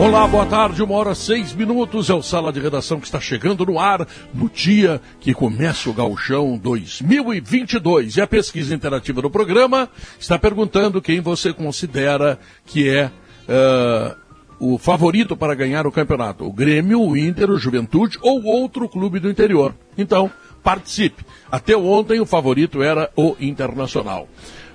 Olá, 0.00 0.26
boa 0.26 0.46
tarde, 0.46 0.82
uma 0.82 0.94
hora 0.94 1.14
seis 1.14 1.52
minutos. 1.52 2.08
É 2.08 2.14
o 2.14 2.22
Sala 2.22 2.50
de 2.50 2.58
Redação 2.58 2.98
que 2.98 3.04
está 3.04 3.20
chegando 3.20 3.66
no 3.66 3.78
ar 3.78 4.08
no 4.32 4.48
dia 4.48 4.98
que 5.20 5.34
começa 5.34 5.90
o 5.90 5.92
Gauchão 5.92 6.56
2022. 6.56 8.16
E 8.16 8.20
a 8.22 8.26
pesquisa 8.26 8.74
interativa 8.74 9.20
do 9.20 9.28
programa 9.28 9.90
está 10.18 10.38
perguntando 10.38 11.02
quem 11.02 11.20
você 11.20 11.52
considera 11.52 12.40
que 12.64 12.88
é 12.88 13.10
uh, 13.46 14.16
o 14.58 14.78
favorito 14.78 15.36
para 15.36 15.54
ganhar 15.54 15.86
o 15.86 15.92
campeonato: 15.92 16.46
o 16.46 16.52
Grêmio, 16.52 17.02
o 17.02 17.14
Inter, 17.14 17.50
o 17.50 17.58
Juventude 17.58 18.18
ou 18.22 18.42
outro 18.42 18.88
clube 18.88 19.20
do 19.20 19.28
interior. 19.28 19.74
Então, 19.98 20.30
participe. 20.62 21.26
Até 21.52 21.76
ontem 21.76 22.20
o 22.20 22.26
favorito 22.26 22.82
era 22.82 23.10
o 23.14 23.36
Internacional. 23.38 24.26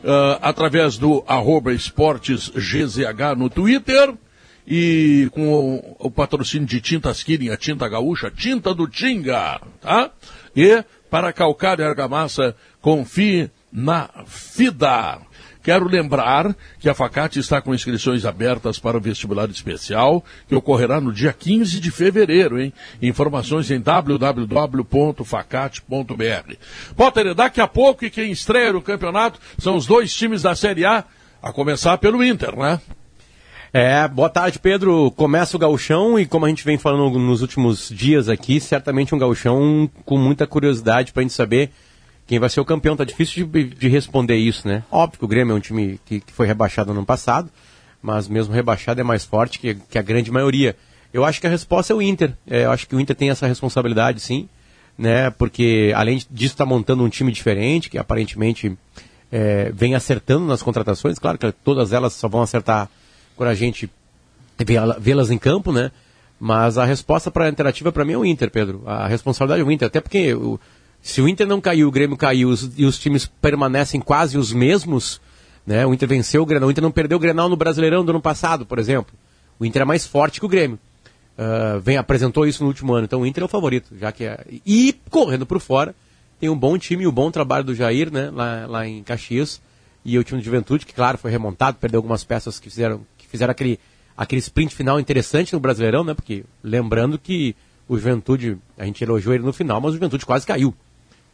Uh, 0.03 0.37
através 0.39 0.99
do 0.99 1.23
arroba 1.27 1.71
no 3.35 3.49
Twitter 3.49 4.13
e 4.67 5.29
com 5.31 5.47
o, 5.47 5.95
o 5.99 6.11
patrocínio 6.11 6.67
de 6.67 6.81
Tintas 6.81 7.23
Killing, 7.23 7.49
a 7.49 7.57
tinta 7.57 7.87
gaúcha, 7.87 8.31
tinta 8.31 8.73
do 8.73 8.87
Tinga, 8.87 9.61
tá? 9.81 10.11
E 10.55 10.83
para 11.09 11.31
calcar 11.31 11.79
e 11.79 11.83
argamassa, 11.83 12.55
confie 12.81 13.49
na 13.71 14.09
FIDA. 14.25 15.21
Quero 15.65 15.87
lembrar 15.87 16.55
que 16.79 16.87
a 16.87 16.93
Facate 16.93 17.39
está 17.39 17.59
com 17.59 17.73
inscrições 17.73 18.23
abertas 18.23 18.77
para 18.77 18.97
o 18.97 19.01
vestibular 19.01 19.49
especial, 19.49 20.23
que 20.47 20.53
ocorrerá 20.53 21.01
no 21.01 21.11
dia 21.11 21.33
15 21.33 21.79
de 21.79 21.89
fevereiro, 21.89 22.61
hein? 22.61 22.71
Informações 23.01 23.71
em 23.71 23.81
www.facate.br. 23.81 26.55
Potter, 26.95 27.33
daqui 27.33 27.59
a 27.59 27.67
pouco 27.67 28.05
e 28.05 28.11
quem 28.11 28.31
estreia 28.31 28.73
no 28.73 28.81
campeonato 28.81 29.39
são 29.57 29.75
os 29.75 29.87
dois 29.87 30.13
times 30.13 30.43
da 30.43 30.53
Série 30.53 30.85
A, 30.85 31.03
a 31.41 31.51
começar 31.51 31.97
pelo 31.97 32.23
Inter, 32.23 32.55
né? 32.55 32.79
É, 33.77 34.07
boa 34.07 34.29
tarde, 34.29 34.57
Pedro. 34.57 35.11
Começa 35.11 35.57
o 35.57 35.59
gauchão 35.59 36.17
e 36.17 36.25
como 36.25 36.45
a 36.45 36.47
gente 36.47 36.63
vem 36.63 36.77
falando 36.77 37.19
nos 37.19 37.41
últimos 37.41 37.89
dias 37.89 38.29
aqui, 38.29 38.57
certamente 38.57 39.13
um 39.13 39.17
gauchão 39.17 39.91
com 40.05 40.17
muita 40.17 40.47
curiosidade 40.47 41.11
para 41.11 41.19
a 41.19 41.23
gente 41.23 41.33
saber 41.33 41.71
quem 42.25 42.39
vai 42.39 42.47
ser 42.47 42.61
o 42.61 42.65
campeão. 42.65 42.95
Tá 42.95 43.03
difícil 43.03 43.45
de, 43.45 43.65
de, 43.65 43.89
responder 43.89 44.37
isso, 44.37 44.65
né? 44.65 44.81
Óbvio 44.89 45.19
que 45.19 45.25
o 45.25 45.27
Grêmio 45.27 45.51
é 45.51 45.55
um 45.57 45.59
time 45.59 45.99
que, 46.05 46.21
que 46.21 46.31
foi 46.31 46.47
rebaixado 46.47 46.93
no 46.93 46.99
ano 46.99 47.05
passado, 47.05 47.51
mas 48.01 48.29
mesmo 48.29 48.53
rebaixado 48.53 49.01
é 49.01 49.03
mais 49.03 49.25
forte 49.25 49.59
que, 49.59 49.75
que 49.75 49.97
a 49.99 50.01
grande 50.01 50.31
maioria. 50.31 50.77
Eu 51.13 51.25
acho 51.25 51.41
que 51.41 51.47
a 51.47 51.49
resposta 51.49 51.91
é 51.91 51.95
o 51.97 52.01
Inter. 52.01 52.31
É, 52.49 52.63
eu 52.63 52.71
acho 52.71 52.87
que 52.87 52.95
o 52.95 52.99
Inter 53.01 53.13
tem 53.13 53.29
essa 53.29 53.45
responsabilidade, 53.45 54.21
sim, 54.21 54.47
né? 54.97 55.29
Porque 55.31 55.91
além 55.97 56.15
disso 56.31 56.53
está 56.53 56.65
montando 56.65 57.03
um 57.03 57.09
time 57.09 57.29
diferente, 57.29 57.89
que 57.89 57.97
aparentemente 57.97 58.77
é, 59.29 59.69
vem 59.75 59.95
acertando 59.95 60.45
nas 60.45 60.63
contratações. 60.63 61.19
Claro 61.19 61.37
que 61.37 61.51
todas 61.51 61.91
elas 61.91 62.13
só 62.13 62.29
vão 62.29 62.41
acertar 62.41 62.89
quando 63.35 63.49
a 63.49 63.55
gente 63.55 63.89
vê-las 64.99 65.31
em 65.31 65.37
campo, 65.37 65.71
né? 65.71 65.91
Mas 66.39 66.77
a 66.77 66.85
resposta 66.85 67.31
para 67.31 67.45
a 67.45 67.49
interativa 67.49 67.91
para 67.91 68.05
mim 68.05 68.13
é 68.13 68.17
o 68.17 68.25
Inter, 68.25 68.51
Pedro. 68.51 68.83
A 68.85 69.07
responsabilidade 69.07 69.61
é 69.61 69.65
o 69.65 69.71
Inter, 69.71 69.87
até 69.87 70.01
porque 70.01 70.33
o, 70.33 70.59
se 71.01 71.21
o 71.21 71.29
Inter 71.29 71.47
não 71.47 71.61
caiu, 71.61 71.87
o 71.87 71.91
Grêmio 71.91 72.17
caiu 72.17 72.49
os, 72.49 72.71
e 72.77 72.85
os 72.85 72.99
times 72.99 73.25
permanecem 73.25 74.01
quase 74.01 74.37
os 74.37 74.51
mesmos, 74.51 75.21
né? 75.65 75.85
O 75.85 75.93
Inter 75.93 76.09
venceu 76.09 76.41
o 76.41 76.45
Grenal, 76.45 76.67
o 76.67 76.71
Inter 76.71 76.83
não 76.83 76.91
perdeu 76.91 77.17
o 77.17 77.21
Grenal 77.21 77.47
no 77.47 77.55
Brasileirão 77.55 78.03
do 78.03 78.11
ano 78.11 78.21
passado, 78.21 78.65
por 78.65 78.79
exemplo. 78.79 79.13
O 79.59 79.65
Inter 79.65 79.83
é 79.83 79.85
mais 79.85 80.05
forte 80.05 80.39
que 80.39 80.45
o 80.45 80.49
Grêmio. 80.49 80.79
Uh, 81.37 81.79
vem 81.81 81.97
apresentou 81.97 82.47
isso 82.47 82.63
no 82.63 82.69
último 82.69 82.93
ano, 82.93 83.05
então 83.05 83.21
o 83.21 83.25
Inter 83.25 83.43
é 83.43 83.45
o 83.45 83.49
favorito, 83.49 83.93
já 83.99 84.09
que 84.09 84.23
é 84.23 84.45
e 84.65 84.95
correndo 85.09 85.45
por 85.45 85.59
fora 85.59 85.93
tem 86.39 86.49
um 86.49 86.57
bom 86.57 86.77
time, 86.77 87.05
um 87.05 87.11
bom 87.11 87.29
trabalho 87.29 87.65
do 87.65 87.75
Jair, 87.75 88.11
né? 88.11 88.29
Lá, 88.29 88.65
lá 88.65 88.87
em 88.87 89.03
Caxias 89.03 89.61
e 90.03 90.17
o 90.17 90.23
time 90.23 90.39
de 90.39 90.45
Juventude 90.45 90.85
que 90.85 90.93
claro 90.93 91.17
foi 91.17 91.31
remontado, 91.31 91.77
perdeu 91.77 91.97
algumas 91.97 92.23
peças 92.23 92.59
que 92.59 92.69
fizeram 92.69 93.01
fizeram 93.35 93.51
aquele, 93.51 93.79
aquele 94.17 94.39
sprint 94.39 94.73
final 94.73 94.99
interessante 94.99 95.53
no 95.53 95.59
Brasileirão, 95.59 96.03
né? 96.03 96.13
Porque 96.13 96.43
lembrando 96.63 97.19
que 97.19 97.55
o 97.87 97.97
Juventude, 97.97 98.57
a 98.77 98.85
gente 98.85 99.03
elogiou 99.03 99.35
ele 99.35 99.43
no 99.43 99.53
final, 99.53 99.79
mas 99.79 99.91
o 99.91 99.93
Juventude 99.93 100.25
quase 100.25 100.45
caiu. 100.45 100.73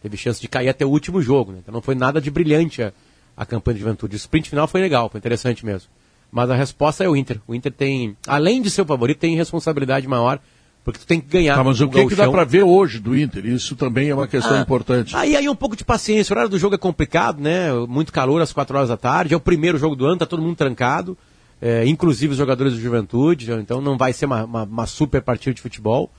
Teve 0.01 0.17
chance 0.17 0.41
de 0.41 0.47
cair 0.47 0.69
até 0.69 0.85
o 0.85 0.89
último 0.89 1.21
jogo, 1.21 1.51
né? 1.51 1.59
Então 1.61 1.73
não 1.73 1.81
foi 1.81 1.95
nada 1.95 2.19
de 2.19 2.31
brilhante 2.31 2.81
a, 2.81 2.91
a 3.37 3.45
campanha 3.45 3.75
de 3.75 3.81
Juventude. 3.81 4.15
O 4.15 4.17
sprint 4.17 4.49
final 4.49 4.67
foi 4.67 4.81
legal, 4.81 5.09
foi 5.09 5.19
interessante 5.19 5.65
mesmo. 5.65 5.89
Mas 6.31 6.49
a 6.49 6.55
resposta 6.55 7.03
é 7.03 7.09
o 7.09 7.15
Inter. 7.15 7.39
O 7.47 7.53
Inter 7.53 7.71
tem, 7.71 8.17
além 8.25 8.61
de 8.61 8.69
ser 8.69 8.81
o 8.81 8.85
favorito, 8.85 9.19
tem 9.19 9.35
responsabilidade 9.35 10.07
maior, 10.07 10.39
porque 10.83 10.99
tu 10.99 11.05
tem 11.05 11.19
que 11.21 11.27
ganhar. 11.27 11.55
Tá, 11.55 11.63
mas 11.63 11.79
o 11.79 11.87
que, 11.87 12.07
que 12.07 12.15
dá 12.15 12.29
para 12.29 12.43
ver 12.43 12.63
hoje 12.63 12.99
do 12.99 13.15
Inter? 13.15 13.45
Isso 13.45 13.75
também 13.75 14.09
é 14.09 14.15
uma 14.15 14.27
questão 14.27 14.57
ah, 14.57 14.61
importante. 14.61 15.15
Aí 15.15 15.35
aí 15.35 15.47
um 15.47 15.55
pouco 15.55 15.75
de 15.75 15.85
paciência. 15.85 16.33
O 16.33 16.35
horário 16.35 16.49
do 16.49 16.57
jogo 16.57 16.73
é 16.73 16.77
complicado, 16.77 17.39
né? 17.39 17.71
Muito 17.87 18.11
calor 18.11 18.41
às 18.41 18.51
4 18.51 18.75
horas 18.75 18.89
da 18.89 18.97
tarde. 18.97 19.33
É 19.33 19.37
o 19.37 19.41
primeiro 19.41 19.77
jogo 19.77 19.95
do 19.95 20.05
ano, 20.05 20.17
tá 20.17 20.25
todo 20.25 20.41
mundo 20.41 20.55
trancado 20.55 21.17
é, 21.61 21.85
inclusive 21.85 22.31
os 22.31 22.37
jogadores 22.37 22.73
do 22.73 22.79
Juventude, 22.79 23.51
então 23.51 23.79
não 23.79 23.95
vai 23.95 24.11
ser 24.13 24.25
uma, 24.25 24.43
uma, 24.43 24.63
uma 24.63 24.85
super 24.87 25.21
partida 25.21 25.53
de 25.53 25.61
futebol. 25.61 26.11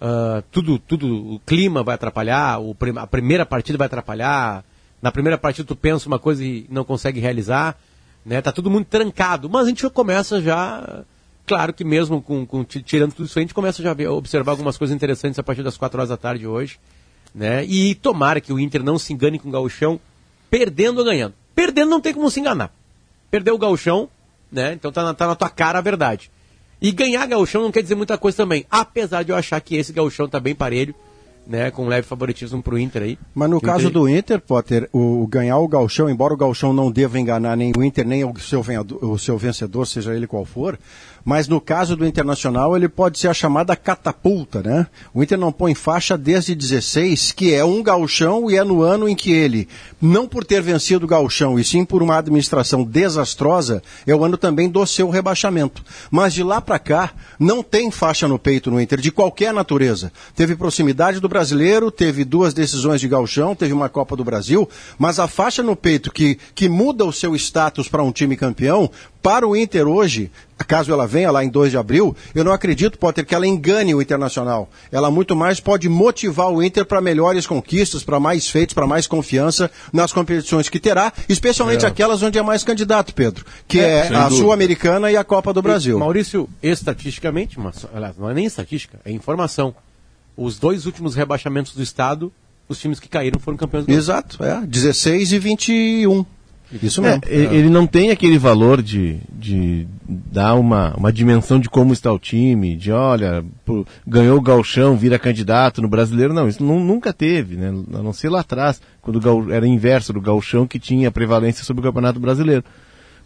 Uh, 0.00 0.42
tudo, 0.50 0.78
tudo, 0.78 1.34
o 1.34 1.40
clima 1.40 1.84
vai 1.84 1.94
atrapalhar, 1.94 2.60
o, 2.60 2.76
a 2.96 3.06
primeira 3.06 3.46
partida 3.46 3.78
vai 3.78 3.86
atrapalhar. 3.86 4.64
Na 5.00 5.12
primeira 5.12 5.38
partida 5.38 5.66
tu 5.66 5.76
pensa 5.76 6.08
uma 6.08 6.18
coisa 6.18 6.44
e 6.44 6.66
não 6.68 6.84
consegue 6.84 7.20
realizar, 7.20 7.78
né? 8.24 8.42
Tá 8.42 8.50
tudo 8.50 8.68
muito 8.68 8.88
trancado, 8.88 9.48
mas 9.48 9.66
a 9.66 9.68
gente 9.68 9.82
já 9.82 9.90
começa 9.90 10.40
já, 10.42 11.04
claro 11.46 11.72
que 11.72 11.84
mesmo 11.84 12.20
com, 12.20 12.44
com 12.44 12.64
tirando 12.64 13.12
tudo 13.12 13.26
isso 13.26 13.38
a 13.38 13.42
gente 13.42 13.54
começa 13.54 13.80
já 13.80 13.92
a 13.92 14.12
observar 14.12 14.52
algumas 14.52 14.76
coisas 14.76 14.94
interessantes 14.94 15.38
a 15.38 15.42
partir 15.44 15.62
das 15.62 15.76
4 15.76 15.98
horas 15.98 16.08
da 16.08 16.16
tarde 16.16 16.44
hoje, 16.44 16.80
né? 17.32 17.64
E 17.64 17.94
tomara 17.94 18.40
que 18.40 18.52
o 18.52 18.58
Inter 18.58 18.82
não 18.82 18.98
se 18.98 19.12
engane 19.12 19.38
com 19.38 19.48
o 19.48 19.52
Gauchão, 19.52 20.00
perdendo 20.50 20.98
ou 20.98 21.04
ganhando. 21.04 21.34
Perdendo 21.54 21.88
não 21.88 22.00
tem 22.00 22.12
como 22.12 22.30
se 22.30 22.40
enganar. 22.40 22.72
Perdeu 23.30 23.54
o 23.54 23.58
Gauchão, 23.58 24.08
né? 24.50 24.72
Então 24.72 24.90
tá 24.90 25.02
na, 25.02 25.14
tá 25.14 25.26
na 25.26 25.34
tua 25.34 25.50
cara 25.50 25.78
a 25.78 25.82
verdade. 25.82 26.30
E 26.80 26.92
ganhar 26.92 27.26
gauchão 27.26 27.62
não 27.62 27.72
quer 27.72 27.82
dizer 27.82 27.96
muita 27.96 28.16
coisa 28.16 28.36
também, 28.36 28.64
apesar 28.70 29.24
de 29.24 29.32
eu 29.32 29.36
achar 29.36 29.60
que 29.60 29.76
esse 29.76 29.92
gauchão 29.92 30.28
tá 30.28 30.38
bem 30.38 30.54
parelho, 30.54 30.94
né, 31.48 31.70
com 31.70 31.88
leve 31.88 32.06
favoritismo 32.06 32.62
pro 32.62 32.78
Inter 32.78 33.02
aí. 33.02 33.18
Mas 33.34 33.48
no 33.50 33.60
caso 33.60 33.88
Inter... 33.88 33.92
do 33.92 34.08
Inter, 34.08 34.40
Potter, 34.40 34.88
o, 34.92 35.22
o, 35.22 35.26
ganhar 35.26 35.56
o 35.58 35.66
gauchão, 35.66 36.08
embora 36.08 36.34
o 36.34 36.36
gauchão 36.36 36.74
não 36.74 36.90
deva 36.90 37.18
enganar 37.18 37.56
nem 37.56 37.72
o 37.76 37.82
Inter, 37.82 38.06
nem 38.06 38.22
o 38.22 38.38
seu, 38.38 38.62
o 39.00 39.18
seu 39.18 39.38
vencedor, 39.38 39.86
seja 39.86 40.14
ele 40.14 40.26
qual 40.26 40.44
for, 40.44 40.78
mas 41.24 41.48
no 41.48 41.60
caso 41.60 41.96
do 41.96 42.06
Internacional 42.06 42.76
ele 42.76 42.88
pode 42.88 43.18
ser 43.18 43.28
a 43.28 43.34
chamada 43.34 43.76
catapulta, 43.76 44.62
né? 44.62 44.86
O 45.12 45.22
Inter 45.22 45.38
não 45.38 45.52
põe 45.52 45.74
faixa 45.74 46.16
desde 46.16 46.54
16, 46.54 47.32
que 47.32 47.54
é 47.54 47.64
um 47.64 47.82
gauchão 47.82 48.50
e 48.50 48.56
é 48.56 48.64
no 48.64 48.82
ano 48.82 49.08
em 49.08 49.14
que 49.14 49.32
ele, 49.32 49.68
não 50.00 50.26
por 50.26 50.44
ter 50.44 50.62
vencido 50.62 51.04
o 51.04 51.08
gauchão, 51.08 51.58
e 51.58 51.64
sim 51.64 51.84
por 51.84 52.02
uma 52.02 52.18
administração 52.18 52.82
desastrosa, 52.82 53.82
é 54.06 54.14
o 54.14 54.24
ano 54.24 54.36
também 54.36 54.68
do 54.68 54.84
seu 54.86 55.10
rebaixamento. 55.10 55.84
Mas 56.10 56.34
de 56.34 56.42
lá 56.42 56.60
para 56.60 56.78
cá, 56.78 57.12
não 57.38 57.62
tem 57.62 57.90
faixa 57.90 58.26
no 58.26 58.38
peito 58.38 58.70
no 58.70 58.80
Inter, 58.80 59.00
de 59.00 59.10
qualquer 59.10 59.52
natureza. 59.52 60.12
Teve 60.34 60.56
proximidade 60.56 61.20
do 61.20 61.28
brasileiro, 61.28 61.90
teve 61.90 62.24
duas 62.24 62.54
decisões 62.54 63.00
de 63.00 63.08
gauchão, 63.08 63.54
teve 63.54 63.72
uma 63.72 63.88
Copa 63.88 64.16
do 64.16 64.24
Brasil, 64.24 64.68
mas 64.98 65.18
a 65.18 65.28
faixa 65.28 65.62
no 65.62 65.76
peito 65.76 66.12
que, 66.12 66.38
que 66.54 66.68
muda 66.68 67.04
o 67.04 67.12
seu 67.12 67.34
status 67.34 67.88
para 67.88 68.02
um 68.02 68.12
time 68.12 68.36
campeão, 68.36 68.90
para 69.22 69.46
o 69.46 69.56
Inter 69.56 69.86
hoje, 69.86 70.30
caso 70.66 70.92
ela 70.92 71.06
venha 71.06 71.30
lá 71.30 71.44
em 71.44 71.48
2 71.48 71.70
de 71.70 71.78
abril, 71.78 72.16
eu 72.34 72.44
não 72.44 72.52
acredito, 72.52 72.98
Potter, 72.98 73.24
que 73.24 73.34
ela 73.34 73.46
engane 73.46 73.94
o 73.94 74.02
Internacional. 74.02 74.68
Ela 74.92 75.10
muito 75.10 75.34
mais 75.34 75.60
pode 75.60 75.88
motivar 75.88 76.50
o 76.50 76.62
Inter 76.62 76.84
para 76.84 77.00
melhores 77.00 77.46
conquistas, 77.46 78.02
para 78.02 78.20
mais 78.20 78.48
feitos, 78.48 78.74
para 78.74 78.86
mais 78.86 79.06
confiança 79.06 79.70
nas 79.92 80.12
competições 80.12 80.68
que 80.68 80.78
terá, 80.78 81.12
especialmente 81.28 81.84
é. 81.84 81.88
aquelas 81.88 82.22
onde 82.22 82.38
é 82.38 82.42
mais 82.42 82.62
candidato, 82.62 83.14
Pedro, 83.14 83.44
que 83.66 83.80
é, 83.80 84.08
é 84.08 84.14
a 84.14 84.30
Sul-Americana 84.30 85.10
e 85.10 85.16
a 85.16 85.24
Copa 85.24 85.52
do 85.52 85.62
Brasil. 85.62 85.96
E, 85.96 86.00
Maurício, 86.00 86.48
estatisticamente, 86.62 87.58
mas, 87.58 87.86
não 88.18 88.30
é 88.30 88.34
nem 88.34 88.44
estatística, 88.44 89.00
é 89.04 89.10
informação. 89.10 89.74
Os 90.36 90.58
dois 90.58 90.86
últimos 90.86 91.14
rebaixamentos 91.14 91.74
do 91.74 91.82
Estado, 91.82 92.32
os 92.68 92.78
times 92.78 93.00
que 93.00 93.08
caíram 93.08 93.40
foram 93.40 93.56
campeões 93.56 93.86
do 93.86 93.92
Exato, 93.92 94.42
é. 94.44 94.60
16 94.64 95.32
e 95.32 95.38
21. 95.38 96.37
Isso 96.82 97.00
mesmo. 97.00 97.22
É, 97.26 97.34
é. 97.34 97.54
Ele 97.54 97.70
não 97.70 97.86
tem 97.86 98.10
aquele 98.10 98.38
valor 98.38 98.82
de, 98.82 99.18
de 99.30 99.86
dar 100.06 100.54
uma, 100.54 100.94
uma 100.96 101.12
dimensão 101.12 101.58
de 101.58 101.68
como 101.68 101.92
está 101.92 102.12
o 102.12 102.18
time, 102.18 102.76
de 102.76 102.92
olha, 102.92 103.42
ganhou 104.06 104.36
o 104.36 104.42
galchão, 104.42 104.96
vira 104.96 105.18
candidato 105.18 105.80
no 105.80 105.88
brasileiro. 105.88 106.34
Não, 106.34 106.46
isso 106.46 106.62
não, 106.62 106.78
nunca 106.78 107.12
teve, 107.12 107.56
né? 107.56 107.68
A 107.94 108.02
não 108.02 108.12
ser 108.12 108.28
lá 108.28 108.40
atrás, 108.40 108.80
quando 109.00 109.20
gal, 109.20 109.50
era 109.50 109.66
inverso 109.66 110.12
do 110.12 110.20
galchão 110.20 110.66
que 110.66 110.78
tinha 110.78 111.10
prevalência 111.10 111.64
sobre 111.64 111.80
o 111.80 111.84
campeonato 111.84 112.20
brasileiro. 112.20 112.62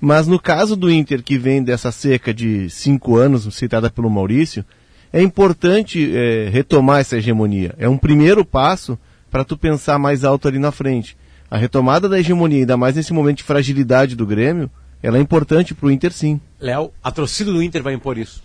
Mas 0.00 0.26
no 0.26 0.38
caso 0.38 0.76
do 0.76 0.90
Inter, 0.90 1.22
que 1.22 1.38
vem 1.38 1.62
dessa 1.62 1.92
seca 1.92 2.32
de 2.32 2.68
cinco 2.70 3.16
anos, 3.16 3.52
citada 3.54 3.90
pelo 3.90 4.10
Maurício, 4.10 4.64
é 5.12 5.20
importante 5.20 6.10
é, 6.14 6.48
retomar 6.48 7.00
essa 7.00 7.18
hegemonia. 7.18 7.74
É 7.78 7.88
um 7.88 7.98
primeiro 7.98 8.44
passo 8.44 8.98
para 9.30 9.44
tu 9.44 9.56
pensar 9.56 9.98
mais 9.98 10.24
alto 10.24 10.48
ali 10.48 10.58
na 10.58 10.72
frente. 10.72 11.16
A 11.52 11.58
retomada 11.58 12.08
da 12.08 12.18
hegemonia, 12.18 12.60
ainda 12.60 12.78
mais 12.78 12.96
nesse 12.96 13.12
momento 13.12 13.36
de 13.36 13.42
fragilidade 13.42 14.16
do 14.16 14.24
Grêmio, 14.24 14.70
ela 15.02 15.18
é 15.18 15.20
importante 15.20 15.74
para 15.74 15.86
o 15.86 15.90
Inter 15.90 16.10
sim. 16.10 16.40
Léo, 16.58 16.90
a 17.04 17.10
torcida 17.10 17.52
do 17.52 17.62
Inter 17.62 17.82
vai 17.82 17.92
impor 17.92 18.16
isso. 18.16 18.42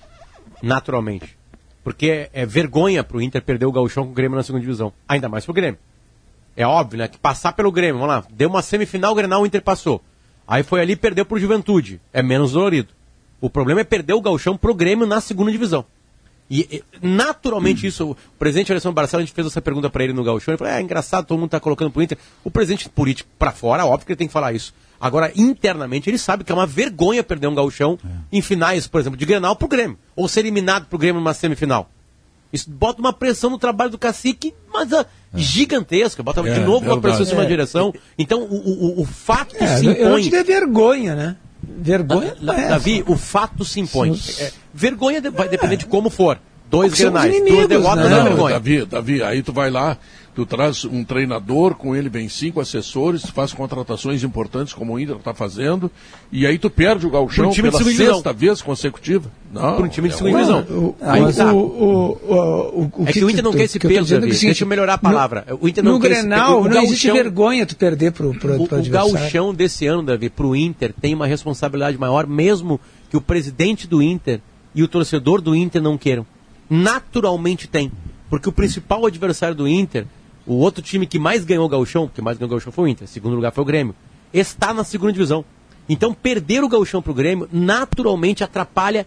Naturalmente. 0.61 1.37
Porque 1.85 2.29
é, 2.33 2.45
vergonha 2.45 3.05
para 3.05 3.15
o 3.15 3.21
Inter 3.21 3.41
perder 3.41 3.65
o 3.65 3.71
gauchão 3.71 4.03
com 4.03 4.11
o 4.11 4.13
Grêmio 4.13 4.35
na 4.35 4.43
segunda 4.43 4.59
divisão. 4.59 4.91
Ainda 5.07 5.29
mais 5.29 5.45
para 5.45 5.51
o 5.51 5.55
Grêmio. 5.55 5.79
É 6.53 6.67
óbvio, 6.67 6.99
né? 6.99 7.07
Que 7.07 7.17
passar 7.17 7.53
pelo 7.53 7.71
Grêmio, 7.71 8.01
vamos 8.01 8.13
lá, 8.13 8.25
deu 8.29 8.49
uma 8.49 8.61
semifinal, 8.61 9.13
o 9.13 9.15
Grenal, 9.15 9.41
o 9.41 9.45
Inter 9.45 9.61
passou. 9.61 10.03
Aí 10.45 10.61
foi 10.61 10.81
ali 10.81 10.91
e 10.91 10.97
perdeu 10.97 11.25
pro 11.25 11.39
Juventude. 11.39 12.01
É 12.11 12.21
menos 12.21 12.51
dolorido. 12.51 12.89
O 13.39 13.49
problema 13.49 13.79
é 13.79 13.85
perder 13.85 14.15
o 14.15 14.21
gauchão 14.21 14.57
pro 14.57 14.75
Grêmio 14.75 15.07
na 15.07 15.21
segunda 15.21 15.49
divisão. 15.49 15.85
E, 16.49 16.81
naturalmente 17.01 17.85
isso, 17.85 18.11
o 18.11 18.15
presidente 18.39 18.71
Alessandro 18.71 18.95
Barcelos, 18.95 19.23
a 19.23 19.25
gente 19.25 19.35
fez 19.35 19.47
essa 19.47 19.61
pergunta 19.61 19.89
para 19.89 20.03
ele 20.03 20.13
no 20.13 20.23
gauchão, 20.23 20.53
ele 20.53 20.57
falou, 20.57 20.73
é, 20.73 20.77
é 20.77 20.81
engraçado, 20.81 21.25
todo 21.25 21.39
mundo 21.39 21.49
tá 21.49 21.59
colocando 21.59 21.91
pro 21.91 22.01
Inter. 22.01 22.17
O 22.43 22.49
presidente 22.49 22.87
político 22.89 23.29
para 23.37 23.51
fora, 23.51 23.85
óbvio 23.85 24.05
que 24.05 24.13
ele 24.13 24.17
tem 24.17 24.27
que 24.27 24.33
falar 24.33 24.53
isso. 24.53 24.73
Agora, 24.99 25.31
internamente, 25.35 26.09
ele 26.09 26.17
sabe 26.17 26.43
que 26.43 26.51
é 26.51 26.55
uma 26.55 26.65
vergonha 26.65 27.23
perder 27.23 27.47
um 27.47 27.55
gauchão 27.55 27.99
é. 28.03 28.09
em 28.37 28.41
finais, 28.41 28.87
por 28.87 28.99
exemplo, 28.99 29.17
de 29.17 29.25
Grenal 29.25 29.55
pro 29.55 29.67
Grêmio. 29.67 29.97
Ou 30.15 30.27
ser 30.27 30.39
eliminado 30.39 30.87
pro 30.87 30.97
Grêmio 30.97 31.21
numa 31.21 31.33
semifinal. 31.33 31.89
Isso 32.51 32.69
bota 32.69 32.99
uma 32.99 33.13
pressão 33.13 33.49
no 33.49 33.57
trabalho 33.57 33.91
do 33.91 33.97
cacique, 33.97 34.53
mas 34.73 34.91
a, 34.93 35.01
ah, 35.01 35.05
é. 35.33 35.37
gigantesca. 35.37 36.23
Bota 36.23 36.39
é, 36.47 36.53
de 36.53 36.61
novo 36.61 36.85
uma 36.85 36.99
pressão 36.99 37.23
em 37.23 37.25
cima 37.25 37.43
da 37.43 37.47
direção. 37.47 37.93
Então, 38.17 38.41
o, 38.41 38.55
o, 38.55 39.01
o 39.01 39.05
fato 39.05 39.55
é, 39.59 39.77
se 39.77 39.85
impõe. 39.85 40.01
Eu 40.01 40.09
não 40.09 40.21
te 40.21 40.43
vergonha, 40.43 41.15
né? 41.15 41.37
Vergonha. 41.67 42.35
Ah, 42.47 42.69
Davi, 42.69 43.03
o 43.07 43.15
fato 43.15 43.65
se 43.65 43.79
impõe. 43.79 44.19
É, 44.39 44.51
vergonha 44.73 45.21
vai 45.31 45.49
depender 45.49 45.77
de 45.77 45.85
como 45.85 46.09
for. 46.09 46.39
Dois 46.69 46.93
grenais, 46.93 47.33
duas 47.45 47.67
derrotas 47.67 48.09
né? 48.09 48.19
é 48.19 48.23
vergonha. 48.23 48.53
Davi, 48.53 48.85
Davi, 48.85 49.23
aí 49.23 49.41
tu 49.41 49.53
vai 49.53 49.69
lá, 49.69 49.97
tu 50.37 50.45
traz 50.45 50.85
um 50.85 51.03
treinador, 51.03 51.73
com 51.73 51.95
ele 51.95 52.09
vem 52.09 52.29
cinco 52.29 52.61
assessores, 52.61 53.25
faz 53.25 53.53
contratações 53.53 54.23
importantes 54.23 54.71
como 54.71 54.93
o 54.93 54.99
Inter 54.99 55.15
está 55.15 55.33
fazendo, 55.33 55.89
e 56.31 56.45
aí 56.45 56.59
tu 56.59 56.69
perde 56.69 57.07
o 57.07 57.09
gauchão 57.09 57.51
pela 57.51 57.83
sexta 57.83 58.33
vez 58.33 58.61
consecutiva. 58.61 59.31
Não, 59.51 59.77
Por 59.77 59.85
um 59.85 59.87
time 59.87 60.09
de 60.09 60.13
é 60.13 60.17
segunda 60.19 60.37
divisão. 60.37 60.95
Aí 61.01 61.33
tá. 61.33 61.51
O, 61.51 61.57
o, 61.57 62.91
o, 62.99 63.07
é 63.07 63.11
que, 63.11 63.25
o 63.25 63.31
Inter 63.31 63.43
não 63.43 63.51
quer 63.51 63.63
esse 63.63 63.79
peso, 63.79 64.19
Deixa 64.19 64.63
eu 64.63 64.67
melhorar 64.67 64.93
a 64.93 64.97
palavra. 64.99 65.43
No, 65.49 65.57
o 65.59 65.67
Inter 65.67 65.83
não 65.83 65.93
no 65.93 65.99
quer 65.99 66.09
Grenal, 66.09 66.59
esse, 66.59 66.69
não 66.69 66.83
existe 66.83 67.11
vergonha 67.11 67.65
tu 67.65 67.75
perder 67.75 68.11
pro, 68.11 68.31
pro, 68.35 68.67
pro 68.67 68.77
O, 68.77 68.79
o 68.79 68.89
gauchão 68.91 69.55
desse 69.55 69.87
ano, 69.87 70.03
Davi, 70.03 70.29
pro 70.29 70.55
Inter, 70.55 70.93
tem 71.01 71.15
uma 71.15 71.25
responsabilidade 71.25 71.97
maior, 71.97 72.27
mesmo 72.27 72.79
que 73.09 73.17
o 73.17 73.21
presidente 73.21 73.87
do 73.87 74.03
Inter 74.03 74.39
e 74.75 74.83
o 74.83 74.87
torcedor 74.87 75.41
do 75.41 75.55
Inter 75.55 75.81
não 75.81 75.97
queiram. 75.97 76.27
Naturalmente 76.69 77.67
tem. 77.67 77.91
Porque 78.29 78.47
o 78.47 78.51
principal 78.51 79.03
adversário 79.03 79.55
do 79.55 79.67
Inter 79.67 80.05
o 80.47 80.55
outro 80.55 80.81
time 80.81 81.05
que 81.05 81.19
mais 81.19 81.43
ganhou 81.43 81.65
o 81.65 81.69
gauchão, 81.69 82.07
que 82.07 82.21
mais 82.21 82.37
ganhou 82.37 82.47
o 82.47 82.51
gauchão 82.51 82.71
foi 82.71 82.85
o 82.85 82.87
Inter, 82.87 83.07
segundo 83.07 83.35
lugar 83.35 83.51
foi 83.51 83.61
o 83.61 83.65
Grêmio, 83.65 83.93
está 84.33 84.73
na 84.73 84.83
segunda 84.83 85.11
divisão. 85.13 85.43
Então 85.89 86.13
perder 86.13 86.63
o 86.63 86.69
gauchão 86.69 87.01
para 87.01 87.11
o 87.11 87.15
Grêmio 87.15 87.47
naturalmente 87.51 88.43
atrapalha 88.43 89.05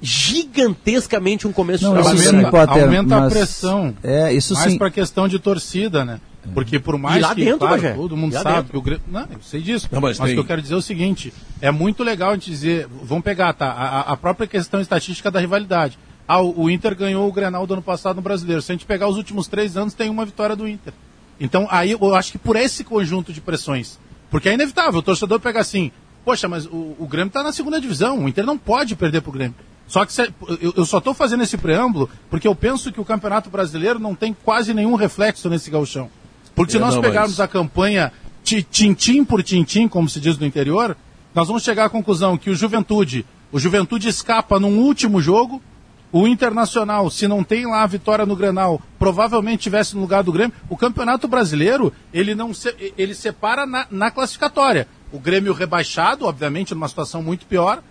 gigantescamente 0.00 1.46
um 1.46 1.52
começo 1.52 1.84
não, 1.84 1.90
de 1.90 2.02
trabalho. 2.02 2.18
Sim, 2.18 2.50
Potter, 2.50 2.82
aumenta 2.82 3.20
mas... 3.20 3.32
a 3.32 3.36
pressão. 3.36 3.94
É, 4.02 4.32
isso 4.32 4.54
mais 4.54 4.72
sim. 4.72 4.78
para 4.78 4.90
questão 4.90 5.28
de 5.28 5.38
torcida, 5.38 6.04
né? 6.04 6.20
Porque 6.54 6.78
por 6.78 6.96
mais 6.96 7.26
que 7.28 7.44
dentro, 7.44 7.58
claro, 7.58 7.94
todo 7.94 8.16
mundo 8.16 8.32
sabe 8.32 8.56
dentro. 8.56 8.70
que 8.70 8.76
o 8.76 8.82
Grêmio. 8.82 9.02
Não, 9.08 9.20
eu 9.22 9.42
sei 9.42 9.60
disso. 9.60 9.88
Não, 9.92 10.00
mas 10.00 10.18
mas 10.18 10.28
tem... 10.28 10.34
o 10.34 10.36
que 10.36 10.40
eu 10.40 10.46
quero 10.46 10.62
dizer 10.62 10.74
é 10.74 10.76
o 10.76 10.82
seguinte: 10.82 11.32
é 11.60 11.70
muito 11.70 12.02
legal 12.02 12.30
a 12.30 12.34
gente 12.34 12.50
dizer. 12.50 12.88
Vamos 13.02 13.24
pegar, 13.24 13.52
tá? 13.52 13.66
A, 13.66 14.12
a 14.12 14.16
própria 14.16 14.46
questão 14.46 14.80
estatística 14.80 15.30
da 15.30 15.40
rivalidade. 15.40 15.98
Ah, 16.28 16.42
o, 16.42 16.68
Inter 16.68 16.94
ganhou 16.94 17.26
o 17.26 17.32
Grenal 17.32 17.66
do 17.66 17.72
ano 17.72 17.82
passado 17.82 18.16
no 18.16 18.22
brasileiro. 18.22 18.60
Se 18.60 18.70
a 18.70 18.74
gente 18.74 18.84
pegar 18.84 19.08
os 19.08 19.16
últimos 19.16 19.48
três 19.48 19.78
anos, 19.78 19.94
tem 19.94 20.10
uma 20.10 20.26
vitória 20.26 20.54
do 20.54 20.68
Inter. 20.68 20.92
Então, 21.40 21.66
aí 21.70 21.92
eu 21.92 22.14
acho 22.14 22.32
que 22.32 22.38
por 22.38 22.54
esse 22.54 22.84
conjunto 22.84 23.32
de 23.32 23.40
pressões. 23.40 23.98
Porque 24.30 24.48
é 24.48 24.52
inevitável, 24.52 25.00
o 25.00 25.02
torcedor 25.02 25.40
pega 25.40 25.58
assim, 25.58 25.90
poxa, 26.24 26.46
mas 26.46 26.66
o, 26.66 26.94
o 26.98 27.06
Grêmio 27.08 27.28
está 27.28 27.42
na 27.42 27.50
segunda 27.50 27.80
divisão, 27.80 28.18
o 28.18 28.28
Inter 28.28 28.44
não 28.44 28.58
pode 28.58 28.94
perder 28.94 29.22
para 29.22 29.30
o 29.30 29.32
Grêmio. 29.32 29.54
Só 29.86 30.04
que 30.04 30.12
cê, 30.12 30.30
eu, 30.60 30.74
eu, 30.76 30.84
só 30.84 30.98
estou 30.98 31.14
fazendo 31.14 31.42
esse 31.42 31.56
preâmbulo 31.56 32.10
porque 32.28 32.46
eu 32.46 32.54
penso 32.54 32.92
que 32.92 33.00
o 33.00 33.04
Campeonato 33.06 33.48
Brasileiro 33.48 33.98
não 33.98 34.14
tem 34.14 34.36
quase 34.44 34.74
nenhum 34.74 34.96
reflexo 34.96 35.48
nesse 35.48 35.70
galchão. 35.70 36.10
Porque 36.54 36.72
se 36.72 36.76
é, 36.76 36.80
nós 36.80 36.94
não, 36.94 37.00
pegarmos 37.00 37.38
mas... 37.38 37.40
a 37.40 37.48
campanha 37.48 38.12
tintim 38.44 39.24
por 39.24 39.42
tintim, 39.42 39.88
como 39.88 40.08
se 40.08 40.20
diz 40.20 40.36
no 40.36 40.44
interior, 40.44 40.94
nós 41.34 41.48
vamos 41.48 41.62
chegar 41.62 41.86
à 41.86 41.88
conclusão 41.88 42.36
que 42.36 42.50
o 42.50 42.54
Juventude, 42.54 43.24
o 43.50 43.58
Juventude 43.58 44.08
escapa 44.08 44.60
num 44.60 44.78
último 44.78 45.22
jogo, 45.22 45.62
o 46.10 46.26
Internacional, 46.26 47.10
se 47.10 47.28
não 47.28 47.44
tem 47.44 47.66
lá 47.66 47.82
a 47.82 47.86
vitória 47.86 48.24
no 48.24 48.36
Grenal, 48.36 48.80
provavelmente 48.98 49.62
tivesse 49.62 49.94
no 49.94 50.00
lugar 50.00 50.22
do 50.22 50.32
Grêmio. 50.32 50.54
O 50.68 50.76
Campeonato 50.76 51.28
Brasileiro, 51.28 51.92
ele 52.12 52.34
não 52.34 52.54
se, 52.54 52.74
ele 52.96 53.14
separa 53.14 53.66
na, 53.66 53.86
na 53.90 54.10
classificatória. 54.10 54.88
O 55.12 55.18
Grêmio 55.18 55.52
rebaixado, 55.52 56.26
obviamente, 56.26 56.74
numa 56.74 56.88
situação 56.88 57.22
muito 57.22 57.46
pior, 57.46 57.82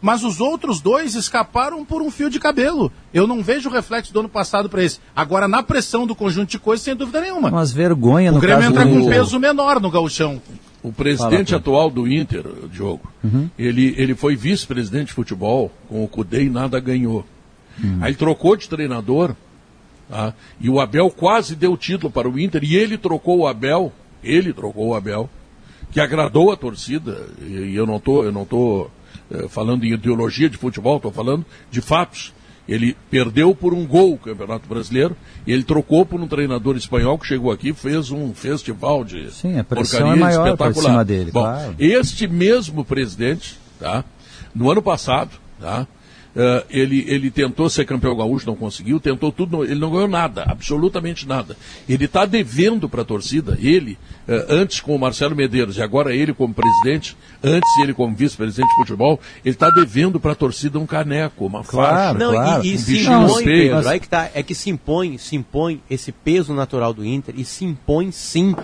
mas 0.00 0.22
os 0.22 0.40
outros 0.40 0.80
dois 0.80 1.14
escaparam 1.14 1.84
por 1.84 2.02
um 2.02 2.10
fio 2.10 2.28
de 2.28 2.38
cabelo. 2.38 2.92
Eu 3.12 3.26
não 3.26 3.42
vejo 3.42 3.68
o 3.68 3.72
reflexo 3.72 4.12
do 4.12 4.20
ano 4.20 4.28
passado 4.28 4.68
para 4.68 4.82
esse. 4.82 5.00
Agora, 5.16 5.48
na 5.48 5.62
pressão 5.62 6.06
do 6.06 6.14
conjunto 6.14 6.50
de 6.50 6.58
coisas, 6.58 6.84
sem 6.84 6.94
dúvida 6.94 7.20
nenhuma. 7.20 7.50
Mas 7.50 7.72
vergonha 7.72 8.30
no 8.30 8.38
O 8.38 8.40
Grêmio 8.40 8.68
entra 8.68 8.84
do... 8.84 8.90
com 8.90 8.96
um 8.98 9.08
peso 9.08 9.40
menor 9.40 9.80
no 9.80 9.90
gauchão. 9.90 10.40
O 10.82 10.92
presidente 10.92 11.52
Fala, 11.52 11.60
atual 11.60 11.90
do 11.90 12.06
Inter, 12.06 12.44
Diogo, 12.70 13.10
uhum. 13.24 13.48
ele, 13.58 13.94
ele 13.96 14.14
foi 14.14 14.36
vice-presidente 14.36 15.06
de 15.06 15.12
futebol 15.14 15.72
com 15.88 16.04
o 16.04 16.08
Cudê 16.08 16.44
e 16.44 16.50
nada 16.50 16.78
ganhou. 16.78 17.24
Hum. 17.82 17.98
Aí 18.00 18.10
ele 18.10 18.16
trocou 18.16 18.56
de 18.56 18.68
treinador, 18.68 19.34
tá? 20.08 20.34
e 20.60 20.68
o 20.68 20.80
Abel 20.80 21.10
quase 21.10 21.56
deu 21.56 21.76
título 21.76 22.12
para 22.12 22.28
o 22.28 22.38
Inter, 22.38 22.62
e 22.64 22.76
ele 22.76 22.96
trocou 22.98 23.38
o 23.38 23.46
Abel, 23.46 23.92
ele 24.22 24.52
trocou 24.52 24.88
o 24.88 24.94
Abel, 24.94 25.28
que 25.90 26.00
agradou 26.00 26.52
a 26.52 26.56
torcida, 26.56 27.26
e 27.40 27.74
eu 27.74 27.86
não 27.86 27.96
estou 27.96 28.24
eu 28.24 28.32
não 28.32 28.44
tô, 28.44 28.88
eh, 29.30 29.48
falando 29.48 29.84
em 29.84 29.92
ideologia 29.92 30.50
de 30.50 30.56
futebol, 30.56 30.96
estou 30.96 31.12
falando 31.12 31.44
de 31.70 31.80
fatos. 31.80 32.32
Ele 32.66 32.96
perdeu 33.10 33.54
por 33.54 33.74
um 33.74 33.86
gol 33.86 34.14
o 34.14 34.18
Campeonato 34.18 34.66
Brasileiro 34.66 35.14
e 35.46 35.52
ele 35.52 35.62
trocou 35.62 36.06
por 36.06 36.18
um 36.18 36.26
treinador 36.26 36.76
espanhol 36.76 37.18
que 37.18 37.26
chegou 37.26 37.52
aqui 37.52 37.68
e 37.68 37.74
fez 37.74 38.10
um 38.10 38.32
festival 38.32 39.04
de 39.04 39.30
Sim, 39.30 39.58
a 39.58 39.64
pressão 39.64 40.12
é 40.12 40.16
maior 40.16 40.46
espetacular. 40.46 40.90
cima 40.90 41.04
dele, 41.04 41.30
Bom, 41.30 41.42
claro. 41.42 41.74
este 41.78 42.26
mesmo 42.26 42.82
presidente, 42.82 43.58
tá, 43.78 44.02
no 44.54 44.70
ano 44.70 44.80
passado, 44.80 45.30
tá, 45.60 45.86
Uh, 46.34 46.66
ele, 46.68 47.04
ele 47.06 47.30
tentou 47.30 47.70
ser 47.70 47.84
campeão 47.84 48.16
gaúcho, 48.16 48.44
não 48.44 48.56
conseguiu, 48.56 48.98
tentou 48.98 49.30
tudo, 49.30 49.62
ele 49.62 49.78
não 49.78 49.88
ganhou 49.88 50.08
nada, 50.08 50.42
absolutamente 50.42 51.28
nada. 51.28 51.56
Ele 51.88 52.06
está 52.06 52.26
devendo 52.26 52.88
para 52.88 53.02
a 53.02 53.04
torcida, 53.04 53.56
ele, 53.60 53.92
uh, 54.28 54.46
antes 54.48 54.80
com 54.80 54.96
o 54.96 54.98
Marcelo 54.98 55.36
Medeiros 55.36 55.76
e 55.76 55.82
agora 55.82 56.12
ele 56.12 56.34
como 56.34 56.52
presidente, 56.52 57.16
antes 57.40 57.70
ele 57.80 57.94
como 57.94 58.16
vice-presidente 58.16 58.68
de 58.68 58.74
futebol, 58.74 59.20
ele 59.44 59.54
está 59.54 59.70
devendo 59.70 60.18
para 60.18 60.32
a 60.32 60.34
torcida 60.34 60.76
um 60.76 60.86
caneco, 60.86 61.46
uma 61.46 61.62
claro, 61.62 61.94
faixa. 61.94 62.18
Não, 62.18 62.32
claro. 62.32 62.64
e, 62.64 62.70
e 62.72 62.74
um 62.74 62.78
se 62.78 63.06
impõe, 63.06 63.44
Pedro, 63.44 63.76
mas... 63.76 63.86
aí 63.86 64.00
que 64.00 64.08
tá, 64.08 64.30
é 64.34 64.42
que 64.42 64.56
se 64.56 64.70
impõe, 64.70 65.18
se 65.18 65.36
impõe 65.36 65.80
esse 65.88 66.10
peso 66.10 66.52
natural 66.52 66.92
do 66.92 67.04
Inter 67.04 67.36
e 67.38 67.44
se 67.44 67.64
impõe 67.64 68.10
sim, 68.10 68.56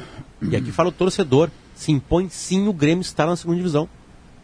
e 0.43 0.57
aqui 0.57 0.73
fala 0.73 0.89
o 0.89 0.93
torcedor, 0.93 1.49
se 1.77 1.93
impõe 1.93 2.29
sim 2.29 2.67
o 2.67 2.73
Grêmio 2.73 3.03
estar 3.03 3.27
na 3.27 3.37
segunda 3.37 3.59
divisão. 3.59 3.89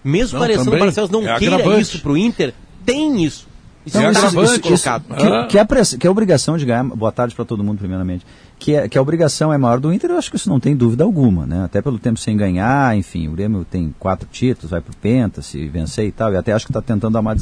Mesmo 0.04 0.38
o 0.38 0.42
Alessandro 0.44 0.78
Barcelos 0.78 1.10
não 1.10 1.28
é 1.28 1.36
queira 1.36 1.56
agravante. 1.56 1.82
isso 1.82 2.00
para 2.00 2.12
o 2.12 2.16
Inter, 2.16 2.54
tem 2.86 3.24
isso. 3.24 3.46
Isso 3.84 3.98
então, 3.98 4.08
é 4.08 4.12
isso, 4.12 4.26
isso, 4.26 4.60
colocado. 4.60 5.04
Isso, 5.04 5.16
que, 5.16 5.26
ah. 5.26 5.46
que, 5.46 5.58
é 5.58 5.64
press, 5.64 5.94
que 5.94 6.06
é 6.06 6.10
obrigação 6.10 6.58
de 6.58 6.64
ganhar. 6.66 6.82
Boa 6.82 7.12
tarde 7.12 7.36
para 7.36 7.44
todo 7.44 7.62
mundo, 7.62 7.78
primeiramente. 7.78 8.26
Que, 8.58 8.74
é, 8.74 8.88
que 8.88 8.98
a 8.98 9.02
obrigação 9.02 9.52
é 9.52 9.58
maior 9.58 9.78
do 9.78 9.92
Inter, 9.92 10.10
eu 10.10 10.18
acho 10.18 10.28
que 10.28 10.36
isso 10.36 10.48
não 10.48 10.58
tem 10.58 10.74
dúvida 10.74 11.04
alguma, 11.04 11.46
né? 11.46 11.64
Até 11.64 11.80
pelo 11.80 11.96
tempo 11.96 12.18
sem 12.18 12.36
ganhar, 12.36 12.96
enfim, 12.96 13.28
o 13.28 13.32
Grêmio 13.32 13.64
tem 13.64 13.94
quatro 13.98 14.26
títulos, 14.32 14.72
vai 14.72 14.80
pro 14.80 14.96
Penta, 14.96 15.40
se 15.40 15.68
vencer 15.68 16.06
e 16.06 16.10
tal, 16.10 16.32
e 16.32 16.36
até 16.36 16.52
acho 16.52 16.64
que 16.64 16.72
está 16.72 16.82
tentando 16.82 17.12
dar 17.12 17.20
uma 17.20 17.36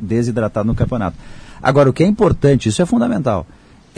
desidratada 0.00 0.64
no 0.64 0.74
campeonato. 0.76 1.16
Agora, 1.60 1.90
o 1.90 1.92
que 1.92 2.04
é 2.04 2.06
importante, 2.06 2.68
isso 2.68 2.80
é 2.80 2.86
fundamental, 2.86 3.46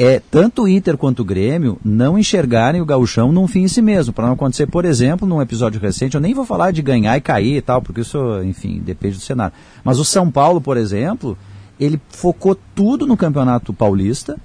é 0.04 0.18
tanto 0.18 0.62
o 0.62 0.68
Inter 0.68 0.96
quanto 0.96 1.20
o 1.20 1.24
Grêmio 1.24 1.78
não 1.84 2.18
enxergarem 2.18 2.80
o 2.80 2.84
gauchão 2.84 3.30
num 3.30 3.46
fim 3.46 3.60
em 3.60 3.68
si 3.68 3.80
mesmo, 3.80 4.12
para 4.12 4.26
não 4.26 4.34
acontecer, 4.34 4.66
por 4.66 4.84
exemplo, 4.84 5.28
num 5.28 5.40
episódio 5.40 5.80
recente, 5.80 6.16
eu 6.16 6.20
nem 6.20 6.34
vou 6.34 6.44
falar 6.44 6.72
de 6.72 6.82
ganhar 6.82 7.16
e 7.16 7.20
cair 7.20 7.58
e 7.58 7.62
tal, 7.62 7.80
porque 7.80 8.00
isso, 8.00 8.18
enfim, 8.42 8.82
depende 8.84 9.18
do 9.18 9.22
cenário. 9.22 9.54
Mas 9.84 10.00
o 10.00 10.04
São 10.04 10.28
Paulo, 10.28 10.60
por 10.60 10.76
exemplo, 10.76 11.38
ele 11.78 12.00
focou 12.08 12.58
tudo 12.74 13.06
no 13.06 13.16
Campeonato 13.16 13.72
Paulista, 13.72 14.36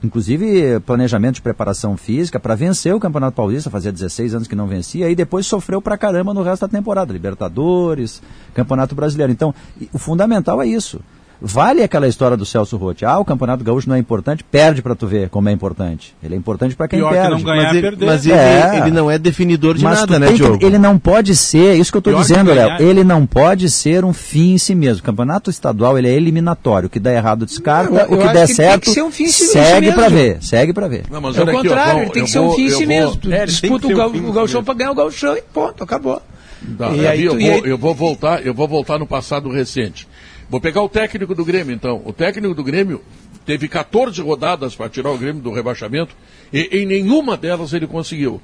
inclusive 0.00 0.78
planejamento 0.86 1.34
de 1.34 1.42
preparação 1.42 1.96
física 1.96 2.38
para 2.38 2.54
vencer 2.54 2.94
o 2.94 3.00
Campeonato 3.00 3.34
Paulista, 3.34 3.68
fazia 3.68 3.90
16 3.90 4.36
anos 4.36 4.46
que 4.46 4.54
não 4.54 4.68
vencia, 4.68 5.10
e 5.10 5.16
depois 5.16 5.44
sofreu 5.44 5.82
pra 5.82 5.98
caramba 5.98 6.32
no 6.32 6.44
resto 6.44 6.62
da 6.62 6.68
temporada, 6.68 7.12
Libertadores, 7.12 8.22
Campeonato 8.54 8.94
Brasileiro. 8.94 9.32
Então, 9.32 9.52
o 9.92 9.98
fundamental 9.98 10.62
é 10.62 10.68
isso 10.68 11.00
Vale 11.42 11.82
aquela 11.82 12.06
história 12.06 12.36
do 12.36 12.44
Celso 12.44 12.76
Rotti. 12.76 13.04
Ah, 13.06 13.18
o 13.18 13.24
Campeonato 13.24 13.64
Gaúcho 13.64 13.88
não 13.88 13.96
é 13.96 13.98
importante, 13.98 14.44
perde 14.44 14.82
para 14.82 14.94
tu 14.94 15.06
ver 15.06 15.30
como 15.30 15.48
é 15.48 15.52
importante. 15.52 16.14
Ele 16.22 16.34
é 16.34 16.36
importante 16.36 16.74
para 16.76 16.86
quem 16.86 16.98
Pior 16.98 17.08
que 17.08 17.14
perde. 17.14 17.30
não 17.30 17.40
ganhar, 17.42 17.62
Mas, 17.64 17.72
ele, 17.72 17.80
perder. 17.80 18.06
mas 18.06 18.26
ele, 18.26 18.34
É. 18.34 18.78
ele 18.82 18.90
não 18.90 19.10
é 19.10 19.18
definidor 19.18 19.74
de 19.74 19.82
Mas 19.84 20.00
nada, 20.00 20.18
né, 20.18 20.26
tem 20.26 20.36
que- 20.36 20.42
Diogo? 20.42 20.58
ele 20.66 20.76
não 20.76 20.98
pode 20.98 21.34
ser, 21.34 21.76
isso 21.78 21.90
que 21.90 21.96
eu 21.96 22.00
estou 22.00 22.12
Pior 22.12 22.22
que 22.22 22.28
dizendo, 22.28 22.52
Léo, 22.52 22.66
ganhar. 22.68 22.80
ele 22.82 23.02
não 23.02 23.24
pode 23.24 23.70
ser 23.70 24.04
um 24.04 24.12
fim 24.12 24.52
em 24.52 24.58
si 24.58 24.74
mesmo. 24.74 25.00
O 25.00 25.02
campeonato 25.02 25.48
estadual 25.48 25.98
ele 25.98 26.08
é 26.08 26.12
eliminatório. 26.12 26.88
O 26.88 26.90
que 26.90 27.00
dá 27.00 27.10
errado 27.12 27.46
descarta, 27.46 27.90
Não, 27.90 28.00
eu- 28.00 28.04
o 28.04 28.18
que 28.18 28.26
eu 28.26 28.32
der 28.34 28.46
que 28.46 28.54
certo 28.54 28.82
que 28.82 28.90
ser 28.90 29.02
um 29.02 29.10
fim 29.10 29.24
em 29.24 29.28
si 29.28 29.44
segue 29.46 29.92
para 29.92 30.08
ver, 30.10 30.38
segue 30.42 30.72
para 30.74 30.88
ver. 30.88 31.04
Não, 31.10 31.22
mas 31.22 31.36
É 31.36 31.40
o 31.40 31.42
aqui, 31.44 31.52
ó, 31.52 31.54
contrário, 31.62 31.92
bom, 31.94 32.00
ele 32.02 32.10
tem 32.10 32.20
eu 32.20 32.26
que 32.26 32.30
ser 32.32 32.38
um 32.40 32.52
fim 32.52 32.62
em 32.64 32.68
eu 32.68 32.76
si 32.76 32.86
mesmo. 32.86 33.18
É, 33.32 33.46
disputa 33.46 33.86
que 33.86 33.94
o, 33.94 34.32
gauchão 34.32 34.62
para 34.62 34.74
ganhar 34.74 34.90
o 34.90 34.94
gauchão 34.94 35.34
e 35.34 35.40
ponto, 35.40 35.82
acabou. 35.82 36.16
Tá, 36.16 36.88
E 36.92 36.98
Davi, 36.98 37.06
aí 37.06 37.24
eu, 37.24 37.32
tu- 37.32 37.38
vou, 37.38 37.48
e 37.48 37.50
aí- 37.50 37.62
eu 37.64 37.78
vou 37.78 37.94
voltar, 37.94 38.44
eu 38.46 38.52
vou 38.52 38.68
voltar 38.68 38.98
no 38.98 39.06
passado 39.06 39.48
recente. 39.50 40.06
Vou 40.50 40.60
pegar 40.60 40.82
o 40.82 40.88
técnico 40.88 41.32
do 41.32 41.44
Grêmio, 41.44 41.72
então. 41.72 42.02
O 42.04 42.12
técnico 42.12 42.52
do 42.52 42.64
Grêmio 42.64 43.00
teve 43.46 43.68
14 43.68 44.20
rodadas 44.20 44.74
para 44.74 44.90
tirar 44.90 45.12
o 45.12 45.16
Grêmio 45.16 45.40
do 45.40 45.52
rebaixamento 45.52 46.16
e 46.52 46.62
em 46.72 46.84
nenhuma 46.84 47.36
delas 47.36 47.72
ele 47.72 47.86
conseguiu. 47.86 48.42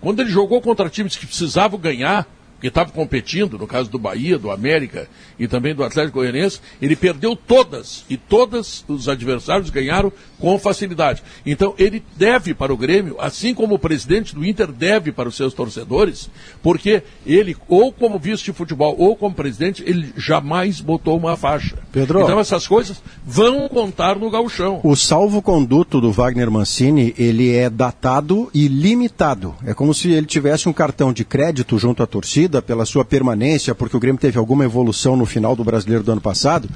Quando 0.00 0.20
ele 0.20 0.30
jogou 0.30 0.60
contra 0.60 0.88
times 0.88 1.16
que 1.16 1.26
precisavam 1.26 1.76
ganhar, 1.76 2.24
que 2.60 2.68
estavam 2.68 2.92
competindo, 2.92 3.58
no 3.58 3.66
caso 3.66 3.90
do 3.90 3.98
Bahia, 3.98 4.38
do 4.38 4.50
América 4.50 5.08
e 5.38 5.48
também 5.48 5.74
do 5.74 5.82
Atlético 5.82 6.18
Goianiense, 6.18 6.60
ele 6.80 6.94
perdeu 6.94 7.34
todas 7.34 8.04
e 8.08 8.16
todas 8.16 8.84
os 8.86 9.08
adversários 9.08 9.70
ganharam 9.70 10.12
com 10.38 10.58
facilidade. 10.58 11.22
Então 11.44 11.74
ele 11.78 12.02
deve 12.16 12.52
para 12.52 12.72
o 12.72 12.76
Grêmio, 12.76 13.16
assim 13.18 13.54
como 13.54 13.74
o 13.74 13.78
presidente 13.78 14.34
do 14.34 14.44
Inter 14.44 14.70
deve 14.70 15.10
para 15.10 15.28
os 15.28 15.36
seus 15.36 15.54
torcedores, 15.54 16.28
porque 16.62 17.02
ele, 17.24 17.56
ou 17.68 17.92
como 17.92 18.18
vice 18.18 18.44
de 18.44 18.52
futebol, 18.52 18.94
ou 18.98 19.16
como 19.16 19.34
presidente, 19.34 19.82
ele 19.86 20.12
jamais 20.16 20.80
botou 20.80 21.16
uma 21.16 21.36
faixa. 21.36 21.78
Pedro. 21.92 22.20
Então 22.20 22.38
essas 22.38 22.66
coisas 22.66 23.02
vão 23.24 23.68
contar 23.68 24.18
no 24.18 24.30
gauchão. 24.30 24.80
O 24.84 24.94
salvo-conduto 24.94 26.00
do 26.00 26.12
Wagner 26.12 26.50
Mancini, 26.50 27.14
ele 27.18 27.54
é 27.54 27.70
datado 27.70 28.50
e 28.52 28.68
limitado. 28.68 29.54
É 29.64 29.72
como 29.72 29.94
se 29.94 30.10
ele 30.10 30.26
tivesse 30.26 30.68
um 30.68 30.72
cartão 30.72 31.12
de 31.12 31.24
crédito 31.24 31.78
junto 31.78 32.02
à 32.02 32.06
torcida 32.06 32.49
pela 32.62 32.84
sua 32.86 33.04
permanência, 33.04 33.74
porque 33.74 33.96
o 33.96 34.00
Grêmio 34.00 34.20
teve 34.20 34.38
alguma 34.38 34.64
evolução 34.64 35.14
no 35.16 35.26
final 35.26 35.54
do 35.54 35.62
Brasileiro 35.62 36.02
do 36.02 36.12
ano 36.12 36.20
passado. 36.20 36.68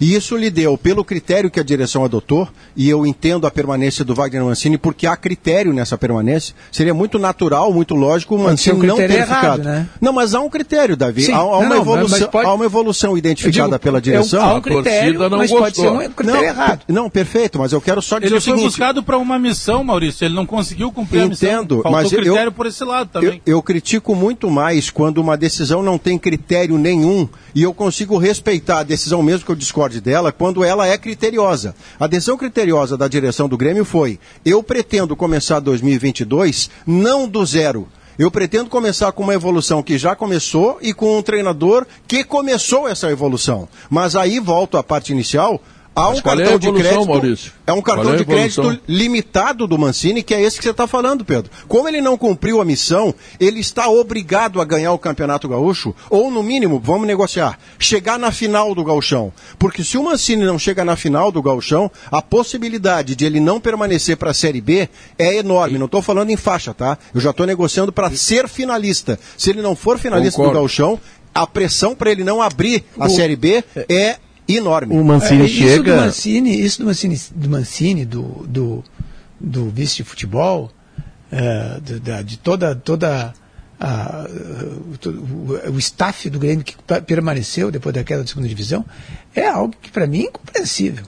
E 0.00 0.14
isso 0.14 0.36
lhe 0.36 0.48
deu, 0.48 0.78
pelo 0.78 1.04
critério 1.04 1.50
que 1.50 1.58
a 1.58 1.62
direção 1.64 2.04
adotou, 2.04 2.48
e 2.76 2.88
eu 2.88 3.04
entendo 3.04 3.48
a 3.48 3.50
permanência 3.50 4.04
do 4.04 4.14
Wagner 4.14 4.44
Mancini, 4.44 4.78
porque 4.78 5.08
há 5.08 5.16
critério 5.16 5.72
nessa 5.72 5.98
permanência, 5.98 6.54
seria 6.70 6.94
muito 6.94 7.18
natural, 7.18 7.72
muito 7.72 7.96
lógico 7.96 8.36
o 8.36 8.38
Mancini 8.38 8.78
um 8.78 8.82
não 8.84 8.94
ter 8.96 9.08
critério 9.08 9.24
errado, 9.28 9.40
ficado. 9.56 9.64
né? 9.64 9.88
Não, 10.00 10.12
mas 10.12 10.34
há 10.34 10.40
um 10.40 10.48
critério, 10.48 10.96
Davi. 10.96 11.22
Sim, 11.22 11.32
há, 11.32 11.38
há 11.38 11.40
não, 11.40 11.48
uma 11.58 11.68
não, 11.70 11.76
evolução, 11.78 12.28
pode- 12.28 12.46
há 12.48 12.54
uma 12.54 12.64
evolução 12.64 13.18
identificada 13.18 13.66
Eu 13.66 13.70
digo, 13.72 13.80
pela 13.80 13.96
é 13.96 13.98
um- 13.98 14.02
direção. 14.02 14.40
há 14.40 14.54
um 14.54 14.56
A 14.58 14.60
torcida 14.60 14.82
critério, 14.82 15.18
não 15.28 15.38
mas 15.38 15.50
pode 15.50 15.76
ser 15.76 15.82
gostou. 15.90 16.00
um 16.08 16.12
critério 16.12 16.44
errado. 16.48 16.80
Não, 16.86 17.10
perfeito, 17.10 17.58
mas 17.58 17.72
eu 17.72 17.80
quero 17.80 18.00
só 18.00 18.18
dizer 18.20 18.28
Ele 18.34 18.38
o 18.38 18.40
foi 18.40 18.52
seguinte. 18.54 18.66
buscado 18.70 19.02
para 19.02 19.18
uma 19.18 19.36
missão, 19.36 19.82
Maurício. 19.82 20.24
Ele 20.24 20.34
não 20.34 20.46
conseguiu 20.46 20.92
cumprir 20.92 21.22
a 21.22 21.26
missão. 21.28 21.48
Entendo, 21.48 21.82
mas 21.90 22.12
eu- 22.12 22.20
critério 22.20 22.52
por 22.52 22.66
esse 22.66 22.84
lado 22.84 23.10
Eu, 23.14 23.20
também. 23.20 23.42
eu 23.44 23.60
critico 23.62 24.14
muito 24.14 24.48
mais 24.48 24.90
quando 24.90 25.17
uma 25.18 25.36
decisão 25.36 25.82
não 25.82 25.98
tem 25.98 26.18
critério 26.18 26.78
nenhum 26.78 27.28
e 27.54 27.62
eu 27.62 27.74
consigo 27.74 28.16
respeitar 28.18 28.80
a 28.80 28.82
decisão 28.84 29.22
mesmo 29.22 29.44
que 29.44 29.52
eu 29.52 29.56
discorde 29.56 30.00
dela 30.00 30.32
quando 30.32 30.64
ela 30.64 30.86
é 30.86 30.96
criteriosa. 30.96 31.74
A 31.98 32.06
decisão 32.06 32.36
criteriosa 32.36 32.96
da 32.96 33.08
direção 33.08 33.48
do 33.48 33.56
Grêmio 33.56 33.84
foi: 33.84 34.18
eu 34.44 34.62
pretendo 34.62 35.16
começar 35.16 35.60
2022 35.60 36.70
não 36.86 37.28
do 37.28 37.44
zero. 37.44 37.88
Eu 38.18 38.32
pretendo 38.32 38.68
começar 38.68 39.12
com 39.12 39.22
uma 39.22 39.34
evolução 39.34 39.80
que 39.80 39.96
já 39.96 40.16
começou 40.16 40.78
e 40.82 40.92
com 40.92 41.16
um 41.16 41.22
treinador 41.22 41.86
que 42.06 42.24
começou 42.24 42.88
essa 42.88 43.08
evolução. 43.10 43.68
Mas 43.88 44.16
aí 44.16 44.40
volto 44.40 44.76
à 44.76 44.82
parte 44.82 45.12
inicial. 45.12 45.62
Há 45.98 46.10
um 46.10 46.18
é 46.18 46.22
cartão 46.22 46.58
de 46.58 46.68
evolução, 46.68 46.90
crédito. 46.90 47.08
Maurício? 47.08 47.52
É 47.66 47.72
um 47.72 47.82
cartão 47.82 48.14
é 48.14 48.16
de 48.16 48.24
crédito 48.24 48.80
limitado 48.86 49.66
do 49.66 49.76
Mancini, 49.76 50.22
que 50.22 50.32
é 50.32 50.40
esse 50.40 50.56
que 50.56 50.62
você 50.62 50.70
está 50.70 50.86
falando, 50.86 51.24
Pedro. 51.24 51.50
Como 51.66 51.88
ele 51.88 52.00
não 52.00 52.16
cumpriu 52.16 52.60
a 52.60 52.64
missão, 52.64 53.12
ele 53.40 53.58
está 53.58 53.88
obrigado 53.88 54.60
a 54.60 54.64
ganhar 54.64 54.92
o 54.92 54.98
Campeonato 54.98 55.48
Gaúcho, 55.48 55.92
ou 56.08 56.30
no 56.30 56.40
mínimo, 56.40 56.80
vamos 56.82 57.06
negociar, 57.06 57.58
chegar 57.80 58.16
na 58.16 58.30
final 58.30 58.76
do 58.76 58.84
Gauchão. 58.84 59.32
Porque 59.58 59.82
se 59.82 59.98
o 59.98 60.04
Mancini 60.04 60.44
não 60.44 60.58
chega 60.58 60.84
na 60.84 60.94
final 60.94 61.32
do 61.32 61.42
Gauchão, 61.42 61.90
a 62.12 62.22
possibilidade 62.22 63.16
de 63.16 63.24
ele 63.24 63.40
não 63.40 63.58
permanecer 63.60 64.16
para 64.16 64.30
a 64.30 64.34
Série 64.34 64.60
B 64.60 64.88
é 65.18 65.36
enorme. 65.38 65.78
Não 65.78 65.86
estou 65.86 66.00
falando 66.00 66.30
em 66.30 66.36
faixa, 66.36 66.72
tá? 66.72 66.96
Eu 67.12 67.20
já 67.20 67.30
estou 67.30 67.44
negociando 67.44 67.92
para 67.92 68.10
ser 68.12 68.48
finalista. 68.48 69.18
Se 69.36 69.50
ele 69.50 69.62
não 69.62 69.74
for 69.74 69.98
finalista 69.98 70.36
Concordo. 70.36 70.58
do 70.58 70.60
Gauchão, 70.60 71.00
a 71.34 71.46
pressão 71.46 71.94
para 71.94 72.10
ele 72.10 72.24
não 72.24 72.40
abrir 72.40 72.84
a 72.98 73.08
Série 73.08 73.36
B 73.36 73.64
é 73.88 74.16
enorme. 74.48 74.96
O 74.96 75.04
Mancini 75.04 75.42
É, 75.42 75.46
isso 75.46 75.54
chega. 75.58 75.94
do 75.96 76.00
Mancini, 76.00 76.60
isso 76.64 76.78
do 76.80 76.86
Mancini, 76.86 77.20
do, 77.34 77.48
Mancini, 77.50 78.04
do, 78.04 78.22
do, 78.48 78.84
do 79.38 79.68
vice 79.70 79.96
de 79.96 80.04
futebol, 80.04 80.70
é, 81.30 81.78
de, 81.82 82.00
da- 82.00 82.22
de 82.22 82.38
toda, 82.38 82.74
toda 82.74 83.32
a, 83.80 84.26
o, 85.04 85.08
o, 85.08 85.74
o 85.74 85.78
staff 85.78 86.28
do 86.30 86.38
Grêmio 86.38 86.64
que 86.64 86.74
permaneceu 87.06 87.70
depois 87.70 87.94
da 87.94 88.02
queda 88.02 88.22
da 88.22 88.26
segunda 88.26 88.48
divisão, 88.48 88.84
é 89.34 89.46
algo 89.46 89.74
que 89.80 89.90
para 89.90 90.06
mim 90.06 90.20
é 90.20 90.28
incompreensível. 90.28 91.04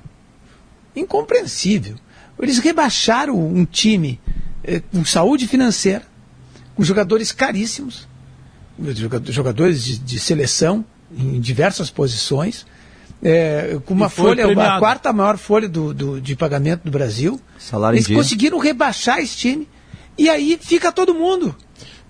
Incompreensível. 0.95 1.97
Eles 2.39 2.59
rebaixaram 2.59 3.39
um 3.39 3.65
time 3.65 4.21
eh, 4.65 4.81
com 4.93 5.05
saúde 5.05 5.47
financeira, 5.47 6.03
com 6.75 6.83
jogadores 6.83 7.33
caríssimos, 7.33 8.09
joga- 8.95 9.23
jogadores 9.31 9.85
de, 9.85 9.99
de 9.99 10.19
seleção 10.19 10.85
em 11.17 11.39
diversas 11.41 11.91
posições, 11.91 12.65
é, 13.23 13.79
com 13.85 13.95
uma 13.95 14.09
folha, 14.09 14.45
a 14.45 14.47
premiado. 14.47 14.79
quarta 14.81 15.13
maior 15.13 15.37
folha 15.37 15.69
do, 15.69 15.93
do- 15.93 16.21
de 16.21 16.35
pagamento 16.37 16.83
do 16.85 16.91
Brasil. 16.91 17.41
Salário 17.59 17.97
Eles 17.97 18.07
conseguiram 18.09 18.59
rebaixar 18.59 19.19
esse 19.19 19.37
time. 19.37 19.69
E 20.19 20.29
aí 20.29 20.59
fica 20.61 20.91
todo 20.93 21.15
mundo 21.15 21.55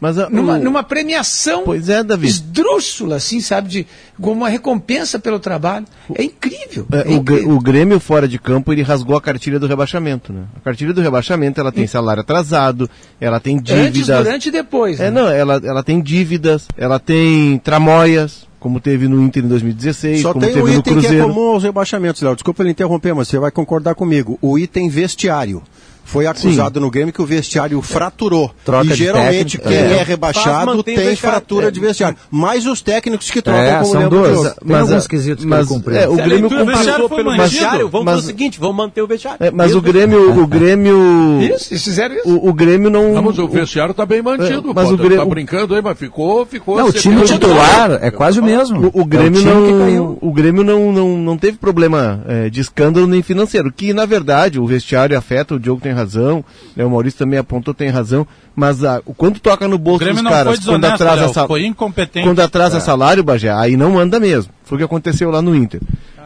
Mas 0.01 0.19
a- 0.19 0.29
numa, 0.31 0.55
o- 0.55 0.59
numa 0.59 0.83
premiação 0.83 1.63
Pois 1.65 1.89
é, 1.89 2.03
Davi. 2.03 2.27
esdrúxula, 2.27 3.17
assim, 3.17 3.41
sabe? 3.41 3.69
De, 3.69 3.87
como 4.21 4.37
uma 4.41 4.49
recompensa 4.49 5.19
pelo 5.19 5.39
trabalho. 5.39 5.85
É 6.15 6.23
incrível. 6.25 6.87
É, 6.93 7.01
é 7.03 7.05
o, 7.09 7.13
incrível. 7.19 7.51
o 7.51 7.61
Grêmio 7.61 8.01
fora 8.01 8.27
de 8.27 8.39
campo 8.39 8.73
ele 8.73 8.83
rasgou 8.83 9.17
a 9.17 9.21
cartilha 9.21 9.59
do 9.61 9.67
rebaixamento, 9.67 10.33
né? 10.33 10.45
A 10.57 10.61
cartilha 10.61 10.93
do 10.93 11.01
rebaixamento 11.03 11.61
ela 11.61 11.71
tem 11.71 11.87
salário 11.87 12.23
atrasado, 12.23 12.89
ela 13.21 13.39
tem 13.39 13.59
Antes, 13.59 13.75
dívidas. 13.93 14.25
durante 14.25 14.49
e 14.49 14.53
depois. 14.53 14.99
É, 14.99 15.11
né? 15.11 15.21
não, 15.21 15.29
ela, 15.29 15.61
ela 15.63 15.83
tem 15.83 16.01
dívidas, 16.01 16.67
ela 16.77 16.99
tem 16.99 17.59
tramóias, 17.59 18.49
como 18.61 18.79
teve 18.79 19.09
no 19.09 19.21
Inter 19.23 19.43
em 19.45 19.49
2016, 19.49 20.21
Só 20.21 20.33
como 20.33 20.45
tem 20.45 20.55
teve 20.55 20.63
um 20.71 20.73
no 20.75 20.79
item 20.79 20.83
que 20.83 20.91
é 20.91 21.03
Cruzeiro. 21.03 21.27
comum 21.29 21.49
aos 21.49 21.63
rebaixamentos, 21.65 22.23
Léo. 22.23 22.35
Desculpa 22.35 22.63
ele 22.63 22.71
interromper, 22.71 23.15
mas 23.15 23.27
você 23.27 23.39
vai 23.39 23.51
concordar 23.51 23.95
comigo. 23.95 24.39
O 24.41 24.59
item 24.59 24.89
vestiário. 24.89 25.63
Foi 26.11 26.27
acusado 26.27 26.81
no 26.81 26.91
Grêmio 26.91 27.13
que 27.13 27.23
o 27.23 27.27
vestiário 27.27 27.81
fraturou. 27.81 28.51
Troca 28.65 28.93
e 28.93 28.95
geralmente 28.95 29.59
técnico, 29.59 29.69
quem 29.69 29.77
é. 29.97 30.01
é, 30.01 30.03
rebaixado 30.03 30.73
o 30.73 30.83
tem 30.83 30.95
vestiário. 30.97 31.17
fratura 31.19 31.69
É. 31.69 31.71
de 31.71 31.81
vestiário. 31.81 32.17
Mas 32.31 32.67
os 32.67 32.83
técnicos 32.83 33.31
que 33.31 33.41
trocam, 33.41 33.63
É, 33.63 33.73
como 33.79 33.93
são 33.93 34.07
o 34.07 34.11
dois. 34.11 34.55
Tem 34.55 34.77
alguns 34.77 35.07
quesitos 35.07 35.45
que 35.45 35.49
mas, 35.51 35.61
ele 35.61 35.69
cumpriu. 35.69 35.97
é, 35.97 36.09
o 36.09 36.17
Grêmio 36.17 36.49
cumpriu 36.49 36.67
vestiário 36.67 37.09
foi 37.09 37.17
pelo 37.19 37.31
mantido, 37.31 37.49
vestiário, 37.51 37.89
vamos 37.89 38.05
mas- 38.07 38.15
fazer 38.17 38.27
o 38.27 38.29
seguinte, 38.29 38.59
vamos 38.61 38.77
manter 38.77 39.03
o 39.03 39.07
vestiário. 39.07 39.39
É, 39.41 39.51
mas 39.51 39.75
o 39.75 39.81
Grêmio, 39.81 40.41
o 40.43 40.47
Grêmio, 40.49 41.39
Isso, 41.43 41.73
eles 41.73 41.85
fizeram 41.85 42.15
isso. 42.17 42.29
o, 42.29 42.49
o 42.49 42.53
Grêmio 42.53 42.91
não. 42.91 43.23
Mas 43.23 43.39
o 43.39 43.47
vestiário 43.49 43.93
está 43.93 44.05
bem 44.05 44.21
mantido, 44.23 44.71
É, 44.71 44.75
mas 44.75 44.91
o 44.91 44.97
Grêmio- 44.97 45.19
tá 45.19 45.25
brincando 45.25 45.75
aí, 45.75 45.83
mas 45.83 45.99
ficou, 45.99 46.45
ficou. 46.45 46.77
Não, 46.77 46.87
o 46.89 46.93
Você 46.93 46.99
time 46.99 47.17
tem- 47.17 47.27
titular 47.27 47.99
é 48.03 48.11
quase 48.11 48.41
o 48.41 48.45
mesmo. 48.45 48.91
O, 48.95 49.03
o 49.03 49.05
Grêmio 49.05 49.39
É 49.39 49.53
o 49.55 49.65
que 49.67 49.73
não, 49.73 49.79
caiu. 49.79 50.19
o 50.21 50.33
Grêmio 50.33 50.65
não, 50.65 50.93
não, 50.93 51.17
não 51.17 51.37
teve 51.39 51.57
problema 51.59 52.23
é, 52.27 52.51
de 52.51 52.61
escândalo 52.61 53.07
nem 53.07 53.23
financeiro, 53.23 53.73
que 53.73 53.93
na 53.93 54.05
verdade 54.07 54.59
o 54.59 54.67
vestiário 54.67 55.17
afeta, 55.17 55.55
o 55.55 55.59
Diogo 55.61 55.81
tem 55.81 55.93
razão, 56.01 56.45
né, 56.77 56.85
o 56.85 56.91
Maurício 56.91 57.19
também 57.19 57.39
apontou, 57.39 57.73
tem 57.75 57.89
razão, 57.89 58.27
mas 58.57 58.83
ah, 58.85 59.01
o 59.07 59.15
quanto 59.15 59.41
toca 59.41 59.67
no 59.69 59.79
bolso 59.79 60.05
dos 60.05 60.23
não 60.23 60.31
caras, 60.31 60.59
quando 60.65 60.85
atrasa, 60.85 61.21
Léo, 61.23 61.35
sal- 61.35 61.47
foi 61.47 61.65
incompetente. 61.67 62.27
quando 62.27 62.41
atrasa 62.41 62.79
É. 62.79 62.81
salário, 62.81 63.23
Bagé, 63.23 63.51
aí 63.53 63.77
não 63.77 63.93
manda 63.93 64.19
mesmo. 64.19 64.53
Foi 64.65 64.77
o 64.77 64.79
que 64.79 64.85
aconteceu 64.85 65.31
lá 65.31 65.41
no 65.41 65.55
Inter. 65.55 65.81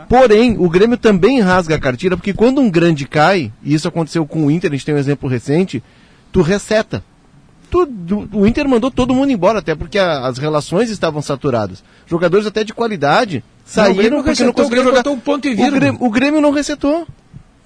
Porém, 0.09 0.57
o 0.59 0.69
Grêmio 0.69 0.97
também 0.99 1.41
rasga 1.41 1.77
a 1.77 1.79
cartilha, 1.79 2.17
porque 2.17 2.33
quando 2.35 2.61
um 2.61 2.71
grande 2.71 3.07
cai, 3.07 3.51
e 3.63 3.75
isso 3.75 3.89
aconteceu 3.89 4.27
com 4.27 4.47
o 4.47 4.51
Inter, 4.51 4.71
a 4.71 4.75
gente 4.75 4.85
tem 4.85 4.95
um 4.95 4.99
exemplo 4.99 5.29
recente, 5.29 5.83
tu 6.31 6.43
reseta. 6.43 7.03
Tu- 7.71 7.87
do- 7.87 8.29
o 8.33 8.47
Inter 8.47 8.69
mandou 8.69 8.91
todo 8.91 9.15
mundo 9.15 9.33
embora, 9.33 9.59
até 9.61 9.75
porque 9.75 9.99
a- 9.99 10.27
as 10.27 10.37
relações 10.39 10.91
estavam 10.91 11.23
saturadas. 11.23 11.83
Jogadores 12.07 12.47
até 12.47 12.63
de 12.63 12.75
qualidade 12.75 13.43
saíram 13.65 13.95
Grêmio 13.97 14.23
porque 14.23 14.43
não 14.45 14.51
o 14.51 14.55
conseguiram 14.55 14.85
jogar. 14.85 15.09
um 15.09 15.19
ponto 15.19 15.49
e 15.49 15.55
o. 15.55 15.57
Grêmio, 15.57 15.97
o 16.01 16.11
Grêmio 16.11 16.41
não 16.41 16.53
resetou. 16.53 17.07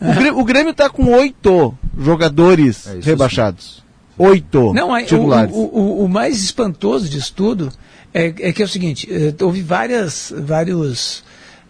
O, 0.01 0.15
Grêmio, 0.15 0.39
o 0.39 0.45
Grêmio 0.45 0.75
tá 0.75 0.89
com 0.89 1.11
oito 1.13 1.77
jogadores 1.99 2.87
É 2.87 3.01
rebaixados. 3.03 3.83
Oito 4.17 4.73
Não, 4.73 4.93
aí, 4.93 5.05
o, 5.05 5.07
titulares. 5.07 5.55
o, 5.55 5.59
o, 5.59 6.05
o 6.05 6.09
mais 6.09 6.43
espantoso 6.43 7.09
disso 7.09 7.33
tudo 7.35 7.73
é, 8.13 8.27
é 8.27 8.53
que 8.53 8.63
é 8.63 8.65
o 8.65 8.69
seguinte, 8.69 9.09
eh, 9.11 9.35
houve 9.45 9.63
várias, 9.63 10.33
vários 10.37 11.23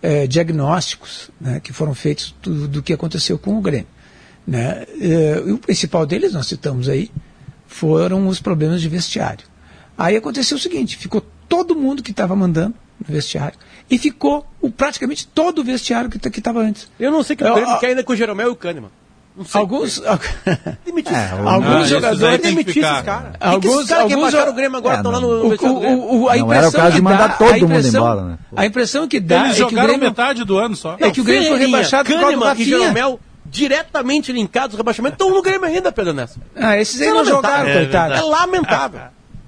eh, 0.03 0.27
diagnósticos 0.27 1.31
né, 1.41 1.61
que 1.61 1.73
foram 1.73 1.95
feitos 1.95 2.35
do, 2.43 2.69
do 2.69 2.83
que 2.83 2.93
aconteceu 2.93 3.39
com 3.39 3.59
o 3.59 3.61
Grêmio. 3.61 3.89
Né? 4.47 4.87
Eh, 5.01 5.43
e 5.47 5.53
o 5.53 5.59
principal 5.59 6.07
deles, 6.07 6.33
nós 6.33 6.47
citamos 6.47 6.89
aí, 6.89 7.11
foram 7.67 8.27
os 8.29 8.41
problemas 8.41 8.81
de 8.81 8.89
vestiário. 8.89 9.45
Aí 9.97 10.17
aconteceu 10.17 10.57
o 10.57 10.61
seguinte, 10.61 10.97
ficou 10.97 11.23
todo 11.49 11.75
mundo 11.75 12.03
que 12.03 12.13
estava 12.13 12.35
mandando 12.35 12.75
no 13.07 13.13
vestiário. 13.13 13.59
E 13.91 13.99
ficou 13.99 14.47
o, 14.61 14.71
praticamente 14.71 15.27
todo 15.27 15.61
o 15.61 15.65
vestiário 15.65 16.11
que 16.11 16.39
estava 16.39 16.61
antes. 16.61 16.91
Eu 16.99 17.11
não 17.11 17.23
sei 17.23 17.37
que 17.37 17.45
o 17.45 17.55
Grêmio 17.55 17.79
quer 17.79 17.89
ainda 17.89 18.05
com 18.05 18.13
o 18.13 18.17
Jeromel 18.17 18.49
e 18.49 18.51
o 18.51 18.57
Kahneman. 18.57 18.91
Alguns, 19.53 20.03
demitir 20.85 21.15
é, 21.15 21.31
alguns 21.47 21.89
jogadores 21.89 22.41
demitir 22.41 22.83
esses 22.83 23.03
caras. 23.03 23.35
Alguns, 23.39 23.87
que 23.87 23.95
alguns 23.95 24.35
que 24.35 24.41
o 24.41 24.53
Grêmio 24.53 24.79
agora 24.79 24.97
estão 24.97 25.13
é, 25.13 25.15
lá 25.15 25.21
no, 25.21 25.29
o, 25.29 25.55
o, 25.55 26.23
o, 26.23 26.29
a 26.29 26.37
não 26.37 26.53
era 26.53 26.69
o 26.69 26.73
caso 26.73 26.97
de 26.97 27.03
mandar 27.03 27.39
todo 27.39 27.69
mundo 27.69 27.87
embora, 27.87 28.23
né? 28.23 28.39
A 28.57 28.67
impressão 28.67 29.07
que 29.07 29.21
dá 29.21 29.45
Eles 29.45 29.53
é 29.53 29.55
que 29.55 29.63
o 29.63 29.71
jogaram 29.71 29.89
Grêmio, 29.91 30.09
metade 30.09 30.45
do 30.45 30.59
ano 30.59 30.75
só. 30.75 30.97
é 30.99 31.11
que 31.13 31.21
o 31.21 31.25
Grêmio 31.25 31.51
foi 31.51 31.59
rebaixado 31.59 32.11
por 32.11 32.21
causa 32.21 32.37
do 32.37 32.43
Kahneman 32.43 32.63
e. 32.63 32.65
Jeromel 32.65 33.21
diretamente 33.51 34.33
linkados 34.33 34.75
ao 34.75 34.79
rebaixamento 34.79 35.15
estão 35.15 35.31
no 35.31 35.41
Grêmio 35.41 35.65
ainda, 35.65 35.91
Pedro 35.93 36.13
Nessa. 36.13 36.41
Ah, 36.55 36.77
esses 36.77 37.01
aí 37.01 37.09
é 37.09 37.13
não 37.13 37.25
jogaram, 37.25 37.69
É 37.69 37.75
coitado. 37.75 38.15
É 38.15 38.21
lamentável. 38.21 39.01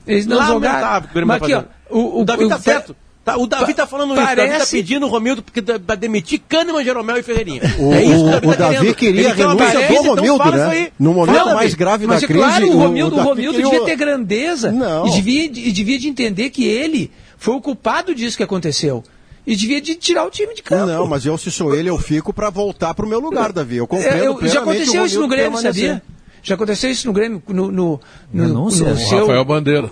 Eles 0.06 0.26
não 0.26 0.38
lamentável 0.38 0.78
jogaram. 0.78 1.00
que 1.02 1.08
o 1.08 1.12
Grêmio 1.12 1.28
Mas 1.28 1.38
tá 1.40 1.46
aqui, 1.46 1.54
ó, 1.90 2.20
o, 2.20 2.24
Davi 2.24 2.48
tá 2.48 2.58
certo. 2.58 2.96
Tá, 3.32 3.38
o 3.38 3.46
Davi 3.46 3.74
tá 3.74 3.86
falando 3.86 4.12
isso. 4.12 4.22
O 4.22 4.24
Davi 4.24 4.36
tá 4.36 4.46
parece- 4.52 4.76
pedindo 4.76 5.06
o 5.06 5.08
Romildo 5.08 5.44
pra 5.86 5.94
demitir 5.94 6.40
Kahneman, 6.48 6.84
Jeromel 6.84 7.16
e 7.18 7.22
Ferreirinha. 7.22 7.62
O, 7.78 7.92
é 7.92 8.04
isso 8.04 8.40
que 8.40 8.46
o- 8.46 8.50
o 8.50 8.52
tá 8.52 8.58
Davi 8.70 8.76
querendo. 8.78 8.94
queria 8.94 9.30
Ele 9.30 9.42
uma 9.44 9.54
renúncia 9.54 9.80
do 9.88 9.92
então 9.94 10.14
Romildo, 10.14 10.44
isso 10.48 10.56
né? 10.56 10.88
No 10.98 11.14
momento 11.14 11.36
Fala, 11.36 11.54
mais 11.54 11.70
Davi. 11.70 11.76
grave 11.78 12.06
Mas 12.06 12.20
da 12.20 12.24
é 12.24 12.28
crise. 12.28 12.44
claro, 12.44 12.68
o 12.70 12.78
Romildo, 12.78 13.14
o 13.14 13.16
Davi 13.18 13.28
Romildo 13.28 13.52
queria 13.56 13.70
devia 13.70 13.82
o- 13.82 13.86
ter 13.86 13.96
grandeza 13.96 14.72
Não. 14.72 15.06
e 15.06 15.10
devia, 15.12 15.44
e 15.44 15.72
devia 15.72 15.98
de 15.98 16.08
entender 16.08 16.50
que 16.50 16.64
ele 16.66 17.10
foi 17.38 17.54
o 17.54 17.60
culpado 17.60 18.14
disso 18.14 18.36
que 18.36 18.42
aconteceu. 18.42 19.02
E 19.46 19.56
devia 19.56 19.80
de 19.80 19.94
tirar 19.94 20.24
o 20.26 20.30
time 20.30 20.54
de 20.54 20.62
campo. 20.62 20.86
Não, 20.86 21.06
mas 21.06 21.24
eu, 21.24 21.36
se 21.38 21.50
sou 21.50 21.74
ele, 21.74 21.88
eu 21.88 21.96
fico 21.98 22.32
pra 22.32 22.50
voltar 22.50 22.92
pro 22.94 23.06
meu 23.06 23.18
lugar, 23.18 23.52
Davi. 23.52 23.78
Eu 23.78 23.86
compreendo 23.86 24.22
É, 24.22 24.26
eu- 24.26 24.46
já 24.48 24.60
o 24.60 24.62
aconteceu 24.62 25.04
isso 25.06 25.18
no 25.20 25.26
Grêmio, 25.26 25.58
sabia? 25.58 26.02
Já 26.42 26.54
aconteceu 26.54 26.90
isso 26.90 27.06
no 27.06 27.12
Grêmio, 27.12 27.42
no, 27.48 27.70
no, 27.70 28.00
no, 28.32 28.42
Renúncia. 28.44 28.86
no 28.86 28.92
O 28.94 28.96
seu... 28.96 29.20
Rafael 29.20 29.44
Bandeira. 29.44 29.90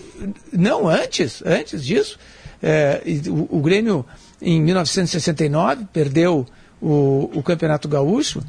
Não, 0.53 0.89
antes, 0.89 1.43
antes 1.45 1.85
disso. 1.85 2.19
É, 2.63 3.03
o, 3.29 3.59
o 3.59 3.61
Grêmio, 3.61 4.05
em 4.43 4.61
1969, 4.61 5.87
perdeu 5.93 6.47
o, 6.81 7.31
o 7.35 7.43
Campeonato 7.43 7.89
Gaúcho, 7.89 8.43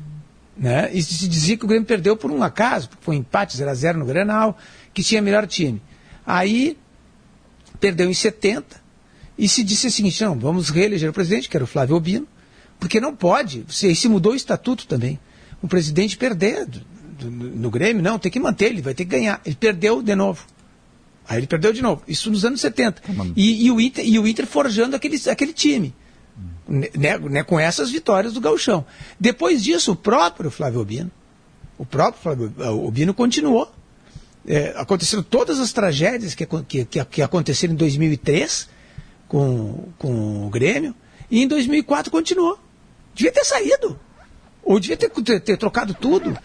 né? 0.58 0.90
E 0.94 1.02
se 1.02 1.28
dizia 1.28 1.56
que 1.58 1.66
o 1.66 1.68
Grêmio 1.68 1.86
perdeu 1.88 2.18
por 2.18 2.32
um 2.32 2.44
acaso, 2.44 2.90
porque 2.90 3.04
foi 3.04 3.16
um 3.16 3.20
empate 3.20 3.56
0 3.56 3.70
a 3.70 3.74
0 3.74 4.00
no 4.00 4.06
Grenal, 4.06 4.58
que 4.94 5.04
tinha 5.04 5.22
melhor 5.22 5.48
time. 5.48 5.82
Aí 6.26 6.78
perdeu 7.80 8.10
em 8.10 8.14
70 8.14 8.82
e 9.38 9.48
se 9.48 9.64
disse 9.64 9.88
o 9.88 9.92
seguinte, 9.92 10.22
não, 10.24 10.38
vamos 10.38 10.70
reeleger 10.70 11.10
o 11.10 11.14
presidente, 11.14 11.48
que 11.48 11.56
era 11.56 11.64
o 11.64 11.68
Flávio 11.68 11.96
Albino, 11.96 12.28
porque 12.80 13.00
não 13.00 13.16
pode, 13.16 13.66
se, 13.70 13.94
se 13.96 14.10
mudou 14.10 14.34
o 14.34 14.36
estatuto 14.36 14.86
também, 14.86 15.20
o 15.62 15.68
presidente 15.68 16.18
do- 16.18 17.30
no 17.32 17.70
Grêmio, 17.70 18.02
não, 18.02 18.18
tem 18.18 18.32
que 18.32 18.40
manter, 18.40 18.68
ele 18.68 18.82
vai 18.82 18.94
ter 18.94 19.06
que 19.06 19.12
ganhar. 19.12 19.42
Ele 19.46 19.56
perdeu 19.56 20.02
de 20.02 20.16
novo. 20.16 20.46
Aí 21.30 21.38
ele 21.38 21.48
perdeu 21.48 21.72
de 21.72 21.84
novo. 21.84 22.02
Isso 22.08 22.32
nos 22.32 22.44
anos 22.44 22.60
70. 22.60 23.04
E, 23.36 23.68
e 23.68 23.72
o, 23.72 23.80
Inter, 23.80 24.04
e 24.04 24.18
o 24.18 24.28
Inter 24.28 24.48
forjando 24.48 24.96
aquele, 24.96 25.16
aquele 25.30 25.54
time. 25.54 25.94
Né, 26.68 27.18
né, 27.18 27.44
com 27.44 27.60
essas 27.60 27.92
vitórias 27.92 28.34
do 28.34 28.42
Gauchão. 28.42 28.86
Depois 29.20 29.64
disso, 29.64 29.92
o 29.92 29.96
próprio 29.96 30.50
Flávio 30.50 30.80
Albino, 30.80 31.12
o 31.78 31.86
próprio 31.86 32.22
Flávio 32.22 32.54
Albino 32.60 33.14
continuou. 33.14 33.72
É, 34.48 34.74
aconteceram 34.76 35.22
todas 35.22 35.60
as 35.60 35.72
tragédias 35.72 36.34
que, 36.34 36.48
que, 36.68 36.86
que, 36.86 37.06
que 37.06 37.22
aconteceram 37.22 37.74
em 37.74 37.78
2003 37.78 38.70
com, 39.28 39.90
com 39.98 40.48
o 40.48 40.50
Grêmio, 40.50 40.96
e 41.30 41.44
em 41.44 41.48
2004 41.48 42.12
continuou. 42.12 42.58
Devia 43.14 43.32
ter 43.32 43.44
saído. 43.44 44.00
Ou 44.64 44.80
devia 44.80 44.98
ter, 44.98 45.10
ter, 45.10 45.40
ter 45.40 45.58
trocado 45.58 45.94
tudo. 45.94 46.38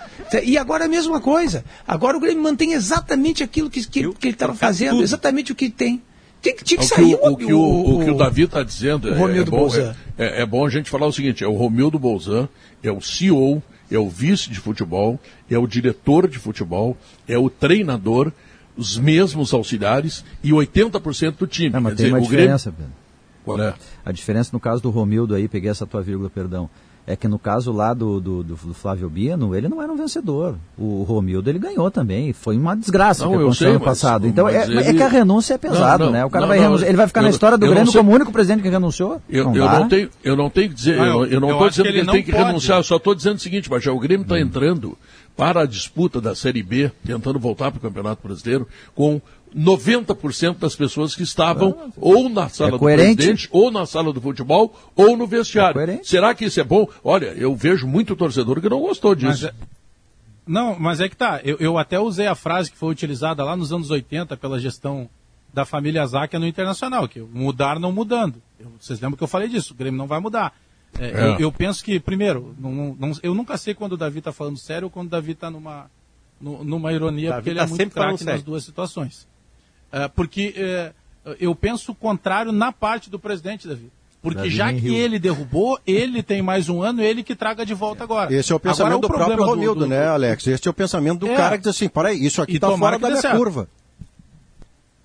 E 0.45 0.57
agora 0.57 0.87
a 0.87 0.89
mesma 0.89 1.21
coisa. 1.21 1.65
Agora 1.87 2.17
o 2.17 2.21
Grêmio 2.21 2.43
mantém 2.43 2.73
exatamente 2.73 3.43
aquilo 3.43 3.69
que, 3.69 3.85
que, 3.87 4.13
que 4.13 4.27
ele 4.27 4.35
estava 4.35 4.55
fazendo, 4.55 4.93
tudo. 4.93 5.03
exatamente 5.03 5.53
o 5.53 5.55
que 5.55 5.69
tem. 5.69 6.03
Tinha 6.41 6.55
que 6.55 6.75
O 6.75 6.79
que 6.79 6.85
sair 6.85 7.15
o, 7.15 7.33
o, 7.33 7.37
que 7.37 7.53
o, 7.55 7.61
o 8.01 8.05
que 8.05 8.11
o 8.11 8.17
Davi 8.17 8.43
está 8.43 8.63
dizendo 8.63 9.09
o 9.09 9.15
é, 9.15 9.17
Romildo 9.17 9.49
é, 9.49 9.51
bom, 9.51 9.59
Bolzan. 9.61 9.97
é, 10.19 10.43
é 10.43 10.47
bom 10.47 10.67
a 10.67 10.69
gente 10.71 10.91
falar 10.91 11.07
o 11.07 11.13
seguinte: 11.13 11.43
é 11.43 11.47
o 11.47 11.55
Romildo 11.55 11.99
Bolzan, 11.99 12.49
é 12.83 12.91
o 12.93 13.01
CEO, 13.01 13.63
é 13.91 13.99
o 13.99 14.09
vice 14.11 14.51
de 14.51 14.61
futebol, 14.61 15.19
é 15.51 15.59
o 15.59 15.67
diretor 15.67 16.29
de 16.29 16.39
futebol, 16.39 16.97
é 17.27 17.39
o 17.39 17.49
treinador, 17.49 18.31
os 18.77 18.99
mesmos 18.99 19.55
auxiliares 19.55 20.23
e 20.43 20.51
80% 20.51 21.37
do 21.39 21.47
time. 21.47 21.71
Não, 21.71 21.81
mas 21.81 21.95
Quer 21.95 21.97
tem 21.97 22.07
dizer, 22.07 22.17
uma 22.19 22.19
o 22.27 22.29
Grêmio- 22.29 22.45
diferença, 22.57 22.73
Pedro. 22.73 22.93
Qual 23.45 23.61
é? 23.61 23.75
A 24.05 24.13
diferença 24.13 24.51
no 24.53 24.61
caso 24.61 24.83
do 24.83 24.91
Romildo 24.91 25.35
aí, 25.35 25.49
peguei 25.49 25.71
essa 25.71 25.87
tua 25.87 26.03
vírgula, 26.03 26.29
perdão, 26.31 26.69
é 27.07 27.15
que 27.17 27.29
no 27.29 27.39
caso 27.39 27.71
lá 27.71 27.93
do, 27.93 28.19
do, 28.21 28.43
do- 28.43 28.57
Flávio 28.75 29.11
Bino, 29.11 29.55
ele 29.55 29.69
não 29.69 29.83
era 29.83 29.93
um 29.93 29.97
vencedor. 29.97 30.57
O 30.79 31.03
Romildo 31.03 31.51
ele 31.51 31.59
ganhou 31.59 31.91
também. 31.91 32.33
Foi 32.33 32.57
uma 32.57 32.75
desgraça 32.75 33.25
Não, 33.25 33.31
que 33.33 33.37
eu 33.37 33.41
aconteceu 33.43 33.67
sei, 33.67 33.77
ano 33.77 33.85
mas- 33.85 33.89
passado. 34.01 34.27
Então 34.27 34.49
é, 34.49 34.59
mas 34.61 34.69
ele- 34.71 34.79
é 34.89 34.95
que 34.95 35.03
a 35.03 35.09
renúncia 35.09 35.55
é 35.55 35.59
não, 35.99 36.11
né? 36.11 36.25
O 36.25 36.31
cara 36.31 36.43
não, 36.43 36.49
vai 36.49 36.57
não, 36.59 36.65
renunciar. 36.65 36.89
Ele 36.89 36.97
vai 36.97 37.07
ficar 37.07 37.21
eu- 37.21 37.25
na 37.25 37.31
história 37.31 37.59
do 37.59 37.67
Grêmio 37.69 37.93
sei- 37.93 38.01
como 38.01 38.11
o 38.11 38.15
único 38.15 38.33
presidente 38.33 38.63
que 38.63 38.69
renunciou? 38.71 39.21
Eu 39.29 39.45
não 39.45 39.55
eu, 39.57 39.65
não 39.69 39.89
tenho, 39.89 40.11
eu 40.25 40.37
não 40.37 40.49
tenho 40.51 40.69
que 40.71 40.75
dizer, 40.75 40.97
Não, 40.97 41.05
eu, 41.05 41.27
eu- 41.27 41.41
não 41.41 41.51
estou 41.53 41.69
dizendo 41.71 41.85
que 41.85 41.91
ele 41.91 41.99
ele 41.99 42.07
não 42.07 42.13
tem 42.15 42.23
que 42.23 42.33
pode. 42.33 42.45
renunciar, 42.45 42.79
eu 42.79 42.83
só 42.83 42.97
estou 42.97 43.15
dizendo 43.15 43.37
o 43.37 43.41
seguinte, 43.41 43.71
mas 43.71 43.87
o 43.87 43.99
Grêmio 43.99 44.23
está 44.23 44.41
entrando 44.41 44.97
para 45.37 45.63
a 45.63 45.67
disputa 45.67 46.21
da 46.21 46.35
Série 46.35 46.63
B, 46.63 46.91
tentando 47.05 47.39
voltar 47.39 47.71
para 47.71 47.79
o 47.79 47.81
Campeonato 47.83 48.27
Brasileiro, 48.27 48.67
com 48.95 49.21
90% 49.57 50.59
das 50.59 50.75
pessoas 50.75 51.15
que 51.15 51.23
estavam 51.23 51.93
ou 52.01 52.29
na 52.29 52.49
sala 52.49 52.73
do 52.73 52.79
coerente. 52.79 53.17
presidente, 53.17 53.49
ou 53.53 53.71
na 53.71 53.87
sala 53.87 54.13
do 54.13 54.21
futebol, 54.21 54.75
ou 54.97 55.17
no 55.17 55.25
É 55.25 55.27
vestiário. 55.29 55.75
coerente. 55.75 56.09
Será 56.09 56.35
que 56.35 56.45
isso 56.47 56.61
é 56.61 56.65
bom? 56.65 56.89
Olha, 57.03 57.27
eu 57.37 57.55
vejo 57.55 57.87
muito 57.87 58.17
torcedor 58.17 58.61
que 58.61 58.69
não 58.69 58.81
gostou 58.81 59.13
Mas 59.21 59.39
disso. 59.39 59.47
é- 59.49 59.55
Não, 60.47 60.79
mas 60.79 61.01
é 61.01 61.09
que 61.09 61.17
tá. 61.17 61.41
Eu, 61.43 61.57
eu 61.59 61.79
até 61.79 61.99
usei 61.99 62.27
a 62.27 62.35
frase 62.35 62.71
que 62.71 62.77
foi 62.77 62.91
utilizada 62.91 63.43
lá 63.45 63.57
nos 63.57 63.73
anos 63.73 63.91
80 63.91 64.37
pela 64.37 64.59
gestão 64.61 65.09
da 65.55 65.65
família 65.65 66.05
Záquia 66.07 66.39
no 66.39 66.47
Internacional, 66.47 67.09
que 67.09 67.21
mudar 67.21 67.79
não 67.81 67.93
mudando. 67.93 68.43
Eu- 68.61 68.73
vocês 68.79 69.01
lembram 69.01 69.17
que 69.17 69.23
eu 69.23 69.29
falei 69.29 69.49
disso? 69.49 69.73
O 69.73 69.77
Grêmio 69.77 69.97
não 69.97 70.07
vai 70.07 70.21
mudar. 70.21 70.53
É, 70.99 71.07
É. 71.07 71.25
Eu, 71.35 71.39
eu 71.41 71.53
penso 71.53 71.83
que, 71.83 71.99
primeiro, 71.99 72.55
não- 72.59 72.95
não- 72.99 73.13
eu 73.23 73.35
nunca 73.35 73.57
sei 73.57 73.73
quando 73.73 73.93
o 73.93 73.97
Davi 73.97 74.19
está 74.19 74.33
falando 74.33 74.59
sério 74.59 74.87
ou 74.87 74.91
quando 74.91 75.07
o 75.07 75.11
Davi 75.11 75.33
está 75.33 75.51
numa, 75.51 75.87
nu- 76.41 76.63
numa 76.63 76.93
ironia, 76.93 77.31
Davi 77.31 77.41
porque 77.41 77.51
ele 77.51 77.59
tá 77.61 77.65
é 77.65 77.69
muito 77.69 77.91
craque 77.91 78.25
nas 78.25 78.43
duas 78.43 78.65
situações. 78.65 79.27
É, 79.97 80.09
porque 80.09 80.53
é, 80.57 80.93
eu 81.39 81.55
penso 81.55 81.93
o 81.93 81.95
contrário 81.95 82.51
na 82.51 82.73
parte 82.73 83.09
do 83.09 83.19
presidente, 83.19 83.69
Davi. 83.69 83.93
Porque 84.21 84.39
Davi 84.39 84.51
já 84.51 84.73
que 84.73 84.79
riu. 84.81 84.95
ele 84.95 85.19
derrubou, 85.19 85.79
ele 85.87 86.23
tem 86.23 86.43
mais 86.43 86.69
um 86.69 86.83
ano, 86.83 87.01
ele 87.03 87.23
que 87.23 87.37
traga 87.37 87.65
de 87.65 87.75
volta 87.75 88.03
agora. 88.03 88.35
Esse 88.35 88.51
é 88.53 88.57
o 88.57 88.59
pensamento 88.59 89.05
Agora, 89.05 89.09
do 89.23 89.27
próprio 89.27 89.47
Romildo, 89.47 89.81
do- 89.81 89.87
né, 89.87 90.09
Alex? 90.09 90.47
Esse 90.47 90.67
é 90.67 90.71
o 90.71 90.75
pensamento 90.75 91.21
do 91.21 91.29
É. 91.29 91.37
cara 91.37 91.57
que 91.59 91.65
diz 91.65 91.77
assim, 91.77 91.89
peraí, 91.89 92.25
isso 92.25 92.43
aqui 92.43 92.57
está 92.57 92.77
fora 92.77 92.99
da 92.99 93.09
minha 93.09 93.21
certo. 93.21 93.37
curva. 93.37 93.69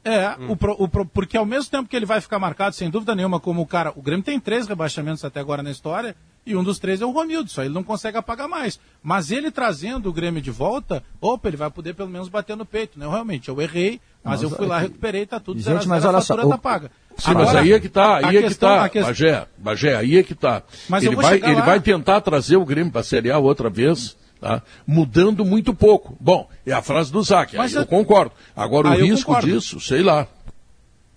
É, 0.03 0.35
o 0.47 0.55
pro- 0.55 0.75
o 0.79 0.87
pro- 0.87 1.05
porque 1.05 1.35
ao 1.37 1.45
mesmo 1.45 1.69
tempo 1.69 1.87
que 1.89 1.95
ele 1.95 2.05
vai 2.05 2.21
ficar 2.21 2.39
marcado, 2.39 2.73
sem 2.73 2.89
dúvida 2.89 3.13
nenhuma, 3.13 3.39
como 3.39 3.61
o 3.61 3.67
cara. 3.67 3.91
O 3.95 4.01
Grêmio 4.01 4.23
tem 4.23 4.39
três 4.39 4.65
rebaixamentos 4.65 5.23
até 5.25 5.39
agora 5.41 5.61
na 5.61 5.69
história, 5.69 6.15
e 6.45 6.55
um 6.55 6.63
dos 6.63 6.79
três 6.79 7.01
é 7.01 7.05
o 7.05 7.11
Romildo, 7.11 7.49
só 7.51 7.63
ele 7.63 7.73
não 7.73 7.83
consegue 7.83 8.17
apagar 8.17 8.47
mais. 8.47 8.79
Mas 9.03 9.29
ele 9.29 9.51
trazendo 9.51 10.09
o 10.09 10.13
Grêmio 10.13 10.41
de 10.41 10.49
volta, 10.49 11.03
opa, 11.19 11.49
ele 11.49 11.57
vai 11.57 11.69
poder 11.69 11.93
pelo 11.93 12.09
menos 12.09 12.29
bater 12.29 12.55
no 12.55 12.65
peito, 12.65 12.97
né? 12.97 13.07
Realmente, 13.07 13.49
eu 13.49 13.61
errei, 13.61 13.99
mas 14.23 14.41
eu 14.43 14.49
fui 14.49 14.65
lá, 14.67 14.79
recuperei, 14.79 15.25
tá 15.25 15.39
tudo 15.39 15.57
Gente, 15.57 15.65
zero 15.65 15.87
mas 15.87 16.05
olha 16.05 16.21
só, 16.21 16.35
o- 16.35 16.49
tá 16.49 16.57
paga. 16.57 16.91
Sim, 17.17 17.33
mas 17.33 17.49
Agora, 17.49 17.59
aí 17.61 17.73
é 17.73 17.79
que 17.79 17.89
tá, 17.89 18.17
aí 18.17 18.37
é 18.37 18.41
que 18.41 18.47
questão- 18.47 18.69
tá, 18.69 18.83
a 18.85 18.89
que- 18.89 19.01
Bagé, 19.01 19.47
Bagé, 19.57 19.95
aí 19.95 20.17
é 20.17 20.23
que 20.23 20.35
tá. 20.35 20.63
Mas 20.87 21.03
ele 21.03 21.15
vai, 21.15 21.35
ele 21.35 21.53
lá. 21.55 21.61
vai 21.65 21.79
tentar 21.81 22.21
trazer 22.21 22.55
o 22.57 22.63
Grêmio 22.65 22.91
para 22.91 23.01
a 23.01 23.03
Série 23.03 23.29
A 23.31 23.37
outra 23.37 23.69
vez, 23.69 24.15
tá? 24.39 24.61
mudando 24.87 25.43
muito 25.43 25.73
pouco. 25.73 26.15
Bom, 26.19 26.47
é 26.65 26.71
a 26.71 26.81
frase 26.81 27.11
do 27.11 27.21
Zac, 27.21 27.55
Mas 27.57 27.71
aí 27.71 27.77
eu 27.77 27.81
eu- 27.81 27.87
concordo. 27.87 28.31
Agora 28.55 28.89
Ah, 28.89 28.91
o 28.91 28.95
eu 28.95 29.05
risco 29.05 29.25
concordo. 29.25 29.47
disso, 29.47 29.79
sei 29.81 30.01
lá. 30.01 30.27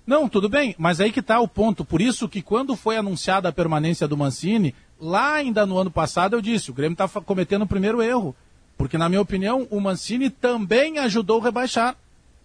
Não, 0.04 0.28
tudo 0.28 0.48
bem, 0.48 0.74
mas 0.78 1.00
aí 1.00 1.12
que 1.12 1.20
está 1.20 1.38
o 1.40 1.46
ponto. 1.46 1.84
Por 1.84 2.00
isso 2.02 2.28
que 2.28 2.42
quando 2.42 2.74
foi 2.74 2.96
anunciada 2.96 3.48
a 3.48 3.52
permanência 3.52 4.08
do 4.08 4.16
Mancini, 4.16 4.74
lá 5.00 5.34
ainda 5.34 5.64
no 5.64 5.78
ano 5.78 5.90
passado 5.90 6.34
eu 6.34 6.40
disse, 6.40 6.70
o 6.70 6.74
Grêmio 6.74 6.94
está 6.94 7.06
cometendo 7.08 7.62
o 7.62 7.66
primeiro 7.68 8.02
erro. 8.02 8.34
Porque, 8.76 8.98
na 8.98 9.08
minha 9.08 9.20
opinião, 9.20 9.68
o 9.70 9.78
Mancini 9.80 10.28
também 10.28 10.98
ajudou 10.98 11.40
a 11.40 11.44
rebaixar. 11.44 11.94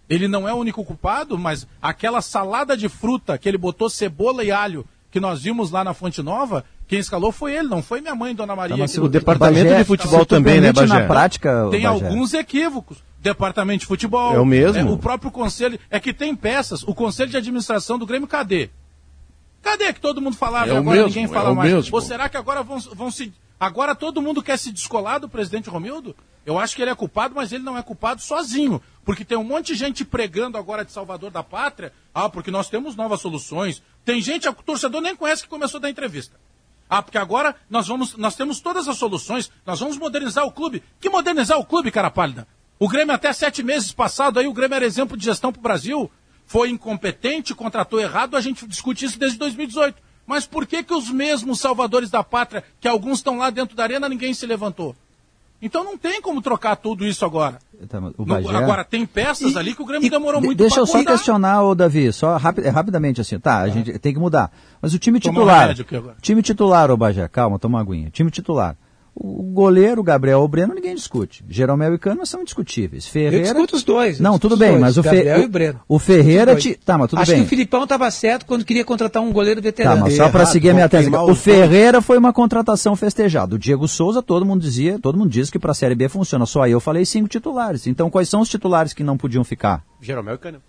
Ele 0.08 0.26
não 0.26 0.48
é 0.48 0.52
o 0.52 0.56
único 0.56 0.84
culpado, 0.84 1.38
mas 1.38 1.66
aquela 1.82 2.22
salada 2.22 2.76
de 2.76 2.88
fruta 2.88 3.36
que 3.36 3.48
ele 3.48 3.58
botou 3.58 3.90
cebola 3.90 4.42
e 4.42 4.50
alho 4.50 4.86
que 5.10 5.20
nós 5.20 5.42
vimos 5.42 5.70
lá 5.70 5.82
na 5.84 5.94
Fonte 5.94 6.22
Nova, 6.22 6.64
quem 6.86 6.98
escalou 6.98 7.32
foi 7.32 7.54
ele, 7.54 7.68
não 7.68 7.82
foi 7.82 8.00
minha 8.00 8.14
mãe, 8.14 8.34
Dona 8.34 8.54
Maria. 8.54 8.76
Tá, 8.76 8.80
mas 8.82 8.96
O 8.96 9.08
departamento 9.08 9.64
Bagé, 9.68 9.78
de 9.78 9.84
futebol 9.84 10.20
se 10.20 10.26
tu 10.26 10.28
também, 10.28 10.60
né, 10.60 10.72
Bagé? 10.72 10.86
na 10.86 11.06
prática, 11.06 11.68
Tem 11.70 11.82
Bagé, 11.82 11.86
alguns 11.86 12.34
equívocos. 12.34 12.98
Departamento 13.20 13.80
de 13.80 13.86
futebol. 13.86 14.34
É 14.34 14.38
o 14.40 14.46
mesmo? 14.46 14.92
o 14.92 14.98
próprio 14.98 15.30
conselho. 15.30 15.78
É 15.90 15.98
que 15.98 16.12
tem 16.12 16.34
peças. 16.36 16.82
O 16.84 16.94
conselho 16.94 17.30
de 17.30 17.36
administração 17.36 17.98
do 17.98 18.06
Grêmio, 18.06 18.28
cadê? 18.28 18.70
Cadê 19.62 19.92
que 19.92 20.00
todo 20.00 20.20
mundo 20.20 20.36
falava 20.36 20.70
É 20.70 20.74
e 20.74 20.76
agora 20.76 20.96
mesmo, 20.96 21.08
ninguém 21.08 21.24
é 21.24 21.28
fala 21.28 21.50
o 21.50 21.56
mais? 21.56 21.72
mesmo. 21.72 21.94
Ou 21.94 22.00
será 22.00 22.28
que 22.28 22.36
agora 22.36 22.62
vão, 22.62 22.78
vão 22.78 23.10
se. 23.10 23.32
Agora 23.58 23.94
todo 23.94 24.22
mundo 24.22 24.40
quer 24.40 24.56
se 24.56 24.70
descolar 24.70 25.18
do 25.18 25.28
presidente 25.28 25.68
Romildo? 25.68 26.14
Eu 26.46 26.58
acho 26.58 26.76
que 26.76 26.80
ele 26.80 26.90
é 26.90 26.94
culpado, 26.94 27.34
mas 27.34 27.52
ele 27.52 27.64
não 27.64 27.76
é 27.76 27.82
culpado 27.82 28.22
sozinho. 28.22 28.80
Porque 29.08 29.24
tem 29.24 29.38
um 29.38 29.42
monte 29.42 29.68
de 29.68 29.74
gente 29.74 30.04
pregando 30.04 30.58
agora 30.58 30.84
de 30.84 30.92
Salvador 30.92 31.30
da 31.30 31.42
Pátria. 31.42 31.94
Ah, 32.12 32.28
porque 32.28 32.50
nós 32.50 32.68
temos 32.68 32.94
novas 32.94 33.22
soluções. 33.22 33.82
Tem 34.04 34.20
gente, 34.20 34.46
o 34.46 34.52
torcedor 34.52 35.00
nem 35.00 35.16
conhece 35.16 35.44
que 35.44 35.48
começou 35.48 35.80
da 35.80 35.88
entrevista. 35.88 36.38
Ah, 36.90 37.02
porque 37.02 37.16
agora 37.16 37.56
nós 37.70 37.88
vamos, 37.88 38.18
nós 38.18 38.36
temos 38.36 38.60
todas 38.60 38.86
as 38.86 38.98
soluções, 38.98 39.50
nós 39.64 39.80
vamos 39.80 39.96
modernizar 39.96 40.44
o 40.44 40.52
clube. 40.52 40.82
Que 41.00 41.08
modernizar 41.08 41.58
o 41.58 41.64
clube, 41.64 41.90
cara 41.90 42.10
pálida? 42.10 42.46
O 42.78 42.86
Grêmio 42.86 43.14
até 43.14 43.32
sete 43.32 43.62
meses 43.62 43.92
passado 43.92 44.38
aí, 44.38 44.46
o 44.46 44.52
Grêmio 44.52 44.74
era 44.74 44.84
exemplo 44.84 45.16
de 45.16 45.24
gestão 45.24 45.54
pro 45.54 45.62
Brasil. 45.62 46.10
foi 46.44 46.68
incompetente, 46.68 47.54
contratou 47.54 47.98
errado, 47.98 48.36
a 48.36 48.42
gente 48.42 48.66
discute 48.66 49.06
isso 49.06 49.18
desde 49.18 49.38
2018. 49.38 50.02
Mas 50.26 50.46
por 50.46 50.66
que, 50.66 50.82
que 50.82 50.92
os 50.92 51.10
mesmos 51.10 51.60
salvadores 51.60 52.10
da 52.10 52.22
pátria, 52.22 52.62
que 52.78 52.86
alguns 52.86 53.20
estão 53.20 53.38
lá 53.38 53.48
dentro 53.48 53.74
da 53.74 53.84
arena, 53.84 54.06
ninguém 54.06 54.34
se 54.34 54.44
levantou? 54.44 54.94
Então 55.60 55.82
não 55.82 55.98
tem 55.98 56.22
como 56.22 56.40
trocar 56.40 56.76
tudo 56.76 57.04
isso 57.04 57.24
agora. 57.24 57.58
Tá, 57.88 57.98
o 57.98 58.12
No- 58.18 58.24
Bagé- 58.26 58.54
agora, 58.56 58.84
tem 58.84 59.04
peças 59.04 59.56
ali 59.56 59.74
que 59.74 59.82
o 59.82 59.84
Grêmio 59.84 60.08
demorou 60.08 60.40
De- 60.40 60.46
muito 60.46 60.58
Deixa 60.58 60.78
eu 60.80 60.86
só 60.86 60.98
acordar. 60.98 61.12
questionar, 61.12 61.62
ô 61.64 61.74
Davi, 61.74 62.12
só 62.12 62.36
é, 62.62 62.68
rapidamente 62.68 63.20
assim, 63.20 63.38
tá, 63.40 63.58
a 63.58 63.68
gente 63.68 63.98
tem 63.98 64.12
que 64.14 64.20
mudar. 64.20 64.52
Mas 64.80 64.94
o 64.94 64.98
time 64.98 65.18
um 65.18 65.20
titular, 65.20 65.70
agora. 65.70 66.16
time 66.22 66.42
titular, 66.42 66.90
ô 66.92 66.96
Bagé, 66.96 67.26
calma, 67.26 67.58
toma 67.58 67.78
uma 67.78 67.82
aguinha. 67.82 68.08
Time 68.10 68.30
titular. 68.30 68.76
O 69.20 69.42
goleiro, 69.52 70.00
Gabriel 70.02 70.40
ou 70.40 70.46
Breno, 70.46 70.72
ninguém 70.74 70.94
discute. 70.94 71.44
Jeromel 71.48 71.92
e 71.94 71.98
Kahneman 71.98 72.24
são 72.24 72.40
indiscutíveis. 72.40 73.06
Ferreira... 73.08 73.36
Eu 73.38 73.42
discuto 73.54 73.74
os 73.76 73.82
dois. 73.82 74.20
Não, 74.20 74.38
tudo 74.38 74.56
bem, 74.56 74.68
dois, 74.70 74.80
mas 74.80 74.96
o, 74.96 75.02
Fe- 75.02 75.08
Gabriel 75.10 75.38
o- 75.38 75.42
e 75.42 75.44
o 75.44 75.48
Breno. 75.48 75.80
o 75.88 75.98
Ferreira... 75.98 76.54
Te... 76.54 76.74
Tá, 76.76 76.96
mas 76.96 77.10
tudo 77.10 77.18
Acho 77.20 77.32
bem. 77.32 77.40
que 77.40 77.46
o 77.46 77.48
Filipão 77.48 77.82
estava 77.82 78.08
certo 78.12 78.46
quando 78.46 78.64
queria 78.64 78.84
contratar 78.84 79.20
um 79.22 79.32
goleiro 79.32 79.60
Tá, 79.60 79.64
veterano. 79.64 80.02
mas 80.02 80.14
só 80.14 80.28
para 80.28 80.46
seguir 80.46 80.70
a 80.70 80.74
minha 80.74 80.88
tese. 80.88 81.10
O 81.14 81.34
Ferreira 81.34 82.00
foi 82.00 82.16
uma 82.16 82.32
contratação 82.32 82.94
festejada. 82.94 83.56
O 83.56 83.58
Diego 83.58 83.88
Souza, 83.88 84.22
todo 84.22 84.46
mundo 84.46 84.60
dizia, 84.60 84.98
todo 85.00 85.18
mundo 85.18 85.30
diz 85.30 85.50
que 85.50 85.58
para 85.58 85.72
a 85.72 85.74
Série 85.74 85.96
B 85.96 86.08
funciona. 86.08 86.46
Só 86.46 86.62
aí 86.62 86.70
eu 86.72 86.80
falei 86.80 87.04
cinco 87.04 87.28
titulares. 87.28 87.86
Então, 87.88 88.08
quais 88.08 88.28
são 88.28 88.40
os 88.40 88.48
titulares 88.48 88.92
que 88.92 89.02
não 89.02 89.16
podiam 89.18 89.42
ficar? 89.42 89.82
Jeromel 90.00 90.34
e 90.34 90.38
Kahneman. 90.38 90.62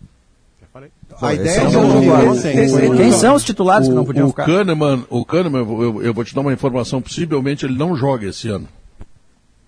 A 1.21 1.33
ideia 1.33 1.61
é 1.61 1.63
é 1.63 1.67
o 1.77 2.29
o 2.31 2.33
Esse- 2.35 2.95
Quem 2.95 3.11
são 3.11 3.35
os 3.35 3.43
titulares 3.43 3.87
que 3.87 3.93
não 3.93 4.03
O, 4.03 4.05
podiam 4.05 4.27
o 4.27 4.29
ficar? 4.29 4.45
Kahneman, 4.45 5.03
o 5.09 5.25
Kahneman 5.25 5.59
eu, 5.61 6.01
eu 6.03 6.13
vou 6.13 6.23
te 6.23 6.33
dar 6.35 6.41
uma 6.41 6.53
informação, 6.53 7.01
possivelmente 7.01 7.65
ele 7.65 7.77
não 7.77 7.95
joga 7.95 8.27
esse 8.27 8.47
ano. 8.49 8.67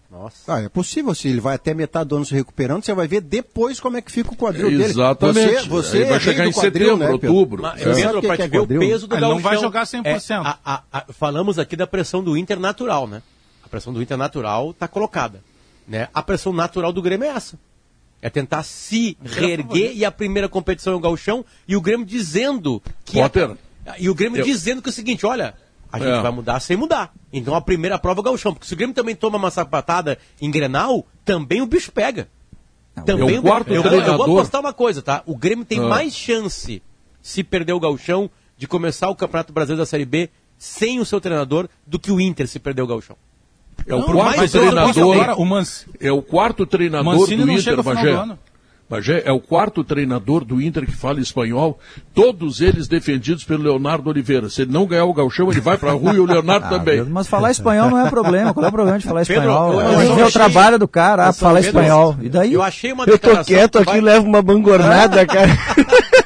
Nossa. 0.10 0.54
Ah, 0.56 0.62
é 0.62 0.68
possível, 0.70 1.16
se 1.16 1.30
ele 1.30 1.40
vai 1.40 1.56
até 1.56 1.74
metade 1.74 2.10
do 2.10 2.18
ano 2.18 2.26
se 2.26 2.34
recuperando, 2.36 2.84
você 2.84 2.94
vai 2.94 3.08
ver 3.08 3.22
depois 3.22 3.80
como 3.80 3.96
é 3.98 4.02
que 4.02 4.12
fica 4.12 4.32
o 4.32 4.36
quadril 4.36 4.70
dele. 4.70 4.84
Exatamente. 4.84 5.68
Você, 5.70 5.70
você 5.70 5.98
Ele 5.98 6.04
é 6.06 6.10
vai 6.10 6.18
rei 6.20 6.34
chegar 6.34 6.48
em 6.48 6.52
quadril, 6.52 6.86
setembro, 6.98 6.98
né, 6.98 7.10
outubro. 7.12 7.62
Mas, 7.64 7.82
É. 7.82 7.94
Pedro, 7.94 8.20
o 8.20 8.32
é 8.32 8.38
te 8.38 8.48
ver 8.48 8.58
o 8.60 8.62
quadril? 8.62 8.80
peso 8.82 9.08
do 9.08 9.16
Ele 9.16 9.22
não 9.22 9.40
vai 9.40 9.58
jogar 9.58 9.86
100%. 9.86 10.06
É, 10.46 10.48
a- 10.50 10.58
a- 10.66 10.84
a- 10.92 11.06
falamos 11.14 11.58
aqui 11.58 11.76
da 11.78 11.88
pressão 11.88 12.22
do 12.24 12.36
Inter 12.38 12.60
natural, 12.60 13.08
né? 13.08 13.22
A 13.66 13.70
pressão 13.70 13.94
do 13.94 14.02
Inter 14.02 14.18
natural 14.18 14.72
está 14.72 14.88
colocada. 14.88 15.42
Né? 15.88 16.10
A 16.14 16.22
pressão 16.22 16.52
natural 16.54 16.92
do 16.92 17.02
Grêmio 17.02 17.26
é 17.26 17.30
essa. 17.30 17.58
É 18.22 18.30
tentar 18.30 18.64
se 18.64 19.18
reerguer 19.24 19.94
e 19.96 20.06
a 20.06 20.12
primeira 20.12 20.48
competição 20.48 20.94
é 20.94 20.96
o 20.96 21.00
gauchão 21.00 21.44
e 21.68 21.76
o 21.76 21.82
Grêmio 21.82 22.06
dizendo 22.06 22.82
que... 23.04 23.20
Potter, 23.20 23.56
e 23.98 24.10
o 24.10 24.14
Grêmio 24.16 24.40
eu- 24.42 24.46
dizendo 24.46 24.82
que 24.82 24.90
é 24.90 24.92
o 24.92 24.94
seguinte, 24.94 25.26
olha, 25.26 25.56
a 25.92 25.98
gente 25.98 26.08
É. 26.10 26.22
vai 26.22 26.32
mudar 26.32 26.60
sem 26.60 26.78
mudar. 26.78 27.12
Então 27.34 27.56
a 27.56 27.62
primeira 27.62 27.98
prova 27.98 28.20
é 28.20 28.22
o 28.22 28.24
gauchão. 28.24 28.54
Porque 28.54 28.68
se 28.68 28.74
o 28.74 28.78
Grêmio 28.78 28.94
também 28.96 29.16
toma 29.16 29.38
uma 29.38 29.50
sapatada 29.50 30.20
em 30.40 30.52
Grenal, 30.52 31.06
também 31.26 31.62
o 31.62 31.66
bicho 31.66 31.92
pega. 31.92 32.30
Também 33.06 33.36
é 33.38 33.40
o 33.40 33.42
quarto 33.42 33.74
eu, 33.74 33.82
vou- 33.82 33.92
eu 33.94 34.18
vou 34.18 34.24
apostar 34.24 34.62
uma 34.62 34.74
coisa, 34.74 35.02
tá? 35.02 35.24
O 35.26 35.36
Grêmio 35.36 35.66
tem 35.66 35.80
Ah. 35.80 35.88
mais 35.88 36.14
chance, 36.16 36.82
se 37.22 37.44
perder 37.44 37.74
o 37.74 37.80
gauchão, 37.80 38.30
de 38.58 38.68
começar 38.68 39.10
o 39.10 39.16
Campeonato 39.16 39.52
Brasileiro 39.52 39.82
da 39.82 39.86
Série 39.88 40.06
B 40.06 40.30
sem 40.60 41.00
o 41.00 41.06
seu 41.06 41.20
treinador 41.20 41.68
do 41.88 41.98
que 41.98 42.12
o 42.12 42.22
Inter 42.22 42.48
se 42.48 42.60
perder 42.60 42.84
o 42.84 42.88
gauchão. 42.88 43.16
É 43.88 43.96
o 43.96 44.00
Não, 44.00 44.06
quarto 44.14 44.42
eu- 44.44 44.50
treinador. 44.50 45.40
o 45.40 45.46
É 46.00 46.12
o 46.12 46.22
quarto 46.22 46.66
treinador 46.66 47.28
do 47.28 47.34
Inter, 47.52 47.84
Bagé. 47.84 48.36
Bagé 48.90 49.22
é 49.24 49.32
o 49.32 49.40
quarto 49.40 49.86
treinador 49.86 50.44
do 50.44 50.62
Inter 50.62 50.86
que 50.86 50.92
fala 50.92 51.22
espanhol, 51.22 51.80
todos 52.14 52.60
eles 52.60 52.90
defendidos 52.90 53.46
pelo 53.46 53.64
Leonardo 53.64 54.10
Oliveira. 54.10 54.50
Se 54.50 54.64
ele 54.64 54.74
não 54.74 54.86
ganhar 54.86 55.06
o 55.06 55.14
gauchão, 55.14 55.50
ele 55.50 55.62
vai 55.62 55.78
pra 55.78 55.94
rua 55.94 56.14
e 56.14 56.20
o 56.20 56.26
Leonardo 56.26 56.66
Ah, 56.68 56.70
também. 56.78 57.02
Mas 57.06 57.26
falar 57.26 57.52
espanhol 57.52 57.90
não 57.90 58.06
é 58.06 58.10
problema. 58.10 58.54
Qual 58.54 58.66
é 58.66 58.68
o 58.68 58.72
problema 58.72 59.00
de 59.00 59.06
falar 59.06 59.26
Pedro, 59.26 59.44
espanhol? 59.44 59.74
eu- 59.74 59.80
a 59.80 60.06
eu 60.06 60.16
vê 60.16 60.24
o 60.24 60.32
trabalho 60.32 60.78
do 60.78 60.90
cara, 60.90 61.24
ah, 61.24 61.30
Eu 61.30 61.34
falar 61.34 61.62
Pedro, 61.62 61.80
espanhol. 61.80 62.18
E 62.22 62.28
daí? 62.28 62.52
Eu 62.54 62.62
achei 62.62 62.92
uma 62.92 63.06
Eu 63.06 63.18
tô 63.18 63.30
quieto 63.46 63.78
aqui 63.78 63.86
vai- 63.86 63.98
e 64.00 64.02
levo 64.02 64.26
uma 64.28 64.42
bangornada, 64.42 65.26
cara. 65.26 65.50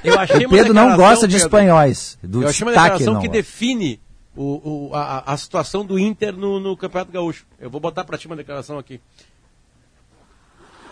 Eu 0.04 0.20
achei 0.20 0.46
O 0.48 0.50
Pedro 0.50 0.74
não 0.74 0.96
gosta 0.96 1.28
de 1.28 1.36
Pedro, 1.36 1.48
espanhóis. 1.48 2.18
Do 2.24 2.42
Eu 2.42 2.48
achei 2.48 2.66
uma 2.66 2.72
declaração 2.72 3.14
não 3.14 3.22
que 3.22 3.28
define 3.28 4.00
o, 4.36 4.90
o- 4.90 4.96
a, 4.96 5.24
a 5.26 5.38
situação 5.38 5.86
do 5.86 5.98
Inter 6.00 6.34
no, 6.36 6.60
no 6.60 6.76
Campeonato 6.78 7.12
Gaúcho. 7.12 7.46
Eu 7.60 7.70
vou 7.70 7.80
botar 7.82 8.04
pra 8.04 8.18
ti 8.18 8.28
uma 8.28 8.36
declaração 8.36 8.78
aqui. 8.78 9.00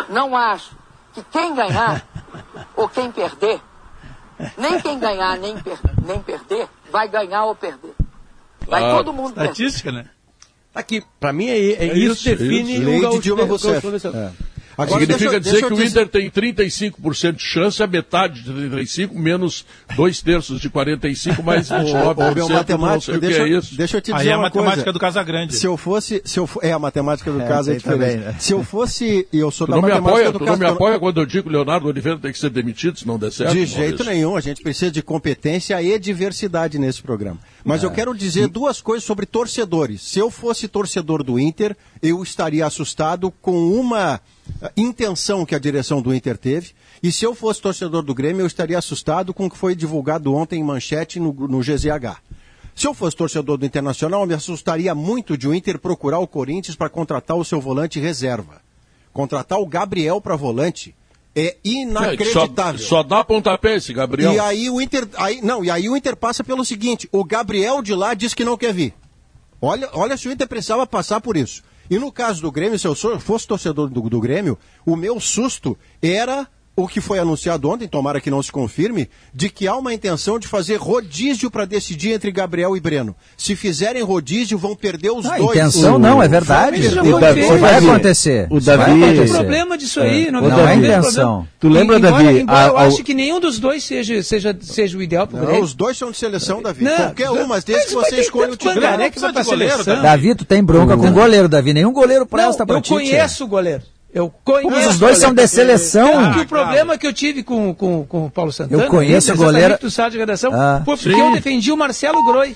Não 0.10 0.36
acho 0.36 0.76
que 1.14 1.24
quem 1.32 1.54
ganhar 1.56 2.06
ou 2.76 2.90
quem 2.90 3.12
perder, 3.12 3.62
nem 4.58 4.80
quem 4.82 5.00
ganhar 5.00 5.38
nem, 5.38 5.58
per- 5.62 5.80
nem 6.06 6.22
perder, 6.22 6.68
vai 6.92 7.08
ganhar 7.08 7.46
ou 7.46 7.56
perder. 7.56 7.94
Vai 8.68 8.84
Ah, 8.84 8.96
todo 8.98 9.14
mundo 9.14 9.34
perder. 9.36 9.52
Estatística, 9.52 9.92
né? 9.92 10.10
Tá 10.74 10.80
aqui. 10.80 11.04
Pra 11.20 11.32
mim 11.32 11.48
é, 11.48 11.58
é 11.58 11.88
É 11.90 11.98
isso 11.98 12.14
isso, 12.14 12.24
define 12.24 12.76
isso. 12.80 12.90
o 12.90 13.02
Gaúcho. 13.02 13.20
Dilma 13.22 13.44
o 13.44 13.46
Rousseff. 13.46 13.82
Gaúcho 13.88 14.08
ano. 14.08 14.36
Agora, 14.78 15.00
Significa 15.02 15.30
deixa 15.32 15.40
dizer 15.40 15.52
deixa 15.62 15.68
que 15.68 15.74
o 15.74 15.84
Inter 15.84 16.08
tem 16.08 16.30
35% 16.30 17.34
de 17.36 17.44
chance, 17.44 17.82
a 17.84 17.88
metade 17.88 18.42
de 18.42 18.52
35, 18.52 19.18
menos 19.18 19.66
dois 19.96 20.22
terços 20.22 20.60
de 20.60 20.70
45, 20.70 21.44
mais 21.44 21.70
29%. 21.70 22.12
Ô, 22.18 22.34
meu 22.34 22.36
não 22.36 22.48
sei 22.48 22.56
matemático, 22.56 23.12
o 23.12 23.20
que 23.20 23.28
deixa, 23.28 23.44
é 23.44 23.48
isso. 23.50 23.76
deixa 23.76 23.98
eu 23.98 24.02
te 24.02 24.12
dizer 24.12 24.24
Aí 24.24 24.30
é 24.30 24.34
a 24.34 24.38
uma 24.38 24.44
matemática 24.44 24.76
coisa. 24.84 24.94
do 24.94 25.00
Casagrande. 25.00 25.56
Se 25.56 25.68
eu 25.68 25.78
fosse, 25.78 26.22
se 26.26 26.40
eu 26.40 26.50
é 26.62 26.72
a 26.72 26.80
matemática 26.80 27.32
do 27.32 27.42
É, 27.42 27.48
caso 27.48 27.72
é 27.72 27.76
diferente. 27.76 28.00
também, 28.00 28.18
né? 28.18 28.36
Se 28.40 28.54
eu 28.54 28.64
fosse, 28.64 29.28
e 29.32 29.38
eu 29.38 29.52
sou 29.52 29.68
Tu 29.68 29.72
da 29.72 29.76
não 29.76 29.84
me 29.84 29.90
matemática 29.90 30.12
apoia, 30.20 30.32
do 30.32 30.40
tu 30.40 30.46
caso. 30.46 30.60
não 30.60 30.68
me 30.68 30.74
apoia 30.74 31.00
quando 31.00 31.20
eu 31.22 31.26
digo 31.26 31.44
que 31.44 31.50
o 31.50 31.52
Leonardo 31.52 31.88
Oliveira 31.88 32.18
tem 32.18 32.32
que 32.32 32.40
ser 32.40 32.50
demitido 32.50 32.98
se 32.98 33.06
não 33.08 33.20
der 33.20 33.32
certo? 33.32 33.54
De 33.54 33.66
jeito 33.66 34.04
nenhum, 34.04 34.36
a 34.36 34.42
gente 34.42 34.62
precisa 34.64 34.90
de 34.92 35.02
competência 35.02 35.82
e 35.82 35.98
diversidade 36.00 36.80
nesse 36.80 37.02
programa. 37.02 37.38
Mas 37.64 37.84
eu 37.84 37.92
quero 37.92 38.16
dizer 38.16 38.48
duas 38.48 38.82
coisas 38.82 39.04
sobre 39.04 39.26
torcedores. 39.26 40.02
Se 40.02 40.20
eu 40.20 40.30
fosse 40.32 40.68
torcedor 40.68 41.24
do 41.24 41.40
Inter, 41.40 41.76
eu 42.02 42.22
estaria 42.24 42.66
assustado 42.66 43.32
com 43.42 43.56
uma 43.74 44.20
intenção 44.76 45.46
que 45.46 45.56
a 45.56 45.60
direção 45.60 46.02
do 46.02 46.14
Inter 46.14 46.38
teve. 46.38 46.72
E 47.02 47.12
se 47.12 47.26
eu 47.26 47.36
fosse 47.36 47.62
torcedor 47.62 48.04
do 48.04 48.14
Grêmio, 48.14 48.42
eu 48.42 48.48
estaria 48.48 48.78
assustado 48.78 49.34
com 49.34 49.46
o 49.46 49.50
que 49.50 49.58
foi 49.58 49.76
divulgado 49.76 50.34
ontem 50.34 50.60
em 50.60 50.64
manchete 50.64 51.20
no, 51.20 51.34
no 51.34 51.60
GZH. 51.60 52.22
Se 52.76 52.88
eu 52.88 52.94
fosse 52.94 53.16
torcedor 53.16 53.58
do 53.58 53.66
Internacional, 53.66 54.22
eu 54.22 54.28
me 54.28 54.34
assustaria 54.34 54.96
muito 54.96 55.38
de 55.38 55.48
o 55.48 55.54
Inter 55.54 55.78
procurar 55.78 56.20
o 56.20 56.28
Corinthians 56.28 56.76
para 56.76 56.90
contratar 56.90 57.38
o 57.38 57.46
seu 57.46 57.62
volante 57.62 58.00
reserva. 58.00 58.62
Contratar 59.12 59.60
o 59.60 59.66
Gabriel 59.66 60.20
para 60.20 60.36
volante 60.36 60.96
é 61.36 61.46
É, 61.46 61.58
inacreditável. 61.64 62.80
Só, 62.80 62.98
só 62.98 63.04
dá 63.04 63.24
pontapé 63.24 63.76
esse 63.76 63.92
Gabriel. 63.94 64.34
E 64.34 64.40
aí 64.40 64.70
o 64.70 64.80
Inter, 64.80 65.08
aí, 65.16 65.42
não, 65.42 65.64
e 65.64 65.70
aí 65.70 65.90
o 65.90 65.98
Inter 65.98 66.16
passa 66.16 66.44
pelo 66.44 66.64
seguinte: 66.64 67.08
o 67.12 67.24
Gabriel 67.24 67.82
de 67.82 67.94
lá 67.94 68.14
diz 68.14 68.34
que 68.34 68.46
não 68.46 68.58
quer 68.58 68.74
vir. 68.74 68.94
Olha, 69.62 69.90
olha 69.94 70.18
se 70.18 70.28
o 70.28 70.32
Inter 70.32 70.48
precisava 70.48 70.86
passar 70.86 71.22
por 71.22 71.36
isso. 71.38 71.64
E 71.90 71.98
no 71.98 72.12
caso 72.12 72.42
do 72.42 72.52
Grêmio, 72.52 72.80
se 72.80 72.88
eu 72.88 72.96
fosse 73.20 73.48
torcedor 73.48 73.90
do, 73.90 74.02
do 74.10 74.20
Grêmio, 74.20 74.58
o 74.86 74.96
meu 74.96 75.20
susto 75.20 75.78
era 76.02 76.48
o 76.76 76.88
que 76.88 77.00
foi 77.00 77.20
anunciado 77.20 77.70
ontem, 77.70 77.88
tomara 77.88 78.20
que 78.20 78.32
não 78.32 78.42
se 78.42 78.52
confirme, 78.52 79.08
de 79.32 79.48
que 79.48 79.68
há 79.68 79.76
uma 79.76 79.94
intenção 79.94 80.40
de 80.40 80.48
fazer 80.48 80.78
rodízio 80.78 81.52
para 81.52 81.66
decidir 81.66 82.12
entre 82.14 82.32
Gabriel 82.32 82.76
e 82.76 82.80
Breno. 82.80 83.16
Se 83.38 83.56
fizerem 83.56 84.02
rodízio, 84.02 84.58
vão 84.58 84.76
perder 84.76 85.12
os 85.12 85.24
Ah, 85.28 85.38
dois. 85.38 85.52
intenção 85.52 86.00
não, 86.00 86.22
é 86.22 86.28
verdade. 86.28 86.80
Isso 86.80 86.96
já 86.96 87.02
Isso 87.04 87.12
foi 87.12 87.20
vai, 87.20 87.34
vai 87.60 87.74
Davi, 87.76 87.90
acontecer. 87.90 88.48
o 88.50 88.60
vai 88.60 88.78
Davi- 88.78 88.92
Não 88.92 89.00
tem 89.02 89.10
acontecer. 89.14 89.34
problema 89.38 89.78
disso 89.78 90.00
aí. 90.00 90.32
Não, 90.32 90.42
Não 90.42 90.50
tem 90.50 90.60
é 90.60 90.64
problema. 90.68 90.98
intenção. 90.98 91.48
Tu 91.60 91.70
lembra, 91.70 91.98
embora, 91.98 92.12
Davi, 92.24 92.40
Embora 92.40 92.68
eu 92.68 92.78
a- 92.78 92.82
ao- 92.82 92.88
acho 92.88 93.04
que 93.04 93.14
nenhum 93.14 93.40
dos 93.40 93.60
dois 93.60 93.84
seja, 93.84 94.24
seja, 94.24 94.58
seja 94.62 94.98
o 94.98 95.02
ideal 95.04 95.28
pro 95.28 95.38
Não, 95.38 95.46
Grêmio. 95.46 95.64
os 95.64 95.76
dois 95.76 95.96
são 95.96 96.10
de 96.10 96.18
seleção, 96.18 96.60
Davi. 96.62 96.84
Não, 96.84 96.96
Qualquer 96.98 97.30
um, 97.30 97.46
mas 97.48 97.64
desde 97.64 97.88
que 97.90 97.94
você 97.94 98.16
escolha 98.20 98.48
o 98.54 98.58
Não 98.66 98.74
vai 98.74 99.44
goleiro, 99.44 99.84
seleção. 99.84 100.02
Davi, 100.02 100.34
tu 100.36 100.44
tem 100.44 100.64
bronca 100.64 100.98
com 100.98 101.08
o 101.08 101.12
goleiro, 101.12 101.48
Davi. 101.48 101.72
Nenhum 101.72 101.94
goleiro 101.94 102.26
presta 102.26 102.66
Não, 102.66 102.76
eu 102.76 102.82
ti. 102.82 102.88
tchê. 102.88 102.94
conheço 102.96 103.44
o 103.44 103.48
goleiro. 103.48 103.84
Eu 104.14 104.32
conheço. 104.44 104.70
Mas 104.70 104.88
os 104.88 105.00
dois 105.00 105.18
o 105.18 105.22
são 105.22 105.34
de 105.34 105.48
seleção. 105.48 106.08
Ah, 106.20 106.40
o 106.42 106.46
problema 106.48 106.98
que 106.98 107.08
eu 107.08 107.14
tive 107.14 107.42
com, 107.44 107.74
com, 107.74 108.06
com 108.06 108.26
o 108.28 108.30
Paulo 108.30 108.52
Santana. 108.52 108.84
Eu 108.84 108.88
conheço 108.90 109.34
o 109.34 109.38
goleiro- 109.38 109.78
do 109.80 109.90
de 110.12 110.18
redação. 110.18 110.52
Ah. 110.54 110.82
foi 110.86 110.96
porque 110.98 111.14
Sim. 111.16 111.20
eu 111.20 111.32
defendi 111.32 111.72
o 111.72 111.78
Marcelo 111.78 112.24
Groi. 112.26 112.56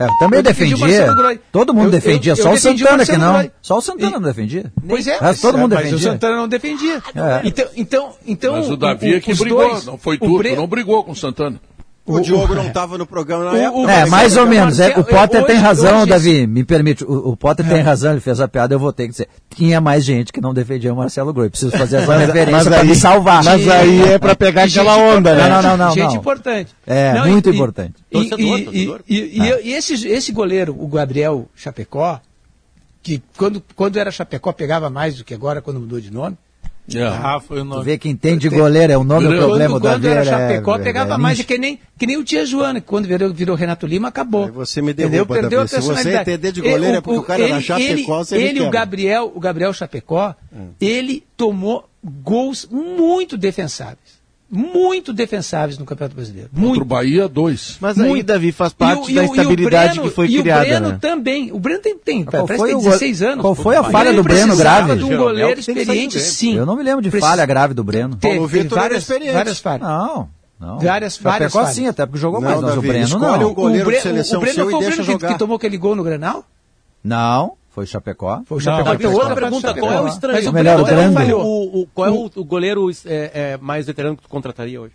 É, 0.00 0.04
eu 0.04 0.10
também 0.20 0.38
Eu 0.38 0.42
defendi 0.44 0.74
o 0.74 0.78
defendia. 0.78 1.06
Todo 1.50 1.74
mundo 1.74 1.86
Eu- 1.86 1.90
defendia. 1.90 2.32
eu 2.32 2.36
só 2.36 2.50
o 2.50 2.52
o 2.52 2.58
Santana 2.58 3.04
que 3.04 3.16
não. 3.16 3.32
Groi. 3.32 3.50
Só 3.60 3.78
o 3.78 3.80
Santana 3.80 4.10
E- 4.10 4.14
não 4.14 4.22
defendia. 4.22 4.72
Pois 4.88 5.06
é, 5.08 5.18
Mas 5.20 5.40
todo 5.40 5.58
mundo 5.58 5.74
mas 5.74 5.80
o 5.80 5.84
defendia. 5.86 6.12
Santana 6.12 6.36
não 6.36 6.46
defendia. 6.48 7.02
É. 7.16 7.40
Então, 7.48 7.66
então, 7.76 8.12
então. 8.24 8.52
Mas 8.56 8.70
o 8.70 8.76
Davi 8.76 9.14
é 9.14 9.20
que 9.20 9.32
os 9.32 9.38
brigou, 9.40 9.68
dois- 9.68 9.84
não 9.86 9.98
foi 9.98 10.16
o 10.16 10.20
tu, 10.20 10.38
Bre- 10.38 10.50
tu 10.50 10.56
não 10.56 10.66
brigou 10.68 11.02
com 11.02 11.12
o 11.12 11.16
Santana. 11.16 11.58
O 12.12 12.20
Diogo 12.20 12.54
não 12.54 12.66
estava 12.66 12.96
no 12.96 13.06
programa 13.06 13.44
na 13.44 13.52
O- 13.52 13.56
época. 13.56 13.78
o- 13.80 13.88
É, 13.90 14.06
mais 14.06 14.36
ou 14.36 14.44
o 14.44 14.48
menos. 14.48 14.78
É, 14.80 14.88
o 14.98 15.04
Potter 15.04 15.38
hoje- 15.40 15.46
tem 15.46 15.56
razão, 15.56 15.98
hoje- 16.02 16.10
Davi. 16.10 16.46
Me 16.46 16.64
permite. 16.64 17.04
O, 17.04 17.30
o 17.30 17.36
Potter 17.36 17.66
tem 17.68 17.80
razão, 17.82 18.12
ele 18.12 18.20
fez 18.20 18.40
a 18.40 18.48
piada, 18.48 18.74
eu 18.74 18.78
vou 18.78 18.92
ter 18.92 19.04
que 19.04 19.10
dizer. 19.12 19.28
Tinha 19.54 19.80
mais 19.80 20.04
gente 20.04 20.32
que 20.32 20.40
não 20.40 20.52
defendia 20.54 20.92
o 20.92 20.96
Marcelo 20.96 21.32
Groi. 21.32 21.50
Preciso 21.50 21.70
fazer 21.76 21.98
essa 21.98 22.16
referência 22.18 22.70
pra 22.70 22.84
me 22.84 22.94
salvar. 22.94 23.42
Mas 23.44 23.68
aí 23.68 24.02
é 24.02 24.18
pra 24.18 24.34
pegar 24.34 24.64
aquela 24.64 24.96
onda, 24.96 25.34
né? 25.34 25.48
Não, 25.48 25.62
não, 25.62 25.76
não, 25.76 25.86
não. 25.88 25.94
Gente 25.94 26.06
não. 26.12 26.16
importante. 26.16 26.74
É, 26.86 27.12
Não, 27.14 27.26
muito 27.28 27.50
importante. 27.50 27.94
E, 28.10 28.14
Torcedor, 28.14 28.58
e- 28.58 28.64
torcedor. 28.64 29.00
e- 29.08 29.16
e- 29.16 29.42
e 29.42 29.48
eu- 29.48 29.60
e 29.64 29.72
esse, 29.74 30.06
esse 30.08 30.32
goleiro, 30.32 30.76
o 30.78 30.86
Gabriel 30.88 31.46
Chapecó, 31.54 32.20
que 33.02 33.22
quando, 33.36 33.62
quando 33.74 33.96
era 33.98 34.10
Chapecó 34.10 34.52
pegava 34.52 34.90
mais 34.90 35.16
do 35.16 35.24
que 35.24 35.34
agora, 35.34 35.60
quando 35.62 35.80
mudou 35.80 36.00
de 36.00 36.12
nome. 36.12 36.36
É. 36.94 37.02
Ah, 37.06 37.38
foi 37.38 37.58
o 37.58 37.64
Tu 37.64 37.68
nome. 37.68 37.84
vê 37.84 37.98
que 37.98 38.08
entende 38.08 38.48
goleiro, 38.48 38.92
é 38.92 38.96
o 38.96 39.04
nome 39.04 39.28
do 39.28 39.36
problema. 39.36 39.74
quando, 39.78 39.84
o 39.84 39.90
quando 39.90 40.04
era 40.06 40.20
é- 40.20 40.24
Chapecó, 40.24 40.76
é- 40.76 40.78
pegava 40.78 41.14
é 41.14 41.18
mais, 41.18 41.36
nicho. 41.38 41.46
que 41.48 41.58
nem, 41.58 41.78
que 41.98 42.06
nem 42.06 42.16
o 42.16 42.24
Tia 42.24 42.46
Joana, 42.46 42.80
que 42.80 42.86
quando 42.86 43.06
virou, 43.06 43.32
virou 43.32 43.54
Renato 43.56 43.86
Lima, 43.86 44.08
acabou. 44.08 44.44
Aí 44.46 44.50
você 44.50 44.80
me 44.80 44.92
Entendeu? 44.92 45.10
derruba, 45.26 45.34
Perdeu 45.34 45.60
a 45.60 45.66
Se 45.66 45.76
você 45.76 45.86
personalidade. 45.88 46.30
entender 46.30 46.52
de 46.52 46.60
goleiro 46.62 46.96
é 46.96 47.00
porque 47.00 47.18
o 47.18 47.22
cara 47.22 47.42
era 47.46 47.60
Chapecó, 47.60 48.22
ele, 48.32 48.42
ele 48.42 48.60
o. 48.62 48.70
Gabriel, 48.70 49.32
o 49.34 49.38
Gabriel 49.40 49.72
Chapecó, 49.74 50.34
ele 50.80 51.24
tomou 51.36 51.84
gols 52.02 52.66
muito 52.70 53.36
defensáveis. 53.36 54.07
Muito 54.50 55.12
defensáveis 55.12 55.76
no 55.78 55.84
Campeonato 55.84 56.14
Brasileiro. 56.16 56.48
Contra 56.48 56.66
Muito. 56.68 56.82
o 56.82 56.84
Bahia, 56.84 57.28
dois. 57.28 57.76
Mas 57.80 57.98
aí, 58.00 58.08
Muito. 58.08 58.26
Davi, 58.26 58.50
faz 58.52 58.72
E 58.72 58.74
parte 58.74 59.08
o- 59.08 59.10
e 59.10 59.14
da 59.14 59.20
o- 59.20 59.24
e 59.24 59.28
o 59.28 59.30
estabilidade 59.34 59.92
Breno- 59.94 60.08
que 60.08 60.14
foi 60.14 60.26
e 60.28 60.40
criada. 60.40 60.60
o 60.60 60.64
Breno 60.66 60.88
né? 60.88 60.98
também. 61.00 61.52
O 61.52 61.58
Breno 61.60 61.80
tem, 61.80 61.98
tem 61.98 62.24
Qual 62.24 62.46
parece 62.46 62.58
foi 62.58 62.68
que 62.70 62.74
o 62.74 62.78
tem 62.78 62.84
go- 62.84 62.90
16 62.90 63.22
anos. 63.22 63.42
qual 63.42 63.54
foi 63.54 63.76
a 63.76 63.80
O 63.82 63.84
falha 63.90 64.12
do 64.12 64.22
Breno 64.22 64.56
grave? 64.56 64.96
de 64.96 65.04
um 65.04 65.08
Jeromel 65.08 65.28
goleiro 65.28 65.60
experiente, 65.60 66.18
sim. 66.20 66.54
Eu 66.56 66.64
não 66.64 66.76
me 66.76 66.82
lembro 66.82 67.02
de 67.02 67.10
falha 67.20 67.44
grave 67.44 67.74
do 67.74 67.84
Breno. 67.84 68.16
Teve, 68.16 68.34
Paulo 68.36 68.48
teve 68.50 68.62
Vitor 68.62 68.78
várias, 68.78 69.02
experiente. 69.02 69.32
várias 69.34 69.58
falhas. 69.58 69.82
Não, 69.86 70.28
não. 70.58 70.78
Várias- 70.78 71.14
Chapecó 71.14 71.30
várias 71.30 71.52
falhas. 71.52 71.70
sim, 71.74 71.86
até 71.86 72.06
porque 72.06 72.18
jogou 72.18 72.40
Não, 72.40 72.48
mais, 72.48 72.60
mas 72.62 72.72
o 72.72 72.76
Davi, 72.76 72.88
Breno 72.88 73.04
escolhe 73.04 73.42
não. 73.44 73.50
um 73.50 73.54
goleiro 73.54 73.82
o, 73.84 73.86
Bre- 73.86 73.96
de 73.96 74.02
seleção 74.02 74.38
o 74.38 74.40
Breno 74.40 74.54
seu 74.54 74.64
foi 74.64 74.72
e 74.72 74.76
o 74.76 74.78
Breno 74.78 75.18
que, 75.18 75.38
tomou 75.38 75.56
aquele 75.56 75.76
gol 75.76 75.94
no 75.94 76.02
Granal? 76.02 76.44
Não, 77.04 77.52
foi 77.78 77.86
Chapecó. 77.86 78.42
Foi 78.44 78.56
o 78.58 78.60
Não, 78.60 78.64
Chapecó. 78.64 78.90
Não, 78.90 78.96
tem 78.98 79.06
outra 79.06 79.34
pergunta, 79.34 79.74
qual 79.74 79.92
é 79.92 80.00
o 80.00 80.08
estranho? 80.08 80.36
Mas 80.36 80.46
o 80.46 80.52
Melhor, 80.52 80.82
Breno 80.82 80.82
o 80.82 80.86
também 80.88 81.14
grande. 81.14 81.32
O, 81.32 81.80
o- 81.82 81.88
qual 81.94 82.06
é 82.08 82.10
o, 82.10 82.30
o 82.34 82.44
goleiro 82.44 82.90
é, 83.06 83.30
é, 83.52 83.56
mais 83.60 83.86
veterano 83.86 84.16
que 84.16 84.22
tu 84.22 84.28
contrataria 84.28 84.80
hoje? 84.80 84.94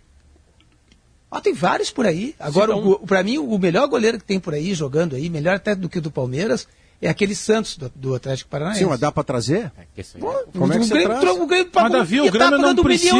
Ah, 1.30 1.40
tem 1.40 1.52
vários 1.52 1.90
por 1.90 2.06
aí. 2.06 2.34
Agora, 2.38 2.74
Sim, 2.74 2.80
o, 2.84 2.98
para 3.00 3.22
mim, 3.22 3.38
o 3.38 3.58
melhor 3.58 3.88
goleiro 3.88 4.18
que 4.18 4.24
tem 4.24 4.38
por 4.38 4.54
aí, 4.54 4.72
jogando 4.74 5.16
aí, 5.16 5.28
melhor 5.28 5.56
até 5.56 5.74
do 5.74 5.88
que 5.88 5.98
o 5.98 6.02
do 6.02 6.10
Palmeiras, 6.10 6.68
é 7.02 7.08
aquele 7.08 7.34
Santos 7.34 7.76
do, 7.76 7.90
do 7.94 8.14
Atlético 8.14 8.48
Paranaense. 8.50 8.78
Sim, 8.80 8.86
mas 8.86 9.00
dá 9.00 9.10
pra 9.10 9.24
trazer? 9.24 9.72
Esse 9.96 10.16
aí. 10.16 10.20
Pô, 10.22 10.32
Como 10.56 10.72
é 10.72 10.76
que 10.76 10.82
o 10.82 10.86
você 10.86 10.94
Grêmio, 10.94 11.18
traz? 11.20 11.36
o 11.36 11.46
Grêmio 11.46 11.70
pagou, 11.72 11.90
Mas, 11.90 11.98
Davi, 11.98 12.20
o 12.20 12.30
Grêmio 12.30 12.58
não 12.58 12.76
precisa 12.76 13.16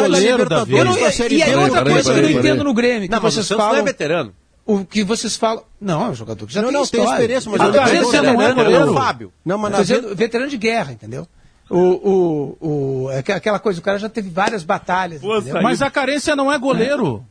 ano. 0.00 0.02
goleiro, 0.10 0.48
Davi. 0.48 0.84
Não- 0.84 1.10
ser 1.10 1.32
e 1.32 1.42
aí 1.42 1.50
Peraí, 1.50 1.64
outra 1.64 1.84
coisa 1.84 2.12
que 2.12 2.18
eu 2.18 2.22
não 2.22 2.30
entendo 2.30 2.64
no 2.64 2.74
Grêmio, 2.74 3.08
Não, 3.10 3.20
mas 3.22 3.32
o 3.32 3.36
vocês 3.36 3.46
Santos 3.46 3.64
não 3.64 3.76
é 3.76 3.82
veterano. 3.82 4.34
O 4.66 4.84
que 4.84 5.04
vocês 5.04 5.36
falam... 5.36 5.62
Não, 5.80 6.06
é 6.06 6.08
um 6.08 6.14
jogador 6.14 6.46
que 6.46 6.54
já 6.54 6.62
Não, 6.62 6.68
tem 6.70 6.78
não, 6.78 6.86
tem 6.86 7.00
história. 7.00 7.20
experiência, 7.20 7.50
mas 7.50 7.60
Eu 7.60 7.66
ele 7.68 7.74
tô 7.76 7.80
é 7.80 7.84
dizendo 7.84 8.04
goleiro, 8.04 8.24
que 8.24 8.26
não 8.26 8.32
é 8.32 8.34
não 8.34 8.42
é 8.42 8.54
goleiro. 8.54 8.78
goleiro. 8.86 8.94
Fábio. 9.06 9.32
Não, 9.44 9.58
mas 9.58 9.72
na 9.72 9.78
dizendo 9.80 10.16
veterano 10.16 10.50
de 10.50 10.56
guerra, 10.56 10.92
entendeu? 10.92 11.28
O, 11.70 11.78
o, 11.78 13.04
o, 13.06 13.10
é 13.10 13.22
que- 13.22 13.32
aquela 13.32 13.58
coisa, 13.58 13.78
o 13.80 13.82
cara 13.82 13.98
já 13.98 14.08
teve 14.08 14.28
várias 14.30 14.62
batalhas. 14.64 15.20
Mas 15.62 15.82
a 15.82 15.90
carência 15.90 16.34
não 16.36 16.50
é 16.52 16.58
goleiro. 16.58 17.24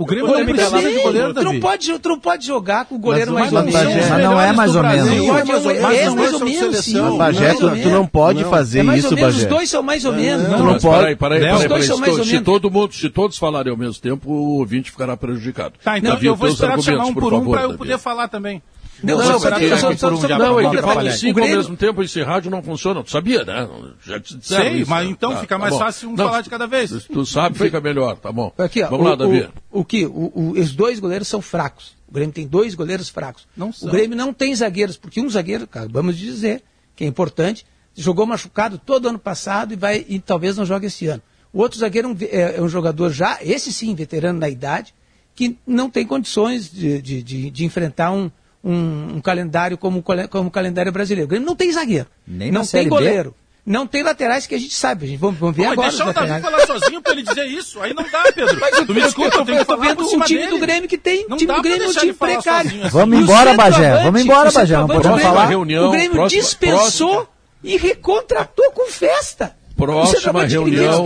O 0.00 0.06
Grêmio 0.06 0.28
Não 0.28 0.38
não 0.38 0.46
precisa 0.46 0.80
de 0.80 0.98
goleiro, 1.02 1.28
tu, 1.34 1.42
não 1.42 1.44
Davi. 1.44 1.60
pode, 1.60 1.98
tu 1.98 2.08
não 2.08 2.18
pode 2.18 2.46
jogar 2.46 2.86
com 2.86 2.94
o 2.94 2.98
goleiro 2.98 3.34
Mas 3.34 3.52
mais 3.52 3.52
o- 3.52 3.56
ou 3.56 3.62
mas 3.64 3.74
menos. 3.74 3.86
Bagé- 3.92 4.00
Os 4.00 4.08
Mas 4.10 4.22
não 4.24 4.40
é 4.40 4.52
mais 4.52 4.74
ou 4.76 4.82
menos. 4.82 5.06
Não 5.06 5.38
é 5.38 5.44
mais 5.44 5.66
ou 5.66 5.74
menos, 5.74 6.06
não 6.06 6.16
mais 6.16 6.32
ou 6.32 6.38
só 6.38 6.44
menos, 6.46 6.76
sim. 6.78 7.18
Bagé, 7.18 7.54
tu, 7.54 7.88
não 7.90 8.06
pode 8.06 8.42
Não. 8.42 8.48
fazer 8.50 8.78
É 8.78 8.82
isso, 8.96 9.14
menos, 9.14 9.34
os 9.34 9.42
Bagé. 9.42 9.46
dois 9.46 9.68
são 9.68 9.82
mais 9.82 10.04
ou 10.06 10.12
menos. 10.14 10.48
Não, 10.48 10.58
não 10.58 10.64
Mas 10.72 10.82
pode- 10.82 10.98
peraí, 11.00 11.16
peraí, 11.16 11.40
peraí, 11.40 12.24
Se, 12.24 12.40
todo 12.40 12.70
mundo, 12.70 12.94
se 12.94 13.10
todos 13.10 13.36
falarem 13.36 13.70
ao 13.70 13.76
mesmo 13.76 14.00
tempo, 14.00 14.30
o 14.32 14.58
ouvinte 14.58 14.90
ficará 14.90 15.18
prejudicado. 15.18 15.74
Tá, 15.84 15.98
então 15.98 16.12
Davi, 16.12 16.26
eu 16.28 16.34
vou 16.34 16.48
esperar 16.48 16.78
te 16.78 16.84
chamar 16.86 17.04
um 17.04 17.12
por 17.12 17.24
um 17.34 17.38
favor, 17.38 17.50
para 17.52 17.62
eu 17.64 17.68
Davi. 17.68 17.78
poder 17.78 17.98
falar 17.98 18.28
também. 18.28 18.62
Não, 19.02 19.18
Não, 19.18 19.32
não, 19.32 19.40
peraí, 19.40 19.68
só- 19.78 19.94
por 19.94 20.12
um 20.14 20.20
já, 20.28 20.38
Não, 20.38 20.70
pra 20.72 20.82
fala 20.82 21.10
cinco 21.12 21.40
ao 21.40 21.46
mesmo 21.48 21.76
tempo, 21.76 22.02
esse 22.02 22.22
rádio 22.22 22.50
não 22.50 22.62
funciona. 22.62 23.02
Tu 23.02 23.10
sabia, 23.10 23.44
né? 23.44 23.68
Já 24.04 24.20
te 24.20 24.36
disseram 24.36 24.64
Sei, 24.64 24.80
isso, 24.80 24.90
mas 24.90 25.04
né? 25.06 25.10
então 25.12 25.32
Tá, 25.32 25.40
fica 25.40 25.54
tá 25.54 25.58
mais 25.58 25.72
bom. 25.72 25.78
fácil 25.78 26.08
um 26.10 26.16
Não, 26.16 26.26
falar 26.26 26.40
de 26.42 26.50
cada 26.50 26.66
vez. 26.66 26.90
Tu 27.04 27.26
sabe, 27.26 27.58
fica 27.58 27.80
melhor, 27.80 28.16
tá 28.16 28.30
bom. 28.32 28.52
Aqui, 28.58 28.82
ó, 28.82 28.88
Vamos 28.90 29.06
o, 29.06 29.08
lá, 29.10 29.16
Davi. 29.16 29.48
O, 29.70 29.80
o 29.80 29.84
que? 29.84 30.06
O, 30.06 30.32
o- 30.34 30.50
os 30.58 30.72
dois 30.74 30.98
goleiros 31.00 31.28
são 31.28 31.40
fracos. 31.40 31.92
O 32.08 32.12
Grêmio 32.12 32.32
tem 32.32 32.46
dois 32.46 32.74
goleiros 32.74 33.08
fracos. 33.08 33.46
Não 33.56 33.70
o. 33.82 33.86
Grêmio 33.88 34.16
não 34.16 34.32
tem 34.32 34.54
zagueiros, 34.54 34.96
porque 34.96 35.20
um 35.20 35.30
zagueiro, 35.30 35.64
acabamos 35.64 36.16
de 36.16 36.24
dizer, 36.24 36.62
que 36.96 37.04
é 37.04 37.06
importante, 37.06 37.64
jogou 37.96 38.26
machucado 38.26 38.78
todo 38.78 39.08
ano 39.08 39.18
passado 39.18 39.72
e 39.72 39.76
vai 39.76 40.04
e 40.08 40.18
talvez 40.18 40.56
não 40.56 40.66
jogue 40.66 40.86
esse 40.86 41.06
ano. 41.06 41.22
O 41.52 41.60
outro 41.60 41.78
zagueiro 41.78 42.08
é 42.08 42.10
um, 42.12 42.16
é, 42.30 42.56
é 42.58 42.62
um 42.62 42.68
jogador 42.68 43.10
já, 43.10 43.38
esse 43.42 43.72
sim, 43.72 43.94
veterano 43.94 44.38
na 44.38 44.48
idade, 44.48 44.92
que 45.34 45.56
não 45.66 45.88
tem 45.88 46.04
condições 46.06 46.70
de, 46.70 47.00
de, 47.00 47.22
de- 47.22 47.50
de 47.50 47.64
enfrentar 47.64 48.10
um, 48.12 48.30
um- 48.62 49.16
um 49.16 49.20
calendário 49.20 49.76
como, 49.78 50.02
como 50.30 50.48
o 50.48 50.50
calendário 50.50 50.92
brasileiro. 50.92 51.26
O 51.26 51.28
Grêmio 51.28 51.46
não 51.46 51.56
tem 51.56 51.72
zagueiro, 51.72 52.06
Nem 52.26 52.50
não 52.50 52.64
tem 52.66 52.84
B. 52.84 52.90
goleiro. 52.90 53.34
Não 53.64 53.86
tem 53.86 54.02
laterais 54.02 54.46
que 54.46 54.54
a 54.54 54.58
gente 54.58 54.74
sabe. 54.74 55.04
A 55.04 55.08
gente, 55.08 55.18
vamos, 55.18 55.38
vamos 55.38 55.54
ver 55.54 55.66
Pô, 55.66 55.72
agora. 55.72 55.88
deixar 55.90 56.04
os 56.06 56.10
o 56.10 56.14
Davi 56.14 56.40
falar 56.40 56.66
sozinho 56.66 57.02
pra 57.02 57.12
ele 57.12 57.22
dizer 57.22 57.44
isso. 57.44 57.78
Aí 57.80 57.92
não 57.92 58.02
dá, 58.10 58.22
Pedro. 58.34 58.58
Mas 58.58 58.74
eu, 58.78 58.86
tu 58.86 58.94
me 58.94 59.02
desculpa, 59.02 59.36
eu 59.36 59.44
tenho 59.44 59.58
que 59.58 59.64
tô 59.66 59.72
falar 59.76 59.86
vendo 59.88 60.02
o 60.04 60.08
time 60.08 60.24
dele. 60.26 60.46
do 60.50 60.58
Grêmio 60.58 60.88
que 60.88 60.96
tem. 60.98 61.26
Não 61.28 61.36
O 61.36 61.38
time 61.38 61.52
do 61.54 61.62
Grêmio 61.62 61.84
é 61.84 61.88
um 61.88 61.92
time 61.92 62.12
precário. 62.14 62.70
sozinho 62.70 62.86
assim. 62.86 62.90
Vamos 62.98 63.18
E 63.18 63.22
embora, 63.22 63.54
Bagé, 63.54 64.02
vamos 64.02 64.20
embora, 64.22 64.50
Bagé, 64.50 64.76
não 64.76 64.88
podemos 64.88 65.22
falar. 65.22 65.46
reunião, 65.46 65.88
O 65.88 65.90
Grêmio 65.92 66.12
próxima- 66.12 66.40
dispensou 66.42 67.08
próxima- 67.10 67.28
e 67.62 67.76
recontratou 67.76 68.72
com 68.72 68.90
festa. 68.90 69.54
Próxima 69.80 70.44
reunião- 70.44 71.04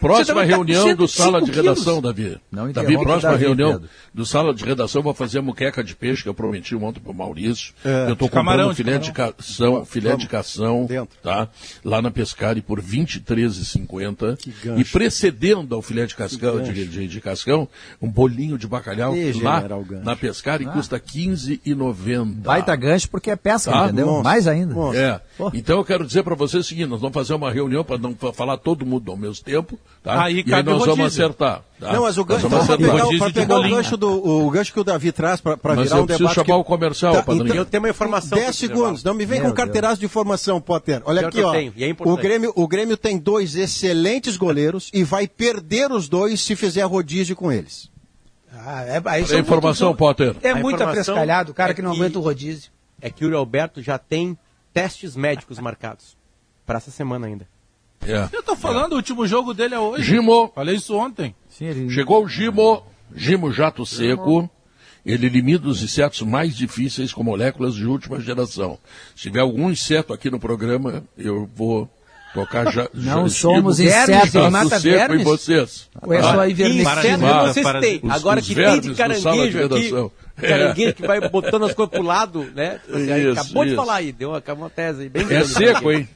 Próxima 0.00 0.42
reunião 0.44 0.94
do 0.94 1.06
sala 1.08 1.40
de 1.40 1.46
105 1.46 1.52
quilos. 1.52 1.56
redação, 1.78 2.02
Davi. 2.02 2.38
Não 2.50 2.70
Davi, 2.72 2.94
próxima 2.98 3.32
Davi, 3.32 3.44
reunião 3.44 3.72
Pedro. 3.72 3.88
do 4.12 4.26
sala 4.26 4.54
de 4.54 4.64
redação, 4.64 5.02
vou 5.02 5.14
fazer 5.14 5.38
a 5.38 5.42
muqueca 5.42 5.82
de 5.84 5.94
peixe 5.94 6.22
que 6.22 6.28
eu 6.28 6.34
prometi 6.34 6.74
ontem 6.74 7.00
pro 7.00 7.12
Maurício. 7.14 7.72
É, 7.84 8.10
eu 8.10 8.16
tô 8.16 8.28
camarão, 8.28 8.68
comprando 8.68 8.76
de 8.76 8.82
filé 8.82 8.98
de 8.98 9.12
cação, 9.12 9.84
filé 9.84 10.16
de 10.16 10.26
cação, 10.26 10.86
Dentro. 10.86 11.16
tá? 11.22 11.48
Lá 11.84 12.00
na 12.02 12.10
Pescari 12.10 12.60
por 12.62 12.78
R$ 12.80 12.84
23,50 12.86 14.38
gancho. 14.64 14.80
e 14.80 14.84
precedendo 14.84 15.74
ao 15.74 15.82
filé 15.82 16.06
de 16.06 16.14
cascão, 16.14 16.62
de, 16.62 16.86
de, 16.86 17.06
de 17.08 17.20
cascão, 17.20 17.68
um 18.00 18.08
bolinho 18.08 18.56
de 18.58 18.66
bacalhau 18.66 19.14
Ih, 19.16 19.32
lá 19.42 19.62
na 20.02 20.16
Pescari 20.16 20.64
custa 20.66 20.96
R$ 20.96 21.02
15,90. 21.02 22.24
Baita 22.42 22.74
gancho 22.76 23.08
porque 23.10 23.30
é 23.30 23.36
pesca, 23.36 23.70
Tá. 23.70 23.84
entendeu? 23.86 24.06
Monstro. 24.06 24.24
Mais 24.24 24.46
ainda. 24.46 24.74
É. 24.96 25.20
Então 25.52 25.78
eu 25.78 25.84
quero 25.84 26.06
dizer 26.06 26.22
para 26.22 26.34
vocês 26.34 26.64
o 26.64 26.68
seguinte: 26.68 26.88
nós 26.88 27.00
vamos 27.00 27.14
fazer 27.14 27.34
uma 27.34 27.50
reunião 27.50 27.83
para 27.84 27.98
não 27.98 28.14
fa- 28.14 28.32
falar 28.32 28.56
todo 28.56 28.84
mundo 28.84 29.10
ao 29.10 29.16
mesmo 29.16 29.44
tempo, 29.44 29.78
tá? 30.02 30.24
Aí 30.24 30.42
e 30.46 30.54
aí 30.54 30.62
nós 30.62 30.84
vamos 30.84 31.06
acertar. 31.06 31.62
tá? 31.78 31.92
Não, 31.92 32.02
mas 32.02 32.16
o 32.18 32.24
gancho, 32.24 32.48
para 32.48 32.64
pegar, 32.66 33.46
pra 33.46 33.58
o, 33.58 33.70
gancho 33.70 33.96
do, 33.96 34.10
o 34.46 34.50
gancho 34.50 34.72
que 34.72 34.80
o 34.80 34.84
Davi 34.84 35.12
traz 35.12 35.40
para 35.40 35.58
Mas 35.62 35.82
virar 35.88 35.96
eu 35.98 36.02
um 36.02 36.06
preciso 36.06 36.28
debate. 36.28 36.34
chamar 36.34 36.44
que- 36.46 36.52
o 36.52 36.64
comercial, 36.64 37.12
Tá, 37.14 37.22
Padrinho. 37.22 37.44
então- 37.46 37.56
Eu 37.56 37.64
tenho 37.64 37.82
uma 37.82 37.90
informação. 37.90 38.36
10 38.38 38.44
pra 38.46 38.52
te 38.52 38.58
segundos, 38.58 39.04
não 39.04 39.14
me 39.14 39.24
vem 39.26 39.40
Meu 39.40 39.50
com 39.50 39.54
carteiraço 39.56 40.00
de 40.00 40.06
informação, 40.06 40.60
Potter. 40.60 41.02
Olha 41.04 41.20
Pior 41.20 41.28
aqui, 41.28 41.38
eu 41.40 41.48
ó. 41.48 41.52
tenho, 41.52 41.72
é 41.78 41.96
o, 42.10 42.16
Grêmio, 42.16 42.52
o 42.56 42.66
Grêmio 42.66 42.96
tem 42.96 43.18
dois 43.18 43.54
excelentes 43.54 44.36
goleiros 44.36 44.90
e 44.92 45.04
vai 45.04 45.28
perder 45.28 45.92
os 45.92 46.08
dois 46.08 46.40
se 46.40 46.56
fizer 46.56 46.82
rodízio 46.84 47.36
com 47.36 47.52
eles. 47.52 47.90
Ah, 48.52 48.84
é, 48.84 49.24
são 49.24 49.38
informação, 49.38 49.88
muito- 49.88 49.98
Potter. 49.98 50.36
É 50.42 50.54
muito 50.54 50.82
afrescalhado, 50.82 51.50
o 51.52 51.54
cara 51.54 51.72
é 51.72 51.74
que 51.74 51.82
não 51.82 51.92
aguenta 51.92 52.18
o 52.18 52.22
rodízio. 52.22 52.70
É 53.00 53.10
que 53.10 53.24
o 53.26 53.36
Alberto 53.36 53.82
já 53.82 53.98
tem 53.98 54.38
testes 54.72 55.14
médicos 55.16 55.58
marcados. 55.58 56.16
Para 56.64 56.78
essa 56.78 56.90
semana 56.90 57.26
ainda. 57.26 57.46
É. 58.06 58.28
Eu 58.32 58.42
tô 58.42 58.54
falando, 58.56 58.92
o 58.92 58.96
último 58.96 59.26
jogo 59.26 59.52
dele 59.54 59.74
é 59.74 59.78
hoje. 59.78 60.02
Gimo, 60.04 60.50
Falei 60.54 60.76
isso 60.76 60.94
ontem. 60.96 61.34
Sim, 61.48 61.66
ele- 61.66 61.90
chegou 61.90 62.24
o 62.24 62.28
Gimo, 62.28 62.82
Gimo 63.14 63.52
Jato 63.52 63.84
Seco. 63.86 64.48
Ele 65.06 65.26
elimina 65.26 65.66
os 65.68 65.82
insetos 65.82 66.22
mais 66.22 66.56
difíceis 66.56 67.12
com 67.12 67.22
moléculas 67.22 67.74
de 67.74 67.84
última 67.86 68.18
geração. 68.20 68.78
Se 69.14 69.22
tiver 69.24 69.40
algum 69.40 69.70
inseto 69.70 70.14
aqui 70.14 70.30
no 70.30 70.40
programa, 70.40 71.04
eu 71.18 71.46
vou 71.54 71.86
tocar 72.32 72.72
já. 72.72 72.88
Não 72.94 73.28
já- 73.28 73.34
somos 73.34 73.76
Gimo 73.76 73.90
Vermes, 73.90 74.08
insetos. 74.08 74.34
ele 74.34 74.44
Jato 74.44 74.50
mata 74.50 74.80
Seco 74.80 74.96
vermes? 74.98 75.20
em 75.20 75.24
vocês. 75.24 75.90
Ou 76.02 76.12
é 76.14 76.22
só 76.22 76.40
aí 76.40 76.54
vermelho? 76.54 76.80
Inseto 76.80 77.06
eu 77.06 77.18
Parasita, 77.18 77.46
não 77.46 77.52
sei 77.52 77.62
se 77.64 77.80
tem. 77.80 78.00
os- 78.02 78.10
Agora 78.16 78.40
os 78.40 78.46
que 78.46 78.54
tem 78.54 78.64
vermes 78.64 78.82
de 78.86 78.94
caranguejo 78.94 79.64
aqui. 79.64 79.92
Redação. 80.36 80.42
É. 80.42 80.48
Caranguejo 80.48 80.94
que 80.94 81.06
vai 81.06 81.28
botando 81.28 81.64
as 81.64 81.74
coisas 81.74 81.92
pro 81.94 82.02
lado, 82.02 82.50
né? 82.54 82.80
Isso, 82.88 83.40
Acabou 83.40 83.64
de 83.64 83.70
isso. 83.70 83.76
falar 83.76 83.94
aí, 83.96 84.12
deu 84.12 84.30
uma, 84.30 84.42
uma 84.54 84.70
tese 84.70 85.02
aí 85.02 85.08
bem 85.08 85.26
É 85.30 85.44
seco, 85.44 85.92
hein? 85.92 86.08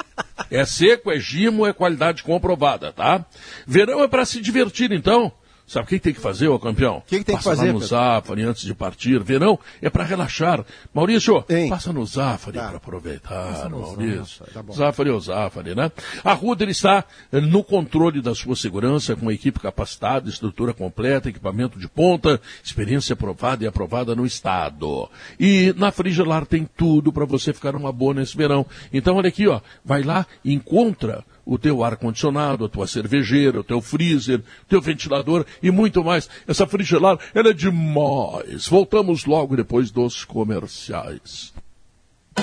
É 0.50 0.64
seco, 0.64 1.10
é 1.10 1.18
gimo, 1.18 1.66
é 1.66 1.72
qualidade 1.72 2.22
comprovada, 2.22 2.92
tá? 2.92 3.24
Verão 3.66 4.02
é 4.02 4.08
para 4.08 4.24
se 4.24 4.40
divertir, 4.40 4.92
então. 4.92 5.32
Sabe 5.68 5.84
o 5.84 5.88
que 5.88 6.00
tem 6.00 6.14
que 6.14 6.20
fazer, 6.20 6.48
ô 6.48 6.58
campeão? 6.58 7.02
que 7.06 7.18
que 7.18 7.24
tem 7.24 7.36
que 7.36 7.44
passa 7.44 7.50
fazer, 7.56 7.66
lá 7.68 7.72
no? 7.74 7.80
Zafari 7.80 8.42
antes 8.42 8.62
de 8.64 8.74
partir. 8.74 9.22
Verão 9.22 9.58
é 9.82 9.90
para 9.90 10.02
relaxar. 10.02 10.64
Maurício, 10.94 11.44
Hein? 11.48 11.68
passa 11.68 11.92
no 11.92 12.04
Zafari 12.06 12.56
Tá. 12.56 12.68
para 12.68 12.76
aproveitar, 12.78 13.68
Maurício. 13.68 14.44
Zafari 14.72 15.10
é 15.10 15.12
o 15.12 15.20
Zafari, 15.20 15.74
né? 15.74 15.92
A 16.24 16.32
Ruder 16.32 16.70
está 16.70 17.04
eh, 17.30 17.40
no 17.40 17.62
controle 17.62 18.22
da 18.22 18.34
sua 18.34 18.56
segurança, 18.56 19.14
com 19.14 19.30
equipe 19.30 19.60
capacitada, 19.60 20.28
estrutura 20.30 20.72
completa, 20.72 21.28
equipamento 21.28 21.78
de 21.78 21.86
ponta, 21.86 22.40
experiência 22.64 23.12
aprovada 23.12 23.62
e 23.62 23.66
aprovada 23.66 24.14
no 24.16 24.24
estado. 24.24 25.08
E 25.38 25.74
na 25.76 25.92
Frigelar 25.92 26.46
tem 26.46 26.66
tudo 26.76 27.12
para 27.12 27.26
você 27.26 27.52
ficar 27.52 27.76
uma 27.76 27.92
boa 27.92 28.14
nesse 28.14 28.34
verão. 28.34 28.64
Então, 28.90 29.16
olha 29.16 29.28
aqui, 29.28 29.46
ó, 29.46 29.60
vai 29.84 30.02
lá 30.02 30.26
encontra 30.42 31.24
o 31.48 31.58
teu 31.58 31.82
ar-condicionado, 31.82 32.66
a 32.66 32.68
tua 32.68 32.86
cervejeira, 32.86 33.60
o 33.60 33.64
teu 33.64 33.80
freezer, 33.80 34.40
o 34.40 34.68
teu 34.68 34.82
ventilador 34.82 35.46
e 35.62 35.70
muito 35.70 36.04
mais. 36.04 36.28
Essa 36.46 36.66
Frigelar, 36.66 37.18
ela 37.34 37.48
é 37.48 37.54
demais. 37.54 38.68
Voltamos 38.68 39.24
logo 39.24 39.56
depois 39.56 39.90
dos 39.90 40.26
comerciais. 40.26 41.54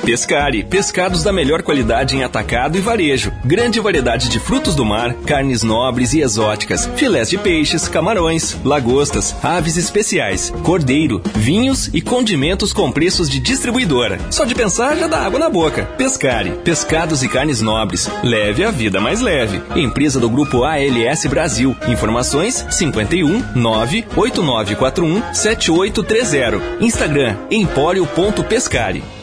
Pescari, 0.04 0.64
pescados 0.64 1.24
da 1.24 1.32
melhor 1.32 1.64
qualidade 1.64 2.16
em 2.16 2.24
atacado 2.24 2.78
e 2.78 2.82
varejo. 2.82 3.32
Grande 3.44 3.80
variedade 3.80 4.30
de 4.30 4.40
frutos 4.40 4.76
do 4.76 4.86
mar, 4.86 5.14
carnes 5.26 5.64
nobres 5.64 6.14
e 6.14 6.22
exóticas, 6.22 6.90
filés 6.96 7.30
de 7.30 7.38
peixes, 7.38 7.88
camarões, 7.88 8.58
lagostas, 8.64 9.36
aves 9.44 9.78
especiais, 9.78 10.52
cordeiro, 10.64 11.22
vinhos 11.36 11.90
e 11.94 12.02
condimentos 12.02 12.72
com 12.74 12.92
preços 12.92 13.30
de 13.30 13.40
distribuidora. 13.40 14.20
Só 14.30 14.46
de 14.46 14.56
pensar 14.56 14.96
já 14.96 15.08
dá 15.08 15.20
água 15.20 15.40
na 15.40 15.50
boca. 15.50 15.86
Pescari, 15.98 16.52
pescados 16.64 17.24
e 17.24 17.28
carnes 17.30 17.62
nobres. 17.62 18.10
Leve 18.24 18.64
a 18.64 18.72
vida 18.72 19.00
mais 19.00 19.22
leve. 19.22 19.62
Empresa 19.76 20.20
do 20.20 20.30
grupo 20.30 20.64
ALS 20.64 21.26
Brasil. 21.26 21.76
Informações 21.88 22.66
51 22.70 23.44
98941 23.56 25.34
7830. 25.34 26.84
Instagram 26.84 27.36
empório.pescari. 27.50 29.15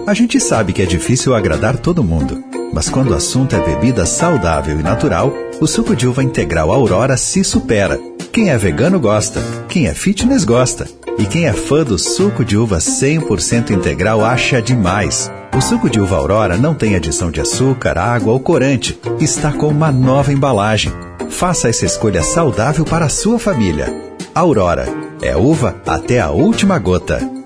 A 0.05 0.13
gente 0.13 0.41
sabe 0.41 0.73
que 0.73 0.81
é 0.81 0.85
difícil 0.85 1.33
agradar 1.33 1.77
todo 1.77 2.03
mundo, 2.03 2.43
mas 2.73 2.89
quando 2.89 3.11
o 3.11 3.15
assunto 3.15 3.55
é 3.55 3.63
bebida 3.63 4.05
saudável 4.05 4.77
e 4.77 4.83
natural, 4.83 5.33
o 5.61 5.67
suco 5.67 5.95
de 5.95 6.05
uva 6.05 6.21
integral 6.21 6.69
Aurora 6.71 7.15
se 7.15 7.45
supera. 7.45 7.97
Quem 8.33 8.49
é 8.49 8.57
vegano 8.57 8.99
gosta, 8.99 9.41
quem 9.69 9.87
é 9.87 9.93
fitness 9.93 10.43
gosta. 10.43 10.85
E 11.21 11.25
quem 11.27 11.45
é 11.45 11.53
fã 11.53 11.83
do 11.83 11.99
suco 11.99 12.43
de 12.43 12.57
uva 12.57 12.79
100% 12.79 13.69
integral 13.69 14.25
acha 14.25 14.59
demais. 14.59 15.31
O 15.55 15.61
suco 15.61 15.87
de 15.87 16.01
uva 16.01 16.15
Aurora 16.15 16.57
não 16.57 16.73
tem 16.73 16.95
adição 16.95 17.29
de 17.29 17.39
açúcar, 17.39 17.95
água 17.95 18.33
ou 18.33 18.39
corante. 18.39 18.99
Está 19.19 19.51
com 19.51 19.67
uma 19.67 19.91
nova 19.91 20.33
embalagem. 20.33 20.91
Faça 21.29 21.69
essa 21.69 21.85
escolha 21.85 22.23
saudável 22.23 22.83
para 22.83 23.05
a 23.05 23.09
sua 23.09 23.37
família. 23.37 23.93
Aurora 24.33 24.87
é 25.21 25.37
uva 25.37 25.79
até 25.85 26.19
a 26.19 26.31
última 26.31 26.79
gota. 26.79 27.40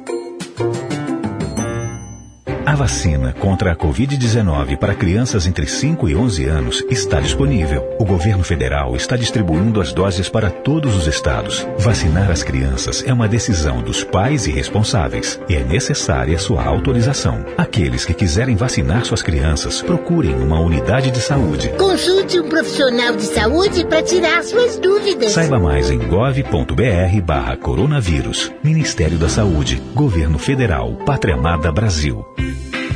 A 2.65 2.73
vacina 2.73 3.32
contra 3.32 3.71
a 3.71 3.75
Covid-19 3.75 4.78
para 4.78 4.95
crianças 4.95 5.45
entre 5.45 5.67
5 5.67 6.10
e 6.10 6.15
11 6.15 6.45
anos 6.45 6.84
está 6.89 7.19
disponível. 7.19 7.88
O 7.99 8.04
governo 8.04 8.43
federal 8.43 8.95
está 8.95 9.15
distribuindo 9.15 9.80
as 9.80 9.93
doses 9.93 10.28
para 10.30 10.49
todos 10.49 10.95
os 10.95 11.06
estados. 11.06 11.65
Vacinar 11.78 12.32
as 12.32 12.41
crianças 12.41 13.04
é 13.06 13.13
uma 13.13 13.28
decisão 13.28 13.84
dos 13.84 14.04
pais 14.04 14.47
e 14.47 14.51
responsáveis 14.51 15.39
e 15.47 15.56
é 15.56 15.63
necessária 15.63 16.39
sua 16.39 16.63
autorização. 16.63 17.45
Aqueles 17.56 18.04
que 18.04 18.15
quiserem 18.15 18.56
vacinar 18.56 19.06
suas 19.06 19.21
crianças, 19.21 19.84
procurem 19.84 20.34
uma 20.34 20.60
unidade 20.60 21.12
de 21.12 21.21
saúde. 21.21 21.69
Consulte 21.78 22.39
um 22.39 22.49
profissional 22.49 23.15
de 23.15 23.25
saúde 23.25 23.86
para 23.86 24.01
tirar 24.01 24.43
suas 24.43 24.80
dúvidas. 24.80 25.34
Saiba 25.34 25.60
mais 25.60 25.91
em 25.91 25.99
gov.br 25.99 27.21
barra 27.23 27.56
coronavírus. 27.58 28.51
Ministério 28.63 29.19
da 29.19 29.30
Saúde. 29.30 29.80
Governo 29.93 30.39
Federal. 30.39 30.95
Pátria 31.06 31.36
Amada 31.36 31.71
Brasil. 31.71 32.25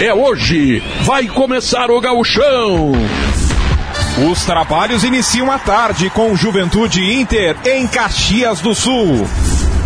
É 0.00 0.12
hoje, 0.12 0.82
vai 1.02 1.28
começar 1.28 1.88
o 1.88 2.00
gauchão. 2.00 2.92
Os 4.28 4.44
trabalhos 4.44 5.04
iniciam 5.04 5.50
à 5.52 5.58
tarde 5.58 6.10
com 6.10 6.34
Juventude 6.34 7.00
Inter 7.14 7.56
em 7.64 7.86
Caxias 7.86 8.60
do 8.60 8.74
Sul. 8.74 9.24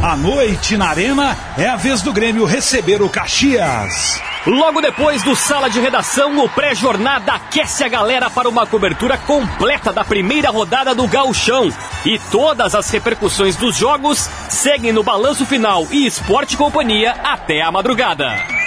À 0.03 0.17
noite 0.17 0.79
na 0.79 0.89
Arena 0.89 1.37
é 1.59 1.69
a 1.69 1.77
vez 1.77 2.01
do 2.01 2.11
Grêmio 2.11 2.47
receber 2.47 3.03
o 3.03 3.09
Caxias. 3.09 4.19
Logo 4.47 4.81
depois 4.81 5.23
do 5.23 5.37
Sala 5.37 5.69
de 5.69 5.79
Redação, 5.79 6.43
o 6.43 6.49
pré-jornada 6.49 7.35
aquece 7.35 7.85
a 7.85 7.89
galera 7.89 8.31
para 8.31 8.49
uma 8.49 8.67
cobertura 8.67 9.19
completa 9.19 9.93
da 9.93 10.05
primeira 10.05 10.49
rodada 10.49 10.95
do 10.95 11.07
Gauchão. 11.07 11.71
E 12.07 12.19
todas 12.31 12.75
as 12.75 12.89
repercussões 12.91 13.57
dos 13.57 13.77
jogos 13.77 14.31
seguem 14.49 14.91
no 14.91 15.03
balanço 15.03 15.45
final 15.45 15.87
e 15.91 16.07
Esporte 16.07 16.57
Companhia 16.57 17.13
até 17.23 17.61
a 17.61 17.71
madrugada. 17.71 18.58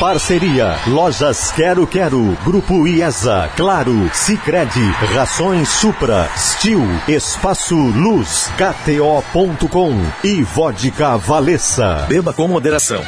Parceria 0.00 0.78
Lojas 0.86 1.52
Quero 1.52 1.86
Quero, 1.86 2.34
Grupo 2.42 2.88
IESA, 2.88 3.50
Claro, 3.54 4.08
Sicredi, 4.14 4.80
Rações 5.14 5.68
Supra, 5.68 6.26
Stil, 6.34 6.80
Espaço 7.06 7.76
Luz, 7.76 8.50
KTO.com 8.56 9.92
e 10.24 10.42
Vodka 10.42 11.18
Valessa. 11.18 12.06
Beba 12.08 12.32
com 12.32 12.48
moderação. 12.48 13.02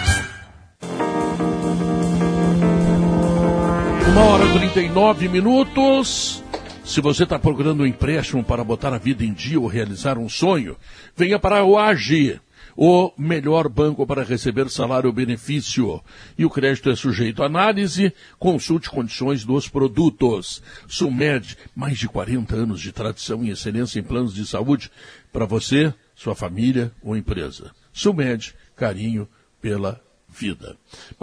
Uma 4.09 4.23
hora 4.25 4.45
e 4.45 4.53
39 4.53 5.29
minutos. 5.31 6.45
Se 6.85 7.01
você 7.01 7.23
está 7.23 7.39
procurando 7.39 7.85
um 7.85 7.87
empréstimo 7.87 8.45
para 8.45 8.63
botar 8.63 8.93
a 8.93 8.99
vida 8.99 9.25
em 9.25 9.33
dia 9.33 9.59
ou 9.59 9.67
realizar 9.67 10.19
um 10.19 10.29
sonho, 10.29 10.77
venha 11.17 11.39
para 11.39 11.65
o 11.65 11.79
AGI 11.79 12.39
o 12.77 13.13
melhor 13.17 13.69
banco 13.69 14.07
para 14.07 14.23
receber 14.23 14.69
salário 14.69 15.09
ou 15.09 15.13
benefício. 15.13 16.03
E 16.39 16.45
o 16.45 16.51
crédito 16.51 16.91
é 16.91 16.97
sujeito 16.97 17.43
à 17.43 17.47
análise, 17.47 18.13
consulte 18.39 18.91
condições 18.91 19.45
dos 19.45 19.69
produtos. 19.69 20.63
Sumed, 20.89 21.57
mais 21.75 21.99
de 21.99 22.09
40 22.09 22.55
anos 22.55 22.81
de 22.81 22.93
tradição 22.93 23.45
e 23.45 23.51
excelência 23.51 23.99
em 23.99 24.03
planos 24.03 24.35
de 24.35 24.47
saúde 24.47 24.91
para 25.33 25.47
você, 25.47 25.93
sua 26.15 26.35
família 26.35 26.93
ou 27.03 27.17
empresa. 27.17 27.71
Sumed, 27.93 28.55
carinho 28.77 29.29
pela 29.61 30.01
vida. 30.29 30.77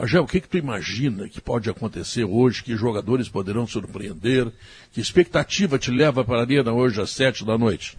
Já 0.06 0.22
o 0.22 0.28
que, 0.28 0.40
que 0.40 0.48
tu 0.48 0.58
imagina 0.58 1.28
que 1.28 1.42
pode 1.42 1.70
acontecer 1.70 2.24
hoje, 2.24 2.64
que 2.64 2.76
jogadores 2.76 3.28
poderão 3.28 3.66
surpreender? 3.66 4.52
Que 4.92 5.02
expectativa 5.02 5.80
te 5.80 5.92
leva 5.92 6.24
para 6.24 6.40
a 6.40 6.42
arena 6.42 6.72
hoje 6.72 7.02
às 7.02 7.10
sete 7.10 7.44
da 7.44 7.58
noite? 7.58 7.98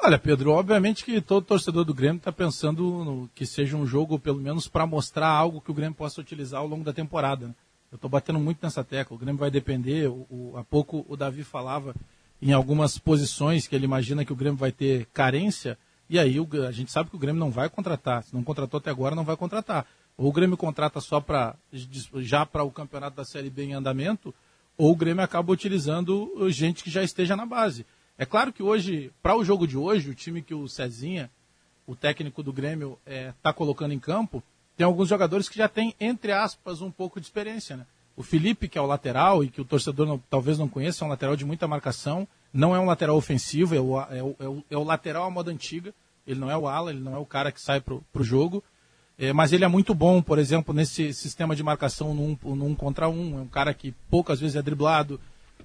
Olha, 0.00 0.16
Pedro, 0.16 0.52
obviamente 0.52 1.04
que 1.04 1.20
todo 1.20 1.44
torcedor 1.44 1.84
do 1.84 1.92
Grêmio 1.92 2.18
está 2.18 2.30
pensando 2.30 3.04
no, 3.04 3.30
que 3.34 3.44
seja 3.44 3.76
um 3.76 3.84
jogo, 3.84 4.16
pelo 4.16 4.40
menos, 4.40 4.68
para 4.68 4.86
mostrar 4.86 5.28
algo 5.28 5.60
que 5.60 5.72
o 5.72 5.74
Grêmio 5.74 5.94
possa 5.94 6.20
utilizar 6.20 6.60
ao 6.60 6.68
longo 6.68 6.84
da 6.84 6.92
temporada. 6.92 7.48
Né? 7.48 7.54
Eu 7.90 7.96
estou 7.96 8.08
batendo 8.08 8.38
muito 8.38 8.60
nessa 8.62 8.84
tecla. 8.84 9.16
O 9.16 9.18
Grêmio 9.18 9.40
vai 9.40 9.50
depender. 9.50 10.08
O, 10.08 10.24
o, 10.30 10.56
há 10.56 10.62
pouco 10.62 11.04
o 11.08 11.16
Davi 11.16 11.42
falava 11.42 11.96
em 12.40 12.52
algumas 12.52 12.96
posições 12.96 13.66
que 13.66 13.74
ele 13.74 13.86
imagina 13.86 14.24
que 14.24 14.32
o 14.32 14.36
Grêmio 14.36 14.56
vai 14.56 14.70
ter 14.70 15.06
carência. 15.06 15.76
E 16.08 16.16
aí 16.16 16.38
o, 16.38 16.48
a 16.66 16.70
gente 16.70 16.92
sabe 16.92 17.10
que 17.10 17.16
o 17.16 17.18
Grêmio 17.18 17.40
não 17.40 17.50
vai 17.50 17.68
contratar. 17.68 18.22
Se 18.22 18.32
não 18.32 18.44
contratou 18.44 18.78
até 18.78 18.90
agora, 18.90 19.16
não 19.16 19.24
vai 19.24 19.36
contratar. 19.36 19.84
Ou 20.16 20.28
o 20.28 20.32
Grêmio 20.32 20.56
contrata 20.56 21.00
só 21.00 21.20
para 21.20 21.56
já 22.20 22.46
para 22.46 22.62
o 22.62 22.70
campeonato 22.70 23.16
da 23.16 23.24
Série 23.24 23.50
B 23.50 23.64
em 23.64 23.74
andamento, 23.74 24.32
ou 24.76 24.92
o 24.92 24.96
Grêmio 24.96 25.24
acaba 25.24 25.52
utilizando 25.52 26.30
gente 26.50 26.84
que 26.84 26.90
já 26.90 27.02
esteja 27.02 27.36
na 27.36 27.44
base. 27.44 27.84
É 28.18 28.26
claro 28.26 28.52
que 28.52 28.62
hoje, 28.62 29.12
para 29.22 29.36
o 29.36 29.44
jogo 29.44 29.66
de 29.66 29.78
hoje, 29.78 30.10
o 30.10 30.14
time 30.14 30.42
que 30.42 30.52
o 30.52 30.66
Cezinha, 30.66 31.30
o 31.86 31.94
técnico 31.94 32.42
do 32.42 32.52
Grêmio, 32.52 32.98
está 33.06 33.12
é, 33.12 33.34
tá 33.40 33.52
colocando 33.52 33.94
em 33.94 33.98
campo, 33.98 34.42
tem 34.76 34.84
alguns 34.84 35.08
jogadores 35.08 35.48
que 35.48 35.56
já 35.56 35.68
têm, 35.68 35.94
entre 36.00 36.32
aspas, 36.32 36.82
um 36.82 36.90
pouco 36.90 37.20
de 37.20 37.26
experiência. 37.26 37.76
Né? 37.76 37.86
O 38.16 38.22
Felipe, 38.22 38.68
que 38.68 38.76
é 38.76 38.80
o 38.80 38.86
lateral 38.86 39.44
e 39.44 39.48
que 39.48 39.60
o 39.60 39.64
torcedor 39.64 40.06
não, 40.06 40.18
talvez 40.28 40.58
não 40.58 40.68
conheça, 40.68 41.04
é 41.04 41.06
um 41.06 41.10
lateral 41.10 41.36
de 41.36 41.44
muita 41.44 41.68
marcação, 41.68 42.26
não 42.52 42.74
é 42.74 42.80
um 42.80 42.86
lateral 42.86 43.16
ofensivo, 43.16 43.74
é 43.74 43.80
o, 43.80 44.00
é 44.00 44.22
o, 44.22 44.36
é 44.40 44.48
o, 44.48 44.64
é 44.72 44.76
o 44.76 44.82
lateral 44.82 45.24
à 45.24 45.30
moda 45.30 45.52
antiga, 45.52 45.94
ele 46.26 46.40
não 46.40 46.50
é 46.50 46.56
o 46.56 46.66
ala, 46.66 46.90
ele 46.90 47.00
não 47.00 47.14
é 47.14 47.18
o 47.18 47.24
cara 47.24 47.52
que 47.52 47.60
sai 47.60 47.80
para 47.80 47.94
o 47.94 48.24
jogo. 48.24 48.62
É, 49.16 49.32
mas 49.32 49.52
ele 49.52 49.64
é 49.64 49.68
muito 49.68 49.94
bom, 49.94 50.20
por 50.20 50.38
exemplo, 50.38 50.74
nesse 50.74 51.12
sistema 51.12 51.56
de 51.56 51.62
marcação 51.62 52.14
num, 52.14 52.36
num 52.54 52.74
contra 52.74 53.08
um. 53.08 53.38
É 53.38 53.42
um 53.42 53.48
cara 53.48 53.72
que 53.72 53.92
poucas 54.10 54.38
vezes 54.38 54.54
é 54.54 54.62
driblado. 54.62 55.20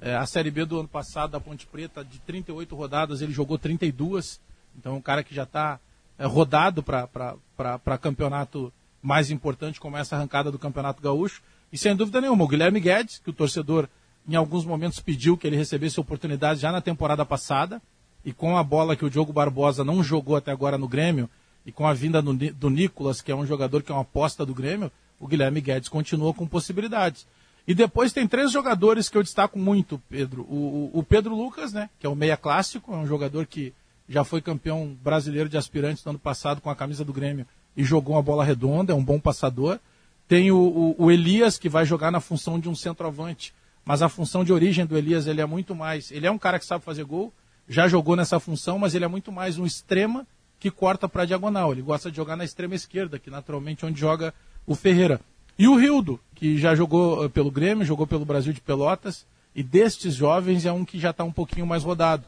É, 0.05 0.17
a 0.17 0.25
Série 0.25 0.51
B 0.51 0.65
do 0.65 0.79
ano 0.79 0.87
passado, 0.89 1.31
da 1.31 1.39
Ponte 1.39 1.65
Preta, 1.65 2.03
de 2.03 2.19
38 2.19 2.75
rodadas, 2.75 3.21
ele 3.21 3.31
jogou 3.31 3.57
32. 3.57 4.37
Então 4.77 4.97
um 4.97 5.01
cara 5.01 5.23
que 5.23 5.33
já 5.33 5.43
está 5.43 5.79
é, 6.19 6.25
rodado 6.25 6.83
para 6.83 7.97
campeonato 7.97 8.71
mais 9.01 9.31
importante, 9.31 9.79
como 9.79 9.95
essa 9.95 10.17
arrancada 10.17 10.51
do 10.51 10.59
Campeonato 10.59 11.01
Gaúcho. 11.01 11.41
E 11.71 11.77
sem 11.77 11.95
dúvida 11.95 12.19
nenhuma, 12.19 12.43
o 12.43 12.47
Guilherme 12.49 12.81
Guedes, 12.81 13.19
que 13.19 13.29
o 13.29 13.33
torcedor 13.33 13.87
em 14.27 14.35
alguns 14.35 14.65
momentos 14.65 14.99
pediu 14.99 15.37
que 15.37 15.47
ele 15.47 15.55
recebesse 15.55 16.01
oportunidade 16.01 16.59
já 16.59 16.69
na 16.69 16.81
temporada 16.81 17.25
passada, 17.25 17.81
e 18.25 18.33
com 18.33 18.57
a 18.57 18.63
bola 18.63 18.97
que 18.97 19.05
o 19.05 19.09
Diogo 19.09 19.31
Barbosa 19.31 19.85
não 19.85 20.03
jogou 20.03 20.35
até 20.35 20.51
agora 20.51 20.77
no 20.77 20.87
Grêmio, 20.87 21.29
e 21.65 21.71
com 21.71 21.87
a 21.87 21.93
vinda 21.93 22.21
do, 22.21 22.33
do 22.33 22.69
Nicolas, 22.69 23.21
que 23.21 23.31
é 23.31 23.35
um 23.35 23.45
jogador 23.45 23.81
que 23.81 23.91
é 23.91 23.95
uma 23.95 24.01
aposta 24.01 24.45
do 24.45 24.53
Grêmio, 24.53 24.91
o 25.17 25.27
Guilherme 25.27 25.61
Guedes 25.61 25.87
continua 25.87 26.33
com 26.33 26.45
possibilidades. 26.45 27.25
E 27.67 27.73
depois 27.73 28.11
tem 28.11 28.27
três 28.27 28.51
jogadores 28.51 29.07
que 29.07 29.17
eu 29.17 29.23
destaco 29.23 29.57
muito, 29.57 30.01
Pedro. 30.09 30.41
O, 30.49 30.91
o, 30.93 30.99
o, 30.99 31.03
Pedro 31.03 31.35
Lucas, 31.35 31.71
né, 31.71 31.89
que 31.97 32.05
é 32.05 32.09
o 32.09 32.15
meia 32.15 32.35
clássico, 32.35 32.93
é 32.93 32.97
um 32.97 33.07
jogador 33.07 33.45
que 33.45 33.73
já 34.07 34.23
foi 34.23 34.41
campeão 34.41 34.97
brasileiro 35.01 35.47
de 35.47 35.57
aspirantes 35.57 36.03
no 36.03 36.11
ano 36.11 36.19
passado 36.19 36.59
com 36.59 36.69
a 36.69 36.75
camisa 36.75 37.05
do 37.05 37.13
Grêmio 37.13 37.47
e 37.75 37.83
jogou 37.83 38.15
uma 38.15 38.21
bola 38.21 38.43
redonda, 38.43 38.91
é 38.91 38.95
um 38.95 39.03
bom 39.03 39.19
passador. 39.19 39.79
Tem 40.27 40.51
o, 40.51 40.95
o 40.97 41.09
Elias, 41.09 41.57
que 41.57 41.69
vai 41.69 41.85
jogar 41.85 42.11
na 42.11 42.19
função 42.19 42.59
de 42.59 42.67
um 42.67 42.75
centroavante, 42.75 43.53
mas 43.85 44.01
a 44.01 44.09
função 44.09 44.43
de 44.43 44.51
origem 44.51 44.85
do 44.85 44.97
Elias 44.97 45.25
ele 45.25 45.41
é 45.41 45.45
muito 45.45 45.73
mais. 45.73 46.11
Ele 46.11 46.27
é 46.27 46.31
um 46.31 46.37
cara 46.37 46.59
que 46.59 46.65
sabe 46.65 46.83
fazer 46.83 47.05
gol, 47.05 47.33
já 47.67 47.87
jogou 47.87 48.15
nessa 48.15 48.39
função, 48.39 48.77
mas 48.77 48.93
ele 48.93 49.05
é 49.05 49.07
muito 49.07 49.31
mais 49.31 49.57
um 49.57 49.65
extrema 49.65 50.27
que 50.59 50.69
corta 50.69 51.07
para 51.07 51.23
a 51.23 51.25
diagonal. 51.25 51.71
Ele 51.71 51.81
gosta 51.81 52.09
de 52.09 52.17
jogar 52.17 52.35
na 52.35 52.43
extrema 52.43 52.75
esquerda, 52.75 53.19
que 53.19 53.29
naturalmente 53.29 53.83
é 53.83 53.87
onde 53.87 53.99
joga 53.99 54.33
o 54.65 54.75
Ferreira. 54.75 55.19
E 55.57 55.67
o 55.67 55.75
Rildo, 55.75 56.19
que 56.35 56.57
já 56.57 56.75
jogou 56.75 57.25
eh, 57.25 57.29
pelo 57.29 57.51
Grêmio, 57.51 57.85
jogou 57.85 58.07
pelo 58.07 58.25
Brasil 58.25 58.53
de 58.53 58.61
Pelotas, 58.61 59.25
e 59.55 59.61
destes 59.61 60.15
jovens 60.15 60.65
é 60.65 60.71
um 60.71 60.83
que 60.83 60.99
já 60.99 61.11
está 61.11 61.23
um 61.23 61.31
pouquinho 61.31 61.65
mais 61.65 61.83
rodado. 61.83 62.23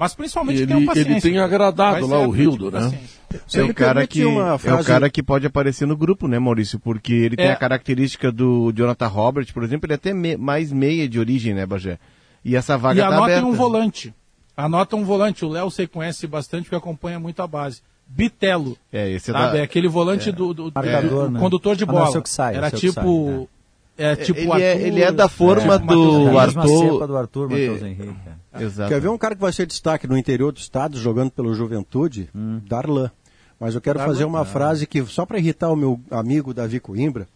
Mas 0.00 0.14
principalmente 0.14 0.62
ele, 0.62 0.74
tem 0.74 0.86
paciência. 0.86 1.10
Ele 1.10 1.20
tem 1.20 1.38
agradado 1.38 2.06
lá 2.06 2.20
o 2.20 2.30
Rildo, 2.30 2.70
né? 2.70 2.98
É 3.52 3.62
o, 3.62 3.74
cara 3.74 4.06
que, 4.06 4.22
frase... 4.58 4.66
é 4.66 4.74
o 4.74 4.84
cara 4.84 5.10
que 5.10 5.22
pode 5.22 5.46
aparecer 5.46 5.86
no 5.86 5.94
grupo, 5.94 6.26
né, 6.26 6.38
Maurício? 6.38 6.78
Porque 6.80 7.12
ele 7.12 7.34
é. 7.34 7.36
tem 7.36 7.50
a 7.50 7.56
característica 7.56 8.32
do 8.32 8.72
Jonathan 8.72 9.08
Robert, 9.08 9.52
por 9.52 9.62
exemplo, 9.62 9.86
ele 9.86 9.92
é 9.92 9.96
até 9.96 10.14
me... 10.14 10.38
mais 10.38 10.72
meia 10.72 11.06
de 11.06 11.18
origem, 11.18 11.52
né, 11.52 11.66
Bagé? 11.66 11.98
E 12.42 12.56
essa 12.56 12.78
vaga 12.78 12.98
e 12.98 13.02
tá 13.02 13.08
aberta. 13.08 13.24
aberta. 13.24 13.46
um 13.46 13.52
volante. 13.52 14.14
Anota 14.56 14.96
um 14.96 15.04
volante. 15.04 15.44
O 15.44 15.50
Léo 15.50 15.70
você 15.70 15.86
conhece 15.86 16.26
bastante 16.26 16.62
porque 16.62 16.76
acompanha 16.76 17.20
muito 17.20 17.42
a 17.42 17.46
base. 17.46 17.82
Bitelo. 18.12 18.76
É, 18.92 19.08
esse 19.08 19.30
é 19.30 19.32
sabe? 19.32 19.52
Da... 19.52 19.58
É 19.58 19.62
aquele 19.62 19.88
volante 19.88 20.28
é. 20.30 20.32
do, 20.32 20.52
do, 20.52 20.72
Marcador, 20.74 21.26
do 21.26 21.30
né? 21.30 21.40
condutor 21.40 21.76
de 21.76 21.86
bola. 21.86 22.08
Ah, 22.08 22.14
não, 22.14 22.22
sai, 22.24 22.56
Era 22.56 22.70
tipo. 22.70 23.26
Sai, 23.26 23.38
né? 23.38 23.46
é, 24.12 24.16
tipo 24.16 24.40
ele, 24.40 24.50
Arthur, 24.50 24.62
é, 24.62 24.82
ele 24.82 25.02
é 25.02 25.12
da 25.12 25.28
forma 25.28 25.78
do 25.78 26.38
Arthur. 26.38 27.06
do 27.06 27.16
Arthur 27.16 27.48
Matheus 27.50 27.82
Henrique. 27.82 28.14
Exato. 28.58 28.88
Quer 28.88 29.00
ver 29.00 29.08
um 29.08 29.18
cara 29.18 29.34
que 29.34 29.40
vai 29.40 29.52
ser 29.52 29.66
destaque 29.66 30.06
no 30.06 30.18
interior 30.18 30.52
do 30.52 30.58
estado, 30.58 30.98
jogando 30.98 31.30
pelo 31.30 31.54
Juventude? 31.54 32.28
Hum. 32.34 32.60
Darlan. 32.66 33.10
Mas 33.60 33.74
eu 33.74 33.80
quero 33.80 33.98
Darlan, 33.98 34.14
fazer 34.14 34.24
uma 34.24 34.44
frase 34.44 34.86
que, 34.86 35.04
só 35.04 35.24
para 35.24 35.38
irritar 35.38 35.70
o 35.70 35.76
meu 35.76 36.00
amigo 36.10 36.52
Davi 36.52 36.80
Coimbra, 36.80 37.28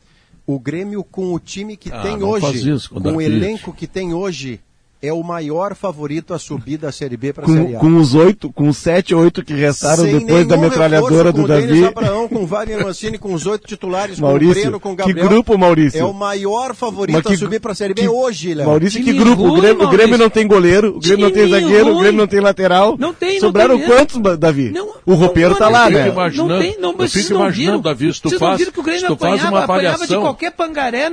o 0.47 0.59
Grêmio 0.59 1.05
com 1.05 1.33
o 1.33 1.39
time 1.39 1.77
que 1.77 1.93
ah, 1.93 2.03
tem 2.03 2.23
hoje, 2.23 2.89
com, 2.89 3.01
com 3.01 3.17
o 3.17 3.21
elenco 3.21 3.73
que 3.73 3.87
tem 3.87 4.13
hoje, 4.13 4.61
é 5.03 5.13
o 5.13 5.23
maior 5.23 5.75
favorito 5.75 6.33
a 6.33 6.39
subir 6.39 6.79
da 6.79 6.91
Série 6.91 7.17
B 7.17 7.33
para 7.33 7.45
a 7.45 7.49
Série 7.49 7.77
A. 7.77 7.79
Com 7.79 7.97
os 7.97 8.15
oito, 8.15 8.51
com 8.51 8.69
os 8.69 8.79
sete, 8.79 9.15
oito 9.15 9.45
que 9.45 9.53
restaram 9.53 10.05
Sem 10.05 10.19
depois 10.19 10.47
da 10.47 10.57
metralhadora 10.57 11.31
do 11.31 11.43
com 11.43 11.49
Davi. 11.49 11.67
Denis 11.67 11.85
Abraão, 11.85 12.27
com 12.27 12.47
Wagner 12.47 12.83
Mancini, 12.83 13.19
com 13.19 13.35
os 13.35 13.47
oito 13.47 13.67
titulares, 13.67 14.19
Maurício, 14.19 14.55
com 14.55 14.59
o 14.59 14.63
Breno, 14.63 14.81
com 14.81 14.93
o 14.93 14.97
Gabriel. 14.97 15.29
Que 15.29 15.35
grupo, 15.35 15.59
Maurício? 15.59 16.01
É 16.01 16.05
o 16.05 16.13
maior 16.15 16.75
favorito 16.75 17.23
que, 17.23 17.35
a 17.35 17.37
subir 17.37 17.61
para 17.61 17.73
a 17.73 17.75
Série 17.75 17.93
B 17.93 18.03
que, 18.03 18.09
hoje, 18.09 18.55
Léo. 18.55 18.67
Maurício, 18.67 19.03
time 19.03 19.13
que 19.13 19.19
grupo? 19.19 19.43
Ruim, 19.43 19.59
o, 19.59 19.61
Grêmio, 19.61 19.85
o, 19.87 19.91
Grêmio, 19.91 20.19
não 20.19 20.31
tem 20.31 20.47
goleiro, 20.47 20.97
o 20.97 21.01
Grêmio 21.01 21.27
não 21.27 21.31
tem 21.31 21.49
zagueiro, 21.49 21.85
ruim. 21.85 21.97
o 21.97 21.99
Grêmio 22.01 22.21
não 22.21 22.27
tem 22.27 22.41
lateral. 22.41 22.97
Não 22.99 23.13
tem, 23.13 23.41
Sobraram 23.41 23.77
não 23.77 23.87
tem 23.87 23.89
quantos, 23.89 24.39
Davi? 24.39 24.71
Não, 24.71 24.95
o 25.05 25.15
roupeiro 25.15 25.55
tá 25.55 25.69
lá, 25.69 25.91
né? 25.91 26.13
Não 26.35 26.59
tem, 26.59 26.79
não, 26.79 26.95
eu 26.99 27.09
fico 27.09 27.35
imaginando, 27.35 27.83
Davi, 27.83 28.13
se 28.13 28.23
tu 28.23 28.31
Vocês 28.31 28.41
faz, 28.41 28.53
não 28.53 28.59
viram 28.59 28.73
que 28.73 28.81
o 28.81 28.83
tu 28.83 28.89
faz 28.89 29.05
apanhava, 29.05 29.49
uma 29.49 29.65
apanhava 29.65 29.95
avaliação. 29.95 30.07
de 30.07 30.23
qualquer 30.23 30.53
pangaré, 30.53 31.11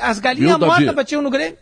as 0.00 0.18
galinhas 0.20 0.58
mortas 0.58 0.94
batiam 0.94 1.20
no 1.20 1.30
Grêmio. 1.30 1.56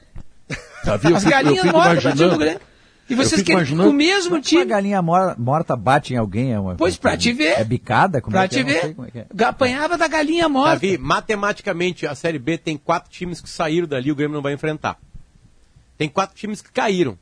Davi, 0.84 1.14
as 1.14 1.24
galinhas 1.24 1.64
mortas 1.66 2.04
batiam 2.04 2.30
no 2.30 2.38
Grêmio. 2.38 2.60
E 3.08 3.14
vocês 3.16 3.42
querem 3.42 3.56
imaginando... 3.56 3.90
o 3.90 3.92
mesmo 3.92 4.40
time. 4.40 4.62
Uma 4.62 4.68
galinha 4.68 5.02
morta 5.02 5.74
bate 5.74 6.14
em 6.14 6.16
alguém? 6.16 6.52
É 6.52 6.60
uma, 6.60 6.76
pois, 6.76 6.96
pra 6.96 7.16
te 7.16 7.32
ver. 7.32 7.58
É 7.58 7.64
bicada? 7.64 8.20
Como 8.20 8.32
pra 8.32 8.44
é 8.44 8.48
que 8.48 8.54
te 8.54 8.60
é? 8.60 8.62
ver. 8.62 8.96
É 9.14 9.26
é. 9.36 9.44
Apanhava 9.44 9.98
da 9.98 10.06
galinha 10.06 10.48
morta. 10.48 10.74
Davi, 10.74 10.96
matematicamente, 10.96 12.06
a 12.06 12.14
Série 12.14 12.38
B 12.38 12.56
tem 12.56 12.76
quatro 12.76 13.10
times 13.10 13.40
que 13.40 13.50
saíram 13.50 13.88
dali, 13.88 14.12
o 14.12 14.14
Grêmio 14.14 14.36
não 14.36 14.42
vai 14.42 14.52
enfrentar. 14.52 14.96
Tem 15.98 16.08
quatro 16.08 16.36
times 16.36 16.62
que 16.62 16.70
caíram. 16.70 17.18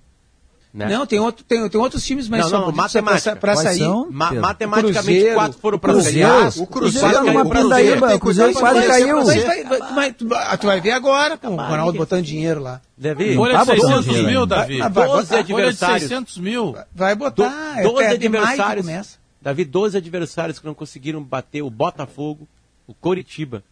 Né? 0.78 0.86
Não, 0.86 1.04
tem, 1.04 1.18
outro, 1.18 1.44
tem, 1.44 1.68
tem 1.68 1.80
outros 1.80 2.06
times 2.06 2.28
mais 2.28 2.52
não, 2.52 2.66
não, 2.66 2.72
matemática. 2.72 3.34
para 3.34 3.56
sair. 3.56 3.78
São, 3.78 4.08
Ma 4.12 4.32
matematicamente, 4.32 5.02
Cruzeiro, 5.02 5.34
quatro 5.34 5.58
foram 5.58 5.76
para 5.76 5.92
Cruzeiro, 5.92 6.28
o 6.28 6.62
O 6.62 6.66
Cruzeiro 6.68 7.12
tá 7.12 7.22
numa 7.24 7.44
pindaíba, 7.50 8.14
o 8.14 8.20
Cruzeiro 8.20 8.54
quase 8.54 8.86
caiu. 8.86 9.24
Mas, 9.24 9.42
vai, 9.42 9.64
vai, 9.64 10.12
tu, 10.12 10.28
vai 10.66 10.80
ver 10.80 10.92
agora, 10.92 11.36
com 11.36 11.48
o 11.48 11.56
Ronaldo 11.56 11.98
botando 11.98 12.24
dinheiro 12.24 12.60
lá. 12.60 12.80
Davi, 12.96 13.34
folha 13.34 13.58
de 13.58 13.64
600 13.64 14.06
mil, 14.22 14.46
Davi. 14.46 14.78
Vai, 14.78 14.88
vai, 14.88 15.08
12 15.08 15.34
adversários. 15.34 15.78
Folha 15.78 15.98
de 15.98 16.00
600 16.00 16.38
mil. 16.38 16.76
Vai 16.94 17.14
botar. 17.16 17.82
12 17.82 18.02
é, 18.04 18.10
adversários. 18.10 19.18
Davi, 19.42 19.64
12 19.64 19.96
adversários 19.96 20.58
que 20.60 20.66
não 20.66 20.74
conseguiram 20.74 21.20
bater 21.24 21.62
o 21.62 21.70
Botafogo, 21.70 22.46
o 22.86 22.94
Coritiba, 22.94 23.64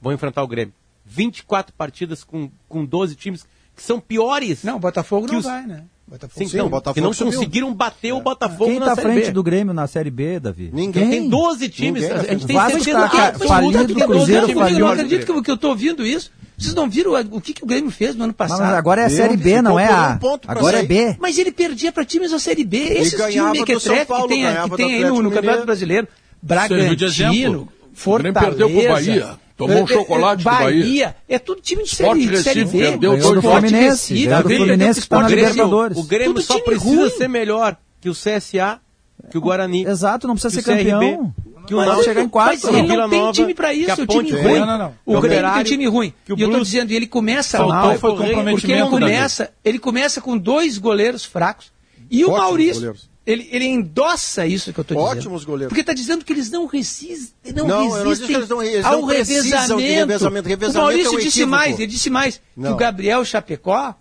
vão 0.00 0.12
enfrentar 0.12 0.44
o 0.44 0.46
Grêmio. 0.46 0.74
24 1.04 1.74
partidas 1.74 2.22
com, 2.22 2.48
com 2.68 2.84
12 2.84 3.16
times 3.16 3.44
que 3.74 3.82
são 3.82 3.98
piores. 3.98 4.62
Não, 4.62 4.76
o 4.76 4.80
Botafogo 4.80 5.26
não 5.26 5.38
os... 5.38 5.44
vai, 5.44 5.66
né? 5.66 5.84
Botafogo, 6.12 6.46
Sim, 6.46 6.56
então, 6.56 6.68
Botafogo 6.68 6.94
que 6.94 7.00
não 7.00 7.12
subiu. 7.14 7.32
conseguiram 7.32 7.72
bater 7.72 8.08
é. 8.08 8.12
o 8.12 8.20
Botafogo 8.20 8.66
Quem 8.66 8.78
na 8.78 8.86
tá 8.86 8.92
à 8.92 8.94
Série 8.96 9.08
frente 9.08 9.26
B? 9.26 9.32
do 9.32 9.42
Grêmio 9.42 9.72
na 9.72 9.86
Série 9.86 10.10
B, 10.10 10.40
Davi? 10.40 10.70
Ninguém. 10.70 11.08
Tem 11.08 11.28
12 11.28 11.68
times. 11.70 12.02
Ninguém. 12.02 12.18
A 12.18 12.22
gente 12.24 12.46
tem 12.46 12.56
Vasco 12.56 12.72
certeza 12.72 13.08
tá, 13.08 13.32
que 13.32 13.46
falido, 13.48 13.94
que 13.94 14.04
Cruzeiro 14.04 14.50
eu 14.50 14.78
não 14.78 14.88
acredito 14.88 15.26
que, 15.26 15.42
que 15.42 15.50
eu 15.50 15.54
estou 15.54 15.70
ouvindo 15.70 16.04
isso. 16.04 16.30
Vocês 16.58 16.74
não 16.74 16.88
viram 16.88 17.12
o 17.30 17.40
que, 17.40 17.54
que 17.54 17.64
o 17.64 17.66
Grêmio 17.66 17.90
fez 17.90 18.14
no 18.14 18.24
ano 18.24 18.34
passado? 18.34 18.60
Mas 18.60 18.74
agora 18.74 19.00
é 19.00 19.04
a 19.06 19.10
Série 19.10 19.38
B, 19.38 19.62
não 19.62 19.80
é 19.80 19.86
a. 19.86 20.18
Um 20.22 20.38
agora 20.46 20.80
é 20.80 20.82
B. 20.82 21.16
Mas 21.18 21.38
ele 21.38 21.50
perdia 21.50 21.90
para 21.90 22.04
times 22.04 22.30
da 22.30 22.38
Série 22.38 22.64
B. 22.64 22.76
Esses 22.76 23.18
times 23.32 23.52
Mequetrefe 23.52 24.12
que 24.12 24.28
tem, 24.28 24.44
que 24.44 24.76
tem 24.76 24.94
aí 24.96 25.04
no, 25.04 25.22
no 25.22 25.30
Campeonato 25.30 25.64
Brasileiro. 25.64 26.06
Bragantino, 26.42 27.68
Fortaleza. 27.94 28.40
perdeu 28.40 28.68
pro 28.68 28.88
Bahia. 28.88 29.41
Tomou 29.56 29.82
um 29.82 29.86
chocolate 29.86 30.42
Bahia, 30.42 30.58
do 30.58 30.64
Bahia. 30.82 31.16
É 31.28 31.38
tudo 31.38 31.60
time 31.60 31.84
de 31.84 31.90
série, 31.94 32.26
de 32.26 32.42
série 32.42 32.64
B. 32.64 32.78
Perdeu 32.78 33.16
do 33.34 33.42
Fluminense. 33.42 34.26
Tá 34.28 34.42
do 34.42 34.48
Fluminense 34.50 35.00
que 35.00 35.06
está 35.06 35.20
na 35.20 35.28
Libertadores. 35.28 35.96
O 35.98 36.02
Grêmio 36.04 36.34
Tudo 36.34 36.44
só 36.44 36.58
precisa 36.60 36.84
ruim. 37.02 37.10
ser 37.10 37.28
melhor 37.28 37.76
que 38.00 38.08
o 38.08 38.12
CSA, 38.14 38.80
que 39.30 39.38
o 39.38 39.40
Guarani. 39.40 39.84
Exato, 39.86 40.26
não 40.26 40.34
precisa 40.34 40.56
que 40.56 40.62
ser 40.64 40.72
o 40.72 40.76
CRB, 40.76 40.90
campeão. 40.90 41.34
Que 41.66 41.74
o 41.74 41.76
Mas 41.76 41.86
Náutico 41.86 42.00
ele- 42.02 42.14
chegar 42.14 42.22
em 42.24 42.28
quarto. 42.28 42.66
Mas 42.66 42.74
ele 42.74 42.96
não 42.96 43.08
tem 43.08 43.20
Nova, 43.20 43.32
time 43.32 43.54
pra 43.54 43.68
que 43.68 43.74
isso, 43.80 44.02
o 44.02 44.06
time 44.06 44.30
ruim. 44.32 44.58
Não, 44.58 44.66
não, 44.66 44.78
não. 44.78 44.94
O 45.06 45.20
Grêmio 45.20 45.54
tem 45.54 45.62
time 45.64 45.86
ruim. 45.86 46.12
que 46.24 46.32
o 46.32 46.36
E 46.38 46.42
eu 46.42 46.50
tô 46.50 46.58
dizendo, 46.60 46.90
ele 46.90 47.06
começa 47.06 47.58
Faltou 47.58 47.74
mal. 47.76 47.98
porque 47.98 48.72
ele 48.72 48.82
começa, 48.88 49.50
ele 49.64 49.78
começa 49.78 50.20
com 50.20 50.36
dois 50.36 50.76
goleiros 50.78 51.24
fracos. 51.24 51.70
E 52.10 52.24
o 52.24 52.32
Maurício. 52.32 52.94
Ele, 53.24 53.48
ele 53.52 53.64
endossa 53.66 54.44
isso 54.46 54.72
que 54.72 54.80
eu 54.80 54.84
tô 54.84 54.94
dizendo. 54.94 55.10
Ótimos 55.10 55.44
goleiros. 55.44 55.68
Porque 55.70 55.84
tá 55.84 55.92
dizendo 55.94 56.24
que 56.24 56.32
eles 56.32 56.50
não 56.50 56.66
resistem, 56.66 57.52
não, 57.54 57.66
Não, 57.68 57.96
eu 57.96 58.04
não 58.04 58.10
resistem 58.10 58.26
que 58.26 58.34
eles 58.34 58.48
não- 58.48 58.62
eles 58.62 58.84
ao 58.84 59.00
não 59.00 59.06
precisam 59.08 59.42
de 59.42 59.50
revezamento. 59.50 59.80
revezamento. 60.00 60.48
Revezamento 60.48 60.78
o 60.78 60.82
Maurício 60.82 61.12
é 61.14 61.16
um 61.16 61.20
disse 61.22 61.46
mais, 61.46 61.78
ele 61.78 61.86
disse 61.86 62.10
mais, 62.10 62.36
que 62.36 62.42
Não. 62.56 62.72
o 62.72 62.76
Gabriel 62.76 63.24
Chapecó, 63.24 63.94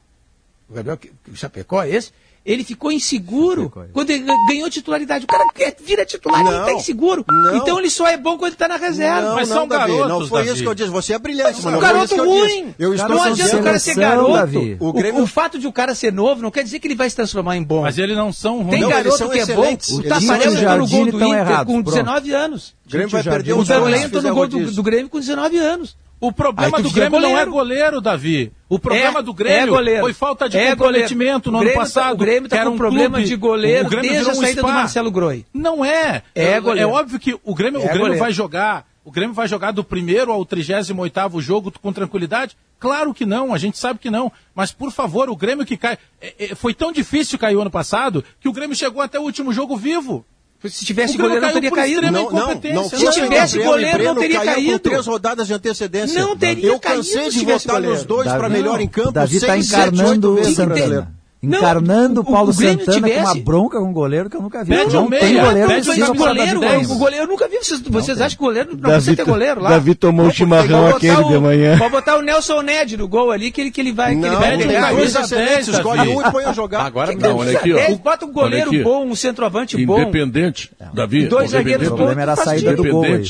o 0.69 0.74
Gabriel 0.74 0.99
o 1.32 1.36
Chapecó 1.36 1.84
é 1.84 1.89
esse, 1.89 2.11
ele 2.44 2.64
ficou 2.64 2.92
inseguro 2.92 3.72
quando 3.94 4.10
ele 4.10 4.26
ganhou 4.48 4.70
titularidade. 4.70 5.26
O 5.26 5.28
cara 5.28 5.46
vira 5.84 6.06
titular, 6.06 6.42
ele 6.42 6.50
Não. 6.50 6.66
tá 6.66 6.74
inseguro. 6.74 7.24
Não. 7.30 7.56
Então 7.58 7.78
ele 7.80 7.89
só 7.89 8.08
é 8.08 8.18
bom 8.18 8.38
quando 8.38 8.50
ele 8.52 8.56
tá 8.58 8.68
na 8.68 8.78
reserva. 8.78 9.22
Não, 9.30 9.36
Mas 9.36 9.50
não, 9.50 9.56
são 9.58 9.68
Davi, 9.68 9.92
garotos, 9.94 10.10
Não 10.10 10.28
foi 10.28 10.39
Davi. 10.39 10.54
isso 10.54 10.64
que 10.64 10.68
eu 10.70 10.74
disse. 10.74 10.89
Você 10.89 11.14
é 11.14 11.20
brilhante, 11.20 11.62
mas 11.64 11.76
Um 11.76 11.80
garoto 11.80 12.06
isso 12.06 12.14
que 12.16 12.20
eu 12.20 12.30
ruim. 12.30 12.76
Eu 12.80 12.94
estou 12.96 13.10
não 13.10 13.24
adianta 13.24 13.58
o 13.58 13.64
cara 13.64 13.80
ser 13.80 13.96
garoto. 13.96 14.34
Davi. 14.34 14.78
O, 14.80 14.92
Grêmio- 14.94 15.22
o 15.22 15.28
fato 15.28 15.60
de 15.60 15.68
o 15.68 15.72
cara 15.72 15.94
ser 15.94 16.12
novo 16.12 16.42
não 16.42 16.50
quer 16.52 16.64
dizer 16.64 16.80
que 16.80 16.88
ele 16.88 16.96
vai 16.96 17.10
se 17.10 17.16
transformar 17.16 17.58
em 17.58 17.64
bom. 17.64 17.82
Mas 17.84 17.98
eles 17.98 18.18
não 18.18 18.34
são 18.34 18.58
ruins. 18.64 18.70
Tem 18.72 18.82
Não, 18.82 18.89
eles 18.89 19.04
garoto 19.04 19.18
são 19.18 19.30
que 19.30 19.39
é 19.39 19.46
bom. 19.46 19.74
O 19.74 20.04
Tafarel 20.04 20.54
entrou 20.54 20.78
no 20.78 20.88
gol 20.88 21.06
do 21.06 21.18
Inter 21.24 21.38
errados, 21.39 21.74
com 21.74 21.84
pronto. 21.84 21.96
19 21.96 22.34
anos. 22.34 22.74
O 22.88 22.92
Grêmio 22.92 23.10
vai 23.10 23.24
perder 23.24 23.54
O 23.54 23.66
se 23.66 23.72
entrou 23.72 24.22
no 24.24 24.34
gol 24.36 24.48
do 24.48 24.84
Grêmio 24.84 25.10
com 25.10 25.20
19 25.20 25.58
anos. 25.58 25.96
O 26.22 26.32
problema 26.32 26.80
do 26.80 26.89
Grêmio 26.91 27.19
não 27.19 27.30
é 27.30 27.32
goleiro. 27.32 27.51
goleiro, 27.51 28.01
Davi. 28.01 28.53
O 28.69 28.78
problema 28.78 29.19
É, 29.19 29.24
do 29.24 29.34
Grêmio 29.34 29.59
é 29.59 29.67
goleiro. 29.67 30.01
foi 30.01 30.13
falta 30.13 30.47
de 30.47 30.55
É 30.57 30.69
comprometimento 30.69 31.51
goleiro. 31.51 31.51
no 31.51 31.57
ano 31.57 31.69
tá- 31.72 31.80
passado. 31.80 32.13
o 32.13 32.17
Grêmio 32.17 32.47
tá 32.47 32.63
com 32.63 32.69
um 32.69 32.78
problema 32.78 33.15
clube- 33.15 33.28
de 33.28 33.36
goleiro 33.36 33.89
desde 33.89 34.30
a 34.30 34.32
um 34.34 34.36
saída 34.36 34.61
do 34.61 34.67
spa. 34.67 34.74
Marcelo 34.74 35.11
Groi. 35.11 35.45
Não 35.53 35.84
é. 35.84 36.22
É 36.36 36.59
goleiro. 36.61 36.89
É 36.89 36.93
óbvio 36.93 37.19
que 37.19 37.34
o 37.43 37.55
Grêmio, 37.55 37.80
É 37.80 37.82
o 37.82 37.84
Grêmio 37.86 37.99
goleiro. 38.01 38.19
vai 38.24 38.32
jogar. 38.32 38.86
O 39.03 39.09
Grêmio 39.11 39.34
vai 39.34 39.47
jogar 39.47 39.72
do 39.72 39.84
primeiro 39.84 40.32
ao 40.32 40.45
38 40.45 41.41
jogo 41.41 41.74
com 41.82 41.91
tranquilidade? 41.91 42.55
Claro 42.80 43.13
que 43.15 43.26
não, 43.26 43.51
a 43.51 43.57
gente 43.57 43.78
sabe 43.80 43.97
que 43.99 44.11
não. 44.11 44.32
Mas, 44.53 44.72
por 44.72 44.91
favor, 44.91 45.28
o 45.28 45.36
Grêmio 45.36 45.65
que 45.65 45.76
cai. 45.76 45.97
é, 46.22 46.51
é, 46.51 46.55
foi 46.55 46.72
tão 46.74 46.91
difícil 46.91 47.39
cair 47.39 47.55
o 47.55 47.61
ano 47.61 47.72
passado 47.72 48.24
que 48.39 48.47
o 48.47 48.53
Grêmio 48.53 48.76
chegou 48.76 49.01
até 49.01 49.19
o 49.19 49.24
último 49.24 49.51
jogo 49.51 49.76
vivo. 49.76 50.24
Se 50.70 50.86
tivesse 50.86 51.18
goleiro, 51.18 51.41
não 51.41 51.53
teria 51.53 51.72
caído. 51.72 52.12
Não, 52.12 52.30
não, 52.30 52.62
não. 52.74 52.89
Se 52.89 53.12
tivesse 53.12 53.57
goleiro, 53.57 54.03
não 54.03 54.16
teria 54.16 54.38
caiu 54.38 54.53
caído. 54.53 54.72
Com 54.74 54.80
três 54.80 55.07
rodadas 55.07 55.47
de 55.47 55.53
antecedência. 55.53 56.22
Não 56.22 56.38
teria 56.38 56.68
Eu 56.68 56.80
caído 56.80 57.03
cansei 57.03 57.32
se 57.32 57.39
de 57.39 57.45
votar 57.45 57.82
nos 57.82 58.03
dois 58.03 58.28
para 58.32 58.47
melhor 58.49 58.80
em 58.80 58.88
campo. 58.88 59.12
Davi 59.12 59.38
está 59.38 59.57
encarnando 59.57 60.36
oito 60.36 60.43
vezes 60.43 60.59
o 60.59 60.66
brasileiro. 60.66 60.93
Santana. 60.95 61.20
Encarnando 61.44 62.22
o 62.22 62.24
o- 62.24 62.26
Paulo 62.32 62.52
o 62.52 62.54
Santana 62.54 62.86
com 62.86 62.92
tivesse- 62.92 63.20
uma 63.20 63.36
bronca 63.44 63.80
com 63.80 63.89
o 63.89 63.94
goleiro 63.94 64.30
que 64.30 64.38
eu 64.38 64.42
nunca 64.44 64.64
vi. 64.64 64.70
Pede 64.70 64.94
não 64.94 65.10
tem 65.10 65.20
meia, 65.34 65.44
goleiro 65.46 65.68
pede 65.70 65.92
que 65.92 66.04
um 66.04 66.16
goleiro, 66.16 66.60
Braz. 66.60 66.92
o 66.92 66.96
goleiro 67.00 67.24
eu 67.26 67.28
nunca 67.28 67.48
vi. 67.48 67.58
Vocês, 67.58 67.82
vocês 67.82 68.22
acham 68.22 68.38
que 68.38 68.44
goleiro 68.44 68.70
não 68.74 68.78
Davi 68.80 68.94
precisa 68.94 69.16
ter 69.16 69.26
goleiro 69.26 69.60
lá? 69.62 69.70
Davi 69.72 69.96
tomou 69.96 70.28
o 70.28 70.32
chimarrão 70.32 70.88
aquele 70.89 71.24
de 71.24 71.38
manhã. 71.39 71.78
Pode 71.80 71.92
botar 71.92 72.18
o 72.18 72.22
Nelson 72.22 72.62
Ned 72.62 72.96
no 72.96 73.08
gol 73.08 73.32
ali, 73.32 73.50
que 73.52 73.60
ele, 73.62 73.72
que 73.72 73.82
ele 73.82 73.92
vai, 73.92 74.14
que 74.16 74.22
ele 74.22 74.30
Não, 74.30 74.39
vai 74.39 74.58
tem 74.58 74.68
pegar. 74.68 74.92
dois 74.94 75.16
excelentes, 75.16 75.56
10, 75.66 75.68
escolhe 75.70 76.02
um 76.10 76.22
e 76.28 76.32
põe 76.32 76.44
a 76.46 76.54
jogar. 76.54 76.86
Agora 76.86 77.16
Que 77.16 77.22
não, 77.22 77.38
olha 77.38 77.58
aqui, 77.58 77.74
ó. 77.74 77.76
10, 77.76 77.98
bota 78.00 78.26
um 78.26 78.32
goleiro 78.32 78.84
bom, 78.84 79.06
um 79.08 79.16
centroavante 79.16 79.84
bom. 79.84 80.00
Independente, 80.00 80.72
Davi, 80.94 81.26
Dois 81.26 81.50
zagueiros 81.52 81.88
independente- 81.88 81.92
O 81.92 81.96
problema 81.96 82.22
era 82.22 82.34
a 82.34 82.36
saída 82.36 82.76
do 82.76 82.84
gol 82.84 83.04
aí. 83.04 83.24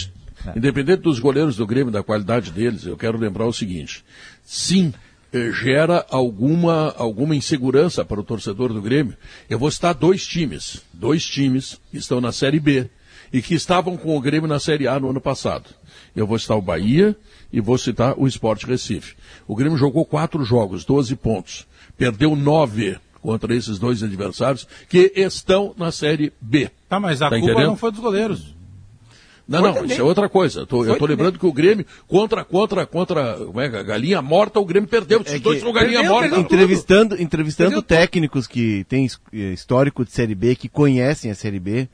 Independente, 0.55 1.01
dos 1.01 1.20
goleiros 1.20 1.55
do 1.55 1.66
Grêmio, 1.68 1.91
da 1.91 2.03
qualidade 2.03 2.51
deles, 2.51 2.86
eu 2.86 2.97
quero 2.97 3.18
lembrar 3.18 3.45
o 3.45 3.53
seguinte: 3.53 4.03
sim, 4.43 4.91
gera 5.34 6.05
alguma, 6.09 6.93
alguma 6.97 7.36
insegurança 7.36 8.03
para 8.03 8.19
o 8.19 8.23
torcedor 8.23 8.73
do 8.73 8.82
Grêmio. 8.82 9.15
Eu 9.49 9.57
vou 9.57 9.71
citar 9.71 9.93
dois 9.93 10.25
times, 10.25 10.82
dois 10.93 11.25
times 11.25 11.79
que 11.89 11.97
estão 11.97 12.19
na 12.19 12.32
Série 12.32 12.59
B 12.59 12.89
e 13.32 13.41
que 13.41 13.53
estavam 13.55 13.95
com 13.95 14.15
o 14.15 14.21
Grêmio 14.21 14.47
na 14.47 14.59
Série 14.59 14.88
A 14.88 14.99
no 14.99 15.09
ano 15.09 15.21
passado. 15.21 15.69
Eu 16.15 16.27
vou 16.27 16.38
citar 16.38 16.57
o 16.57 16.61
Bahia 16.61 17.15
e 17.51 17.61
vou 17.61 17.77
citar 17.77 18.13
o 18.17 18.27
Sport 18.27 18.65
Recife. 18.65 19.15
O 19.47 19.55
Grêmio 19.55 19.77
jogou 19.77 20.05
quatro 20.05 20.43
jogos, 20.43 20.84
12 20.84 21.15
pontos. 21.15 21.65
Perdeu 21.97 22.36
nove 22.36 22.97
contra 23.21 23.55
esses 23.55 23.77
dois 23.79 24.03
adversários 24.03 24.67
que 24.89 25.13
estão 25.15 25.73
na 25.77 25.91
Série 25.91 26.34
B. 26.41 26.69
Tá, 26.89 26.99
mas 26.99 27.21
a 27.21 27.29
Tá 27.29 27.38
culpa 27.38 27.51
entendendo? 27.51 27.67
não 27.69 27.77
foi 27.77 27.91
dos 27.91 28.01
goleiros. 28.01 28.53
Não, 29.51 29.61
não, 29.67 29.73
também. 29.73 29.91
isso 29.91 30.01
é 30.01 30.03
outra 30.03 30.27
coisa. 30.29 30.65
Tô- 30.65 30.77
eu 30.85 30.93
estou 30.93 31.07
também. 31.07 31.15
lembrando 31.17 31.39
que 31.39 31.45
o 31.45 31.51
Grêmio, 31.53 31.85
contra, 32.07 32.43
contra, 32.45 32.85
contra, 32.85 33.35
como 33.37 33.59
é, 33.61 33.69
que 33.69 33.75
é? 33.75 33.83
galinha 33.83 34.21
morta, 34.21 34.59
o 34.59 34.65
Grêmio 34.65 34.89
perdeu. 34.89 35.21
Esses 35.21 35.35
É 35.35 35.39
dois 35.39 35.59
são 35.61 35.71
galinha 35.73 35.99
Perdeu, 35.99 36.11
morta. 36.11 36.29
perdeu 36.29 36.43
Entrevistando, 36.45 37.21
entrevistando 37.21 37.69
Perdeu 37.69 37.81
tudo. 37.81 37.87
técnicos 37.89 38.47
que 38.47 38.83
têm 38.85 39.07
eh, 39.33 39.37
histórico 39.53 40.03
de 40.05 40.11
Série 40.11 40.35
B, 40.35 40.55
que 40.55 40.69
conhecem 40.69 41.29
a 41.31 41.35
Série 41.35 41.59
B, 41.59 41.87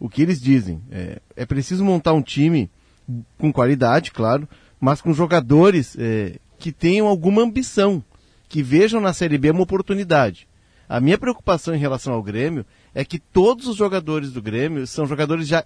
o 0.00 0.08
que 0.08 0.22
eles 0.22 0.40
dizem? 0.40 0.80
É, 0.90 1.20
é 1.36 1.46
preciso 1.46 1.84
montar 1.84 2.12
um 2.12 2.22
time 2.22 2.68
com 3.38 3.52
qualidade, 3.52 4.10
claro, 4.10 4.48
mas 4.80 5.00
com 5.00 5.12
jogadores 5.14 5.96
eh, 5.98 6.36
que 6.58 6.72
tenham 6.72 7.06
alguma 7.06 7.42
ambição, 7.42 8.02
que 8.48 8.62
vejam 8.62 9.00
na 9.00 9.12
Série 9.12 9.38
B 9.38 9.50
uma 9.50 9.62
oportunidade. 9.62 10.46
A 10.88 11.00
minha 11.00 11.16
preocupação 11.16 11.74
em 11.74 11.78
relação 11.78 12.12
ao 12.12 12.22
Grêmio 12.22 12.64
é 12.94 13.04
que 13.04 13.18
todos 13.18 13.66
os 13.66 13.76
jogadores 13.76 14.32
do 14.32 14.42
Grêmio 14.42 14.86
são 14.86 15.06
jogadores 15.06 15.46
já 15.48 15.64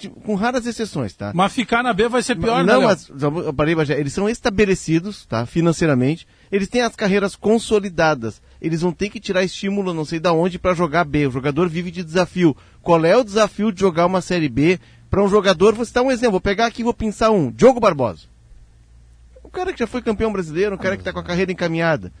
estabelecidos, 0.00 0.24
com 0.24 0.34
raras 0.34 0.66
exceções, 0.66 1.14
tá? 1.14 1.32
Mas 1.34 1.52
ficar 1.52 1.82
na 1.82 1.92
B 1.92 2.08
vai 2.08 2.22
ser 2.22 2.36
pior, 2.36 2.64
né, 2.64 2.72
não, 2.72 2.80
Léo? 2.80 2.88
mas 2.88 3.10
eu 3.22 3.52
parei, 3.52 3.74
Bagé, 3.74 3.98
eles 3.98 4.12
são 4.12 4.28
estabelecidos, 4.28 5.26
tá? 5.26 5.44
Financeiramente. 5.44 6.26
Eles 6.50 6.68
têm 6.68 6.82
as 6.82 6.96
carreiras 6.96 7.36
consolidadas. 7.36 8.40
Eles 8.60 8.80
vão 8.80 8.92
ter 8.92 9.08
que 9.08 9.20
tirar 9.20 9.42
estímulo, 9.42 9.94
não 9.94 10.04
sei 10.04 10.18
da 10.18 10.32
onde, 10.32 10.58
para 10.58 10.74
jogar 10.74 11.04
B. 11.04 11.26
O 11.26 11.30
jogador 11.30 11.68
vive 11.68 11.90
de 11.90 12.02
desafio. 12.02 12.56
Qual 12.82 13.04
é 13.04 13.16
o 13.16 13.24
desafio 13.24 13.72
de 13.72 13.80
jogar 13.80 14.06
uma 14.06 14.20
série 14.20 14.48
B 14.48 14.78
para 15.08 15.22
um 15.22 15.28
jogador? 15.28 15.74
Vou 15.74 15.84
citar 15.84 16.02
um 16.02 16.10
exemplo. 16.10 16.32
Vou 16.32 16.40
pegar 16.40 16.66
aqui 16.66 16.82
e 16.82 16.84
vou 16.84 16.94
pensar 16.94 17.30
um. 17.30 17.50
Diogo 17.50 17.80
Barbosa. 17.80 18.28
O 19.42 19.48
cara 19.48 19.72
que 19.72 19.80
já 19.80 19.86
foi 19.86 20.00
campeão 20.00 20.32
brasileiro, 20.32 20.74
um 20.74 20.78
cara 20.78 20.96
que 20.96 21.00
está 21.00 21.12
com 21.12 21.18
a 21.18 21.24
carreira 21.24 21.50
encaminhada. 21.50 22.12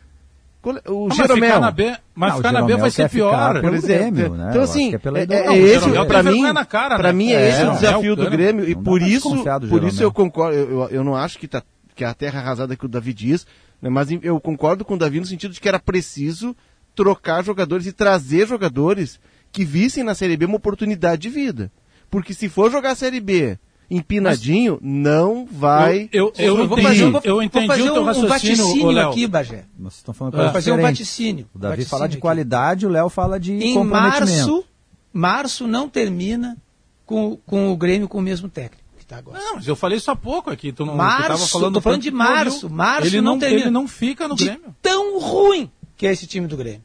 O 0.62 0.70
Ah, 0.70 1.06
mas 1.08 1.16
Jeromel. 1.16 1.48
ficar 1.48 1.60
na 1.60 1.70
B, 1.70 1.96
mas 2.14 2.32
Ah, 2.32 2.34
o 2.34 2.36
ficar 2.38 2.52
na 2.52 2.62
B 2.62 2.76
vai 2.76 2.90
ser 2.90 3.08
pior. 3.08 3.60
Por 3.62 3.72
exemplo, 3.74 4.10
Grêmio, 4.12 4.34
né? 4.36 4.46
Então 4.50 4.62
assim, 4.62 4.92
é 4.94 4.96
é, 4.96 5.34
é 5.34 5.46
Não, 5.46 5.54
esse, 5.56 6.04
para 6.06 6.22
mim, 6.22 6.42
cara, 6.68 6.96
para 6.96 7.08
né? 7.08 7.12
mim 7.14 7.32
é, 7.32 7.34
É, 7.42 7.48
esse 7.48 7.62
o 7.62 7.66
não, 7.66 7.74
desafio 7.76 8.14
do 8.16 8.24
Cano. 8.24 8.36
Grêmio 8.36 8.68
e 8.68 8.74
Não 8.74 8.82
por 8.82 8.98
pra 9.00 9.08
isso, 9.08 9.44
por 9.70 9.84
isso 9.84 10.02
eu 10.02 10.12
concordo, 10.12 10.56
eu, 10.58 10.70
eu- 10.82 10.88
eu 10.90 11.04
não 11.04 11.16
acho 11.16 11.38
que 11.38 11.48
tá 11.48 11.62
que 11.94 12.04
é 12.04 12.06
a 12.06 12.14
terra 12.14 12.40
arrasada 12.40 12.76
que 12.76 12.84
o 12.84 12.88
Davi 12.88 13.12
diz, 13.14 13.46
né, 13.80 13.88
mas 13.90 14.08
eu 14.22 14.38
concordo 14.40 14.84
com 14.84 14.94
o 14.94 14.98
Davi 14.98 15.18
no 15.20 15.26
sentido 15.26 15.52
de 15.54 15.60
que 15.60 15.68
era 15.68 15.78
preciso 15.78 16.54
trocar 16.94 17.42
jogadores 17.44 17.86
e 17.86 17.92
trazer 17.92 18.46
jogadores 18.46 19.18
que 19.52 19.64
vissem 19.64 20.04
na 20.04 20.14
Série 20.14 20.36
B 20.36 20.44
uma 20.44 20.56
oportunidade 20.56 21.22
de 21.22 21.28
vida. 21.30 21.70
Porque 22.10 22.34
se 22.34 22.48
for 22.48 22.70
jogar 22.70 22.90
a 22.90 22.94
Série 22.94 23.20
B 23.20 23.58
empinadinho, 23.90 24.78
não 24.80 25.46
vai 25.50 26.08
Eu, 26.12 26.32
eu, 26.38 26.58
eu, 26.58 26.68
vou 26.68 26.78
entendi, 26.78 26.82
fazer, 27.00 27.10
vou, 27.10 27.20
eu 27.24 27.34
vou 27.34 27.42
entendi 27.42 27.66
fazer 27.66 27.82
o 27.82 27.92
teu 27.92 28.02
um, 28.04 28.08
um 28.08 28.26
vaticínio 28.26 29.00
aqui, 29.08 29.26
Bagé. 29.26 29.64
Vocês 29.78 29.94
estão 29.96 30.14
falando 30.14 30.32
Vou 30.34 30.40
coisa 30.42 30.52
fazer 30.52 30.72
um 30.72 30.80
vaticínio. 30.80 31.46
O 31.54 31.58
Davi 31.58 31.70
Vaticínio 31.72 31.90
fala 31.90 32.08
de 32.08 32.14
aqui. 32.14 32.20
qualidade, 32.22 32.86
o 32.86 32.88
Léo 32.88 33.08
fala 33.08 33.40
de 33.40 33.52
Em 33.54 33.84
março, 33.84 34.64
março 35.12 35.66
não 35.66 35.88
termina 35.88 36.56
com, 37.04 37.36
com 37.44 37.72
o 37.72 37.76
Grêmio 37.76 38.08
com 38.08 38.18
o 38.18 38.22
mesmo 38.22 38.48
técnico 38.48 38.84
que 38.96 39.02
está 39.02 39.18
agora. 39.18 39.38
Não, 39.40 39.56
mas 39.56 39.66
eu 39.66 39.74
falei 39.74 39.98
isso 39.98 40.10
há 40.10 40.16
pouco 40.16 40.50
aqui. 40.50 40.70
Tu 40.72 40.86
não, 40.86 40.94
Março, 40.94 41.22
tu 41.22 41.28
tava 41.28 41.46
falando 41.48 41.74
tô 41.74 41.80
falando 41.80 42.00
do 42.00 42.02
de 42.04 42.10
março. 42.12 42.70
Março 42.70 43.08
ele 43.08 43.20
não 43.20 43.32
não, 43.32 43.38
termina. 43.40 43.62
ele 43.62 43.70
não 43.70 43.88
fica 43.88 44.28
no 44.28 44.36
de 44.36 44.44
Grêmio. 44.44 44.74
tão 44.80 45.18
ruim 45.18 45.68
que 45.96 46.06
é 46.06 46.12
esse 46.12 46.26
time 46.26 46.46
do 46.46 46.56
Grêmio. 46.56 46.82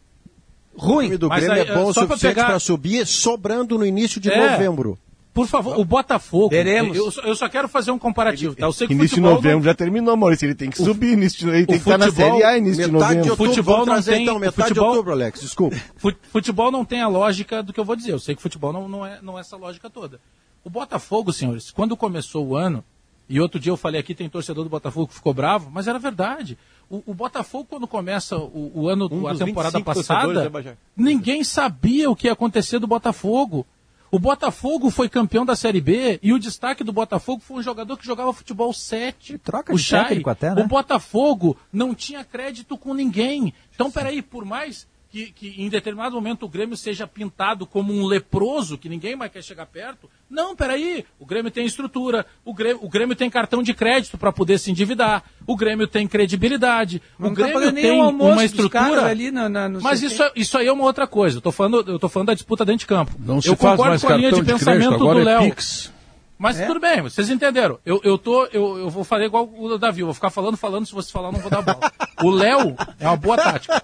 Ruim. 0.77 1.05
O 1.05 1.07
time 1.09 1.17
do 1.19 1.29
Mas 1.29 1.43
Grêmio 1.43 1.63
aí, 1.63 1.69
é 1.69 1.73
bom 1.73 1.85
o 1.89 1.93
suficiente 1.93 2.33
pegar- 2.35 2.47
para 2.47 2.59
subir, 2.59 3.05
sobrando 3.05 3.77
no 3.77 3.85
início 3.85 4.19
de 4.19 4.29
É. 4.29 4.51
novembro. 4.51 4.97
Por 5.35 5.47
favor, 5.47 5.77
o 5.77 5.83
Botafogo. 5.85 6.49
Veremos. 6.49 6.95
Eu, 6.95 7.11
só- 7.11 7.21
eu 7.21 7.35
só 7.35 7.47
quero 7.49 7.67
fazer 7.67 7.91
um 7.91 7.99
comparativo. 7.99 8.55
Tá? 8.55 8.65
Eu 8.65 8.71
sei 8.71 8.87
que 8.87 8.93
o 8.93 8.95
Início 8.95 9.09
de 9.17 9.21
futebol 9.21 9.35
novembro 9.35 9.57
não- 9.57 9.63
já 9.65 9.73
terminou, 9.75 10.15
Maurício. 10.15 10.45
Ele 10.45 10.55
tem 10.55 10.69
que 10.69 10.77
subir 10.81 11.11
início 11.11 11.39
de 11.39 11.47
Ele 11.49 11.65
tem 11.65 11.75
que 11.75 11.81
estar 11.83 11.97
na 11.97 12.05
futebol- 12.07 12.31
Série 12.39 12.43
A 12.45 12.57
início 12.57 12.85
de 12.85 12.91
Metade 12.91 13.09
de 13.11 13.15
novembro. 13.17 13.29
outubro, 13.31 13.49
Futebol 13.51 13.73
vamos 13.73 13.87
não 13.87 13.93
trazer 13.95 14.11
tem- 14.13 14.23
então, 14.23 14.39
metade 14.39 14.55
futebol- 14.69 14.83
de 14.85 14.89
outubro, 14.97 15.11
Alex, 15.11 15.41
desculpa. 15.41 15.75
Fu- 15.97 16.13
Futebol 16.31 16.71
não 16.71 16.85
tem 16.85 17.01
a 17.01 17.07
lógica 17.09 17.61
do 17.61 17.73
que 17.73 17.79
eu 17.79 17.85
vou 17.85 17.95
dizer. 17.97 18.13
Eu 18.13 18.19
sei 18.19 18.33
que 18.33 18.41
futebol 18.41 18.71
não, 18.71 18.87
não, 18.87 19.05
é, 19.05 19.19
não 19.21 19.37
é 19.37 19.41
essa 19.41 19.57
lógica 19.57 19.89
toda. 19.89 20.19
O 20.63 20.69
Botafogo, 20.69 21.33
senhores, 21.33 21.69
quando 21.69 21.97
começou 21.97 22.47
o 22.47 22.55
ano, 22.55 22.81
e 23.27 23.39
outro 23.41 23.59
dia 23.59 23.71
eu 23.73 23.77
falei 23.77 23.99
aqui, 23.99 24.15
tem 24.15 24.29
torcedor 24.29 24.63
do 24.63 24.69
Botafogo 24.69 25.07
que 25.09 25.15
ficou 25.15 25.33
bravo, 25.33 25.69
mas 25.69 25.85
era 25.85 25.99
verdade. 25.99 26.57
O, 26.89 27.03
o 27.07 27.13
Botafogo, 27.13 27.65
quando 27.69 27.85
começa 27.87 28.37
o, 28.37 28.71
o 28.73 28.87
ano, 28.87 29.09
Um 29.11 29.27
a 29.27 29.35
temporada 29.35 29.79
25 29.79 29.93
torcedores, 29.93 30.27
passada, 30.35 30.49
Bajé? 30.49 30.77
ninguém 30.95 31.43
sabia 31.43 32.09
o 32.09 32.15
que 32.15 32.27
ia 32.27 32.31
acontecer 32.33 32.79
do 32.79 32.87
Botafogo. 32.87 33.65
O 34.11 34.19
Botafogo 34.19 34.89
foi 34.89 35.09
campeão 35.09 35.45
da 35.45 35.55
Série 35.55 35.81
B 35.81 36.19
e 36.21 36.31
o 36.31 36.39
destaque 36.39 36.83
do 36.83 36.93
Botafogo 36.93 37.41
foi 37.45 37.57
um 37.57 37.63
jogador 37.63 37.97
que 37.97 38.05
jogava 38.05 38.31
futebol 38.33 38.71
7. 38.71 39.37
troca 39.39 39.73
o 39.73 39.77
de 39.77 39.83
Chay. 39.83 40.03
técnico 40.03 40.29
até, 40.29 40.53
né? 40.53 40.61
O 40.61 40.67
Botafogo 40.67 41.57
não 41.71 41.93
tinha 41.93 42.23
crédito 42.23 42.77
com 42.77 42.93
ninguém. 42.93 43.53
Então, 43.73 43.91
peraí, 43.91 44.21
por 44.21 44.45
mais 44.45 44.87
que, 45.15 45.31
que 45.31 45.55
em 45.63 45.69
determinado 45.69 46.13
momento 46.13 46.45
o 46.45 46.49
Grêmio 46.49 46.75
seja 46.75 47.07
pintado 47.07 47.65
como 47.65 47.93
um 47.93 48.05
leproso, 48.05 48.77
que 48.77 48.89
ninguém 48.89 49.15
mais 49.15 49.31
quer 49.31 49.41
chegar 49.41 49.65
perto, 49.65 50.09
não, 50.29 50.53
peraí, 50.53 51.05
o 51.17 51.25
Grêmio 51.25 51.49
tem 51.49 51.65
estrutura, 51.65 52.25
o 52.43 52.53
Grêmio, 52.53 52.79
o 52.83 52.89
Grêmio 52.89 53.15
tem 53.15 53.29
cartão 53.29 53.63
de 53.63 53.73
crédito 53.73 54.17
para 54.17 54.33
poder 54.33 54.57
se 54.59 54.69
endividar, 54.71 55.23
o 55.47 55.55
Grêmio 55.55 55.87
tem 55.87 56.05
credibilidade, 56.05 57.01
Não 57.17 57.29
o 57.29 57.31
tá 57.31 57.35
Grêmio 57.35 57.53
pagando 57.53 57.73
nem 57.75 57.83
tem 57.83 58.01
o 58.01 58.09
uma 58.09 58.43
estrutura. 58.43 59.05
ali 59.05 59.31
na- 59.31 59.47
na- 59.47 59.69
no 59.69 59.81
mas 59.81 60.03
isso, 60.03 60.21
é- 60.21 60.31
isso 60.35 60.57
aí 60.57 60.67
é 60.67 60.71
uma 60.73 60.83
outra 60.83 61.07
coisa. 61.07 61.37
Eu 61.37 61.41
tô 61.41 61.51
falando, 61.51 61.89
eu 61.89 61.97
tô 61.97 62.09
falando 62.09 62.27
da 62.27 62.33
disputa 62.33 62.65
dentro 62.65 62.79
de 62.79 62.87
campo. 62.87 63.13
Não 63.17 63.39
eu 63.45 63.55
concordo 63.55 64.01
com 64.05 64.11
a 64.13 64.17
linha 64.17 64.31
de 64.33 64.41
de 64.41 64.45
pensamento 64.45 64.97
crédito, 64.97 65.13
do 65.13 65.19
é 65.19 65.23
Léo. 65.23 65.43
Pix. 65.43 65.94
Mas 66.37 66.59
tudo 66.59 66.79
bem, 66.79 67.01
vocês 67.01 67.29
entenderam. 67.29 67.79
Eu, 67.85 68.01
eu, 68.03 68.17
tô, 68.17 68.45
eu, 68.47 68.77
eu 68.77 68.89
vou 68.89 69.03
fazer 69.03 69.25
igual 69.25 69.49
o 69.57 69.77
Davi, 69.77 70.01
eu 70.01 70.07
vou 70.07 70.13
ficar 70.13 70.29
falando, 70.29 70.57
falando, 70.57 70.85
se 70.85 70.93
você 70.93 71.11
falar, 71.11 71.31
não 71.31 71.39
vou 71.39 71.49
dar 71.49 71.61
bola. 71.61 71.79
O 72.21 72.29
Léo 72.29 72.75
é 72.99 73.07
uma 73.07 73.15
boa 73.15 73.37
tática. 73.37 73.81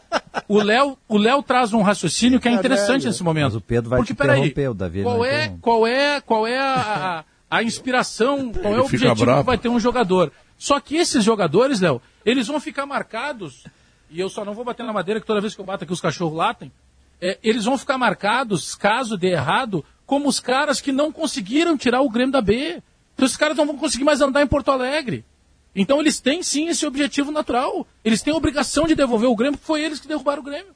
O 0.47 0.61
Léo, 0.61 0.97
o 1.07 1.17
Léo 1.17 1.41
traz 1.41 1.73
um 1.73 1.81
raciocínio 1.81 2.39
que 2.39 2.49
é 2.49 2.51
interessante 2.51 3.05
nesse 3.05 3.23
momento. 3.23 3.45
Mas 3.45 3.55
o 3.55 3.61
Pedro 3.61 3.89
vai 3.89 3.99
Porque, 3.99 4.13
te 4.13 4.17
peraí, 4.17 4.39
interromper, 4.39 4.69
o 4.69 4.73
Davi 4.73 5.03
qual 5.03 5.25
é, 5.25 5.29
interrompe. 5.29 5.61
qual 5.61 5.87
é, 5.87 6.21
qual 6.21 6.47
é 6.47 6.59
a, 6.59 7.25
a, 7.49 7.63
inspiração, 7.63 8.51
qual 8.51 8.73
é 8.73 8.77
o 8.77 8.85
objetivo 8.85 9.15
bravo. 9.15 9.41
que 9.41 9.45
vai 9.45 9.57
ter 9.57 9.69
um 9.69 9.79
jogador? 9.79 10.31
Só 10.57 10.79
que 10.79 10.97
esses 10.97 11.23
jogadores, 11.23 11.79
Léo, 11.79 12.01
eles 12.25 12.47
vão 12.47 12.59
ficar 12.59 12.85
marcados, 12.85 13.63
e 14.09 14.19
eu 14.19 14.29
só 14.29 14.43
não 14.43 14.53
vou 14.53 14.65
bater 14.65 14.85
na 14.85 14.93
madeira 14.93 15.19
que 15.19 15.25
toda 15.25 15.41
vez 15.41 15.55
que 15.55 15.61
eu 15.61 15.65
bato 15.65 15.83
aqui 15.83 15.93
os 15.93 16.01
cachorros 16.01 16.37
latem, 16.37 16.71
é, 17.21 17.37
eles 17.43 17.65
vão 17.65 17.77
ficar 17.77 17.97
marcados, 17.97 18.75
caso 18.75 19.17
dê 19.17 19.29
errado, 19.29 19.85
como 20.11 20.27
os 20.27 20.41
caras 20.41 20.81
que 20.81 20.91
não 20.91 21.09
conseguiram 21.09 21.77
tirar 21.77 22.01
o 22.01 22.09
Grêmio 22.09 22.33
da 22.33 22.41
B. 22.41 22.83
Então 23.15 23.25
esses 23.25 23.37
caras 23.37 23.55
não 23.55 23.65
vão 23.65 23.77
conseguir 23.77 24.03
mais 24.03 24.19
andar 24.19 24.41
em 24.41 24.47
Porto 24.47 24.69
Alegre. 24.69 25.23
Então 25.73 26.01
eles 26.01 26.19
têm 26.19 26.43
sim 26.43 26.67
esse 26.67 26.85
objetivo 26.85 27.31
natural. 27.31 27.87
Eles 28.03 28.21
têm 28.21 28.33
a 28.33 28.35
obrigação 28.35 28.85
de 28.85 28.93
devolver 28.93 29.29
o 29.29 29.35
Grêmio, 29.37 29.53
porque 29.57 29.67
foi 29.67 29.81
eles 29.81 30.01
que 30.01 30.09
derrubaram 30.09 30.41
o 30.41 30.43
Grêmio. 30.43 30.73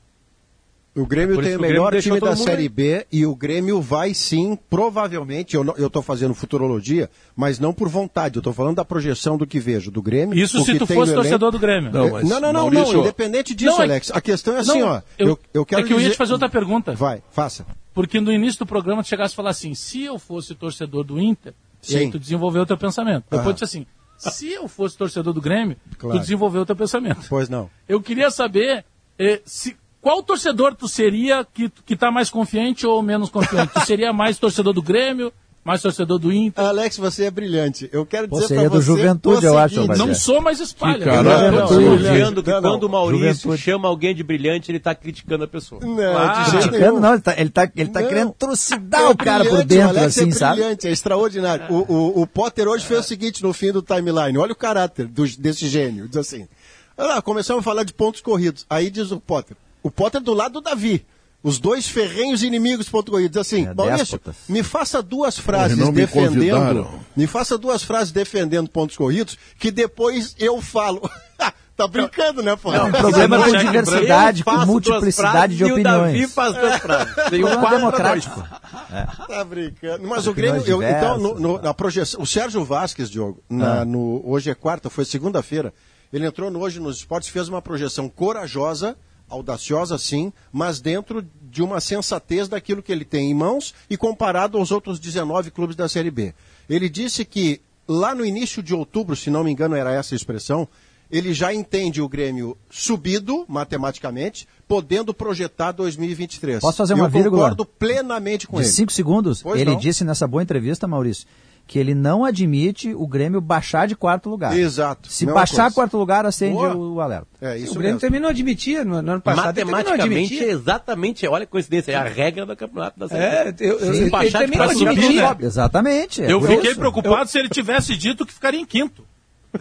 O 0.96 1.06
Grêmio 1.06 1.36
Por 1.36 1.44
tem 1.44 1.58
o 1.58 1.60
melhor 1.60 1.94
time 2.02 2.18
da 2.22 2.34
Série 2.34 2.62
aí. 2.62 2.70
B 2.70 3.06
e 3.12 3.26
o 3.26 3.36
Grêmio 3.36 3.82
vai 3.82 4.14
sim, 4.14 4.58
provavelmente, 4.70 5.54
eu 5.58 5.88
estou 5.88 6.02
fazendo 6.02 6.34
futurologia, 6.34 7.10
mas 7.36 7.60
não 7.60 7.74
por 7.74 7.90
vontade, 7.90 8.38
eu 8.38 8.40
estou 8.40 8.54
falando 8.54 8.78
da 8.78 8.86
projeção 8.86 9.38
do 9.38 9.46
que 9.46 9.60
vejo 9.60 9.92
do 9.92 10.02
Grêmio. 10.02 10.40
Isso 10.40 10.64
se 10.64 10.72
que 10.72 10.80
tu 10.80 10.88
fosse 10.88 11.14
torcedor 11.14 11.52
do 11.52 11.60
Grêmio. 11.60 11.92
Não, 11.92 12.10
mas, 12.12 12.24
não, 12.30 12.40
não, 12.40 12.54
não, 12.54 12.62
Maurício, 12.62 12.94
não, 12.94 13.02
independente 13.02 13.54
disso, 13.54 13.72
Não, 13.74 13.82
é- 13.82 13.84
Alex. 13.84 14.12
A 14.14 14.22
questão 14.22 14.56
é 14.56 14.60
assim, 14.60 14.80
Não, 14.80 14.88
ó. 14.88 15.02
eu- 15.20 15.28
Eu, 15.28 15.40
eu 15.56 15.66
quero 15.66 15.82
é 15.82 15.84
que 15.84 15.92
eu 15.92 15.98
ia 15.98 16.04
dizer- 16.04 16.12
te 16.14 16.18
fazer 16.18 16.32
outra 16.32 16.48
pergunta. 16.48 16.96
Vai, 16.96 17.22
faça. 17.30 17.66
Porque 17.96 18.20
no 18.20 18.32
início 18.32 18.60
do 18.60 18.66
programa 18.66 19.02
tu 19.02 19.08
chegasse 19.08 19.34
a 19.34 19.38
falar 19.38 19.52
assim, 19.52 19.74
se 19.74 20.04
eu 20.04 20.20
fosse 20.20 20.54
torcedor 20.54 21.06
do 21.06 21.20
Inter, 21.20 21.54
Sim. 21.82 21.94
e 21.94 21.98
aí 21.98 22.12
tu 22.12 22.20
desenvolveu 22.20 22.64
o 22.64 22.66
teu 22.66 22.78
pensamento. 22.78 23.24
Depois 23.32 23.48
ah. 23.48 23.54
tu 23.54 23.54
disse 23.54 23.64
assim, 23.64 23.88
se 24.18 24.52
eu 24.52 24.68
fosse 24.68 24.98
torcedor 24.98 25.34
do 25.34 25.40
Grêmio, 25.42 25.78
claro. 25.98 26.18
tu 26.18 26.22
desenvolveu 26.22 26.64
o 26.64 26.66
teu 26.66 26.76
pensamento. 26.76 27.26
Pois 27.30 27.48
não. 27.48 27.70
Eu 27.88 28.02
queria 28.02 28.30
saber 28.30 28.84
eh, 29.18 29.42
se, 29.46 29.78
qual 30.02 30.22
torcedor 30.22 30.76
tu 30.76 30.90
seria 30.90 31.46
que, 31.46 31.70
que 31.70 31.96
tá 31.96 32.12
mais 32.12 32.30
confiante 32.30 32.86
ou 32.86 33.02
menos 33.02 33.30
confiante? 33.30 33.74
tu 33.74 33.86
seria 33.86 34.12
mais 34.12 34.38
torcedor 34.38 34.74
do 34.74 34.82
Grêmio? 34.82 35.32
mais 35.66 35.82
torcedor 35.82 36.20
do 36.20 36.32
Inter. 36.32 36.64
Alex, 36.64 36.96
você 36.98 37.24
é 37.24 37.32
brilhante. 37.32 37.90
Eu 37.92 38.06
quero 38.06 38.28
dizer 38.28 38.38
para 38.40 38.48
você. 38.48 38.56
Você 38.56 38.66
é 38.66 38.70
do 38.70 38.82
Juventude, 38.84 39.46
eu 39.48 39.58
é 39.58 39.64
acho. 39.64 39.88
Não 39.98 40.14
sou, 40.14 40.40
mas 40.40 40.60
espalha. 40.60 41.00
Que 41.00 41.06
cara, 41.06 41.24
não, 41.24 41.42
né, 41.42 41.52
não, 41.52 41.82
elogiando 41.82 42.44
que 42.44 42.52
não, 42.52 42.62
quando 42.62 42.84
o 42.84 42.90
Maurício 42.90 43.34
juventude. 43.34 43.58
chama 43.58 43.88
alguém 43.88 44.14
de 44.14 44.24
brilhante, 44.24 44.70
ele 44.70 44.78
está 44.78 44.94
criticando 44.94 45.44
a 45.44 45.48
pessoa. 45.48 45.82
Não, 45.84 46.18
ah, 46.18 46.46
criticando 46.52 47.00
não, 47.00 47.10
ele 47.10 47.18
está 47.18 47.34
ele 47.36 47.50
tá, 47.50 47.72
ele 47.76 47.90
tá, 47.90 48.02
tá 48.02 48.08
querendo 48.08 48.32
trucidar 48.34 49.02
é 49.02 49.10
o 49.10 49.18
cara 49.18 49.44
por 49.44 49.64
dentro, 49.64 49.88
o 49.88 49.90
Alex 49.90 50.18
é 50.18 50.22
assim, 50.22 50.30
é 50.30 50.34
sabe? 50.34 50.56
brilhante, 50.58 50.88
é 50.88 50.92
extraordinário. 50.92 51.66
O, 51.74 51.92
o, 51.92 52.22
o 52.22 52.28
Potter 52.28 52.68
hoje 52.68 52.86
é. 52.86 52.88
fez 52.88 53.00
o 53.00 53.04
seguinte 53.04 53.42
no 53.42 53.52
fim 53.52 53.72
do 53.72 53.82
timeline. 53.82 54.38
Olha 54.38 54.52
o 54.52 54.56
caráter 54.56 55.08
do, 55.08 55.28
desse 55.28 55.68
gênio. 55.68 56.08
Diz 56.08 56.18
assim, 56.18 56.48
ah, 56.96 57.24
começamos 57.24 57.62
a 57.62 57.64
falar 57.64 57.84
de 57.84 57.94
pontos 57.94 58.22
corridos. 58.22 58.68
Aí 58.70 58.92
diz 58.92 59.10
o 59.10 59.20
Potter, 59.20 59.58
o 59.82 59.90
Potter 59.90 60.22
do 60.22 60.36
lado 60.36 60.54
do 60.54 60.62
Davi 60.62 61.04
os 61.46 61.60
dois 61.60 61.88
ferrenhos 61.88 62.42
inimigos 62.42 62.88
do 62.90 63.40
assim, 63.40 63.68
é, 63.68 63.74
Maurício, 63.76 63.98
déspotas. 63.98 64.36
me 64.50 64.64
faça 64.64 65.00
duas 65.04 65.38
frases 65.38 65.78
defendendo, 65.92 66.88
me 67.16 67.28
faça 67.28 67.56
duas 67.56 67.84
frases 67.84 68.12
defendendo 68.12 68.68
pontos 68.68 68.98
corridos, 68.98 69.38
que 69.60 69.70
depois 69.70 70.36
eu 70.40 70.60
falo. 70.60 71.08
Tá 71.76 71.90
brincando, 71.90 72.42
né, 72.42 72.56
pô? 72.56 72.72
Não, 72.72 72.86
o 72.86 72.88
é 72.88 72.92
problema 72.98 73.36
é 73.36 73.52
com 73.52 73.58
diversidade, 73.58 74.46
com 74.46 74.66
multiplicidade 74.66 75.58
de 75.58 75.66
opiniões. 75.66 76.16
E 76.16 76.20
o 76.20 76.22
Davi 76.22 76.28
faz 76.28 76.54
duas 76.54 76.72
é. 76.72 76.80
frases. 76.80 77.16
Tem 77.30 77.44
um 77.44 77.60
quadro 77.60 77.78
democrático. 77.80 78.48
É. 78.90 79.06
Tá 79.28 79.44
brincando. 79.44 80.08
Mas 80.08 80.26
o 80.26 80.34
Grêmio, 80.34 80.64
eu, 80.66 80.82
então, 80.82 81.18
no, 81.18 81.38
no, 81.38 81.62
na 81.62 81.74
projeção, 81.74 82.22
o 82.22 82.26
Sérgio 82.26 82.64
Vasquez, 82.64 83.10
Diogo, 83.10 83.44
na, 83.50 83.82
ah. 83.82 83.86
no, 83.86 84.22
hoje 84.26 84.50
é 84.50 84.56
quarta, 84.56 84.90
foi 84.90 85.04
segunda-feira, 85.04 85.74
ele 86.14 86.26
entrou 86.26 86.50
no, 86.50 86.62
hoje 86.62 86.80
nos 86.80 87.00
esportes 87.00 87.28
fez 87.28 87.50
uma 87.50 87.62
projeção 87.62 88.08
corajosa 88.08 88.96
audaciosa 89.30 89.98
sim, 89.98 90.32
mas 90.52 90.80
dentro 90.80 91.26
de 91.42 91.62
uma 91.62 91.80
sensatez 91.80 92.48
daquilo 92.48 92.84
que 92.84 92.92
ele 92.92 93.06
tem 93.06 93.32
em 93.32 93.34
mãos 93.34 93.74
e 93.90 93.98
comparado 93.98 94.58
aos 94.58 94.72
outros 94.72 95.00
19 95.00 95.52
clubes 95.52 95.76
da 95.76 95.88
Série 95.88 96.12
B. 96.12 96.34
Ele 96.70 96.90
disse 96.90 97.24
que 97.26 97.62
lá 97.88 98.14
no 98.14 98.26
início 98.26 98.62
de 98.62 98.74
outubro, 98.74 99.16
se 99.16 99.30
não 99.30 99.44
me 99.44 99.52
engano 99.52 99.76
era 99.76 99.92
essa 99.94 100.16
a 100.16 100.18
expressão, 100.18 100.68
ele 101.10 101.34
já 101.34 101.54
entende 101.54 102.02
o 102.02 102.10
Grêmio 102.10 102.58
subido 102.70 103.46
matematicamente, 103.48 104.48
podendo 104.68 105.14
projetar 105.14 105.72
2023. 105.72 106.60
Posso 106.60 106.78
fazer 106.78 106.94
uma 106.94 107.06
Eu 107.06 107.10
vírgula? 107.10 107.44
Eu 107.44 107.44
concordo 107.44 107.66
plenamente 107.66 108.48
com 108.48 108.58
de 108.58 108.64
ele. 108.64 108.72
Cinco 108.72 108.92
segundos. 108.92 109.42
Pois 109.42 109.62
ele 109.62 109.72
não. 109.72 109.78
disse 109.78 110.04
nessa 110.04 110.28
boa 110.28 110.42
entrevista, 110.42 110.88
Maurício, 110.88 111.28
que 111.68 111.80
ele 111.80 111.96
não 111.96 112.24
admite 112.24 112.94
o 112.94 113.08
Grêmio 113.08 113.42
baixar 113.42 113.88
de 113.88 113.96
quarto 113.96 114.30
lugar. 114.30 114.56
Exato. 114.58 115.12
Se 115.12 115.26
baixar 115.26 115.64
coisa. 115.64 115.76
quarto 115.76 115.98
lugar, 115.98 116.26
acende 116.26 116.58
o 116.58 117.02
alerta. 117.02 117.28
É, 117.42 117.58
isso 117.58 117.72
o 117.72 117.76
Grêmio 117.76 117.96
mesmo. 117.96 118.00
também 118.00 118.20
não 118.20 118.30
admitia 118.30 118.86
no, 118.86 119.02
no 119.02 119.12
ano 119.14 119.22
passado. 119.22 119.46
Matematicamente, 119.46 120.36
exatamente. 120.36 121.26
É, 121.26 121.30
olha 121.30 121.44
a 121.44 121.48
coincidência, 121.48 121.92
é 121.92 121.96
a 121.96 122.04
regra 122.04 122.46
do 122.46 122.56
campeonato 122.56 123.00
da 123.00 123.08
Série 123.08 123.50
É, 123.50 124.10
baixar 124.10 124.42
eu, 124.42 124.48
ele, 124.48 124.58
não 124.58 124.70
subir, 124.70 124.88
admitia. 124.90 125.22
Né? 125.22 125.38
Exatamente. 125.40 126.24
É 126.24 126.32
eu 126.32 126.40
grosso. 126.40 126.56
fiquei 126.56 126.76
preocupado 126.76 127.22
eu... 127.24 127.28
se 127.28 127.40
ele 127.40 127.50
tivesse 127.50 127.96
dito 127.98 128.26
que 128.26 128.34
ficaria 128.34 128.60
em 128.60 128.66
quinto. 128.66 129.04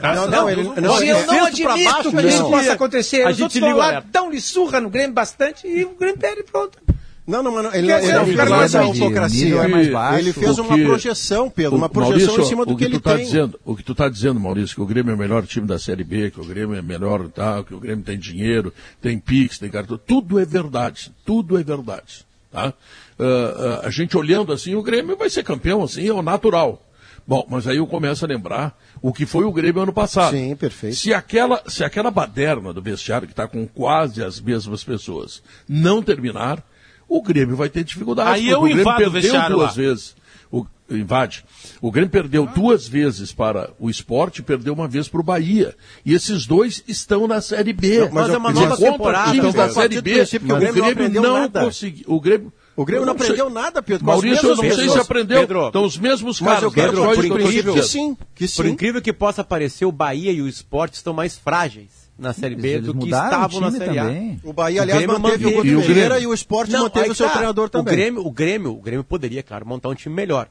Não, 0.02 0.14
não, 0.14 0.28
não, 0.28 0.50
ele, 0.50 0.64
não, 0.64 0.74
não, 0.74 1.02
eu 1.02 1.26
não 1.26 1.44
admito 1.44 2.10
que 2.10 2.26
isso 2.26 2.50
possa 2.50 2.72
acontecer. 2.72 3.22
A 3.24 3.30
Os 3.30 3.40
outros 3.40 3.60
vão 3.60 3.76
lá, 3.76 4.00
dão-lhe 4.00 4.40
surra 4.40 4.80
no 4.80 4.90
Grêmio 4.90 5.12
bastante 5.12 5.66
e 5.68 5.84
o 5.84 5.94
Grêmio 5.94 6.18
perde 6.18 6.42
pronto. 6.42 6.78
Não, 7.26 7.42
não, 7.42 7.52
mas 7.52 7.74
ele, 7.74 7.90
ele, 7.90 7.92
é 7.92 8.22
ele, 8.22 8.36
fez 8.36 8.74
uma 8.74 8.82
autocracia. 8.82 9.56
É 9.56 10.18
ele 10.18 10.32
fez 10.32 10.58
uma 10.58 10.76
projeção, 10.76 11.48
Pedro, 11.48 11.76
uma 11.76 11.88
projeção 11.88 12.26
Maurício, 12.26 12.42
em 12.42 12.48
cima 12.48 12.66
do 12.66 12.76
que, 12.76 12.84
que 12.84 12.90
ele 12.90 13.00
tá 13.00 13.16
tem. 13.16 13.24
Dizendo, 13.24 13.58
o 13.64 13.74
que 13.74 13.82
tu 13.82 13.92
está 13.92 14.10
dizendo, 14.10 14.38
Maurício, 14.38 14.76
que 14.76 14.82
o 14.82 14.86
Grêmio 14.86 15.10
é 15.10 15.14
o 15.14 15.18
melhor 15.18 15.46
time 15.46 15.66
da 15.66 15.78
Série 15.78 16.04
B, 16.04 16.30
que 16.30 16.40
o 16.40 16.44
Grêmio 16.44 16.76
é 16.76 16.82
melhor 16.82 17.24
e 17.24 17.30
tal, 17.30 17.64
que 17.64 17.74
o 17.74 17.80
Grêmio 17.80 18.04
tem 18.04 18.18
dinheiro, 18.18 18.74
tem 19.00 19.18
Pix, 19.18 19.58
tem 19.58 19.70
cartão. 19.70 19.98
Tudo 19.98 20.38
é 20.38 20.44
verdade. 20.44 21.10
Tudo 21.24 21.58
é 21.58 21.64
verdade. 21.64 22.26
Tá? 22.52 22.74
Uh, 23.18 23.22
uh, 23.22 23.86
a 23.86 23.90
gente 23.90 24.16
olhando 24.18 24.52
assim, 24.52 24.74
o 24.74 24.82
Grêmio 24.82 25.16
vai 25.16 25.30
ser 25.30 25.42
campeão, 25.44 25.82
assim, 25.82 26.06
é 26.06 26.12
o 26.12 26.20
natural. 26.20 26.80
Bom, 27.26 27.46
mas 27.48 27.66
aí 27.66 27.78
eu 27.78 27.86
começo 27.86 28.22
a 28.22 28.28
lembrar 28.28 28.78
o 29.00 29.12
que 29.12 29.24
foi 29.24 29.44
o 29.44 29.52
Grêmio 29.52 29.82
ano 29.82 29.94
passado. 29.94 30.32
Sim, 30.32 30.54
perfeito. 30.54 30.96
Se 30.96 31.14
aquela, 31.14 31.62
se 31.66 31.82
aquela 31.82 32.10
baderna 32.10 32.70
do 32.70 32.82
vestiário, 32.82 33.26
que 33.26 33.32
está 33.32 33.48
com 33.48 33.66
quase 33.66 34.22
as 34.22 34.38
mesmas 34.38 34.84
pessoas, 34.84 35.42
não 35.66 36.02
terminar, 36.02 36.62
o 37.08 37.22
Grêmio 37.22 37.56
vai 37.56 37.68
ter 37.68 37.84
dificuldade. 37.84 38.30
Aí 38.30 38.48
eu 38.48 38.60
o 38.60 38.64
Grêmio 38.64 38.84
perdeu 38.96 39.32
duas 39.48 39.50
lá. 39.50 39.72
vezes. 39.72 40.16
O, 40.50 40.66
invade. 40.90 41.44
O 41.80 41.90
Grêmio 41.90 42.10
perdeu 42.10 42.44
ah. 42.48 42.52
duas 42.54 42.86
vezes 42.86 43.32
para 43.32 43.70
o 43.78 43.90
esporte 43.90 44.42
perdeu 44.42 44.72
uma 44.72 44.86
vez 44.86 45.08
para 45.08 45.20
o 45.20 45.24
Bahia. 45.24 45.74
E 46.04 46.12
esses 46.12 46.46
dois 46.46 46.82
estão 46.86 47.26
na 47.26 47.40
Série 47.40 47.72
B. 47.72 48.00
Não, 48.00 48.10
mas, 48.12 48.26
mas 48.26 48.34
é 48.34 48.38
uma 48.38 48.52
nova 48.52 48.76
temporada. 48.76 49.30
Times 49.30 49.54
então 49.54 49.66
da 49.66 49.72
Série 49.72 50.00
B, 50.00 50.22
o 50.22 50.56
Grêmio, 50.56 50.84
o 50.84 50.94
Grêmio 50.94 51.22
não, 51.22 51.40
não 51.42 51.50
conseguiu. 51.50 52.04
O 52.08 52.20
Grêmio... 52.20 52.52
O 52.76 52.84
Grêmio 52.84 53.06
não, 53.06 53.14
não 53.14 53.22
aprendeu 53.22 53.46
sei. 53.46 53.54
nada, 53.54 53.82
Pedro. 53.82 54.04
Maurício, 54.04 54.48
eu 54.48 54.56
não 54.56 54.64
assim, 54.64 54.74
sei 54.74 54.88
se 54.88 54.98
aprendeu. 54.98 55.40
Pedro, 55.40 55.68
então, 55.68 55.84
os 55.84 55.96
mesmos 55.96 56.40
caras. 56.40 56.54
Mas 56.54 56.62
eu 56.64 56.72
quero 56.72 56.92
Pedro, 56.92 57.14
por 57.14 57.24
incrível, 57.24 57.74
que 57.74 57.82
sim, 57.82 58.16
que 58.34 58.48
sim. 58.48 58.56
Por 58.56 58.66
incrível 58.66 59.00
que 59.00 59.12
possa 59.12 59.44
parecer, 59.44 59.84
o 59.84 59.92
Bahia 59.92 60.32
e 60.32 60.42
o 60.42 60.48
esporte 60.48 60.94
estão 60.94 61.12
mais 61.12 61.38
frágeis 61.38 62.03
na 62.18 62.32
Série 62.32 62.54
B 62.54 62.80
do 62.80 62.94
que 62.94 63.04
estavam 63.06 63.60
na 63.60 63.70
Série 63.70 63.96
também. 63.96 64.40
A. 64.44 64.48
O 64.48 64.52
Bahia, 64.52 64.82
aliás, 64.82 65.02
o 65.02 65.06
Grêmio 65.06 65.20
manteve, 65.20 65.44
manteve 65.44 65.74
o, 65.74 65.80
o 65.80 65.82
Grêmio 65.82 66.18
e 66.18 66.26
o 66.26 66.34
Sport 66.34 66.70
não, 66.70 66.82
manteve 66.82 67.10
o 67.10 67.14
seu 67.14 67.26
tá. 67.26 67.32
treinador 67.32 67.68
também. 67.68 67.92
O 67.92 67.96
Grêmio, 67.96 68.26
o 68.26 68.30
Grêmio, 68.30 68.72
o 68.72 68.80
Grêmio 68.80 69.04
poderia, 69.04 69.42
claro 69.42 69.66
montar 69.66 69.88
um 69.88 69.94
time 69.94 70.14
melhor. 70.14 70.48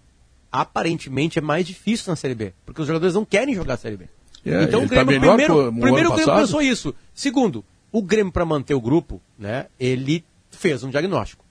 Aparentemente 0.51 1.39
é 1.39 1.41
mais 1.41 1.65
difícil 1.65 2.09
na 2.09 2.15
Série 2.15 2.35
B, 2.35 2.53
porque 2.65 2.81
os 2.81 2.87
jogadores 2.87 3.15
não 3.15 3.25
querem 3.25 3.55
jogar 3.55 3.75
a 3.75 3.77
Série 3.77 3.97
B. 3.97 4.05
É, 4.45 4.63
então 4.63 4.83
o 4.83 4.87
Grêmio, 4.87 5.05
tá 5.05 5.05
primeiro, 5.05 5.71
primeiro 5.71 6.11
o 6.11 6.15
Grêmio 6.15 6.35
pensou 6.35 6.61
isso. 6.61 6.93
Segundo, 7.13 7.63
o 7.91 8.01
Grêmio 8.01 8.31
para 8.31 8.45
manter 8.45 8.73
o 8.73 8.81
grupo, 8.81 9.21
né, 9.39 9.67
ele 9.79 10.23
fez 10.51 10.83
um 10.83 10.89
diagnóstico. 10.89 11.42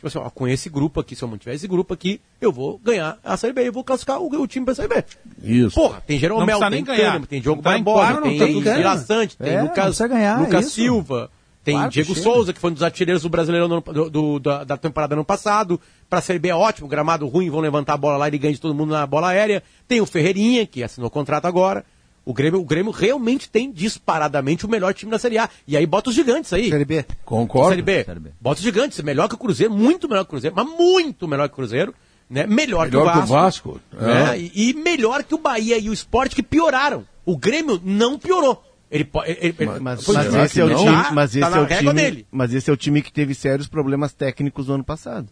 Tipo 0.00 0.08
assim, 0.08 0.18
ó, 0.18 0.30
com 0.30 0.48
esse 0.48 0.70
grupo 0.70 0.98
aqui, 0.98 1.14
se 1.14 1.22
eu 1.22 1.28
mantiver 1.28 1.54
esse 1.54 1.68
grupo 1.68 1.92
aqui, 1.92 2.22
eu 2.40 2.50
vou 2.50 2.78
ganhar 2.78 3.18
a 3.22 3.36
Série 3.36 3.52
B, 3.52 3.68
eu 3.68 3.72
vou 3.72 3.84
classificar 3.84 4.18
o, 4.18 4.28
o 4.28 4.46
time 4.46 4.64
pra 4.64 4.74
Série 4.74 4.88
B. 4.88 5.04
Isso. 5.42 5.74
Porra, 5.74 6.00
tem 6.06 6.18
Jerome 6.18 6.46
Mel, 6.46 6.58
tem 6.70 6.82
Cânimo, 6.82 7.26
tem 7.26 7.38
Diogo 7.38 7.60
tá 7.60 7.74
tem 7.74 8.62
Vila 8.62 8.96
Sante, 8.96 9.36
tem 9.36 9.52
é, 9.52 9.62
Lucas, 9.62 9.98
ganhar, 9.98 10.40
Lucas. 10.40 10.72
Silva, 10.72 11.30
tem 11.62 11.74
claro, 11.74 11.90
Diego. 11.90 12.14
Souza, 12.14 12.54
que 12.54 12.58
foi 12.58 12.70
um 12.70 12.72
dos 12.72 12.82
artilheiros 12.82 13.24
do 13.24 13.28
brasileiro 13.28 13.68
no, 13.68 13.82
do, 13.82 14.08
do, 14.08 14.38
da, 14.38 14.64
da, 14.64 14.78
temporada 14.78 15.14
ano 15.14 15.22
passado. 15.22 15.78
Pra 16.08 16.22
Série 16.22 16.38
B 16.38 16.48
é 16.48 16.54
ótimo, 16.54 16.88
gramado 16.88 17.28
ruim, 17.28 17.50
vão 17.50 17.60
levantar 17.60 17.92
a 17.92 17.98
bola 17.98 18.16
lá, 18.16 18.26
ele 18.26 18.38
ganha 18.38 18.54
de 18.54 18.60
todo 18.60 18.74
mundo 18.74 18.92
na 18.92 19.06
bola 19.06 19.28
aérea. 19.28 19.62
Tem 19.86 20.00
o 20.00 20.06
Ferreirinha, 20.06 20.66
que 20.66 20.82
assinou 20.82 21.08
o 21.08 21.10
contrato 21.10 21.44
agora. 21.44 21.84
O 22.24 22.34
Grêmio, 22.34 22.60
o 22.60 22.64
Grêmio 22.64 22.92
realmente 22.92 23.48
tem 23.48 23.72
disparadamente 23.72 24.66
o 24.66 24.68
melhor 24.68 24.92
time 24.92 25.10
da 25.10 25.18
Série 25.18 25.38
A. 25.38 25.48
E 25.66 25.76
aí 25.76 25.86
bota 25.86 26.10
os 26.10 26.14
gigantes 26.14 26.52
aí. 26.52 26.68
Série 26.68 26.84
B. 26.84 27.04
Concordo. 27.24 27.70
Série 27.70 27.82
B. 27.82 28.04
Série 28.04 28.20
B. 28.20 28.30
Bota 28.40 28.58
os 28.58 28.64
gigantes. 28.64 28.98
É 28.98 29.02
melhor 29.02 29.28
que 29.28 29.34
o 29.34 29.38
Cruzeiro, 29.38 29.72
muito 29.72 30.08
melhor 30.08 30.24
que 30.24 30.28
o 30.28 30.30
Cruzeiro, 30.30 30.54
mas 30.56 30.66
muito 30.66 31.26
melhor 31.26 31.48
que 31.48 31.54
o 31.54 31.56
Cruzeiro. 31.56 31.94
Né? 32.28 32.46
Melhor, 32.46 32.86
melhor 32.86 33.12
que 33.12 33.18
o 33.18 33.26
Vasco. 33.26 33.80
Que 33.90 33.96
o 33.96 34.00
Vasco. 34.00 34.06
Né? 34.06 34.36
É. 34.36 34.38
E, 34.38 34.70
e, 34.70 34.74
melhor 34.74 35.24
que 35.24 35.34
o 35.34 35.38
Bahia 35.38 35.78
e 35.78 35.90
o 35.90 35.92
Sport 35.92 36.34
que 36.34 36.42
pioraram. 36.42 37.04
O 37.24 37.36
Grêmio 37.36 37.80
não 37.84 38.18
piorou. 38.18 38.62
Ele, 38.90 39.08
ele, 39.24 39.38
ele 39.40 39.80
mas, 39.80 39.80
mas, 39.80 40.08
mas 40.08 40.34
é. 40.34 40.44
esse 40.44 40.60
é 40.60 40.64
o 40.64 40.68
tá 40.68 40.76
time, 40.76 41.14
mas 41.14 41.36
esse 41.36 41.50
tá 41.50 41.58
é 41.58 41.60
o 41.60 41.66
time, 41.66 41.92
dele. 41.92 42.26
mas 42.30 42.52
esse 42.52 42.68
é 42.68 42.72
o 42.72 42.76
time 42.76 43.02
que 43.02 43.12
teve 43.12 43.34
sérios 43.34 43.68
problemas 43.68 44.12
técnicos 44.12 44.66
no 44.66 44.74
ano 44.74 44.84
passado. 44.84 45.28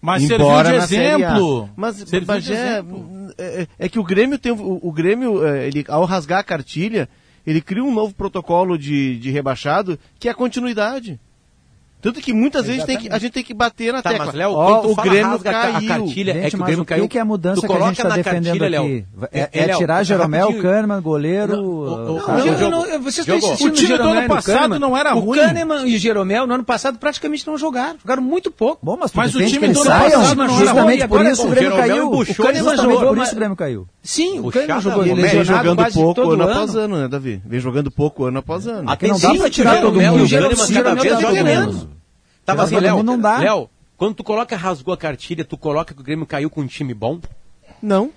Mas 0.00 0.22
Embora 0.22 0.80
serviu 0.86 1.18
de 1.18 1.24
exemplo. 1.24 1.70
Mas 1.76 1.96
serviu 1.96 2.26
Bagé, 2.26 2.78
exemplo. 2.78 3.32
É, 3.36 3.66
é, 3.78 3.88
que 3.88 3.98
o 3.98 4.04
Grêmio 4.04 4.38
tem 4.38 4.50
o, 4.50 4.78
o, 4.82 4.92
Grêmio 4.92 5.46
é, 5.46 5.66
ele 5.66 5.84
ao 5.88 6.04
rasgar 6.04 6.40
a 6.40 6.44
cartilha 6.44 7.08
ele 7.46 7.60
cria 7.60 7.82
um 7.82 7.92
novo 7.92 8.14
protocolo 8.14 8.78
de, 8.78 9.18
de 9.18 9.30
rebaixado 9.30 9.98
que 10.18 10.28
é 10.28 10.30
a 10.30 10.34
continuidade. 10.34 11.18
Tanto 12.00 12.20
que 12.20 12.32
muitas 12.32 12.66
vezes 12.66 12.84
tem 12.84 12.96
que, 12.96 13.12
a 13.12 13.18
gente 13.18 13.32
tem 13.32 13.44
que 13.44 13.52
bater 13.52 13.92
na 13.92 14.00
tá, 14.00 14.10
tecla. 14.10 14.26
Mas, 14.26 14.34
Léo, 14.34 14.52
oh, 14.52 14.92
o 14.92 14.96
Grêmio 14.96 15.38
caiu. 15.38 15.76
A 15.76 15.98
cartilha 15.98 16.32
gente, 16.32 16.46
é 16.46 16.50
que 16.50 16.56
o 16.56 16.64
Grêmio 16.64 16.84
caiu. 16.84 17.08
que 17.08 17.18
é 17.18 17.20
a 17.20 17.24
mudança 17.24 17.66
que 17.66 17.72
a 17.72 17.80
gente 17.80 18.02
está 18.02 18.16
defendendo 18.16 18.58
cartilha, 18.58 18.80
aqui? 18.80 19.04
É, 19.32 19.40
é, 19.40 19.50
é 19.52 19.76
tirar 19.76 20.02
Jeromel, 20.02 20.48
rapidinho. 20.48 20.62
Kahneman, 20.62 21.02
goleiro... 21.02 21.56
Não, 21.56 22.16
o, 22.16 23.02
vocês 23.02 23.26
estão 23.26 23.36
insistindo 23.36 23.68
O 23.68 23.72
time 23.72 23.98
do 23.98 24.02
ano 24.04 24.28
passado 24.28 24.78
não 24.78 24.96
era 24.96 25.12
ruim. 25.12 25.38
O 25.38 25.42
Kahneman 25.42 25.86
e 25.86 25.96
o 25.96 25.98
Jeromel, 25.98 26.46
no 26.46 26.54
ano 26.54 26.64
passado, 26.64 26.98
praticamente 26.98 27.46
não 27.46 27.58
jogaram. 27.58 27.98
Jogaram 28.00 28.22
muito 28.22 28.50
pouco. 28.50 28.78
Bom, 28.82 28.96
mas, 28.98 29.12
mas 29.12 29.34
o 29.34 29.44
time 29.44 29.68
do 29.68 29.80
ano 29.80 29.90
passado 29.90 30.34
não 30.34 30.44
era 30.44 30.52
Justamente 30.52 31.32
isso 31.32 31.42
é 31.42 31.44
o 31.44 31.50
Grêmio 31.50 31.76
caiu. 31.76 32.12
O 32.12 32.34
Kahneman 32.34 32.76
jogou, 32.76 33.14
por 33.14 33.18
isso 33.18 33.32
o 33.32 33.36
Grêmio 33.36 33.56
caiu. 33.56 33.86
Sim, 34.02 34.40
o 34.40 34.50
Kahneman 34.50 34.80
jogou. 34.80 35.04
Ele 35.04 35.22
vem 35.22 35.40
é 35.40 35.44
jogando 35.44 35.92
pouco 35.92 36.30
ano 36.30 36.42
após 36.44 36.74
ano, 36.74 36.96
né, 36.96 37.08
Davi? 37.08 37.42
Vem 37.44 37.60
jogando 37.60 37.90
pouco 37.90 38.24
ano 38.24 38.38
após 38.38 38.66
ano. 38.66 38.84
Não 38.84 39.18
dá 39.18 39.34
para 39.34 39.50
tirar 39.50 39.80
todo 39.80 40.00
mundo. 40.00 40.22
O 40.22 40.26
Jeromel 40.26 40.56
cada 40.56 41.20
joga 41.20 41.44
menos. 41.44 41.89
Tava 42.50 42.64
assim, 42.64 42.78
Léo, 42.78 43.02
não 43.02 43.18
dá. 43.18 43.38
Léo, 43.38 43.68
quando 43.96 44.14
tu 44.14 44.24
coloca 44.24 44.56
rasgou 44.56 44.94
a 44.94 44.96
cartilha, 44.96 45.44
tu 45.44 45.56
coloca 45.56 45.92
que 45.94 46.00
o 46.00 46.04
Grêmio 46.04 46.26
caiu 46.26 46.48
com 46.48 46.62
um 46.62 46.66
time 46.66 46.94
bom? 46.94 47.20
Não. 47.82 48.10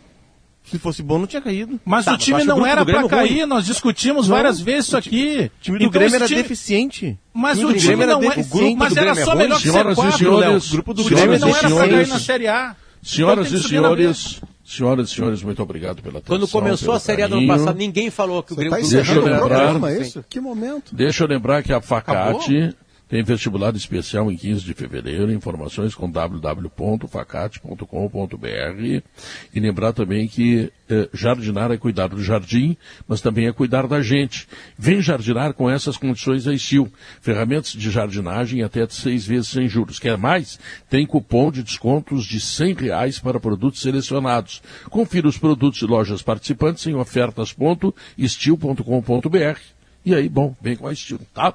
Se 0.64 0.80
fosse 0.80 1.04
bom, 1.04 1.20
não 1.20 1.28
tinha 1.28 1.42
caído. 1.42 1.78
Mas 1.84 2.06
tá, 2.06 2.14
o 2.14 2.18
time 2.18 2.38
mas 2.38 2.46
não 2.46 2.66
era 2.66 2.86
para 2.86 3.06
cair, 3.08 3.40
ruim. 3.40 3.46
nós 3.46 3.66
discutimos 3.66 4.30
não, 4.30 4.36
várias 4.38 4.62
vezes 4.62 4.88
isso 4.88 4.98
aqui. 4.98 5.52
O 5.60 5.62
time 5.62 5.78
do 5.78 5.84
então, 5.84 5.92
Grêmio 5.92 6.16
era 6.16 6.26
time... 6.26 6.42
deficiente. 6.42 7.20
Mas 7.34 7.62
o, 7.62 7.74
time, 7.74 8.06
não 8.06 8.24
é- 8.24 8.28
era. 8.28 8.36
Mas 8.78 8.96
era 8.96 9.12
é 9.12 9.16
só 9.16 9.36
melhor 9.36 9.60
que 9.60 9.70
ser 9.70 9.96
quatro, 9.96 10.36
Léo. 10.38 10.58
O 10.58 10.70
grupo 10.72 10.94
do 10.94 11.04
Grêmio 11.04 11.38
não 11.38 11.50
era 11.50 11.70
pra 11.70 11.88
cair 11.90 12.08
na 12.08 12.20
Série 12.20 12.48
A. 12.48 12.76
Senhoras 13.02 13.48
então, 13.48 13.60
e 13.60 13.64
senhores, 13.64 14.42
senhoras 14.64 15.10
e 15.10 15.14
senhores, 15.14 15.44
muito 15.44 15.62
obrigado 15.62 16.02
pela 16.02 16.20
atenção. 16.20 16.38
Quando 16.38 16.48
começou 16.48 16.94
a 16.94 17.00
Série 17.00 17.24
A 17.24 17.28
do 17.28 17.36
ano 17.36 17.48
passado, 17.48 17.78
ninguém 17.78 18.10
falou 18.10 18.42
que 18.42 18.54
o 18.54 18.56
Grêmio... 18.56 18.80
Tá 18.80 18.88
deixa 18.88 19.14
eu 19.14 19.26
lembrar... 19.26 19.76
Que 20.30 20.40
momento? 20.40 20.96
Deixa 20.96 21.26
eu 21.26 21.28
lembrar 21.28 21.62
que 21.62 21.74
a 21.74 21.82
Facate 21.82 22.74
tem 23.08 23.24
vestibular 23.24 23.76
especial 23.76 24.32
em 24.32 24.38
15 24.38 24.66
de 24.66 24.74
fevereiro. 24.74 25.32
Informações 25.32 25.94
com 25.94 26.10
www.facate.com.br. 26.10 29.04
E 29.54 29.60
lembrar 29.60 29.94
também 29.94 30.28
que 30.28 30.72
eh, 30.90 31.08
jardinar 31.14 31.72
é 31.72 31.78
cuidar 31.78 32.08
do 32.08 32.24
jardim, 32.24 32.76
mas 33.08 33.22
também 33.22 33.48
é 33.48 33.54
cuidar 33.54 33.88
da 33.88 34.02
gente. 34.02 34.48
Vem 34.78 35.02
jardinar 35.02 35.54
com 35.54 35.70
essas 35.70 35.98
condições 35.98 36.46
da 36.46 36.54
Estil. 36.54 36.92
Ferramentas 37.22 37.72
de 37.72 37.92
jardinagem 37.92 38.64
até 38.64 38.88
seis 38.88 39.26
vezes 39.26 39.50
sem 39.50 39.68
juros. 39.68 40.00
Quer 40.00 40.18
mais? 40.18 40.58
Tem 40.90 41.06
cupom 41.06 41.52
de 41.52 41.62
descontos 41.62 42.26
de 42.26 42.38
R$ 42.38 42.76
reais 42.80 43.20
para 43.20 43.38
produtos 43.40 43.82
selecionados. 43.82 44.62
Confira 44.90 45.28
os 45.28 45.38
produtos 45.38 45.80
de 45.80 45.86
lojas 45.86 46.22
participantes 46.22 46.88
em 46.88 46.96
ofertas.estil.com.br. 46.96 49.60
E 50.06 50.14
aí, 50.14 50.28
bom, 50.28 50.54
vem 50.62 50.76
com 50.76 50.86
a 50.88 50.94
Estil, 50.94 51.20
tá? 51.34 51.54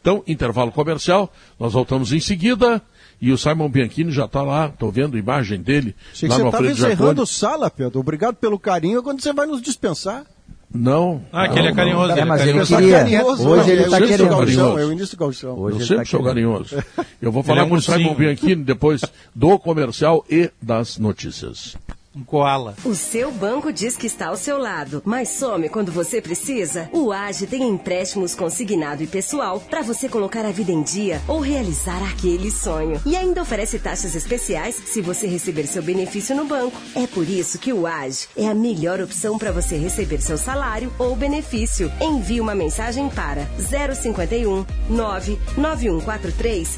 Então, 0.00 0.22
intervalo 0.26 0.72
comercial, 0.72 1.32
nós 1.58 1.72
voltamos 1.72 2.12
em 2.12 2.20
seguida. 2.20 2.80
E 3.20 3.30
o 3.32 3.36
Simon 3.36 3.68
Bianchini 3.68 4.10
já 4.10 4.24
está 4.24 4.42
lá, 4.42 4.66
estou 4.68 4.90
vendo 4.90 5.14
a 5.14 5.18
imagem 5.20 5.60
dele. 5.60 5.94
Achei 6.10 6.26
lá 6.26 6.36
que 6.36 6.40
você 6.42 6.48
estava 6.48 6.70
encerrando 6.70 7.26
sala, 7.26 7.70
Pedro. 7.70 8.00
Obrigado 8.00 8.36
pelo 8.36 8.58
carinho 8.58 9.02
quando 9.02 9.20
você 9.20 9.30
vai 9.32 9.46
nos 9.46 9.60
dispensar. 9.60 10.24
Não. 10.72 11.22
Ah, 11.32 11.48
que 11.48 11.58
ele 11.58 11.68
é 11.68 11.74
carinhoso, 11.74 12.06
não. 12.06 12.12
ele 12.14 12.20
é 12.20 12.24
mas 12.24 12.40
ele 12.46 12.58
é 12.60 12.64
queria. 12.64 12.98
carinhoso, 12.98 13.48
Hoje 13.48 13.70
ele 13.72 13.82
É 13.82 13.84
está 13.86 13.98
querendo. 13.98 14.28
gauchão, 14.28 14.78
É 14.78 14.84
o 14.86 14.92
início 14.92 15.16
do 15.16 15.20
gauchão. 15.20 15.58
Hoje 15.58 15.80
Eu 15.80 15.86
sempre 15.86 16.04
tá 16.04 16.10
sou 16.10 16.22
carinhoso. 16.22 16.76
Eu 17.20 17.32
vou 17.32 17.42
falar 17.42 17.66
é 17.66 17.68
com 17.68 17.74
o 17.74 17.82
Simon. 17.82 18.14
Bianchini 18.14 18.62
depois 18.64 19.02
do 19.34 19.58
comercial 19.58 20.24
e 20.30 20.50
das 20.62 20.96
notícias. 20.96 21.76
Um 22.20 22.24
koala. 22.24 22.76
O 22.84 22.94
seu 22.94 23.32
banco 23.32 23.72
diz 23.72 23.96
que 23.96 24.06
está 24.06 24.26
ao 24.26 24.36
seu 24.36 24.58
lado, 24.58 25.00
mas 25.06 25.30
some 25.30 25.70
quando 25.70 25.90
você 25.90 26.20
precisa? 26.20 26.90
O 26.92 27.10
AGE 27.12 27.46
tem 27.46 27.66
empréstimos 27.66 28.34
consignado 28.34 29.02
e 29.02 29.06
pessoal 29.06 29.58
para 29.58 29.80
você 29.80 30.06
colocar 30.06 30.44
a 30.44 30.50
vida 30.50 30.70
em 30.70 30.82
dia 30.82 31.22
ou 31.26 31.40
realizar 31.40 32.02
aquele 32.02 32.50
sonho. 32.50 33.00
E 33.06 33.16
ainda 33.16 33.40
oferece 33.40 33.78
taxas 33.78 34.14
especiais 34.14 34.74
se 34.74 35.00
você 35.00 35.26
receber 35.26 35.66
seu 35.66 35.82
benefício 35.82 36.36
no 36.36 36.44
banco. 36.44 36.78
É 36.94 37.06
por 37.06 37.26
isso 37.26 37.58
que 37.58 37.72
o 37.72 37.86
AGE 37.86 38.28
é 38.36 38.46
a 38.46 38.54
melhor 38.54 39.00
opção 39.00 39.38
para 39.38 39.50
você 39.50 39.78
receber 39.78 40.20
seu 40.20 40.36
salário 40.36 40.92
ou 40.98 41.16
benefício. 41.16 41.90
Envie 42.02 42.40
uma 42.40 42.54
mensagem 42.54 43.08
para 43.08 43.46
051 43.56 44.66
99143 44.90 46.76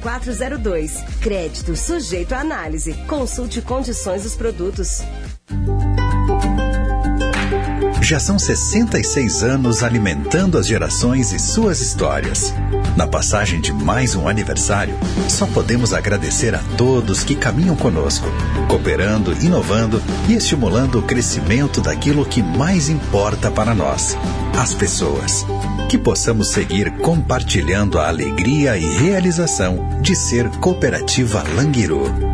0402. 0.00 1.02
Crédito 1.20 1.74
sujeito 1.74 2.32
à 2.32 2.38
análise. 2.38 2.94
Consulte 3.08 3.60
condições 3.60 4.22
dos 4.22 4.36
produtos. 4.36 4.83
Já 8.04 8.20
são 8.20 8.38
66 8.38 9.42
anos 9.42 9.82
alimentando 9.82 10.58
as 10.58 10.66
gerações 10.66 11.32
e 11.32 11.38
suas 11.38 11.80
histórias. 11.80 12.52
Na 12.98 13.06
passagem 13.06 13.62
de 13.62 13.72
mais 13.72 14.14
um 14.14 14.28
aniversário, 14.28 14.94
só 15.26 15.46
podemos 15.46 15.94
agradecer 15.94 16.54
a 16.54 16.60
todos 16.76 17.24
que 17.24 17.34
caminham 17.34 17.74
conosco, 17.74 18.26
cooperando, 18.68 19.32
inovando 19.42 20.02
e 20.28 20.34
estimulando 20.34 20.98
o 20.98 21.02
crescimento 21.02 21.80
daquilo 21.80 22.26
que 22.26 22.42
mais 22.42 22.90
importa 22.90 23.50
para 23.50 23.74
nós, 23.74 24.18
as 24.58 24.74
pessoas. 24.74 25.46
Que 25.88 25.96
possamos 25.96 26.50
seguir 26.50 26.98
compartilhando 26.98 27.98
a 27.98 28.08
alegria 28.08 28.76
e 28.76 28.84
realização 28.98 29.98
de 30.02 30.14
ser 30.14 30.50
Cooperativa 30.58 31.42
Languiru. 31.56 32.33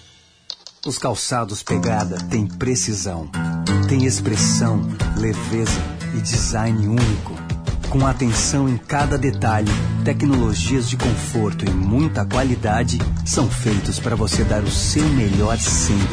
Os 0.83 0.97
calçados 0.97 1.61
Pegada 1.61 2.17
têm 2.31 2.47
precisão, 2.47 3.29
tem 3.87 4.03
expressão, 4.03 4.81
leveza 5.15 5.79
e 6.15 6.19
design 6.19 6.87
único. 6.87 7.35
Com 7.91 8.07
atenção 8.07 8.67
em 8.67 8.77
cada 8.77 9.15
detalhe, 9.15 9.71
tecnologias 10.03 10.89
de 10.89 10.97
conforto 10.97 11.65
e 11.65 11.69
muita 11.69 12.25
qualidade 12.25 12.97
são 13.23 13.47
feitos 13.47 13.99
para 13.99 14.15
você 14.15 14.43
dar 14.43 14.63
o 14.63 14.71
seu 14.71 15.07
melhor 15.09 15.59
sempre. 15.59 16.07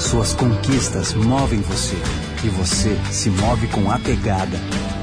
Suas 0.00 0.32
conquistas 0.32 1.14
movem 1.14 1.60
você 1.60 1.96
e 2.42 2.48
você 2.48 2.98
se 3.12 3.30
move 3.30 3.68
com 3.68 3.88
a 3.88 4.00
Pegada. 4.00 4.58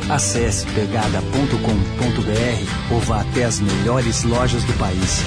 Acesse 0.10 0.66
pegada.com.br 0.66 2.94
ou 2.94 3.00
vá 3.00 3.22
até 3.22 3.46
as 3.46 3.62
melhores 3.62 4.24
lojas 4.24 4.66
do 4.66 4.74
país. 4.74 5.22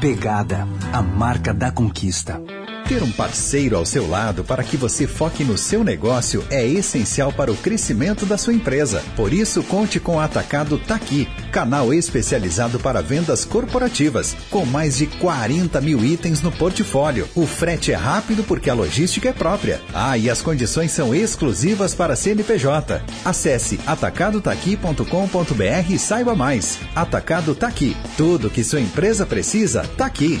Pegada, 0.00 0.66
a 0.92 1.00
marca 1.00 1.54
da 1.54 1.70
conquista. 1.70 2.42
Ter 2.88 3.02
um 3.02 3.12
parceiro 3.12 3.76
ao 3.76 3.84
seu 3.84 4.08
lado 4.08 4.42
para 4.42 4.64
que 4.64 4.74
você 4.74 5.06
foque 5.06 5.44
no 5.44 5.58
seu 5.58 5.84
negócio 5.84 6.42
é 6.48 6.66
essencial 6.66 7.30
para 7.30 7.52
o 7.52 7.56
crescimento 7.56 8.24
da 8.24 8.38
sua 8.38 8.54
empresa. 8.54 9.04
Por 9.14 9.30
isso, 9.30 9.62
conte 9.62 10.00
com 10.00 10.16
o 10.16 10.20
Atacado 10.20 10.78
Taqui, 10.78 11.28
canal 11.52 11.92
especializado 11.92 12.80
para 12.80 13.02
vendas 13.02 13.44
corporativas, 13.44 14.34
com 14.48 14.64
mais 14.64 14.96
de 14.96 15.06
40 15.06 15.78
mil 15.82 16.02
itens 16.02 16.40
no 16.40 16.50
portfólio. 16.50 17.28
O 17.34 17.46
frete 17.46 17.92
é 17.92 17.94
rápido 17.94 18.42
porque 18.42 18.70
a 18.70 18.74
logística 18.74 19.28
é 19.28 19.34
própria. 19.34 19.82
Ah, 19.92 20.16
e 20.16 20.30
as 20.30 20.40
condições 20.40 20.90
são 20.90 21.14
exclusivas 21.14 21.94
para 21.94 22.16
CNPJ. 22.16 23.02
Acesse 23.22 23.78
atacadotaqui.com.br 23.86 25.92
e 25.92 25.98
saiba 25.98 26.34
mais. 26.34 26.78
Atacado 26.96 27.54
Taqui. 27.54 27.94
Tudo 28.16 28.48
que 28.48 28.64
sua 28.64 28.80
empresa 28.80 29.26
precisa, 29.26 29.82
tá 29.98 30.06
aqui. 30.06 30.40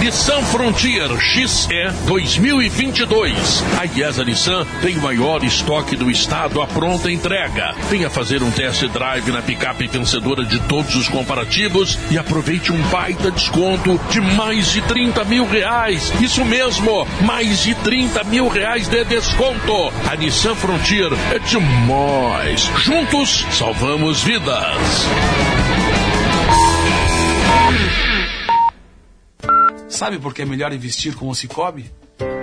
Nissan 0.00 0.44
Frontier 0.44 1.08
XE 1.18 1.90
2022. 2.06 3.64
A 3.80 3.84
IESA 3.84 4.24
Nissan 4.24 4.64
tem 4.80 4.96
o 4.96 5.02
maior 5.02 5.42
estoque 5.42 5.96
do 5.96 6.08
estado 6.08 6.62
à 6.62 6.68
pronta 6.68 7.10
entrega. 7.10 7.74
Venha 7.90 8.08
fazer 8.08 8.40
um 8.40 8.50
test 8.50 8.86
drive 8.86 9.32
na 9.32 9.42
picape 9.42 9.88
vencedora 9.88 10.44
de 10.44 10.60
todos 10.60 10.94
os 10.94 11.08
comparativos 11.08 11.98
e 12.12 12.16
aproveite 12.16 12.72
um 12.72 12.80
baita 12.82 13.32
desconto 13.32 14.00
de 14.08 14.20
mais 14.20 14.70
de 14.70 14.82
30 14.82 15.24
mil 15.24 15.44
reais. 15.44 16.12
Isso 16.20 16.44
mesmo, 16.44 17.04
mais 17.22 17.64
de 17.64 17.74
30 17.74 18.22
mil 18.24 18.46
reais 18.46 18.86
de 18.86 19.04
desconto. 19.04 19.92
A 20.08 20.14
Nissan 20.14 20.54
Frontier 20.54 21.10
é 21.34 21.40
demais. 21.40 22.70
Juntos, 22.76 23.44
salvamos 23.50 24.22
vidas. 24.22 25.08
Sabe 29.88 30.18
por 30.18 30.34
que 30.34 30.42
é 30.42 30.44
melhor 30.44 30.72
investir 30.72 31.16
com 31.16 31.28
o 31.28 31.34
Cicobi? 31.34 31.90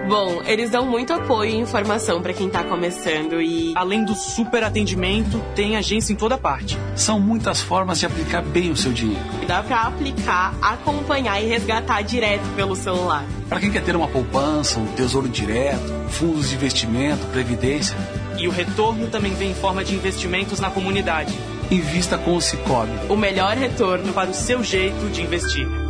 Bom, 0.07 0.41
eles 0.45 0.69
dão 0.69 0.85
muito 0.85 1.11
apoio 1.13 1.51
e 1.51 1.55
informação 1.55 2.21
para 2.21 2.31
quem 2.31 2.49
tá 2.49 2.63
começando 2.63 3.41
e. 3.41 3.73
Além 3.75 4.05
do 4.05 4.13
super 4.13 4.63
atendimento, 4.63 5.41
tem 5.55 5.75
agência 5.75 6.13
em 6.13 6.15
toda 6.15 6.37
parte. 6.37 6.77
São 6.95 7.19
muitas 7.19 7.61
formas 7.61 7.99
de 7.99 8.05
aplicar 8.05 8.41
bem 8.43 8.71
o 8.71 8.75
seu 8.75 8.93
dinheiro. 8.93 9.23
Dá 9.47 9.63
para 9.63 9.81
aplicar, 9.81 10.55
acompanhar 10.61 11.41
e 11.41 11.47
resgatar 11.47 12.01
direto 12.03 12.47
pelo 12.55 12.75
celular. 12.75 13.25
Para 13.49 13.59
quem 13.59 13.71
quer 13.71 13.83
ter 13.83 13.95
uma 13.95 14.07
poupança, 14.07 14.79
um 14.79 14.85
tesouro 14.93 15.27
direto, 15.27 16.09
fundos 16.09 16.49
de 16.49 16.55
investimento, 16.55 17.25
previdência. 17.27 17.95
E 18.37 18.47
o 18.47 18.51
retorno 18.51 19.07
também 19.07 19.33
vem 19.33 19.51
em 19.51 19.55
forma 19.55 19.83
de 19.83 19.95
investimentos 19.95 20.59
na 20.59 20.69
comunidade. 20.69 21.33
Invista 21.71 22.17
com 22.17 22.35
o 22.35 22.41
Cicobi. 22.41 22.91
O 23.09 23.15
melhor 23.15 23.57
retorno 23.57 24.13
para 24.13 24.29
o 24.29 24.33
seu 24.33 24.63
jeito 24.63 25.09
de 25.09 25.23
investir. 25.23 25.84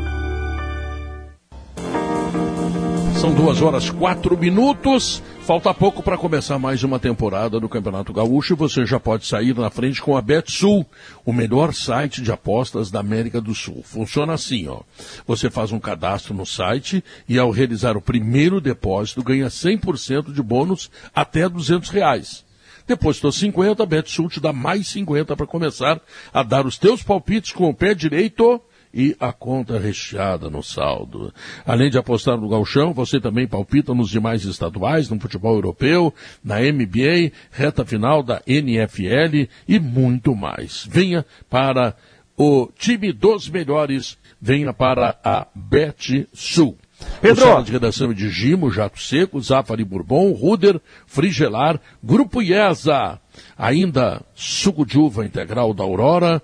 São 3.15 3.33
duas 3.33 3.61
horas 3.61 3.89
quatro 3.89 4.37
minutos. 4.37 5.23
Falta 5.41 5.73
pouco 5.73 6.03
para 6.03 6.17
começar 6.17 6.59
mais 6.59 6.83
uma 6.83 6.99
temporada 6.99 7.59
do 7.59 7.69
Campeonato 7.69 8.11
Gaúcho 8.11 8.53
e 8.53 8.57
você 8.57 8.85
já 8.85 8.99
pode 8.99 9.25
sair 9.25 9.55
na 9.55 9.69
frente 9.69 10.01
com 10.01 10.17
a 10.17 10.21
BetSul, 10.21 10.85
o 11.25 11.31
melhor 11.31 11.73
site 11.73 12.21
de 12.21 12.31
apostas 12.31 12.91
da 12.91 12.99
América 12.99 13.39
do 13.39 13.55
Sul. 13.55 13.81
Funciona 13.83 14.33
assim, 14.33 14.67
ó. 14.67 14.81
Você 15.25 15.49
faz 15.49 15.71
um 15.71 15.79
cadastro 15.79 16.33
no 16.33 16.45
site 16.45 17.03
e 17.27 17.39
ao 17.39 17.51
realizar 17.51 17.95
o 17.95 18.01
primeiro 18.01 18.59
depósito 18.59 19.23
ganha 19.23 19.47
100% 19.47 20.33
de 20.33 20.41
bônus 20.41 20.91
até 21.13 21.47
200 21.47 21.89
reais. 21.91 22.43
Depositou 22.85 23.31
50, 23.31 23.81
a 23.81 23.85
BetSul 23.85 24.29
te 24.29 24.39
dá 24.39 24.51
mais 24.51 24.87
50 24.89 25.35
para 25.35 25.47
começar 25.47 26.01
a 26.33 26.43
dar 26.43 26.65
os 26.65 26.77
teus 26.77 27.01
palpites 27.01 27.53
com 27.53 27.69
o 27.69 27.73
pé 27.73 27.95
direito 27.95 28.61
e 28.95 29.15
a 29.19 29.33
conta 29.33 29.77
recheada 29.77 30.49
no 30.49 30.63
saldo. 30.63 31.33
Além 31.65 31.89
de 31.89 31.97
apostar 31.97 32.37
no 32.37 32.47
galchão, 32.47 32.93
você 32.93 33.19
também 33.19 33.45
palpita 33.45 33.93
nos 33.93 34.09
demais 34.09 34.45
estaduais, 34.45 35.09
no 35.09 35.19
futebol 35.19 35.55
europeu, 35.55 36.13
na 36.41 36.59
NBA, 36.59 37.33
reta 37.51 37.83
final 37.83 38.23
da 38.23 38.41
NFL 38.47 39.49
e 39.67 39.79
muito 39.79 40.33
mais. 40.33 40.87
Venha 40.89 41.25
para 41.49 41.93
o 42.37 42.69
time 42.77 43.11
dos 43.11 43.49
melhores, 43.49 44.17
venha 44.41 44.71
para 44.71 45.19
a 45.23 45.45
Bet 45.53 46.27
Sul. 46.33 46.77
Pedro. 47.21 47.43
O 47.43 47.47
sala 47.47 47.63
de 47.63 47.71
redação 47.73 48.11
é 48.11 48.13
de 48.13 48.29
Gimo, 48.29 48.71
Jato 48.71 48.99
Seco, 48.99 49.41
Zafari 49.41 49.83
Bourbon, 49.83 50.31
Ruder, 50.31 50.79
Frigelar, 51.05 51.79
Grupo 52.01 52.41
IESA, 52.41 53.19
ainda 53.57 54.21
suco 54.33 54.85
de 54.85 54.97
uva 54.97 55.25
integral 55.25 55.73
da 55.73 55.83
Aurora, 55.83 56.41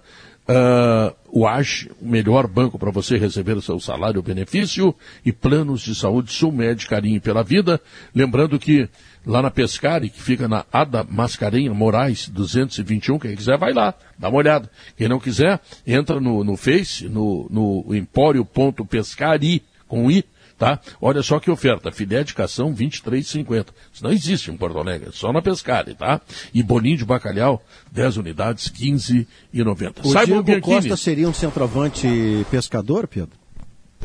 uh, 0.48 1.16
o 1.32 1.48
AGE, 1.48 1.89
o 2.02 2.08
melhor 2.08 2.48
banco 2.48 2.78
para 2.78 2.92
você 2.92 3.18
receber 3.18 3.56
o 3.56 3.62
seu 3.62 3.80
salário 3.80 4.18
ou 4.18 4.24
benefício, 4.24 4.94
e 5.26 5.32
planos 5.32 5.82
de 5.82 5.96
saúde 5.96 6.32
Sulmed, 6.32 6.88
carinho 6.88 7.22
pela 7.22 7.44
vida. 7.44 7.80
Lembrando 8.14 8.60
que 8.60 8.89
lá 9.26 9.42
na 9.42 9.52
Pescari, 9.52 10.10
que 10.10 10.22
fica 10.22 10.48
na 10.48 10.66
Ada 10.72 11.04
Mascarenha 11.04 11.74
Moraes 11.74 12.28
221, 12.28 13.20
quem 13.20 13.36
quiser 13.36 13.58
vai 13.58 13.74
lá, 13.74 13.94
dá 14.18 14.30
uma 14.30 14.38
olhada. 14.38 14.70
Quem 14.98 15.08
não 15.08 15.20
quiser, 15.20 15.60
entra 15.86 16.20
no, 16.20 16.44
no 16.44 16.58
Face, 16.58 17.08
no, 17.08 17.48
no 17.50 17.96
empório.pescari, 17.96 19.64
com 19.88 20.10
I, 20.10 20.24
tá? 20.62 20.80
Olha 21.01 21.24
só 21.24 21.39
que 21.39 21.49
oferta, 21.49 21.91
filé 21.91 22.24
de 22.24 22.36
cação 22.36 22.72
23,50. 22.72 23.66
Isso 23.91 24.03
não 24.03 24.12
existe 24.12 24.51
em 24.51 24.55
Porto 24.55 24.78
Alegre, 24.78 25.09
é 25.09 25.12
só 25.12 25.34
na 25.34 25.41
Pescari, 25.41 25.95
tá? 25.95 26.22
E 26.53 26.62
bolinho 26.62 26.97
de 26.97 27.03
bacalhau, 27.03 27.64
10 27.91 28.18
unidades, 28.18 28.70
15,90. 28.70 30.01
O 30.03 30.12
Saibam 30.12 30.43
Diego 30.43 30.62
Costa 30.62 30.95
seria 30.95 31.28
um 31.28 31.34
centroavante 31.34 32.45
pescador, 32.51 33.07
Pedro? 33.07 33.41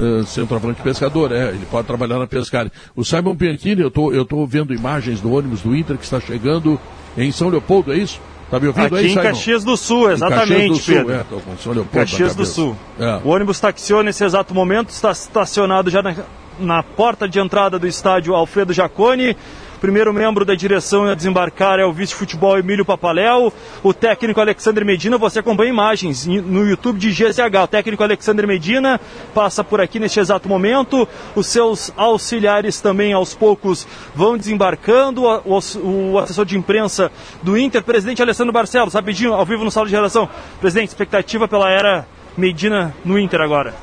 uh, 0.00 0.24
centroavante 0.24 0.80
pescador, 0.80 1.30
é, 1.30 1.50
ele 1.50 1.66
pode 1.70 1.86
trabalhar 1.86 2.18
na 2.18 2.26
Pescari. 2.26 2.72
O 2.94 3.04
Simon 3.04 3.34
Bianchini, 3.34 3.82
eu 3.82 3.90
tô, 3.90 4.10
eu 4.10 4.24
tô 4.24 4.46
vendo 4.46 4.72
imagens 4.72 5.20
do 5.20 5.32
ônibus 5.32 5.60
do 5.60 5.76
Inter 5.76 5.98
que 5.98 6.04
está 6.04 6.20
chegando 6.20 6.80
em 7.18 7.30
São 7.30 7.50
Leopoldo, 7.50 7.92
é 7.92 7.98
isso? 7.98 8.18
Tá 8.50 8.60
me 8.60 8.68
ouvindo 8.68 8.86
Aqui 8.86 8.96
aí, 8.96 9.06
em 9.06 9.10
Simon? 9.10 9.22
Caxias 9.22 9.64
do 9.64 9.76
Sul, 9.76 10.10
exatamente, 10.10 10.68
do 10.68 10.76
Sul, 10.76 10.94
Pedro. 10.94 11.12
é, 11.12 11.24
tô 11.24 11.40
com 11.40 11.56
São 11.58 11.72
Leopoldo 11.72 11.98
Caxias 11.98 12.34
do. 12.34 12.46
Sul. 12.46 12.76
É. 12.98 13.20
O 13.24 13.28
ônibus 13.28 13.60
taxiou 13.60 14.02
nesse 14.02 14.24
exato 14.24 14.54
momento, 14.54 14.88
está 14.88 15.10
estacionado 15.10 15.90
já 15.90 16.00
na, 16.00 16.14
na 16.58 16.82
porta 16.82 17.28
de 17.28 17.38
entrada 17.38 17.78
do 17.78 17.86
estádio 17.86 18.34
Alfredo 18.34 18.72
Jaconi. 18.72 19.36
Primeiro 19.80 20.12
membro 20.12 20.44
da 20.44 20.54
direção 20.54 21.04
a 21.04 21.14
desembarcar 21.14 21.78
é 21.78 21.84
o 21.84 21.92
vice-futebol 21.92 22.58
Emílio 22.58 22.84
Papaléu. 22.84 23.52
O 23.82 23.92
técnico 23.92 24.40
Alexandre 24.40 24.84
Medina, 24.84 25.18
você 25.18 25.40
acompanha 25.40 25.70
imagens 25.70 26.26
no 26.26 26.66
YouTube 26.66 26.98
de 26.98 27.10
GZH. 27.10 27.62
O 27.62 27.66
técnico 27.66 28.02
Alexandre 28.02 28.46
Medina 28.46 28.98
passa 29.34 29.62
por 29.62 29.80
aqui 29.80 30.00
neste 30.00 30.18
exato 30.18 30.48
momento. 30.48 31.06
Os 31.34 31.46
seus 31.46 31.92
auxiliares 31.94 32.80
também 32.80 33.12
aos 33.12 33.34
poucos 33.34 33.86
vão 34.14 34.38
desembarcando. 34.38 35.24
O, 35.44 36.18
assessor 36.18 36.46
de 36.46 36.56
imprensa 36.56 37.12
do 37.42 37.56
Inter, 37.58 37.82
presidente 37.82 38.22
Alessandro 38.22 38.52
Barcelos, 38.52 38.94
rapidinho, 38.94 39.34
ao 39.34 39.44
vivo 39.44 39.62
no 39.62 39.70
sala 39.70 39.86
de 39.86 39.94
redação. 39.94 40.28
Presidente, 40.58 40.88
expectativa 40.88 41.46
pela 41.46 41.70
era 41.70 42.08
Medina 42.34 42.94
no 43.04 43.18
Inter 43.18 43.42
agora. 43.42 43.74